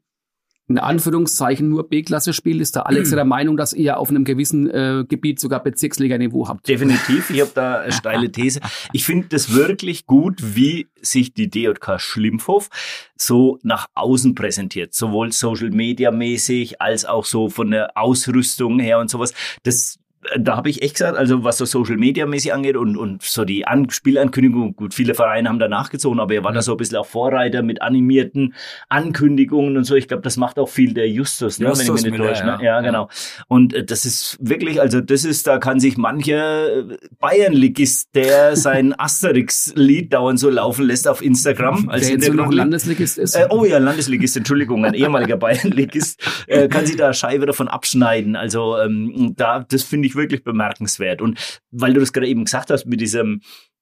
in 0.69 0.77
Anführungszeichen 0.77 1.67
nur 1.67 1.89
B-Klasse 1.89 2.31
spielt, 2.31 2.61
ist 2.61 2.75
der 2.75 2.85
Alex 2.85 3.09
ja 3.09 3.15
der 3.17 3.25
Meinung, 3.25 3.57
dass 3.57 3.73
ihr 3.73 3.97
auf 3.97 4.09
einem 4.09 4.23
gewissen 4.23 4.69
äh, 4.69 5.03
Gebiet 5.07 5.39
sogar 5.39 5.63
Bezirksliga-Niveau 5.63 6.47
habt. 6.47 6.67
Definitiv, 6.67 7.31
ich 7.31 7.41
habe 7.41 7.51
da 7.53 7.79
eine 7.81 7.91
steile 7.91 8.31
These. 8.31 8.59
Ich 8.93 9.03
finde 9.03 9.27
das 9.29 9.53
wirklich 9.53 10.05
gut, 10.05 10.55
wie 10.55 10.87
sich 11.01 11.33
die 11.33 11.49
DJK 11.49 11.99
Schlimpfhof 11.99 12.69
so 13.17 13.59
nach 13.63 13.87
außen 13.95 14.35
präsentiert, 14.35 14.93
sowohl 14.93 15.31
Social 15.31 15.71
Media 15.71 16.11
mäßig 16.11 16.79
als 16.79 17.05
auch 17.05 17.25
so 17.25 17.49
von 17.49 17.71
der 17.71 17.97
Ausrüstung 17.97 18.79
her 18.79 18.99
und 18.99 19.09
sowas. 19.09 19.33
Das 19.63 19.97
da 20.37 20.57
habe 20.57 20.69
ich 20.69 20.81
echt 20.81 20.95
gesagt, 20.95 21.17
also 21.17 21.43
was 21.43 21.57
so 21.57 21.65
Social 21.65 21.97
Media 21.97 22.25
mäßig 22.25 22.53
angeht 22.53 22.75
und, 22.75 22.97
und 22.97 23.23
so 23.23 23.45
die 23.45 23.67
An 23.67 23.89
Spielankündigung, 23.89 24.75
gut, 24.75 24.93
viele 24.93 25.13
Vereine 25.13 25.49
haben 25.49 25.59
da 25.59 25.67
nachgezogen, 25.67 26.19
aber 26.19 26.33
er 26.33 26.43
war 26.43 26.53
da 26.53 26.61
so 26.61 26.71
ein 26.71 26.77
bisschen 26.77 26.97
auch 26.97 27.05
Vorreiter 27.05 27.61
mit 27.63 27.81
animierten 27.81 28.53
Ankündigungen 28.89 29.77
und 29.77 29.83
so. 29.83 29.95
Ich 29.95 30.07
glaube, 30.07 30.23
das 30.23 30.37
macht 30.37 30.59
auch 30.59 30.69
viel 30.69 30.93
der 30.93 31.09
Justus, 31.09 31.59
ne, 31.59 31.67
wenn 31.67 31.73
ich 31.73 31.79
Justus 31.79 32.03
mich 32.03 32.11
nicht 32.11 32.21
täusche. 32.21 32.45
Ne? 32.45 32.57
ja. 32.61 32.69
Ja, 32.69 32.81
genau. 32.81 33.09
Und 33.47 33.73
äh, 33.73 33.83
das 33.83 34.05
ist 34.05 34.37
wirklich, 34.39 34.79
also 34.79 35.01
das 35.01 35.25
ist, 35.25 35.47
da 35.47 35.57
kann 35.57 35.79
sich 35.79 35.97
mancher 35.97 36.77
äh, 36.77 36.97
Bayern-Ligist, 37.19 38.09
der 38.13 38.55
sein 38.55 38.93
Asterix-Lied 38.97 40.13
dauernd 40.13 40.39
so 40.39 40.49
laufen 40.49 40.85
lässt 40.85 41.07
auf 41.07 41.21
Instagram 41.21 41.89
als 41.89 42.07
der 42.07 42.15
jetzt 42.15 42.27
nur 42.27 42.45
noch. 42.45 42.53
Landesligist 42.53 43.17
ist. 43.17 43.35
Äh, 43.35 43.47
oh 43.49 43.65
ja, 43.65 43.79
Landesligist, 43.79 44.37
Entschuldigung, 44.37 44.85
ein 44.85 44.93
ehemaliger 44.93 45.37
Bayernligist, 45.37 46.21
äh, 46.47 46.67
kann 46.67 46.85
sich 46.85 46.95
da 46.95 47.13
Scheibe 47.13 47.45
davon 47.45 47.67
abschneiden. 47.67 48.35
Also 48.35 48.77
ähm, 48.77 49.33
da, 49.35 49.65
das 49.67 49.83
finde 49.83 50.07
ich 50.07 50.08
wirklich 50.15 50.43
bemerkenswert. 50.43 51.21
Und 51.21 51.61
weil 51.71 51.93
du 51.93 51.99
das 51.99 52.13
gerade 52.13 52.27
eben 52.27 52.45
gesagt 52.45 52.69
hast 52.69 52.85
mit 52.85 53.01
diesem, 53.01 53.41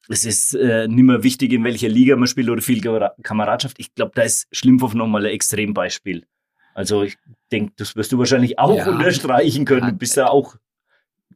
es 0.09 0.23
ist 0.25 0.53
äh, 0.55 0.87
nicht 0.87 1.03
mehr 1.03 1.23
wichtig, 1.23 1.51
in 1.53 1.63
welcher 1.63 1.89
Liga 1.89 2.15
man 2.15 2.27
spielt 2.27 2.49
oder 2.49 2.61
viel 2.61 2.79
Kamera- 2.81 3.13
Kameradschaft. 3.23 3.77
Ich 3.79 3.93
glaube, 3.93 4.11
da 4.15 4.21
ist 4.23 4.47
Schlimmhoff 4.51 4.93
nochmal 4.93 5.25
ein 5.25 5.31
Extrembeispiel. 5.33 6.25
Also 6.73 7.03
ich 7.03 7.17
denke, 7.51 7.73
das 7.77 7.95
wirst 7.95 8.11
du 8.11 8.17
wahrscheinlich 8.19 8.59
auch 8.59 8.77
Ja. 8.77 8.89
unterstreichen 8.89 9.65
können. 9.65 9.89
Du 9.89 9.97
bist 9.97 10.15
da 10.15 10.27
auch 10.27 10.55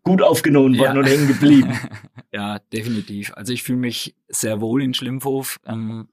gut 0.03 0.21
aufgenommen 0.21 0.77
worden 0.77 0.93
Ja. 0.95 0.99
und 0.99 1.05
hängen 1.05 1.27
geblieben. 1.27 1.77
ja, 2.31 2.59
definitiv. 2.71 3.33
Also 3.35 3.51
ich 3.51 3.63
fühle 3.63 3.79
mich 3.79 4.15
sehr 4.29 4.61
wohl 4.61 4.81
in 4.83 4.93
Schlimmhof. 4.93 5.59
Ähm, 5.65 6.07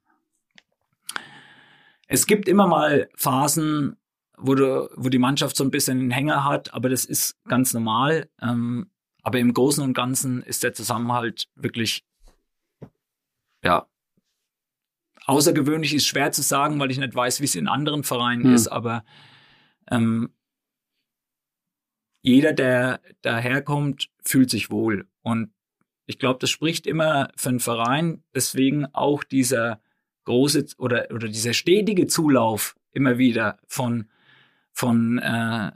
es 2.06 2.26
gibt 2.26 2.48
immer 2.48 2.66
mal 2.66 3.08
Phasen, 3.16 3.96
wo, 4.40 4.54
du, 4.54 4.88
wo 4.96 5.08
die 5.08 5.18
Mannschaft 5.18 5.56
so 5.56 5.64
ein 5.64 5.70
bisschen 5.70 5.98
einen 5.98 6.10
Hänger 6.10 6.44
hat, 6.44 6.72
aber 6.74 6.88
das 6.88 7.04
ist 7.04 7.36
ganz 7.44 7.74
normal. 7.74 8.28
Ähm, 8.40 8.90
aber 9.22 9.38
im 9.38 9.52
Großen 9.52 9.82
und 9.82 9.94
Ganzen 9.94 10.42
ist 10.42 10.62
der 10.62 10.72
Zusammenhalt 10.72 11.48
wirklich, 11.54 12.04
ja, 13.62 13.86
außergewöhnlich 15.26 15.94
ist 15.94 16.06
schwer 16.06 16.32
zu 16.32 16.42
sagen, 16.42 16.80
weil 16.80 16.90
ich 16.90 16.98
nicht 16.98 17.14
weiß, 17.14 17.40
wie 17.40 17.44
es 17.44 17.54
in 17.54 17.68
anderen 17.68 18.04
Vereinen 18.04 18.44
Hm. 18.44 18.54
ist, 18.54 18.68
aber 18.68 19.04
ähm, 19.90 20.30
jeder, 22.22 22.52
der 22.52 23.00
daherkommt, 23.22 24.10
fühlt 24.24 24.50
sich 24.50 24.70
wohl. 24.70 25.06
Und 25.22 25.52
ich 26.06 26.18
glaube, 26.18 26.38
das 26.40 26.50
spricht 26.50 26.86
immer 26.86 27.30
für 27.36 27.50
einen 27.50 27.60
Verein. 27.60 28.22
Deswegen 28.34 28.86
auch 28.94 29.22
dieser 29.24 29.80
große 30.24 30.66
oder, 30.78 31.08
oder 31.10 31.28
dieser 31.28 31.52
stetige 31.52 32.06
Zulauf 32.06 32.76
immer 32.92 33.18
wieder 33.18 33.58
von, 33.66 34.08
von 34.78 35.18
äh, 35.18 35.72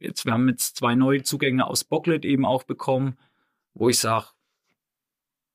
jetzt, 0.00 0.26
wir 0.26 0.32
haben 0.32 0.48
jetzt 0.48 0.76
zwei 0.76 0.96
neue 0.96 1.22
Zugänge 1.22 1.64
aus 1.64 1.84
Bocklet 1.84 2.24
eben 2.24 2.44
auch 2.44 2.64
bekommen, 2.64 3.16
wo 3.72 3.88
ich 3.88 4.00
sage, 4.00 4.26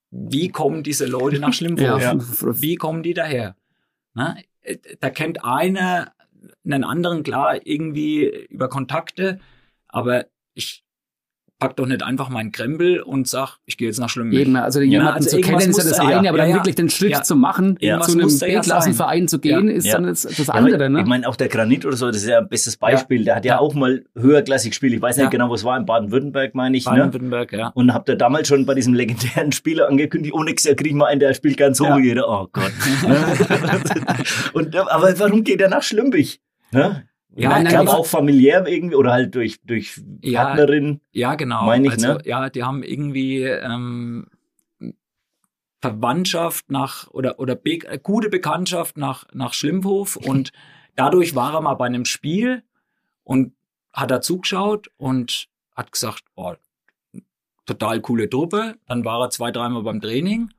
wie 0.09 0.47
kommen 0.47 0.83
diese 0.83 1.05
Leute 1.05 1.39
nach 1.39 1.51
Schlimmwurf? 1.53 2.01
Ja. 2.01 2.15
Wie 2.61 2.75
kommen 2.75 3.03
die 3.03 3.13
daher? 3.13 3.57
Na, 4.13 4.38
äh, 4.61 4.77
da 5.01 5.09
kennt 5.09 5.43
einer 5.43 6.13
einen 6.63 6.85
anderen, 6.85 7.23
klar, 7.23 7.65
irgendwie 7.65 8.25
über 8.47 8.69
Kontakte, 8.69 9.41
aber 9.89 10.27
ich 10.53 10.85
pack 11.60 11.76
doch 11.76 11.88
nicht 11.88 12.03
einfach 12.03 12.30
meinen 12.30 12.51
Krempel 12.51 13.01
und 13.01 13.28
sag, 13.28 13.58
ich 13.66 13.78
gehe 13.78 13.88
jetzt 13.88 13.99
nach 13.99 14.10
Schlimmwurf. 14.10 14.39
Eben, 14.39 14.55
also 14.58 14.80
jemanden 14.80 15.14
also 15.14 15.30
zu 15.30 15.41
kennen 15.41 15.58
ist 15.72 15.78
ja 15.78 15.84
das 15.86 15.97
da- 15.97 16.03
eine, 16.03 16.12
ja, 16.12 16.18
aber 16.20 16.28
ja, 16.28 16.36
dann 16.38 16.49
ja. 16.49 16.55
wirklich 16.58 16.76
den 16.76 16.89
Schritt 16.89 17.10
Ja. 17.12 17.24
zu 17.24 17.36
machen, 17.36 17.78
Ja. 17.82 17.99
zu 18.01 18.12
einem 18.12 18.30
ja 18.30 18.38
B-Klassenverein 18.60 19.28
zu 19.28 19.39
gehen, 19.39 19.68
Ja. 19.68 19.76
ist 19.76 19.86
Ja. 19.86 19.93
dann 19.95 20.03
das, 20.03 20.22
das 20.22 20.38
Ja, 20.47 20.53
andere, 20.53 20.88
ne? 20.89 20.99
Ich 21.01 21.08
meine, 21.08 21.28
auch 21.28 21.36
der 21.36 21.47
Granit 21.47 21.84
oder 21.86 21.97
so, 21.97 22.08
das 22.08 22.18
ist 22.18 22.28
ja 22.28 22.38
ein 22.38 22.47
bestes 22.47 22.78
Beispiel. 22.78 23.24
Der 23.26 23.36
hat 23.38 23.45
ja, 23.45 23.55
Ja. 23.55 23.60
auch 23.60 23.74
mal 23.74 24.03
höherklassig 24.16 24.70
gespielt. 24.72 24.93
Ich 24.93 25.01
weiß 25.01 25.18
nicht 25.18 25.24
Ja. 25.24 25.30
genau, 25.30 25.49
wo 25.49 25.55
es 25.55 25.64
war, 25.64 25.78
in 25.78 25.86
Baden-Württemberg, 25.88 26.53
meine 26.53 26.78
ich. 26.78 26.86
Ne? 26.86 26.91
Baden-Württemberg, 26.91 27.51
ja. 27.53 27.70
Und 27.74 27.91
habt 27.93 28.08
ihr 28.10 28.16
damals 28.18 28.47
schon 28.47 28.66
bei 28.68 28.76
diesem 28.76 28.93
legendären 28.93 29.51
Spieler 29.51 29.88
angekündigt, 29.89 30.36
oh, 30.36 30.43
nächstes 30.43 30.70
Jahr 30.70 30.76
kriegen 30.76 30.97
wir 30.99 31.08
einen, 31.08 31.20
der 31.20 31.34
spielt 31.34 31.58
ganz 31.58 31.80
hoch. 31.80 31.88
Ja. 31.88 31.97
Jeder, 31.97 32.30
oh 32.30 32.47
Gott. 32.51 32.72
und, 34.53 34.76
aber 34.76 35.20
warum 35.20 35.43
geht 35.43 35.62
er 35.62 35.70
nach 35.70 35.82
Schlümbich? 35.84 36.39
Ne? 36.72 37.08
Ja, 37.38 37.57
ich 37.57 37.63
nein, 37.63 37.67
glaube 37.67 37.91
auch 37.91 38.05
familiär 38.05 38.65
irgendwie 38.67 38.95
oder 38.95 39.11
halt 39.11 39.35
durch, 39.35 39.59
durch 39.63 40.01
Ja. 40.21 40.45
Partnerin. 40.45 41.01
Ja, 41.11 41.35
genau. 41.35 41.65
Meine 41.65 41.88
ich, 41.88 41.93
also, 41.93 42.13
ne? 42.13 42.19
Ja, 42.25 42.49
die 42.49 42.63
haben 42.63 42.81
irgendwie 42.83 43.43
ähm, 43.43 44.27
Verwandtschaft 45.81 46.71
nach 46.71 47.07
oder 47.11 47.39
oder 47.39 47.55
be 47.55 47.77
gute 48.01 48.29
Bekanntschaft 48.29 48.97
nach 48.97 49.25
nach 49.33 49.53
Schlimmhof 49.53 50.15
und 50.27 50.51
dadurch 50.95 51.35
war 51.35 51.53
er 51.53 51.61
mal 51.61 51.75
bei 51.75 51.85
einem 51.85 52.05
Spiel 52.05 52.63
und 53.23 53.53
hat 53.93 54.09
da 54.09 54.19
zugeschaut 54.19 54.89
und 54.97 55.47
hat 55.75 55.91
gesagt, 55.91 56.23
oh, 56.35 56.53
total 57.67 58.01
coole 58.01 58.29
Truppe. 58.29 58.75
Dann 58.88 59.05
war 59.05 59.21
er 59.21 59.29
zwei, 59.29 59.51
dreimal 59.51 59.83
beim 59.83 60.01
Training 60.01 60.49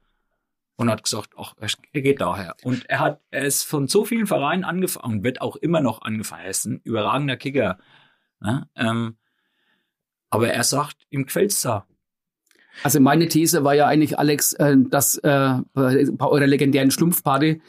und 0.79 0.89
hat 0.89 1.03
gesagt, 1.03 1.31
ach, 1.37 1.55
er 1.93 2.01
geht 2.01 2.21
daher. 2.21 2.55
Und 2.63 2.89
er 2.89 3.01
hat, 3.01 3.21
er 3.33 3.45
ist 3.45 3.65
von 3.65 3.89
so 3.89 4.05
vielen 4.05 4.29
Vereinen 4.29 4.63
angefangen 4.63 5.19
und 5.19 5.25
wird 5.25 5.41
auch 5.41 5.57
immer 5.57 5.81
noch 5.81 6.03
angefangen. 6.03 6.45
Er 6.45 6.51
ist 6.51 6.67
ein 6.67 6.81
überragender 6.85 7.37
Kicker. 7.37 7.79
Ne? 8.41 8.69
Ähm, 8.77 9.17
aber 10.31 10.51
er 10.53 10.63
sagt, 10.63 10.97
ihm 11.11 11.25
gefällt's 11.25 11.63
da. 11.63 11.85
Also 12.85 13.01
meine 13.01 13.27
These 13.27 13.65
war 13.65 13.75
ja 13.75 13.89
eigentlich, 13.89 14.21
Alex, 14.21 14.53
äh, 14.53 14.77
dass 14.79 15.17
äh, 15.19 15.55
bei 15.75 16.27
eurer 16.27 16.47
legendären 16.47 16.93
Schlumpfparty 16.93 17.61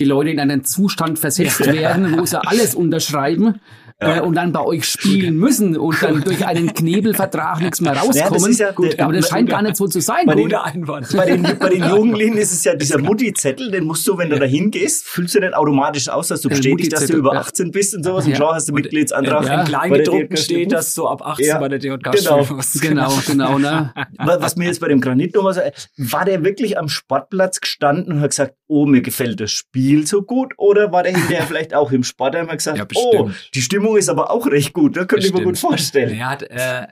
die 0.00 0.04
Leute 0.06 0.30
in 0.30 0.40
einen 0.40 0.64
Zustand 0.64 1.18
versetzt 1.18 1.66
werden, 1.66 2.18
wo 2.18 2.24
sie 2.24 2.42
alles 2.42 2.74
unterschreiben 2.74 3.60
äh, 4.00 4.20
und 4.20 4.34
dann 4.34 4.52
bei 4.52 4.60
euch 4.60 4.84
spielen 4.86 5.36
müssen 5.36 5.76
und 5.76 6.02
dann 6.02 6.22
durch 6.22 6.44
einen 6.46 6.74
Knebelvertrag 6.74 7.60
nichts 7.60 7.80
mehr 7.80 7.92
rauskommen. 7.96 8.50
ist 8.50 8.60
ja 8.60 8.72
Gut, 8.72 8.92
der- 8.94 9.04
aber 9.04 9.12
das 9.14 9.28
scheint 9.28 9.48
gar 9.48 9.62
nicht 9.62 9.76
so 9.76 9.86
zu 9.86 10.00
sein. 10.00 10.26
Bei 10.26 10.34
den- 10.34 10.52
Einwand. 10.54 11.08
Bei 11.16 11.26
den, 11.26 11.42
bei 11.58 11.68
den 11.68 11.84
Jugendlichen 11.88 12.36
ist 12.36 12.52
es 12.52 12.64
ja 12.64 12.74
dieser 12.74 12.98
Mutti-Zettel, 12.98 13.70
den 13.70 13.84
musst 13.84 14.06
du, 14.06 14.16
wenn 14.18 14.30
du 14.30 14.38
da 14.38 14.46
hingehst, 14.46 15.04
füllst 15.04 15.34
du 15.34 15.40
den 15.40 15.54
automatisch 15.54 16.08
aus, 16.08 16.28
dass 16.28 16.40
du 16.42 16.48
bestätigst, 16.48 16.92
dass 16.92 17.06
du 17.06 17.16
über 17.16 17.34
ja. 17.34 17.40
18 17.40 17.70
bist 17.70 17.94
und 17.94 18.02
sowas. 18.04 18.24
Und 18.24 18.32
Ja. 18.32 18.36
schau, 18.36 18.52
hast 18.54 18.68
du 18.68 18.72
Mitgliedsantrag. 18.72 19.44
Ja. 19.46 19.60
In 19.60 19.66
Kleingedruckten 19.66 20.36
steht, 20.36 20.72
dass 20.72 20.94
du 20.94 21.06
ab 21.06 21.22
18 21.24 21.46
Ja, 21.46 21.58
bei 21.58 21.68
der 21.68 21.78
DJK 21.78 22.10
genau. 22.12 22.44
musst. 22.50 22.80
Genau, 22.82 23.12
genau, 23.26 23.58
ne? 23.58 23.92
Wa- 24.18 24.38
Was 24.40 24.56
mir 24.56 24.66
jetzt 24.66 24.80
bei 24.80 24.88
dem 24.88 25.00
Granit 25.00 25.34
noch 25.34 25.44
was, 25.44 25.58
war 25.96 26.24
der 26.24 26.44
wirklich 26.44 26.78
am 26.78 26.88
Sportplatz 26.88 27.60
gestanden 27.60 28.12
und 28.14 28.20
hat 28.20 28.30
gesagt, 28.30 28.54
oh, 28.74 28.86
mir 28.86 29.02
gefällt 29.02 29.40
das 29.40 29.50
Spiel 29.52 30.06
so 30.06 30.22
gut? 30.22 30.54
Oder 30.56 30.92
war 30.92 31.02
der 31.02 31.12
hinterher 31.16 31.42
vielleicht 31.46 31.74
auch 31.74 31.92
im 31.92 32.02
Sport, 32.04 32.34
hat 32.36 32.48
gesagt, 32.50 32.78
Ja, 32.78 32.86
oh, 32.94 33.30
die 33.54 33.62
Stimmung 33.62 33.96
ist 33.96 34.08
aber 34.08 34.30
auch 34.30 34.46
recht 34.46 34.72
gut, 34.72 34.96
das 34.96 35.06
könnte 35.06 35.26
ich 35.26 35.32
mir 35.32 35.42
gut 35.42 35.58
vorstellen. 35.58 36.18
Er 36.18 36.30
hat 36.30 36.42
äh, 36.42 36.86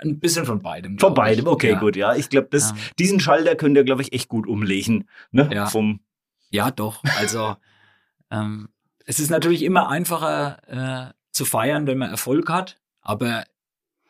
ein 0.00 0.18
bisschen 0.20 0.44
von 0.44 0.60
beidem. 0.60 0.98
Von 0.98 1.14
beidem, 1.14 1.46
okay, 1.46 1.72
ja. 1.72 1.78
gut, 1.78 1.96
ja. 1.96 2.14
Ich 2.14 2.28
glaube, 2.28 2.48
Ja. 2.56 2.72
diesen 2.98 3.20
Schalter 3.20 3.56
könnt 3.56 3.76
ihr, 3.76 3.84
glaube 3.84 4.02
ich, 4.02 4.12
echt 4.12 4.28
gut 4.28 4.46
umlegen. 4.46 5.08
Ne? 5.30 5.48
Ja. 5.52 5.66
Vom, 5.66 6.00
Ja, 6.50 6.70
doch. 6.70 7.02
Also 7.18 7.56
ähm, 8.30 8.68
es 9.06 9.18
ist 9.18 9.30
natürlich 9.30 9.62
immer 9.62 9.88
einfacher 9.88 11.10
äh, 11.10 11.12
zu 11.32 11.44
feiern, 11.44 11.86
wenn 11.86 11.98
man 11.98 12.10
Erfolg 12.10 12.48
hat. 12.48 12.78
Aber 13.00 13.44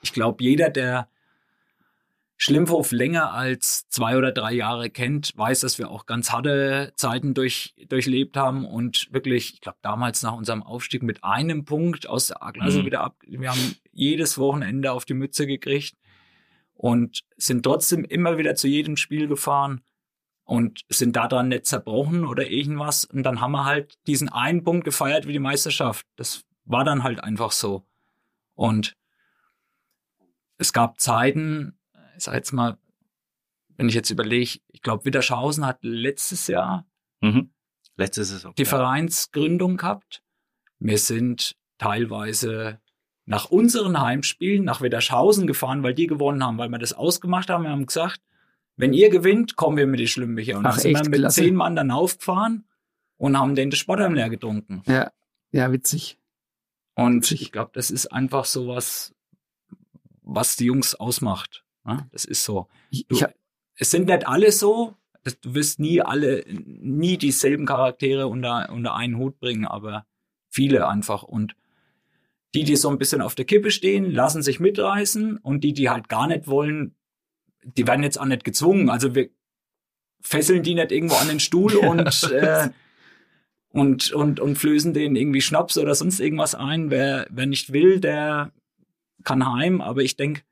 ich 0.03 0.13
glaube, 0.13 0.43
jeder, 0.43 0.69
der 0.71 1.09
Schlimmhof 2.43 2.91
länger 2.91 3.33
als 3.33 3.89
zwei 3.89 4.17
oder 4.17 4.33
drei 4.33 4.53
Jahre 4.53 4.91
kennt, 4.91 5.31
weiß, 5.37 5.61
dass 5.61 5.79
wir 5.79 5.89
auch 5.89 6.07
ganz 6.07 6.33
harte 6.33 6.93
Zeiten 6.97 7.35
durch, 7.35 7.73
durchlebt 7.89 8.37
haben 8.37 8.67
und 8.67 9.07
wirklich, 9.13 9.55
ich 9.55 9.61
glaube, 9.61 9.79
damals 9.81 10.25
nach 10.25 10.33
unserem 10.33 10.61
Aufstieg 10.65 11.05
mit 11.05 11.23
einem 11.23 11.65
Punkt 11.65 12.09
aus 12.09 12.27
der 12.27 12.43
A-Klasse 12.43 12.81
Mhm. 12.81 12.87
wieder 12.87 13.03
ab. 13.03 13.15
Wir 13.25 13.49
haben 13.49 13.77
jedes 13.93 14.39
Wochenende 14.39 14.91
auf 14.91 15.05
die 15.05 15.15
Mütze 15.15 15.47
gekriegt 15.47 15.97
und 16.75 17.21
sind 17.37 17.63
trotzdem 17.63 18.05
immer 18.05 18.39
wieder 18.39 18.57
zu 18.57 18.67
jedem 18.67 18.97
Spiel 18.97 19.29
gefahren 19.29 19.83
und 20.43 20.81
sind 20.89 21.15
daran 21.15 21.47
nicht 21.47 21.67
zerbrochen 21.67 22.25
oder 22.25 22.51
irgendwas. 22.51 23.05
Und 23.05 23.23
dann 23.23 23.41
haben 23.41 23.53
wir 23.53 23.65
halt 23.67 23.95
diesen 24.09 24.29
einen 24.29 24.65
Punkt 24.65 24.85
gefeiert 24.85 25.29
wie 25.29 25.33
die 25.33 25.39
Meisterschaft. 25.39 26.05
Das 26.17 26.43
war 26.65 26.83
dann 26.83 27.05
halt 27.05 27.23
einfach 27.23 27.53
so. 27.53 27.87
Und 28.55 28.97
es 30.59 30.73
gab 30.73 30.99
Zeiten, 30.99 31.79
ich 32.17 32.25
sag 32.25 32.35
jetzt 32.35 32.53
mal, 32.53 32.79
wenn 33.77 33.89
ich 33.89 33.95
jetzt 33.95 34.11
überlege, 34.11 34.59
ich 34.69 34.83
glaube, 34.83 35.05
Witterschausen 35.05 35.67
hat 35.67 35.79
letztes 35.83 36.47
Jahr 36.47 36.87
mhm. 37.21 37.51
Letzte 37.97 38.25
Saison. 38.25 38.55
die 38.57 38.65
Vereinsgründung 38.65 39.77
gehabt. 39.77 40.23
Wir 40.79 40.99
sind 40.99 41.57
teilweise 41.79 42.81
nach 43.25 43.51
unseren 43.51 44.01
Heimspielen 44.01 44.65
nach 44.65 44.81
Wetterschausen 44.81 45.47
gefahren, 45.47 45.83
weil 45.83 45.95
die 45.95 46.07
gewonnen 46.07 46.43
haben, 46.45 46.59
weil 46.59 46.69
wir 46.69 46.79
das 46.79 46.93
ausgemacht 46.93 47.51
haben. 47.51 47.65
Wir 47.65 47.71
haben 47.71 47.87
gesagt, 47.87 48.21
wenn 48.77 48.93
ihr 48.93 49.11
gewinnt, 49.11 49.57
kommen 49.57 49.77
wir 49.77 49.87
mit 49.87 50.01
die 50.01 50.09
Schlimmbecher. 50.09 50.59
Und 50.59 50.67
Ach, 50.67 50.73
dann 50.73 50.81
sind 50.81 50.95
echt? 50.97 51.05
wir 51.05 51.11
mit 51.11 51.21
Klasse. 51.21 51.43
zehn 51.43 51.55
Mann 51.55 51.77
dann 51.77 51.91
aufgefahren 51.91 52.65
und 53.17 53.39
haben 53.39 53.55
den 53.55 53.71
das 53.71 53.79
Sportheim 53.79 54.15
leer 54.15 54.31
getrunken. 54.31 54.83
Ja, 54.87 55.13
ja, 55.53 55.71
witzig. 55.71 56.19
Und 56.95 57.23
Witzig. 57.23 57.43
ich 57.43 57.53
glaube, 57.53 57.71
das 57.75 57.91
ist 57.91 58.07
einfach 58.07 58.45
so 58.45 58.69
was, 58.69 59.15
was 60.23 60.57
die 60.57 60.65
Jungs 60.67 60.95
ausmacht. 60.95 61.62
Das 62.13 62.25
ist 62.25 62.45
so. 62.45 62.69
Ich, 62.91 63.07
Du, 63.07 63.17
ich, 63.17 63.23
hab- 63.23 63.35
es 63.77 63.91
sind 63.91 64.07
nicht 64.07 64.27
alle 64.27 64.53
so. 64.53 64.95
Du 65.43 65.55
wirst 65.55 65.79
nie 65.79 66.01
alle, 66.01 66.45
nie 66.49 67.17
dieselben 67.17 67.65
Charaktere 67.67 68.27
unter, 68.27 68.71
unter 68.73 68.95
einen 68.95 69.17
Hut 69.19 69.39
bringen, 69.39 69.67
aber 69.67 70.05
viele 70.49 70.89
einfach. 70.89 71.23
Und 71.23 71.55
die, 72.55 72.65
die 72.65 72.77
so 72.77 72.89
ein 72.91 72.99
bisschen 72.99 73.21
auf 73.23 73.35
der 73.35 73.45
Kippe 73.45 73.71
stehen, 73.71 74.11
lassen 74.11 74.43
sich 74.43 74.61
mitreißen 74.61 75.39
und 75.39 75.63
die, 75.65 75.73
die 75.73 75.89
halt 75.91 76.09
gar 76.09 76.27
nicht 76.27 76.49
wollen, 76.49 76.95
die 77.65 77.87
werden 77.87 78.03
jetzt 78.03 78.19
auch 78.21 78.25
nicht 78.27 78.45
gezwungen. 78.45 78.91
Also 78.91 79.15
wir 79.15 79.31
fesseln 80.21 80.63
die 80.63 80.75
nicht 80.75 80.93
irgendwo 80.93 81.15
an 81.17 81.29
den 81.29 81.41
Stuhl 81.41 81.75
und, 81.77 82.31
äh, 82.33 82.69
und, 83.71 84.13
und, 84.13 84.41
und 84.41 84.57
flößen 84.57 84.93
denen 84.93 85.17
irgendwie 85.17 85.41
Schnaps 85.41 85.79
oder 85.79 85.95
sonst 85.95 86.21
irgendwas 86.21 86.55
ein. 86.55 86.91
Wer, 86.91 87.27
wer 87.31 87.47
nicht 87.47 87.73
will, 87.73 88.01
der 88.01 88.53
kann 89.25 89.51
heim. 89.51 89.81
Aber 89.81 90.03
ich 90.03 90.17
denke, 90.17 90.43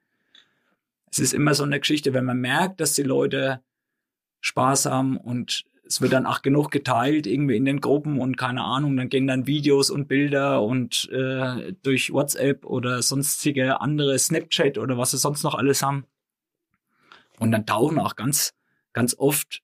es 1.10 1.18
ist 1.18 1.32
immer 1.34 1.54
so 1.54 1.64
eine 1.64 1.80
Geschichte, 1.80 2.14
wenn 2.14 2.24
man 2.24 2.38
merkt, 2.38 2.80
dass 2.80 2.94
die 2.94 3.02
Leute 3.02 3.60
Spaß 4.40 4.86
haben 4.86 5.16
und 5.16 5.64
es 5.86 6.00
wird 6.00 6.12
dann 6.12 6.24
auch 6.24 6.40
genug 6.42 6.70
geteilt, 6.70 7.26
irgendwie 7.26 7.56
in 7.56 7.64
den 7.64 7.80
Gruppen 7.80 8.20
und 8.20 8.36
keine 8.36 8.62
Ahnung, 8.62 8.96
dann 8.96 9.08
gehen 9.08 9.26
dann 9.26 9.46
Videos 9.48 9.90
und 9.90 10.06
Bilder 10.06 10.62
und 10.62 11.08
äh, 11.10 11.72
durch 11.82 12.12
WhatsApp 12.12 12.64
oder 12.64 13.02
sonstige 13.02 13.80
andere 13.80 14.16
Snapchat 14.18 14.78
oder 14.78 14.96
was 14.98 15.10
sie 15.10 15.18
sonst 15.18 15.42
noch 15.42 15.56
alles 15.56 15.82
haben. 15.82 16.06
Und 17.40 17.50
dann 17.52 17.66
tauchen 17.66 17.98
auch 17.98 18.14
ganz, 18.16 18.52
ganz 18.92 19.16
oft 19.18 19.62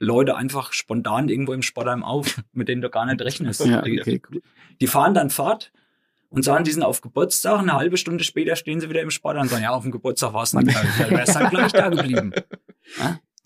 Leute 0.00 0.36
einfach 0.36 0.72
spontan 0.72 1.28
irgendwo 1.28 1.52
im 1.52 1.62
Sportheim 1.62 2.02
auf, 2.02 2.42
mit 2.52 2.68
denen 2.68 2.82
du 2.82 2.90
gar 2.90 3.06
nicht 3.06 3.20
rechnest. 3.20 3.64
ja, 3.64 3.82
Die- 3.82 4.00
okay, 4.00 4.20
cool. 4.30 4.42
die 4.80 4.86
fahren 4.88 5.14
dann 5.14 5.30
fort 5.30 5.72
und 6.30 6.44
sagen, 6.44 6.64
die 6.64 6.72
sind 6.72 6.82
auf 6.82 7.00
Geburtstag. 7.00 7.58
Eine 7.60 7.72
halbe 7.74 7.96
Stunde 7.96 8.22
später 8.24 8.54
stehen 8.56 8.80
sie 8.80 8.88
wieder 8.90 9.00
im 9.02 9.10
Sport 9.10 9.36
und 9.38 9.48
sagen, 9.48 9.62
ja, 9.62 9.70
auf 9.70 9.82
dem 9.82 9.90
Geburtstag 9.92 10.32
war 10.34 10.42
es 10.42 10.52
nicht. 10.54 10.68
Da 10.98 11.10
wärst 11.10 11.36
halt 11.36 11.50
gleich 11.50 11.72
da 11.72 11.88
geblieben. 11.88 12.32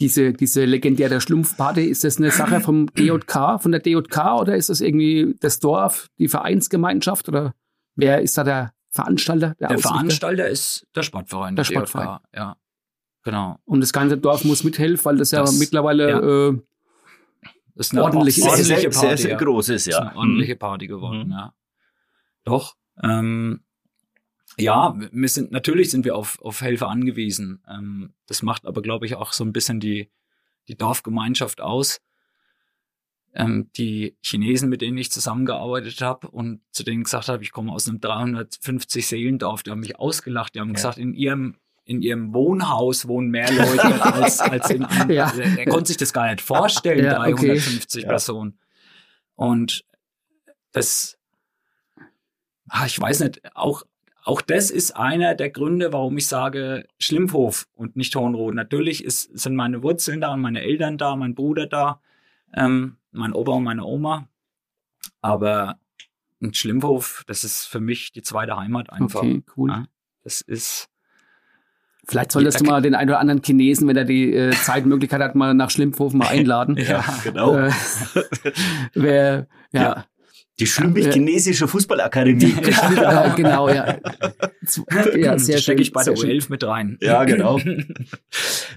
Diese, 0.00 0.32
diese 0.32 0.64
legendäre 0.64 1.20
Schlumpfparty, 1.20 1.84
ist 1.84 2.02
das 2.02 2.16
eine 2.16 2.32
Sache 2.32 2.58
vom 2.60 2.86
DJK, 2.92 3.60
von 3.62 3.70
der 3.70 3.80
DJK 3.80 4.40
oder 4.40 4.56
ist 4.56 4.68
das 4.68 4.80
irgendwie 4.80 5.36
das 5.38 5.60
Dorf, 5.60 6.08
die 6.18 6.26
Vereinsgemeinschaft 6.26 7.28
oder 7.28 7.54
wer 7.94 8.20
ist 8.20 8.36
da 8.36 8.42
der 8.42 8.72
Veranstalter? 8.90 9.54
Der 9.60 9.68
Ausrichter? 9.70 9.90
Veranstalter 9.90 10.48
ist 10.48 10.88
der 10.96 11.02
Sportverein. 11.04 11.54
Der 11.54 11.64
DJK, 11.64 11.72
Sportverein. 11.74 12.18
Ja, 12.34 12.56
genau. 13.22 13.58
Und 13.64 13.80
das 13.80 13.92
ganze 13.92 14.18
Dorf 14.18 14.44
muss 14.44 14.64
mithelfen, 14.64 15.04
weil 15.04 15.18
das, 15.18 15.30
ja 15.30 15.42
Das- 15.42 15.56
mittlerweile 15.58 16.08
ja. 16.10 16.48
Äh, 16.48 16.58
Das 17.76 17.86
ist 17.86 17.92
eine 17.92 18.02
Ordentlich 18.02 18.38
ist 18.38 18.44
ordentliche 18.44 18.64
sehr, 18.80 18.90
Party. 18.90 18.98
sehr, 19.06 19.16
sehr 19.18 19.30
ja. 19.32 19.36
großes, 19.36 19.84
Das 19.84 19.86
ist 19.86 19.92
ja. 19.92 19.98
eine 20.00 20.16
ordentliche 20.16 20.56
Party 20.56 20.86
geworden, 20.88 21.26
Mhm. 21.26 21.30
ja. 21.32 21.52
Doch. 22.44 22.76
Ähm, 23.02 23.62
ja, 24.58 24.94
wir 25.12 25.28
sind 25.28 25.50
natürlich 25.50 25.90
sind 25.90 26.04
wir 26.04 26.14
auf, 26.16 26.40
auf 26.42 26.60
Helfer 26.60 26.88
angewiesen. 26.88 27.62
Ähm, 27.68 28.12
das 28.26 28.42
macht 28.42 28.66
aber, 28.66 28.82
glaube 28.82 29.06
ich, 29.06 29.14
auch 29.14 29.32
so 29.32 29.44
ein 29.44 29.52
bisschen 29.52 29.80
die, 29.80 30.10
die 30.68 30.76
Dorfgemeinschaft 30.76 31.60
aus. 31.60 32.00
Ähm, 33.34 33.70
die 33.78 34.18
Chinesen, 34.22 34.68
mit 34.68 34.82
denen 34.82 34.98
ich 34.98 35.10
zusammengearbeitet 35.10 36.02
habe 36.02 36.28
und 36.28 36.60
zu 36.70 36.82
denen 36.82 37.04
gesagt 37.04 37.28
habe, 37.28 37.42
ich 37.42 37.50
komme 37.50 37.72
aus 37.72 37.88
einem 37.88 37.98
350 37.98 39.06
Seelendorf, 39.06 39.62
die 39.62 39.70
haben 39.70 39.80
mich 39.80 39.98
ausgelacht, 39.98 40.54
die 40.54 40.60
haben 40.60 40.68
Ja. 40.68 40.74
gesagt, 40.74 40.98
in 40.98 41.14
ihrem 41.14 41.56
in 41.84 42.00
ihrem 42.00 42.32
Wohnhaus 42.32 43.08
wohnen 43.08 43.30
mehr 43.30 43.50
Leute 43.50 43.82
als, 44.14 44.38
als 44.38 44.70
in 44.70 44.84
einem. 44.84 45.10
Ja. 45.10 45.32
Er, 45.36 45.58
er 45.58 45.66
konnte 45.66 45.88
sich 45.88 45.96
das 45.96 46.12
gar 46.12 46.30
nicht 46.30 46.40
vorstellen, 46.40 47.04
Ja, 47.04 47.20
okay. 47.22 47.32
350 47.34 48.02
Ja. 48.04 48.08
Personen. 48.10 48.58
Und 49.34 49.84
das, 50.70 51.18
ah, 52.72 52.86
ich 52.86 52.98
weiß 52.98 53.20
nicht, 53.20 53.40
auch, 53.54 53.84
auch 54.24 54.40
das 54.40 54.70
ist 54.70 54.96
einer 54.96 55.34
der 55.34 55.50
Gründe, 55.50 55.92
warum 55.92 56.16
ich 56.16 56.26
sage 56.26 56.86
Schlimmhof 56.98 57.68
und 57.74 57.96
nicht 57.96 58.16
Hohenroth. 58.16 58.54
Natürlich 58.54 59.04
ist, 59.04 59.38
sind 59.38 59.54
meine 59.54 59.82
Wurzeln 59.82 60.20
da 60.20 60.32
und 60.32 60.40
meine 60.40 60.62
Eltern 60.62 60.98
da, 60.98 61.14
mein 61.14 61.34
Bruder 61.34 61.66
da, 61.66 62.00
ähm, 62.54 62.96
mein 63.12 63.32
Opa 63.34 63.52
und 63.52 63.64
meine 63.64 63.84
Oma. 63.84 64.28
Aber 65.20 65.78
ein 66.40 66.54
Schlimmhof, 66.54 67.24
das 67.26 67.44
ist 67.44 67.66
für 67.66 67.80
mich 67.80 68.12
die 68.12 68.22
zweite 68.22 68.56
Heimat 68.56 68.90
einfach. 68.90 69.20
okay, 69.20 69.42
cool. 69.56 69.70
Ja. 69.70 69.84
Das 70.24 70.40
ist, 70.40 70.88
Vielleicht 72.04 72.32
solltest 72.32 72.60
du 72.60 72.64
mal 72.64 72.82
den 72.82 72.96
einen 72.96 73.10
oder 73.10 73.20
anderen 73.20 73.42
Chinesen, 73.42 73.86
wenn 73.86 73.96
er 73.96 74.04
die 74.04 74.34
äh, 74.34 74.50
Zeit 74.50 74.82
und 74.82 74.88
Möglichkeit 74.88 75.20
hat, 75.20 75.36
mal 75.36 75.54
nach 75.54 75.70
Schlimmhofen 75.70 76.18
mal 76.18 76.28
einladen. 76.30 76.76
Ja, 76.76 77.04
genau. 77.22 77.56
Äh, 77.56 77.70
wer, 78.94 79.46
ja, 79.72 79.82
Ja. 79.82 80.04
Die 80.60 80.66
Schlümbich-Chinesische 80.66 81.66
Fußballakademie. 81.66 82.54
ja. 82.96 83.34
genau, 83.34 83.68
ja. 83.68 83.98
Ja, 85.16 85.38
sehr 85.38 85.58
stecke 85.58 85.82
ich 85.82 85.92
bei 85.92 86.04
der 86.04 86.14
sehr 86.16 86.28
schön. 86.28 86.38
U11 86.40 86.46
mit 86.50 86.64
rein. 86.64 86.98
Ja, 87.00 87.24
genau. 87.24 87.58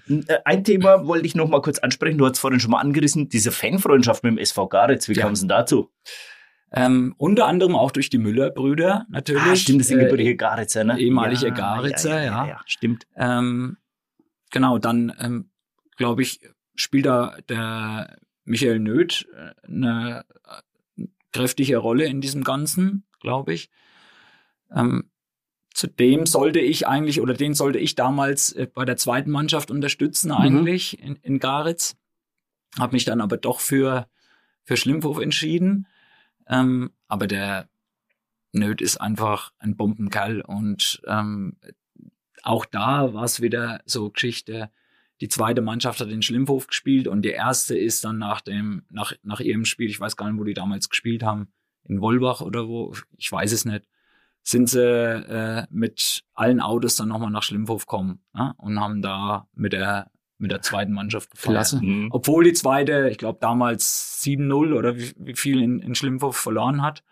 Äh, 0.07 0.37
Ein 0.45 0.63
Thema 0.63 1.07
wollte 1.07 1.25
ich 1.25 1.33
noch 1.35 1.47
mal 1.49 1.61
kurz 1.61 1.79
ansprechen. 1.79 2.17
Du 2.19 2.27
hast 2.27 2.37
vorhin 2.37 2.59
schon 2.59 2.69
mal 2.71 2.79
angerissen, 2.79 3.27
diese 3.27 3.51
Fanfreundschaft 3.51 4.23
mit 4.23 4.31
dem 4.33 4.37
SV 4.37 4.67
Garetz. 4.67 5.09
Wie 5.09 5.13
Ja. 5.13 5.23
kam 5.23 5.33
es 5.33 5.39
denn 5.39 5.49
dazu? 5.49 5.89
Ähm, 6.71 7.15
unter 7.17 7.47
anderem 7.47 7.75
auch 7.75 7.89
durch 7.91 8.09
die 8.11 8.19
Müller-Brüder 8.19 9.05
natürlich. 9.09 9.41
Ah, 9.43 9.55
stimmt, 9.55 9.79
das 9.81 9.87
sind 9.87 9.99
Äh, 9.99 10.03
gebürtige 10.03 10.35
Garetzer, 10.35 10.83
ne? 10.83 10.99
ehemalige 10.99 11.51
Garetzer, 11.51 12.23
ja. 12.23 12.61
Stimmt. 12.67 13.07
Ähm, 13.15 13.77
genau, 14.51 14.77
dann 14.77 15.11
ähm, 15.19 15.49
glaube 15.97 16.21
ich, 16.21 16.39
spielt 16.75 17.05
da 17.07 17.35
der 17.49 18.15
Michael 18.43 18.79
Nöth 18.79 19.25
äh, 19.33 19.67
eine 19.67 20.23
äh, 20.45 20.61
kräftige 21.35 21.77
Rolle 21.77 22.05
in 22.05 22.21
diesem 22.21 22.45
Ganzen, 22.45 23.03
glaube 23.19 23.53
ich. 23.53 23.69
Ähm, 24.73 25.09
zudem 25.73 26.25
sollte 26.25 26.59
ich 26.61 26.87
eigentlich, 26.87 27.19
oder 27.19 27.33
den 27.33 27.53
sollte 27.53 27.77
ich 27.77 27.95
damals 27.95 28.53
äh, 28.53 28.67
bei 28.73 28.85
der 28.85 28.95
zweiten 28.95 29.31
Mannschaft 29.31 29.69
unterstützen, 29.69 30.31
eigentlich 30.31 30.97
in, 31.03 31.17
in 31.17 31.39
Garitz. 31.39 31.97
Habe 32.79 32.93
mich 32.93 33.03
dann 33.03 33.19
aber 33.19 33.35
doch 33.35 33.59
für, 33.59 34.07
für 34.63 34.77
Schlimmhof 34.77 35.19
entschieden. 35.19 35.87
Ähm, 36.47 36.91
aber 37.09 37.27
der 37.27 37.67
Nöth 38.53 38.81
ist 38.81 39.01
einfach 39.01 39.51
ein 39.59 39.75
Bombenkerl 39.75 40.39
und 40.39 41.01
ähm, 41.05 41.57
auch 42.43 42.65
da 42.65 43.13
war 43.13 43.25
es 43.25 43.41
wieder 43.41 43.81
so 43.85 44.09
Geschichte. 44.09 44.71
Die 45.21 45.29
zweite 45.29 45.61
Mannschaft 45.61 46.01
hat 46.01 46.09
in 46.09 46.21
Schlimmhof 46.21 46.67
gespielt 46.67 47.07
und 47.07 47.21
die 47.21 47.29
erste 47.29 47.77
ist 47.77 48.03
dann 48.03 48.17
nach 48.17 48.41
dem, 48.41 48.83
nach, 48.89 49.13
nach 49.23 49.39
ihrem 49.39 49.65
Spiel, 49.65 49.89
ich 49.89 49.99
weiß 49.99 50.17
gar 50.17 50.29
nicht, 50.29 50.39
wo 50.39 50.43
die 50.43 50.53
damals 50.53 50.89
gespielt 50.89 51.23
haben, 51.23 51.47
in 51.85 52.01
Wolbach 52.01 52.41
oder 52.41 52.67
wo, 52.67 52.93
ich 53.17 53.31
weiß 53.31 53.51
es 53.51 53.65
nicht, 53.65 53.87
sind 54.43 54.69
sie 54.69 54.81
äh, 54.81 55.65
mit 55.69 56.23
allen 56.33 56.59
Autos 56.59 56.97
dann 56.97 57.07
nochmal 57.07 57.31
nach 57.31 57.43
Schlimmhof 57.43 57.85
gekommen 57.85 58.19
ja, 58.35 58.53
und 58.57 58.79
haben 58.79 59.01
da 59.01 59.47
mit 59.53 59.73
der 59.73 60.11
mit 60.37 60.51
der 60.51 60.61
zweiten 60.61 60.91
Mannschaft 60.91 61.31
gefeiert. 61.31 61.53
Klasse. 61.53 61.81
Mhm. 61.81 62.09
Obwohl 62.11 62.43
die 62.43 62.53
zweite, 62.53 63.09
ich 63.09 63.17
glaube 63.17 63.39
damals 63.41 64.21
7-0 64.23 64.73
oder 64.75 64.97
wie, 64.97 65.13
wie 65.17 65.35
viel 65.35 65.61
in, 65.61 65.79
in 65.79 65.95
Schlimmhof 65.95 66.35
verloren 66.35 66.81
hat. 66.81 67.03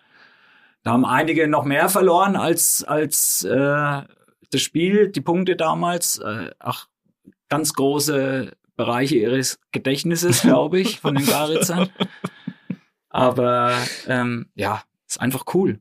Da 0.84 0.91
haben 0.91 1.06
einige 1.06 1.47
noch 1.47 1.64
mehr 1.64 1.88
verloren 1.88 2.36
als, 2.36 2.84
als 2.84 3.43
äh, 3.43 4.01
das 4.51 4.62
Spiel, 4.62 5.10
die 5.10 5.22
Punkte 5.22 5.56
damals. 5.56 6.18
Äh, 6.20 6.51
ach, 6.60 6.89
ganz 7.49 7.73
große 7.73 8.51
Bereiche 8.75 9.15
ihres 9.17 9.59
Gedächtnisses, 9.71 10.41
glaube 10.43 10.79
ich, 10.79 10.99
von 10.99 11.15
den 11.15 11.25
Garitzern. 11.25 11.89
Aber 13.09 13.77
ähm, 14.07 14.47
ja, 14.55 14.83
ist 15.07 15.21
einfach 15.21 15.45
cool. 15.53 15.79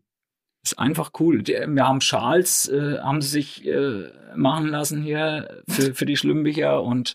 Ist 0.64 0.78
einfach 0.78 1.10
cool. 1.18 1.42
Die, 1.42 1.54
wir 1.66 1.86
haben 1.88 2.00
Schals, 2.00 2.68
äh, 2.68 2.98
haben 3.00 3.20
sie 3.22 3.28
sich 3.28 3.66
äh, 3.66 4.10
machen 4.36 4.66
lassen 4.68 5.02
hier 5.02 5.62
für, 5.68 5.94
für 5.94 6.06
die 6.06 6.16
Schlümbicher 6.16 6.82
und 6.82 7.14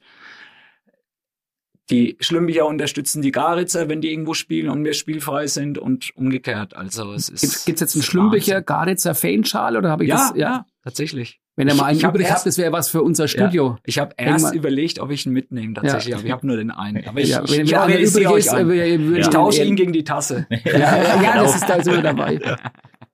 die 1.90 2.18
Schlümbicher 2.20 2.66
unterstützen 2.66 3.22
die 3.22 3.32
Garitzer, 3.32 3.88
wenn 3.88 4.02
die 4.02 4.12
irgendwo 4.12 4.34
spielen 4.34 4.70
und 4.70 4.84
wir 4.84 4.94
spielfrei 4.94 5.48
sind 5.48 5.78
und 5.78 6.14
umgekehrt. 6.18 6.76
Also 6.76 7.14
es 7.14 7.30
ist. 7.30 7.66
Gibt 7.66 7.78
es 7.78 7.82
jetzt 7.82 7.96
einen 7.96 8.04
Schlümbicher. 8.04 8.62
Garitzer 8.62 9.16
Fanschal 9.16 9.78
oder 9.78 9.90
habe 9.90 10.04
ich 10.04 10.10
Ja, 10.10 10.30
das? 10.30 10.38
ja, 10.38 10.66
tatsächlich. 10.84 11.40
Wenn 11.58 11.68
ihr 11.68 11.74
mal 11.76 11.86
einen 11.86 11.96
Ich- 11.98 12.02
ich 12.04 12.06
hab 12.06 12.14
übrig 12.14 12.28
erst- 12.28 12.38
habt, 12.38 12.46
das 12.46 12.58
wäre 12.60 12.72
was 12.72 12.88
für 12.90 13.02
unser 13.02 13.28
Studio. 13.28 13.78
Ich 13.84 13.98
habe 14.00 14.14
erst 14.16 14.46
Irgendwann- 14.46 14.58
überlegt, 14.58 15.00
ob 15.00 15.10
ich 15.12 15.26
ihn 15.26 15.34
mitnehme 15.34 15.74
tatsächlich, 15.74 16.16
aber 16.16 16.24
ich 16.24 16.32
habe 16.32 16.46
nur 16.48 16.56
den 16.56 16.72
einen. 16.72 17.06
Aber 17.08 17.20
ich, 17.20 17.30
Ja, 17.30 17.38
wenn, 17.50 17.66
ich 17.66 17.72
wenn 17.72 17.78
einer 17.80 18.00
übrig 18.00 18.30
ist, 18.38 18.54
äh, 18.54 18.96
Ich 19.20 19.28
tausche 19.28 19.64
ihn 19.64 19.76
gegen 19.76 19.92
die 19.92 20.04
Tasse. 20.06 20.46
Ja, 20.66 20.72
ja, 20.78 20.98
ja, 21.04 21.16
Genau. 21.34 21.44
das 21.44 21.56
ist 21.56 21.68
da 21.68 21.76
immer 21.78 22.02
dabei. 22.04 22.40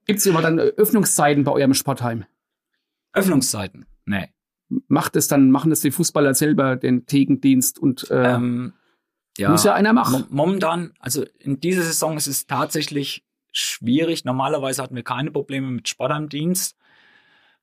Gibt 0.06 0.18
es 0.20 0.26
immer 0.26 0.42
dann 0.42 0.58
Öffnungszeiten 0.60 1.42
bei 1.44 1.52
eurem 1.52 1.72
Sportheim? 1.74 2.24
Öffnungszeiten. 3.12 3.86
Nee. 4.06 4.28
Macht 4.88 5.16
es 5.16 5.28
dann, 5.28 5.50
machen 5.50 5.70
das 5.70 5.80
die 5.80 5.90
Fußballer 5.90 6.34
selber, 6.34 6.76
den 6.76 7.06
Thekendienst 7.06 7.78
und 7.78 8.10
äh, 8.10 8.34
Ähm, 8.34 8.72
ja, 9.38 9.50
muss 9.50 9.64
ja 9.64 9.74
einer 9.74 9.92
machen. 9.92 10.20
Mo- 10.30 10.44
Momentan, 10.44 10.92
also 10.98 11.24
in 11.38 11.60
dieser 11.60 11.82
Saison 11.82 12.16
ist 12.16 12.26
es 12.26 12.46
tatsächlich 12.46 13.24
schwierig. 13.52 14.24
Normalerweise 14.24 14.82
hatten 14.82 14.96
wir 14.96 15.02
keine 15.04 15.30
Probleme 15.30 15.68
mit 15.70 15.88
Sportamtdienst. 15.88 16.76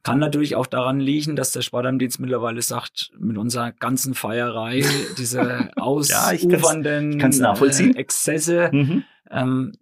Kann 0.03 0.17
natürlich 0.19 0.55
auch 0.55 0.65
daran 0.65 0.99
liegen, 0.99 1.35
dass 1.35 1.51
der 1.51 1.61
Sportamtdienst 1.61 2.19
mittlerweile 2.19 2.61
sagt, 2.61 3.11
mit 3.19 3.37
unserer 3.37 3.71
ganzen 3.71 4.13
Feierei, 4.15 4.83
diese 5.17 5.39
Ja, 5.41 5.69
ausufernden 5.75 7.17
nachvollziehen. 7.17 7.95
äh, 7.95 7.99
Exzesse, 7.99 8.69
Mhm. 8.73 9.03
ähm, 9.29 9.73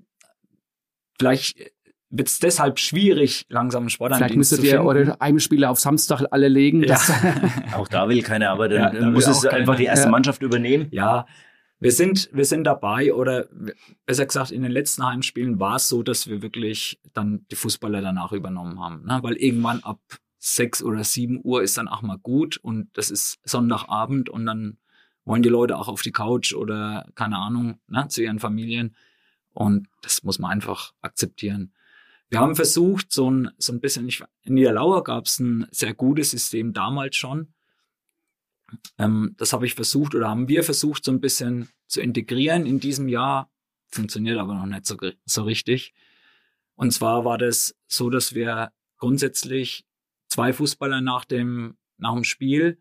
vielleicht 1.17 1.57
wird 2.11 2.27
es 2.27 2.39
deshalb 2.39 2.79
schwierig, 2.79 3.45
langsam 3.49 3.83
einen 3.83 3.89
Vielleicht 3.89 3.95
Sportamtdienst 3.95 4.37
müsstet 4.51 4.63
ihr 4.63 4.83
eure 4.83 5.15
Heimspiele 5.21 5.69
auf 5.69 5.79
Samstag 5.79 6.23
alle 6.31 6.47
legen. 6.47 6.83
Ja. 6.83 6.99
Auch 7.75 7.87
da 7.87 8.09
will 8.09 8.23
keiner, 8.23 8.49
aber 8.49 8.67
dann 8.67 8.95
Ja, 8.95 9.09
muss 9.11 9.27
es 9.27 9.45
einfach 9.45 9.75
die 9.75 9.85
erste 9.85 10.05
Ja. 10.07 10.11
Mannschaft 10.11 10.41
übernehmen. 10.41 10.87
Ja, 10.91 11.27
wir 11.79 11.91
sind, 11.91 12.29
wir 12.33 12.45
sind 12.45 12.65
dabei 12.65 13.13
oder 13.13 13.47
besser 14.05 14.25
gesagt, 14.25 14.51
in 14.51 14.63
den 14.63 14.71
letzten 14.71 15.05
Heimspielen 15.05 15.59
war 15.59 15.77
es 15.77 15.87
so, 15.87 16.03
dass 16.03 16.27
wir 16.27 16.41
wirklich 16.41 16.99
dann 17.13 17.45
die 17.51 17.55
Fußballer 17.55 18.01
danach 18.01 18.33
übernommen 18.33 18.79
haben. 18.81 19.05
Ne? 19.05 19.19
Weil 19.21 19.35
irgendwann 19.35 19.81
ab 19.83 19.99
sechs 20.37 20.83
oder 20.83 21.03
sieben 21.03 21.39
Uhr 21.43 21.63
ist 21.63 21.77
dann 21.77 21.87
auch 21.87 22.01
mal 22.01 22.17
gut 22.17 22.57
und 22.57 22.89
das 22.93 23.11
ist 23.11 23.39
Sonntagabend 23.43 24.29
und 24.29 24.45
dann 24.45 24.77
wollen 25.25 25.43
die 25.43 25.49
Leute 25.49 25.77
auch 25.77 25.87
auf 25.87 26.01
die 26.01 26.11
Couch 26.11 26.53
oder 26.53 27.07
keine 27.15 27.37
Ahnung, 27.37 27.79
ne, 27.87 28.07
zu 28.07 28.23
ihren 28.23 28.39
Familien. 28.39 28.95
Und 29.53 29.87
das 30.01 30.23
muss 30.23 30.39
man 30.39 30.51
einfach 30.51 30.93
akzeptieren. 31.01 31.73
Wir 32.29 32.39
haben 32.39 32.55
versucht, 32.55 33.11
so 33.11 33.29
ein, 33.29 33.51
so 33.57 33.73
ein 33.73 33.79
bisschen, 33.79 34.07
ich, 34.07 34.23
in 34.43 34.53
Niederlauer 34.53 35.03
gab 35.03 35.25
es 35.25 35.39
ein 35.39 35.67
sehr 35.71 35.93
gutes 35.93 36.31
System 36.31 36.73
damals 36.73 37.15
schon. 37.15 37.53
Ähm, 38.97 39.35
das 39.37 39.53
habe 39.53 39.65
ich 39.65 39.75
versucht 39.75 40.15
oder 40.15 40.29
haben 40.29 40.47
wir 40.47 40.63
versucht, 40.63 41.03
so 41.03 41.11
ein 41.11 41.19
bisschen 41.21 41.69
zu 41.87 42.01
integrieren 42.01 42.65
in 42.65 42.79
diesem 42.79 43.07
Jahr. 43.07 43.49
Funktioniert 43.87 44.37
aber 44.37 44.53
noch 44.53 44.65
nicht 44.65 44.85
so, 44.85 44.95
so 45.25 45.43
richtig. 45.43 45.93
Und 46.75 46.91
zwar 46.91 47.25
war 47.25 47.37
das 47.37 47.75
so, 47.87 48.09
dass 48.09 48.33
wir 48.35 48.71
grundsätzlich 48.97 49.85
zwei 50.27 50.53
Fußballer 50.53 51.01
nach 51.01 51.25
dem, 51.25 51.77
nach 51.97 52.13
dem 52.13 52.23
Spiel, 52.23 52.79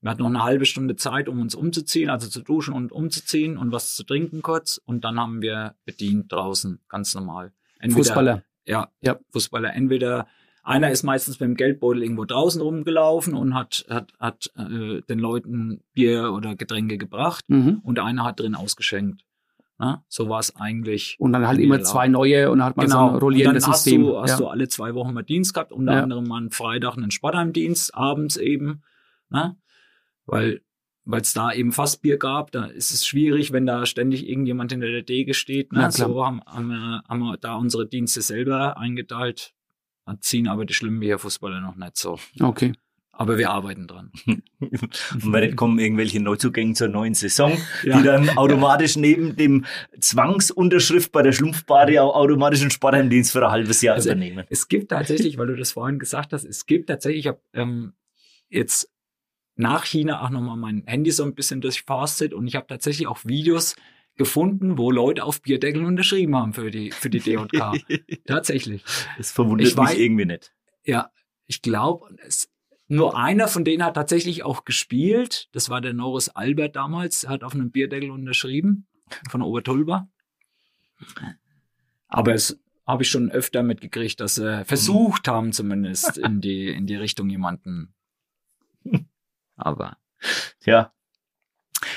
wir 0.00 0.10
hatten 0.10 0.22
noch 0.22 0.28
eine 0.28 0.42
halbe 0.42 0.66
Stunde 0.66 0.96
Zeit, 0.96 1.28
um 1.28 1.40
uns 1.40 1.54
umzuziehen, 1.54 2.10
also 2.10 2.28
zu 2.28 2.42
duschen 2.42 2.74
und 2.74 2.90
umzuziehen 2.90 3.56
und 3.56 3.70
was 3.70 3.94
zu 3.94 4.02
trinken 4.02 4.42
kurz. 4.42 4.80
Und 4.84 5.04
dann 5.04 5.18
haben 5.18 5.42
wir 5.42 5.76
bedient 5.84 6.30
draußen, 6.32 6.80
ganz 6.88 7.14
normal. 7.14 7.52
Entweder- 7.78 7.98
Fußballer. 8.04 8.42
ja, 8.66 8.90
Ja. 9.00 9.18
Fußballer. 9.30 9.72
Entweder 9.74 10.26
einer 10.62 10.90
ist 10.90 11.02
meistens 11.02 11.40
mit 11.40 11.48
dem 11.48 11.56
Geldbeutel 11.56 12.02
irgendwo 12.02 12.24
draußen 12.24 12.60
rumgelaufen 12.62 13.34
und 13.34 13.54
hat, 13.54 13.84
hat, 13.88 14.12
hat 14.20 14.50
äh, 14.56 15.00
den 15.08 15.18
Leuten 15.18 15.82
Bier 15.92 16.32
oder 16.32 16.54
Getränke 16.54 16.98
gebracht 16.98 17.44
Mhm. 17.48 17.80
und 17.82 17.98
einer 17.98 18.24
hat 18.24 18.40
drin 18.40 18.54
ausgeschenkt. 18.54 19.22
Na, 19.78 20.04
so 20.08 20.28
war 20.28 20.38
es 20.38 20.54
eigentlich. 20.54 21.16
Und 21.18 21.32
dann 21.32 21.46
halt 21.46 21.58
immer 21.58 21.76
Niederlau. 21.76 21.90
zwei 21.92 22.06
neue 22.08 22.50
und 22.52 22.58
dann 22.58 22.66
hat 22.68 22.76
man 22.76 22.88
so 22.88 22.96
Genau. 22.96 23.10
ein 23.10 23.16
rollierendes 23.18 23.64
und 23.64 23.68
dann 23.68 23.72
hast 23.72 23.84
System. 23.84 24.02
Du, 24.02 24.20
hast 24.20 24.30
ja. 24.30 24.36
du 24.36 24.46
alle 24.46 24.68
zwei 24.68 24.94
Wochen 24.94 25.12
mal 25.12 25.22
Dienst 25.22 25.54
gehabt, 25.54 25.72
unter 25.72 25.94
Ja. 25.94 26.02
anderem 26.04 26.24
mal 26.28 26.36
einen 26.36 26.50
Freitag 26.52 26.96
einen 26.96 27.10
Sportheimdienst, 27.10 27.94
abends 27.94 28.36
eben. 28.36 28.82
Na? 29.28 29.56
Weil 30.26 30.60
weil 31.04 31.22
es 31.22 31.32
da 31.32 31.52
eben 31.52 31.72
Fassbier 31.72 32.16
gab, 32.16 32.52
da 32.52 32.66
ist 32.66 32.92
es 32.92 33.04
schwierig, 33.04 33.50
wenn 33.52 33.66
da 33.66 33.86
ständig 33.86 34.28
irgendjemand 34.28 34.70
hinter 34.70 34.86
der 34.86 35.02
Dege 35.02 35.34
steht. 35.34 35.72
Ne? 35.72 35.80
Ja, 35.80 35.90
so 35.90 36.24
haben, 36.24 36.40
haben, 36.46 36.68
wir, 36.68 37.02
haben 37.08 37.18
wir 37.18 37.36
da 37.38 37.56
unsere 37.56 37.88
Dienste 37.88 38.22
selber 38.22 38.76
eingeteilt. 38.78 39.52
Da 40.04 40.16
ziehen 40.20 40.48
aber 40.48 40.64
die 40.64 40.74
Schlimmbier-Fußballer 40.74 41.60
noch 41.60 41.76
nicht 41.76 41.96
so. 41.96 42.18
Okay. 42.40 42.72
Aber 43.14 43.36
wir 43.36 43.50
arbeiten 43.50 43.86
dran. 43.86 44.10
Und 44.26 44.42
wenn 45.32 45.44
nicht 45.44 45.56
kommen 45.56 45.78
irgendwelche 45.78 46.18
Neuzugänge 46.18 46.72
zur 46.74 46.88
neuen 46.88 47.14
Saison, 47.14 47.52
Ja. 47.84 47.98
die 47.98 48.04
dann 48.04 48.30
automatisch 48.30 48.96
neben 48.96 49.36
dem 49.36 49.64
Zwangsunterschrift 50.00 51.12
bei 51.12 51.22
der 51.22 51.32
Schlumpfbade 51.32 52.02
auch 52.02 52.14
automatisch 52.14 52.62
einen 52.62 52.70
Sportheimdienst 52.70 53.32
für 53.32 53.44
ein 53.44 53.50
halbes 53.52 53.82
Jahr 53.82 53.96
Also, 53.96 54.10
übernehmen. 54.10 54.44
Es 54.48 54.66
gibt 54.68 54.90
tatsächlich, 54.90 55.36
weil 55.38 55.48
du 55.48 55.56
das 55.56 55.72
vorhin 55.72 55.98
gesagt 55.98 56.32
hast, 56.32 56.44
es 56.44 56.64
gibt 56.66 56.88
tatsächlich, 56.88 57.20
ich 57.24 57.28
habe 57.28 57.40
ähm, 57.52 57.92
jetzt 58.48 58.88
nach 59.56 59.84
China 59.84 60.22
auch 60.24 60.30
nochmal 60.30 60.56
mein 60.56 60.82
Handy 60.86 61.10
so 61.10 61.22
ein 61.24 61.34
bisschen 61.34 61.60
durchforstet 61.60 62.32
und 62.32 62.46
ich 62.46 62.56
habe 62.56 62.66
tatsächlich 62.66 63.06
auch 63.06 63.24
Videos 63.24 63.76
gefunden, 64.16 64.78
wo 64.78 64.90
Leute 64.90 65.24
auf 65.24 65.40
Bierdeckeln 65.42 65.84
unterschrieben 65.86 66.36
haben 66.36 66.52
für 66.52 66.70
die, 66.70 66.90
für 66.90 67.10
die 67.10 67.20
D&K. 67.20 67.74
tatsächlich. 68.26 68.84
Das 69.16 69.32
verwundert 69.32 69.68
Ich 69.68 69.76
mich 69.76 69.84
weiß- 69.90 69.96
irgendwie 69.96 70.26
nicht. 70.26 70.52
Ja, 70.84 71.10
ich 71.46 71.62
glaube, 71.62 72.14
nur 72.88 73.16
einer 73.16 73.48
von 73.48 73.64
denen 73.64 73.84
hat 73.84 73.94
tatsächlich 73.94 74.42
auch 74.42 74.64
gespielt. 74.64 75.48
Das 75.52 75.70
war 75.70 75.80
der 75.80 75.94
Norris 75.94 76.28
Albert 76.28 76.76
damals, 76.76 77.26
hat 77.28 77.42
auf 77.44 77.54
einem 77.54 77.70
Bierdeckel 77.70 78.10
unterschrieben 78.10 78.86
von 79.30 79.42
Obertulba. 79.42 80.08
Aber 82.08 82.34
es 82.34 82.58
habe 82.86 83.02
ich 83.04 83.10
schon 83.10 83.30
öfter 83.30 83.62
mitgekriegt, 83.62 84.20
dass 84.20 84.34
sie 84.34 84.64
versucht 84.64 85.28
haben, 85.28 85.52
zumindest 85.52 86.18
in 86.18 86.40
die, 86.40 86.68
in 86.68 86.86
die 86.86 86.96
Richtung 86.96 87.30
jemanden. 87.30 87.94
Aber 89.56 89.96
Ja. 90.64 90.92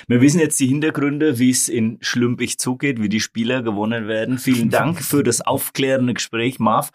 Wir 0.08 0.22
wissen 0.22 0.40
jetzt 0.40 0.60
die 0.60 0.68
Hintergründe, 0.68 1.40
wie 1.40 1.50
es 1.50 1.70
in 1.70 1.98
Schlümpich 2.02 2.58
zugeht, 2.60 3.02
wie 3.02 3.10
die 3.10 3.20
Spieler 3.20 3.62
gewonnen 3.62 4.08
werden. 4.08 4.38
Vielen 4.38 4.70
Dank 4.70 5.02
für 5.02 5.24
das 5.24 5.42
aufklärende 5.42 6.14
Gespräch, 6.14 6.60
Marv. 6.60 6.92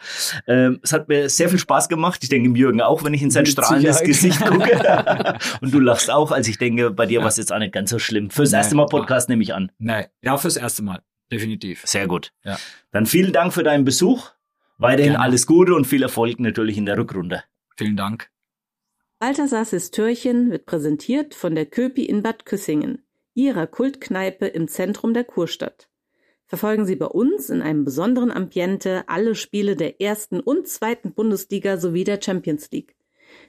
Ähm, 0.47 0.81
es 0.83 0.93
hat 0.93 1.09
mir 1.09 1.29
sehr 1.29 1.49
viel 1.49 1.59
Spaß 1.59 1.89
gemacht. 1.89 2.21
Ich 2.23 2.29
denke, 2.29 2.49
im 2.49 2.57
Jürgen 2.57 2.81
auch, 2.81 3.05
wenn 3.05 3.15
ich 3.15 3.23
in 3.23 3.31
sein 3.31 3.43
Mit 3.43 3.53
strahlendes 3.53 3.99
Sicherheit. 3.99 4.07
Gesicht 4.07 4.41
gucke. 4.45 5.39
Und 5.61 5.73
du 5.75 5.81
lachst 5.81 6.11
auch. 6.11 6.33
Also 6.33 6.51
ich 6.51 6.59
denke, 6.59 6.91
bei 6.91 7.07
dir 7.07 7.21
war 7.21 7.29
es 7.29 7.37
jetzt 7.37 7.53
auch 7.53 7.59
nicht 7.59 7.73
ganz 7.73 7.91
so 7.91 7.99
schlimm. 7.99 8.31
Fürs 8.31 8.51
Nee. 8.53 8.57
erste 8.59 8.75
Mal 8.75 8.87
Podcast 8.87 9.29
nehme 9.29 9.43
ich 9.43 9.55
an. 9.55 9.71
nee, 9.79 10.07
ja, 10.23 10.37
fürs 10.37 10.57
erste 10.57 10.83
Mal. 10.83 11.01
Definitiv. 11.33 11.83
Sehr 11.85 12.07
gut. 12.09 12.33
Ja. 12.45 12.59
Dann 12.91 13.07
vielen 13.07 13.33
Dank 13.33 13.53
für 13.53 13.63
deinen 13.63 13.85
Besuch. 13.85 14.31
Weiterhin 14.79 15.13
Gerne. 15.13 15.25
alles 15.25 15.47
Gute 15.47 15.75
und 15.75 15.87
viel 15.87 16.03
Erfolg 16.03 16.41
natürlich 16.41 16.79
in 16.79 16.87
der 16.87 16.97
Rückrunde. 16.97 17.45
Vielen 17.77 17.97
Dank. 17.97 18.30
Balthasars 19.21 19.91
Türchen 19.91 20.51
wird 20.51 20.65
präsentiert 20.65 21.35
von 21.35 21.55
der 21.55 21.67
Köpi 21.67 22.07
in 22.07 22.23
Bad 22.23 22.47
Küssingen, 22.47 23.05
ihrer 23.35 23.67
Kultkneipe 23.67 24.47
im 24.47 24.67
Zentrum 24.67 25.13
der 25.13 25.25
Kurstadt. 25.25 25.91
Verfolgen 26.47 26.87
Sie 26.87 26.97
bei 26.97 27.05
uns 27.05 27.51
in 27.51 27.61
einem 27.61 27.85
besonderen 27.85 28.31
Ambiente 28.31 29.07
alle 29.09 29.35
Spiele 29.35 29.77
der 29.77 30.01
ersten 30.01 30.41
und 30.41 30.69
zweiten 30.69 31.13
Bundesliga 31.13 31.77
sowie 31.77 32.05
der 32.05 32.19
Champions 32.23 32.71
League. 32.71 32.97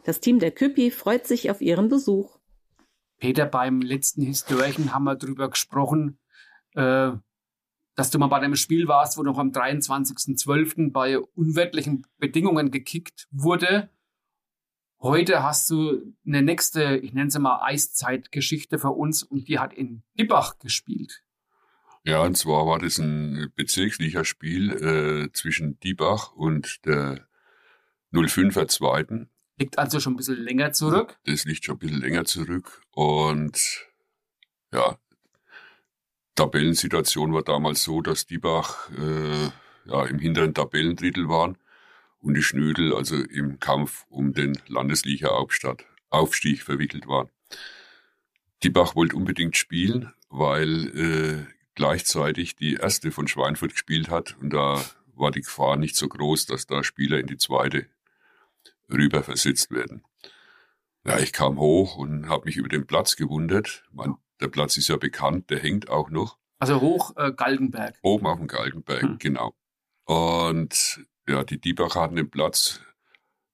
Das 0.04 0.20
Team 0.20 0.40
der 0.40 0.52
Köpi 0.52 0.92
freut 0.92 1.26
sich 1.26 1.50
auf 1.50 1.62
Ihren 1.62 1.88
Besuch. 1.88 2.38
Peter, 3.20 3.46
beim 3.46 3.82
letzten 3.82 4.24
Histörchen 4.24 4.94
haben 4.94 5.06
wir 5.06 5.16
drüber 5.16 5.50
gesprochen, 5.50 6.20
äh, 6.74 7.14
dass 7.96 8.12
du 8.12 8.20
mal 8.20 8.28
bei 8.28 8.38
einem 8.38 8.58
Spiel 8.58 8.90
warst, 8.90 9.18
wo 9.18 9.24
noch 9.24 9.38
am 9.38 9.52
23.12. 9.52 10.92
bei 10.92 11.18
unwirtlichen 11.18 12.06
Bedingungen 12.18 12.72
gekickt 12.72 13.30
wurde. 13.32 13.90
Heute 15.02 15.42
hast 15.42 15.68
du 15.72 16.14
eine 16.28 16.44
nächste, 16.44 16.98
ich 16.98 17.12
nenne 17.14 17.32
sie 17.32 17.40
mal 17.40 17.60
Eiszeitgeschichte 17.64 18.78
für 18.78 18.92
uns 18.92 19.24
und 19.24 19.48
die 19.48 19.58
hat 19.58 19.74
in 19.74 20.04
Dibbach 20.20 20.60
gespielt. 20.60 21.24
Ja, 22.04 22.22
und 22.22 22.38
zwar 22.38 22.68
war 22.68 22.78
das 22.78 23.00
ein 23.00 23.52
Bezirksliga-Spiel 23.56 24.72
äh, 24.72 25.32
zwischen 25.34 25.80
Diebach 25.80 26.34
und 26.34 26.86
der 26.86 27.28
05er 28.14 28.68
Zweiten. 28.68 29.32
Liegt 29.58 29.80
also 29.80 30.00
schon 30.00 30.14
ein 30.14 30.18
bisschen 30.18 30.44
länger 30.44 30.72
zurück. 30.72 31.20
Das 31.26 31.46
liegt 31.46 31.66
schon 31.66 31.76
ein 31.76 31.80
bisschen 31.80 32.02
länger 32.02 32.26
zurück. 32.26 32.84
Und 32.92 33.88
ja, 34.72 35.00
Tabellensituation 36.36 37.34
war 37.34 37.44
damals 37.44 37.84
so, 37.84 38.02
dass 38.02 38.28
Diebach 38.28 38.92
äh, 38.92 39.50
ja, 39.86 40.06
im 40.06 40.20
hinteren 40.20 40.54
Tabellendrittel 40.54 41.28
waren 41.28 41.58
und 42.22 42.36
die 42.36 42.44
Schnödel 42.44 42.94
also 42.94 43.18
im 43.18 43.60
Kampf 43.60 44.06
um 44.10 44.34
den 44.34 44.58
Landesliga-Aufstieg 44.68 46.62
verwickelt 46.64 47.08
waren. 47.08 47.30
Diebach 48.64 48.96
wollte 48.96 49.16
unbedingt 49.16 49.58
spielen, 49.58 50.14
weil 50.30 50.88
äh, 50.98 51.46
gleichzeitig 51.76 52.56
die 52.56 52.76
erste 52.76 53.12
von 53.12 53.28
Schweinfurt 53.28 53.72
gespielt 53.72 54.10
hat 54.10 54.38
und 54.40 54.52
da 54.52 54.84
war 55.16 55.32
die 55.32 55.42
Gefahr 55.42 55.78
nicht 55.78 55.96
so 55.96 56.08
groß, 56.08 56.46
dass 56.46 56.68
da 56.68 56.84
Spieler 56.84 57.20
in 57.20 57.28
die 57.28 57.38
zweite 57.38 57.88
rüber 58.90 59.24
versetzt 59.24 59.72
werden. 59.72 60.04
Ja, 61.06 61.20
ich 61.20 61.34
kam 61.34 61.58
hoch 61.58 61.96
und 61.96 62.30
habe 62.30 62.46
mich 62.46 62.58
über 62.58 62.70
den 62.70 62.86
Platz 62.86 63.16
gewundert. 63.16 63.84
Man, 63.92 64.18
der 64.40 64.50
Platz 64.50 64.78
ist 64.78 64.88
ja 64.88 64.98
bekannt, 64.98 65.50
der 65.50 65.60
hängt 65.60 65.90
auch 65.90 66.10
noch. 66.10 66.38
Also 66.60 66.80
hoch 66.80 67.16
äh, 67.18 67.32
Galgenberg. 67.32 67.98
Oben 68.04 68.28
auf 68.28 68.38
dem 68.38 68.48
Galgenberg, 68.48 69.02
hm. 69.02 69.18
genau. 69.18 69.56
Und 70.06 71.04
ja, 71.32 71.44
die 71.44 71.60
Diebacher 71.60 72.02
hatten 72.02 72.18
den 72.18 72.30
Platz 72.30 72.82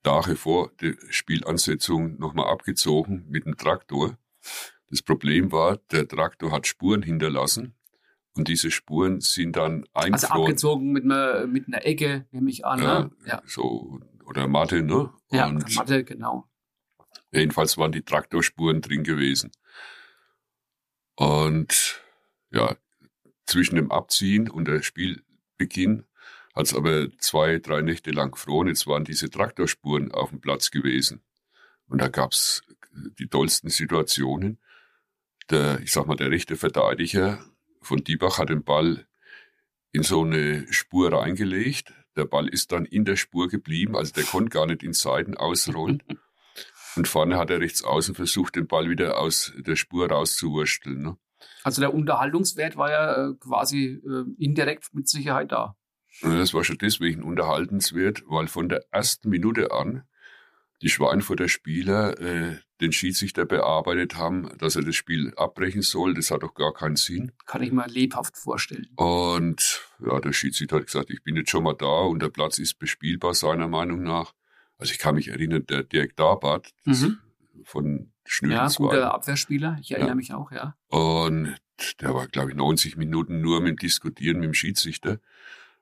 Tage 0.04 0.36
vor 0.36 0.72
der 0.82 0.96
Spielansetzung 1.10 2.18
nochmal 2.18 2.48
abgezogen 2.48 3.26
mit 3.30 3.46
dem 3.46 3.58
Traktor. 3.58 4.18
Das 4.90 5.02
Problem 5.02 5.52
war, 5.52 5.78
der 5.92 6.08
Traktor 6.08 6.52
hat 6.52 6.66
Spuren 6.66 7.04
hinterlassen 7.04 7.76
und 8.36 8.48
diese 8.48 8.72
Spuren 8.72 9.20
sind 9.20 9.56
dann 9.56 9.86
eingefroren. 9.94 10.14
Also 10.14 10.28
abgezogen 10.28 10.92
mit 10.92 11.04
einer, 11.04 11.46
mit 11.46 11.68
einer 11.68 11.86
Ecke, 11.86 12.26
nehme 12.32 12.50
ich 12.50 12.66
an. 12.66 12.82
Ja, 12.82 13.00
ne? 13.02 13.12
ja. 13.26 13.42
So, 13.46 14.00
oder 14.26 14.48
Matte, 14.48 14.82
ne? 14.82 15.14
Ja, 15.32 15.48
und 15.48 15.76
Matte, 15.76 16.04
genau. 16.04 16.48
Jedenfalls 17.32 17.78
waren 17.78 17.92
die 17.92 18.04
Traktorspuren 18.04 18.82
drin 18.82 19.04
gewesen. 19.04 19.52
Und 21.16 22.02
ja, 22.52 22.76
zwischen 23.46 23.76
dem 23.76 23.92
Abziehen 23.92 24.50
und 24.50 24.66
der 24.66 24.82
Spielbeginn 24.82 26.06
hat 26.58 26.66
es 26.66 26.74
aber 26.74 27.08
zwei, 27.20 27.60
drei 27.60 27.82
Nächte 27.82 28.12
lang 28.12 28.32
gefroren. 28.32 28.68
Jetzt 28.68 28.88
waren 28.88 29.06
diese 29.06 29.30
Traktorspuren 29.30 30.12
auf 30.12 30.32
dem 30.32 30.42
Platz 30.42 30.72
gewesen. 30.72 31.22
Und 31.88 32.02
da 32.02 32.08
gab's 32.08 32.64
die 33.20 33.28
tollsten 33.28 33.70
Situationen. 33.70 34.60
Der, 35.52 35.80
ich 35.82 35.92
sag 35.92 36.08
mal, 36.08 36.16
der 36.16 36.32
rechte 36.32 36.56
Verteidiger 36.56 37.40
von 37.82 38.04
Diebach 38.04 38.40
hat 38.40 38.50
den 38.50 38.64
Ball 38.64 39.08
in 39.92 40.02
so 40.04 40.24
eine 40.24 40.66
Spur 40.74 41.14
reingelegt. 41.14 41.94
Der 42.16 42.26
Ball 42.26 42.48
ist 42.48 42.72
dann 42.72 42.86
in 42.86 43.06
der 43.06 43.16
Spur 43.16 43.48
geblieben, 43.48 43.96
also 43.96 44.12
der 44.12 44.24
konnte 44.24 44.50
gar 44.50 44.66
nicht 44.66 44.82
in 44.82 44.94
Seiten 44.94 45.38
ausrollen. 45.38 46.02
Und 46.96 47.08
vorne 47.08 47.38
hat 47.38 47.52
er 47.52 47.60
rechts 47.60 47.84
außen 47.84 48.16
versucht, 48.16 48.56
den 48.56 48.66
Ball 48.66 48.90
wieder 48.90 49.20
aus 49.20 49.54
der 49.56 49.76
Spur 49.76 50.10
rauszuwursteln. 50.10 51.04
Ne? 51.04 51.18
Also 51.64 51.82
der 51.82 51.94
Unterhaltungswert 51.94 52.76
war 52.76 52.90
ja 52.90 53.30
äh, 53.30 53.34
quasi 53.36 54.02
äh, 54.04 54.24
indirekt 54.44 54.92
mit 54.94 55.08
Sicherheit 55.08 55.52
da. 55.52 55.78
Das 56.22 56.54
war 56.54 56.64
schon 56.64 56.78
deswegen 56.78 57.24
unterhaltenswert, 57.24 58.24
weil 58.28 58.48
von 58.48 58.70
der 58.70 58.86
ersten 58.92 59.30
Minute 59.30 59.72
an 59.72 60.04
die 60.82 60.90
Schweinfurter 60.90 61.48
Spieler 61.48 62.20
äh, 62.20 62.58
den 62.82 62.92
Schiedsrichter 62.92 63.46
bearbeitet 63.46 64.16
haben, 64.16 64.50
dass 64.60 64.76
er 64.76 64.84
das 64.84 64.96
Spiel 64.96 65.34
abbrechen 65.36 65.82
soll. 65.82 66.14
Das 66.14 66.30
hat 66.30 66.44
doch 66.44 66.54
gar 66.54 66.74
keinen 66.74 66.96
Sinn. 66.96 67.32
Kann 67.46 67.64
ich 67.64 67.72
mir 67.72 67.88
lebhaft 67.88 68.38
vorstellen. 68.38 68.88
Und 68.96 69.82
ja, 70.00 70.20
der 70.20 70.34
Schiedsrichter 70.34 70.78
hat 70.78 70.86
gesagt, 70.86 71.10
ich 71.10 71.24
bin 71.24 71.36
jetzt 71.36 71.50
schon 71.50 71.64
mal 71.64 71.74
da 71.74 72.02
und 72.02 72.22
der 72.22 72.30
Platz 72.30 72.60
ist 72.60 72.78
bespielbar, 72.78 73.34
seiner 73.34 73.68
Meinung 73.68 74.04
nach. 74.04 74.34
Also 74.78 74.92
ich 74.92 75.00
kann 75.00 75.16
mich 75.16 75.30
erinnern, 75.30 75.66
der 75.68 75.84
Dirk 75.84 76.16
Darbart 76.16 76.74
mhm. 76.86 77.18
von 77.64 78.12
Schnödel 78.26 78.58
Ja, 78.58 78.68
guter 78.68 79.14
Abwehrspieler, 79.14 79.78
ich 79.82 79.92
erinnere 79.92 80.10
ja. 80.10 80.16
mich 80.16 80.34
auch, 80.34 80.52
ja. 80.52 80.76
Und 80.90 81.58
der 82.02 82.14
war, 82.14 82.28
glaube 82.28 82.52
ich, 82.52 82.56
90 82.56 82.98
Minuten 82.98 83.42
nur 83.42 83.62
mit 83.62 83.70
dem 83.70 83.78
Diskutieren 83.78 84.40
mit 84.40 84.48
dem 84.48 84.54
Schiedsrichter. 84.54 85.20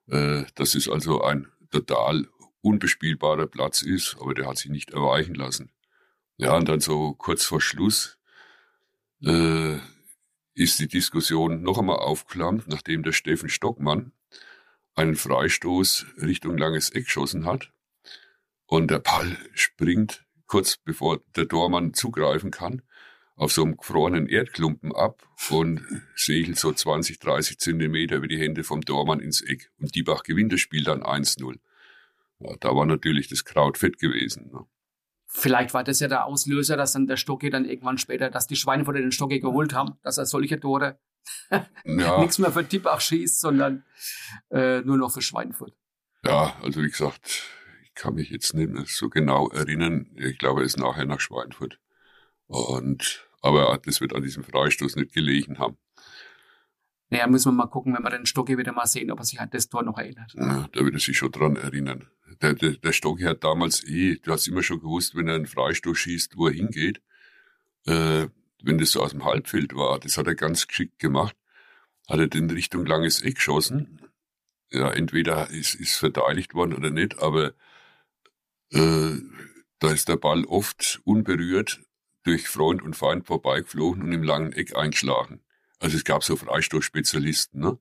Äh, 0.07 0.43
das 0.55 0.75
ist 0.75 0.89
also 0.89 1.23
ein 1.23 1.47
total 1.71 2.27
unbespielbarer 2.61 3.47
Platz 3.47 3.81
ist, 3.81 4.17
aber 4.19 4.33
der 4.33 4.47
hat 4.47 4.57
sich 4.57 4.71
nicht 4.71 4.91
erweichen 4.91 5.35
lassen. 5.35 5.71
Ja, 6.37 6.55
und 6.57 6.67
dann 6.67 6.79
so 6.79 7.13
kurz 7.13 7.45
vor 7.45 7.61
Schluss 7.61 8.17
äh, 9.23 9.77
ist 10.53 10.79
die 10.79 10.87
Diskussion 10.87 11.61
noch 11.61 11.77
einmal 11.77 11.97
aufgeflammt, 11.97 12.67
nachdem 12.67 13.03
der 13.03 13.11
Steffen 13.11 13.49
Stockmann 13.49 14.11
einen 14.95 15.15
Freistoß 15.15 16.05
Richtung 16.21 16.57
langes 16.57 16.89
Eck 16.89 17.05
geschossen 17.05 17.45
hat. 17.45 17.71
Und 18.65 18.89
der 18.89 18.99
Ball 18.99 19.37
springt 19.53 20.25
kurz 20.47 20.77
bevor 20.77 21.21
der 21.35 21.47
Tormann 21.47 21.93
zugreifen 21.93 22.51
kann, 22.51 22.81
auf 23.35 23.51
so 23.51 23.63
einem 23.63 23.77
gefrorenen 23.77 24.27
Erdklumpen 24.27 24.95
ab 24.95 25.27
und 25.49 25.81
segelt 26.15 26.57
so 26.57 26.71
20, 26.71 27.19
30 27.19 27.59
Zentimeter 27.59 28.15
über 28.17 28.27
die 28.27 28.39
Hände 28.39 28.63
vom 28.63 28.81
Tormann 28.81 29.19
ins 29.19 29.41
Eck. 29.41 29.71
Und 29.79 29.95
Diebach 29.95 30.23
gewinnt 30.23 30.53
das 30.53 30.61
Spiel 30.61 30.83
dann 30.83 31.03
1-0. 31.03 31.57
Ja, 32.39 32.55
da 32.59 32.75
war 32.75 32.85
natürlich 32.85 33.27
das 33.27 33.43
Kraut 33.43 33.77
fett 33.77 33.99
gewesen. 33.99 34.51
Ne? 34.51 34.65
Vielleicht 35.25 35.73
war 35.73 35.83
das 35.83 35.99
ja 35.99 36.07
der 36.07 36.25
Auslöser, 36.25 36.77
dass 36.77 36.93
dann 36.93 37.07
der 37.07 37.17
Stocke 37.17 37.49
dann 37.49 37.65
irgendwann 37.65 37.97
später, 37.97 38.29
dass 38.29 38.47
die 38.47 38.55
Schweinfurter 38.55 39.01
den 39.01 39.11
Stocke 39.11 39.39
geholt 39.39 39.73
haben, 39.73 39.97
dass 40.01 40.17
er 40.17 40.25
solche 40.25 40.59
Tore 40.59 40.97
ja. 41.83 42.19
nichts 42.19 42.37
mehr 42.39 42.51
für 42.51 42.63
Diebach 42.63 43.01
schießt, 43.01 43.41
sondern 43.41 43.83
äh, 44.49 44.81
nur 44.81 44.97
noch 44.97 45.11
für 45.11 45.21
Schweinfurt. 45.21 45.75
Ja, 46.23 46.55
also 46.61 46.81
wie 46.81 46.89
gesagt, 46.89 47.43
ich 47.83 47.93
kann 47.95 48.15
mich 48.15 48.29
jetzt 48.29 48.53
nicht 48.53 48.71
mehr 48.71 48.85
so 48.87 49.09
genau 49.09 49.49
erinnern. 49.49 50.11
Ich 50.15 50.37
glaube, 50.37 50.61
er 50.61 50.65
ist 50.65 50.77
nachher 50.77 51.05
nach 51.05 51.19
Schweinfurt. 51.19 51.79
Und, 52.47 53.27
aber 53.41 53.79
das 53.83 54.01
wird 54.01 54.13
an 54.13 54.23
diesem 54.23 54.43
Freistoß 54.43 54.95
nicht 54.95 55.13
gelegen 55.13 55.59
haben. 55.59 55.77
Naja, 57.09 57.27
müssen 57.27 57.51
wir 57.51 57.63
mal 57.63 57.67
gucken, 57.67 57.93
wenn 57.93 58.03
wir 58.03 58.09
den 58.09 58.25
Stocki 58.25 58.57
wieder 58.57 58.71
mal 58.71 58.87
sehen, 58.87 59.11
ob 59.11 59.19
er 59.19 59.25
sich 59.25 59.39
an 59.39 59.49
das 59.51 59.69
Tor 59.69 59.83
noch 59.83 59.97
erinnert. 59.97 60.33
Ja, 60.35 60.67
da 60.71 60.83
wird 60.83 60.95
er 60.95 60.99
sich 60.99 61.17
schon 61.17 61.31
dran 61.31 61.55
erinnern. 61.55 62.07
Der, 62.41 62.53
der, 62.53 62.71
der 62.71 62.91
Stocki 62.93 63.23
hat 63.23 63.43
damals 63.43 63.83
eh, 63.87 64.19
du 64.21 64.31
hast 64.31 64.47
immer 64.47 64.63
schon 64.63 64.79
gewusst, 64.79 65.15
wenn 65.15 65.27
er 65.27 65.35
einen 65.35 65.45
Freistoß 65.45 65.97
schießt, 65.97 66.35
wo 66.35 66.47
er 66.47 66.53
hingeht. 66.53 67.01
Äh, 67.85 68.27
wenn 68.63 68.79
das 68.79 68.91
so 68.91 69.03
aus 69.03 69.11
dem 69.11 69.23
Halbfeld 69.23 69.75
war, 69.75 69.99
das 69.99 70.17
hat 70.17 70.25
er 70.25 70.35
ganz 70.35 70.67
geschickt 70.67 70.97
gemacht. 70.97 71.35
Hat 72.09 72.19
er 72.19 72.27
den 72.27 72.49
Richtung 72.49 72.85
langes 72.85 73.21
Eck 73.21 73.35
geschossen. 73.35 74.01
Ja, 74.71 74.91
entweder 74.91 75.51
ist, 75.51 75.75
ist 75.75 75.95
verteidigt 75.95 76.55
worden 76.55 76.73
oder 76.73 76.89
nicht, 76.89 77.19
aber 77.19 77.53
äh, 78.71 79.17
da 79.79 79.91
ist 79.91 80.09
der 80.09 80.17
Ball 80.17 80.43
oft 80.45 81.01
unberührt 81.03 81.84
durch 82.25 82.47
Freund 82.47 82.81
und 82.81 82.95
Feind 82.95 83.25
vorbeigeflogen 83.25 84.03
und 84.03 84.11
im 84.11 84.23
langen 84.23 84.51
Eck 84.51 84.75
eingeschlagen. 84.75 85.39
Also 85.79 85.95
es 85.95 86.03
gab 86.03 86.23
so 86.23 86.35
Freistoßspezialisten, 86.35 87.61
ne? 87.61 87.77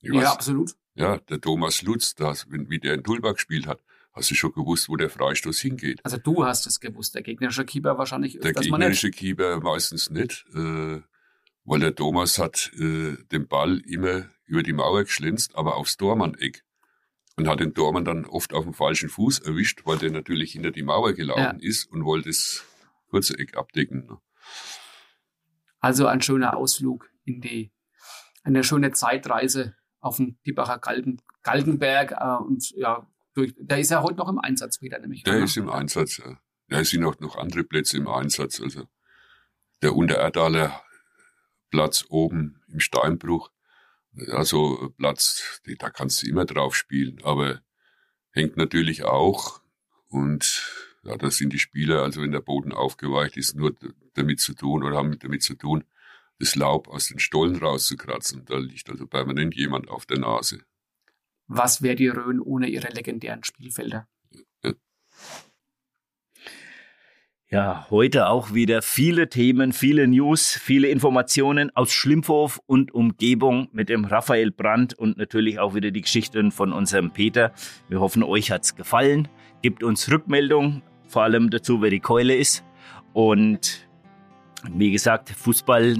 Ich 0.00 0.12
ja, 0.12 0.20
weiß, 0.20 0.28
absolut. 0.28 0.76
Ja, 0.94 1.18
der 1.18 1.40
Thomas 1.40 1.82
Lutz, 1.82 2.14
das, 2.14 2.46
wie 2.50 2.78
der 2.78 2.94
in 2.94 3.02
Tulbach 3.02 3.34
gespielt 3.34 3.66
hat, 3.66 3.82
hast 4.12 4.30
du 4.30 4.34
schon 4.34 4.52
gewusst, 4.52 4.88
wo 4.88 4.96
der 4.96 5.10
Freistoß 5.10 5.58
hingeht. 5.60 6.00
Also 6.04 6.18
du 6.18 6.44
hast 6.44 6.66
es 6.66 6.80
gewusst, 6.80 7.14
der 7.14 7.22
gegnerische 7.22 7.64
Keeper 7.64 7.96
wahrscheinlich 7.98 8.38
Der 8.38 8.52
gegnerische 8.52 9.10
Keeper 9.10 9.60
meistens 9.60 10.10
nicht, 10.10 10.44
äh, 10.54 11.00
weil 11.64 11.80
der 11.80 11.94
Thomas 11.94 12.38
hat 12.38 12.70
äh, 12.78 13.16
den 13.32 13.48
Ball 13.48 13.78
immer 13.86 14.26
über 14.44 14.62
die 14.62 14.72
Mauer 14.72 15.04
geschlänzt, 15.04 15.54
aber 15.54 15.76
aufs 15.76 15.96
Dormann-Eck. 15.96 16.64
Und 17.36 17.46
hat 17.46 17.60
den 17.60 17.72
Dormann 17.72 18.04
dann 18.04 18.24
oft 18.24 18.52
auf 18.52 18.64
dem 18.64 18.74
falschen 18.74 19.08
Fuß 19.08 19.38
erwischt, 19.38 19.82
weil 19.84 19.98
der 19.98 20.10
natürlich 20.10 20.52
hinter 20.52 20.72
die 20.72 20.82
Mauer 20.82 21.12
gelaufen 21.12 21.60
ja. 21.60 21.68
ist 21.68 21.84
und 21.84 22.04
wollte 22.04 22.30
das 22.30 22.64
kurze 23.08 23.38
Eck 23.38 23.56
abdecken. 23.56 24.06
Ne? 24.06 24.18
Also 25.80 26.06
ein 26.06 26.22
schöner 26.22 26.56
Ausflug 26.56 27.08
in 27.24 27.40
die, 27.40 27.72
eine 28.42 28.64
schöne 28.64 28.92
Zeitreise 28.92 29.74
auf 30.00 30.16
dem 30.16 30.38
Diebacher 30.46 30.78
Galgen, 30.78 31.22
Galgenberg. 31.42 32.12
Äh, 32.12 32.42
und 32.44 32.70
ja, 32.70 33.06
durch, 33.34 33.54
der 33.58 33.78
ist 33.78 33.90
ja 33.90 34.02
heute 34.02 34.16
noch 34.16 34.28
im 34.28 34.38
Einsatz 34.38 34.80
wieder, 34.80 34.98
nämlich. 34.98 35.22
Der 35.22 35.44
ist 35.44 35.56
im 35.56 35.68
Einsatz, 35.68 36.18
ja. 36.18 36.38
Da 36.68 36.84
sind 36.84 37.04
auch 37.04 37.18
noch 37.20 37.36
andere 37.36 37.64
Plätze 37.64 37.96
im 37.96 38.08
Einsatz. 38.08 38.60
Also 38.60 38.86
der 39.80 39.94
Untererdaler 39.94 40.82
Platz 41.70 42.04
oben 42.08 42.62
im 42.68 42.80
Steinbruch, 42.80 43.50
also 44.30 44.92
Platz, 44.96 45.60
da 45.78 45.90
kannst 45.90 46.22
du 46.22 46.26
immer 46.26 46.44
drauf 46.44 46.74
spielen, 46.74 47.22
aber 47.22 47.60
hängt 48.32 48.56
natürlich 48.56 49.04
auch 49.04 49.60
und 50.08 50.87
ja, 51.04 51.16
da 51.16 51.30
sind 51.30 51.52
die 51.52 51.58
Spieler, 51.58 52.02
also 52.02 52.22
wenn 52.22 52.32
der 52.32 52.40
Boden 52.40 52.72
aufgeweicht 52.72 53.36
ist, 53.36 53.54
nur 53.54 53.74
damit 54.14 54.40
zu 54.40 54.54
tun 54.54 54.82
oder 54.82 54.96
haben 54.96 55.18
damit 55.18 55.42
zu 55.42 55.54
tun, 55.54 55.84
das 56.38 56.54
Laub 56.54 56.88
aus 56.88 57.08
den 57.08 57.18
Stollen 57.18 57.56
rauszukratzen. 57.56 58.44
Da 58.44 58.58
liegt 58.58 58.90
also 58.90 59.06
permanent 59.06 59.54
jemand 59.54 59.88
auf 59.88 60.06
der 60.06 60.18
Nase. 60.18 60.60
Was 61.46 61.82
wäre 61.82 61.96
die 61.96 62.08
Rhön 62.08 62.40
ohne 62.40 62.68
ihre 62.68 62.88
legendären 62.88 63.42
Spielfelder? 63.42 64.06
Ja. 64.62 64.72
ja, 67.48 67.86
heute 67.90 68.28
auch 68.28 68.52
wieder 68.52 68.82
viele 68.82 69.30
Themen, 69.30 69.72
viele 69.72 70.06
News, 70.06 70.52
viele 70.52 70.88
Informationen 70.88 71.74
aus 71.74 71.90
Schlimmhof 71.90 72.60
und 72.66 72.92
Umgebung 72.92 73.68
mit 73.72 73.88
dem 73.88 74.04
Raphael 74.04 74.50
Brandt 74.50 74.92
und 74.92 75.16
natürlich 75.16 75.58
auch 75.58 75.74
wieder 75.74 75.90
die 75.90 76.02
Geschichten 76.02 76.52
von 76.52 76.72
unserem 76.72 77.12
Peter. 77.12 77.54
Wir 77.88 78.00
hoffen, 78.00 78.22
euch 78.22 78.50
hat's 78.50 78.76
gefallen. 78.76 79.28
Gebt 79.62 79.82
uns 79.82 80.10
Rückmeldung 80.10 80.82
vor 81.08 81.22
allem 81.22 81.50
dazu, 81.50 81.82
wer 81.82 81.90
die 81.90 82.00
Keule 82.00 82.36
ist. 82.36 82.64
Und 83.12 83.88
wie 84.72 84.90
gesagt, 84.90 85.30
Fußball 85.30 85.96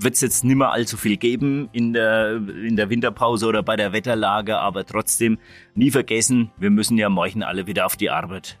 wird 0.00 0.14
es 0.14 0.20
jetzt 0.20 0.44
nicht 0.44 0.56
mehr 0.56 0.70
allzu 0.70 0.96
viel 0.96 1.16
geben 1.16 1.68
in 1.72 1.92
der, 1.92 2.36
in 2.36 2.76
der 2.76 2.90
Winterpause 2.90 3.46
oder 3.46 3.62
bei 3.62 3.76
der 3.76 3.92
Wetterlage, 3.92 4.58
aber 4.58 4.86
trotzdem 4.86 5.38
nie 5.74 5.90
vergessen, 5.90 6.50
wir 6.58 6.70
müssen 6.70 6.96
ja 6.96 7.08
morgen 7.08 7.42
alle 7.42 7.66
wieder 7.66 7.86
auf 7.86 7.96
die 7.96 8.10
Arbeit. 8.10 8.58